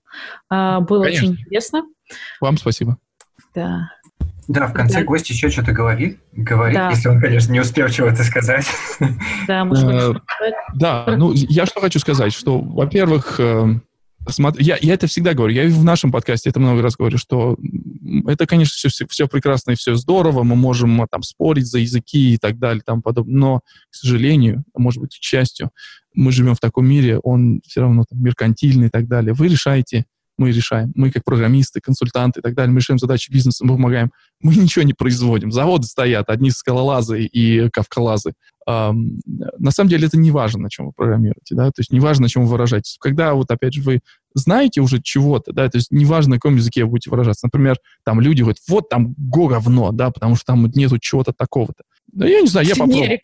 А, 0.50 0.80
было 0.80 1.04
Конечно. 1.04 1.30
очень 1.30 1.42
интересно. 1.42 1.84
Вам 2.40 2.58
спасибо. 2.58 2.98
Да. 3.58 3.90
Да, 4.48 4.68
в 4.68 4.74
конце 4.74 5.00
да. 5.00 5.06
гость 5.06 5.30
еще 5.32 5.50
что-то 5.50 5.72
говорит, 5.72 6.20
говорит, 6.32 6.76
да. 6.76 6.92
если 6.92 7.10
он, 7.10 7.20
конечно, 7.20 7.52
не 7.52 7.60
успел 7.60 7.90
чего-то 7.90 8.24
сказать. 8.24 8.68
Да, 9.48 9.66
может, 9.66 9.90
э, 9.90 10.14
Да, 10.76 11.06
ну, 11.18 11.34
я 11.34 11.66
что 11.66 11.82
хочу 11.82 11.98
сказать, 12.00 12.34
что, 12.34 12.60
во-первых, 12.60 13.40
э, 13.40 13.80
Смотри, 14.30 14.66
я, 14.66 14.78
я 14.82 14.94
это 14.94 15.08
всегда 15.08 15.34
говорю, 15.34 15.54
я 15.54 15.70
в 15.70 15.86
нашем 15.86 16.12
подкасте 16.12 16.50
это 16.50 16.60
много 16.60 16.82
раз 16.82 16.98
говорю, 16.98 17.18
что 17.18 17.58
это, 18.28 18.46
конечно, 18.46 18.74
все, 18.76 18.90
все, 18.90 19.08
все 19.08 19.28
прекрасно 19.28 19.72
и 19.72 19.76
все 19.76 19.96
здорово, 19.96 20.44
мы 20.44 20.58
можем 20.58 21.08
там 21.10 21.24
спорить 21.24 21.66
за 21.66 21.80
языки 21.80 22.34
и 22.34 22.38
так 22.38 22.60
далее, 22.60 22.84
там 22.86 23.02
подобное, 23.02 23.36
но, 23.36 23.60
к 23.90 23.96
сожалению, 23.96 24.66
может 24.76 25.02
быть, 25.02 25.18
к 25.18 25.24
счастью, 25.24 25.70
мы 26.14 26.34
живем 26.34 26.56
в 26.56 26.60
таком 26.60 26.86
мире, 26.86 27.20
он 27.20 27.62
все 27.66 27.82
равно 27.82 28.04
там, 28.10 28.22
меркантильный 28.22 28.88
и 28.88 28.90
так 28.90 29.08
далее. 29.08 29.34
Вы 29.34 29.48
решаете, 29.48 30.06
мы 30.38 30.52
решаем. 30.52 30.92
Мы 30.96 31.12
как 31.12 31.24
программисты, 31.24 31.82
консультанты 31.82 32.40
и 32.40 32.44
так 32.44 32.54
далее, 32.56 32.72
мы 32.72 32.80
решаем 32.80 33.00
задачи 33.00 33.32
бизнеса, 33.32 33.66
мы 33.66 33.76
помогаем. 33.76 34.12
Мы 34.42 34.56
ничего 34.56 34.84
не 34.84 34.94
производим. 34.94 35.52
Заводы 35.52 35.88
стоят, 35.88 36.30
одни 36.30 36.52
скалолазы 36.52 37.24
и 37.24 37.70
кавкалазы. 37.70 38.34
Um, 38.70 39.20
на 39.58 39.72
самом 39.72 39.90
деле 39.90 40.08
это 40.08 40.18
не 40.18 40.30
важно, 40.30 40.64
на 40.64 40.70
чем 40.70 40.88
вы 40.88 40.92
программируете, 40.92 41.56
да, 41.56 41.68
то 41.68 41.80
есть 41.80 41.90
не 41.94 42.02
важно, 42.02 42.24
на 42.24 42.30
чем 42.30 42.44
вы 42.44 42.50
выражаетесь. 42.50 42.98
Когда 43.00 43.34
вот 43.34 43.50
опять 43.50 43.74
же 43.74 43.82
вы 43.82 44.02
знаете 44.34 44.82
уже 44.82 45.02
чего-то, 45.02 45.54
да, 45.54 45.70
то 45.70 45.78
есть 45.78 45.90
не 45.90 46.04
важно, 46.04 46.32
на 46.32 46.36
каком 46.36 46.58
языке 46.58 46.84
вы 46.84 46.92
будете 46.92 47.10
выражаться. 47.10 47.46
Например, 47.46 47.78
там 48.04 48.20
люди 48.20 48.42
говорят, 48.42 48.58
вот 48.68 48.90
там 48.90 49.16
го 49.18 49.48
говно, 49.48 49.94
да, 49.94 50.12
потому 50.12 50.36
что 50.36 50.48
там 50.48 50.70
нету 50.76 50.98
чего-то 51.00 51.32
такого-то. 51.32 51.84
Да 52.12 52.28
я 52.28 52.42
не 52.42 52.48
знаю, 52.48 52.68
я 52.68 52.76
попробовал. 52.76 53.08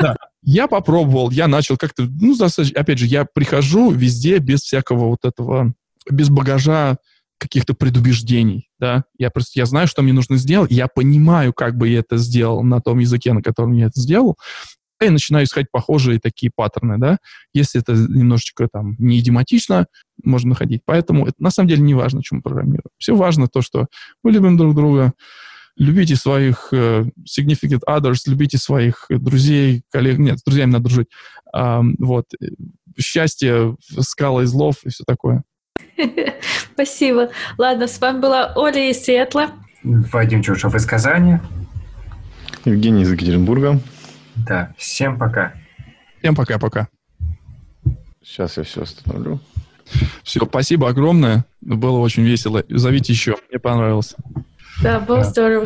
Да, 0.00 0.14
я 0.42 0.66
попробовал, 0.68 1.30
я 1.30 1.48
начал 1.48 1.78
как-то, 1.78 2.02
ну, 2.20 2.36
опять 2.74 2.98
же, 2.98 3.06
я 3.06 3.24
прихожу 3.24 3.90
везде 3.90 4.38
без 4.38 4.60
всякого 4.60 5.08
вот 5.08 5.24
этого 5.24 5.72
без 6.10 6.28
багажа 6.28 6.98
каких-то 7.38 7.74
предубеждений, 7.74 8.70
да, 8.78 9.04
я 9.18 9.30
просто, 9.30 9.58
я 9.58 9.66
знаю, 9.66 9.86
что 9.88 10.02
мне 10.02 10.12
нужно 10.12 10.36
сделать, 10.36 10.70
я 10.70 10.88
понимаю, 10.88 11.52
как 11.52 11.76
бы 11.76 11.88
я 11.88 11.98
это 11.98 12.16
сделал 12.16 12.62
на 12.62 12.80
том 12.80 12.98
языке, 12.98 13.32
на 13.32 13.42
котором 13.42 13.72
я 13.72 13.86
это 13.86 14.00
сделал, 14.00 14.36
и 15.02 15.10
начинаю 15.10 15.44
искать 15.44 15.66
похожие 15.70 16.18
такие 16.18 16.50
паттерны, 16.54 16.96
да, 16.98 17.18
если 17.52 17.82
это 17.82 17.92
немножечко 17.92 18.68
там 18.72 18.96
не 18.98 19.18
идиоматично, 19.18 19.86
можно 20.24 20.50
находить, 20.50 20.80
поэтому 20.86 21.26
это 21.26 21.34
на 21.38 21.50
самом 21.50 21.68
деле 21.68 21.82
не 21.82 21.94
важно, 21.94 22.22
чем 22.22 22.40
программируем, 22.40 22.90
все 22.96 23.14
важно 23.14 23.48
то, 23.48 23.60
что 23.60 23.86
мы 24.22 24.32
любим 24.32 24.56
друг 24.56 24.74
друга, 24.74 25.12
любите 25.76 26.16
своих 26.16 26.72
uh, 26.72 27.06
significant 27.28 27.82
others, 27.86 28.20
любите 28.26 28.56
своих 28.56 29.04
друзей, 29.10 29.82
коллег, 29.92 30.16
нет, 30.16 30.38
с 30.38 30.42
друзьями 30.42 30.70
надо 30.70 30.84
дружить, 30.84 31.08
вот, 31.52 32.26
счастье, 32.98 33.76
скала 34.00 34.42
из 34.42 34.52
лов 34.52 34.76
и 34.84 34.88
все 34.88 35.04
такое. 35.06 35.44
Спасибо. 36.74 37.30
Ладно, 37.58 37.86
с 37.86 38.00
вами 38.00 38.20
была 38.20 38.52
Оля 38.54 38.90
из 38.90 39.02
Сиэтла. 39.02 39.50
Вадим 39.82 40.42
Чушев 40.42 40.74
из 40.74 40.84
Казани. 40.84 41.38
Евгений 42.64 43.02
из 43.02 43.12
Екатеринбурга. 43.12 43.80
Да, 44.34 44.74
всем 44.76 45.18
пока. 45.18 45.54
Всем 46.18 46.34
пока-пока. 46.34 46.88
Сейчас 48.22 48.56
я 48.56 48.64
все 48.64 48.82
остановлю. 48.82 49.40
Все, 50.24 50.44
спасибо 50.44 50.88
огромное. 50.88 51.44
Было 51.60 51.98
очень 51.98 52.24
весело. 52.24 52.64
Зовите 52.68 53.12
еще. 53.12 53.36
Мне 53.48 53.60
понравилось. 53.60 54.16
Да, 54.82 55.00
было 55.00 55.24
здорово. 55.24 55.64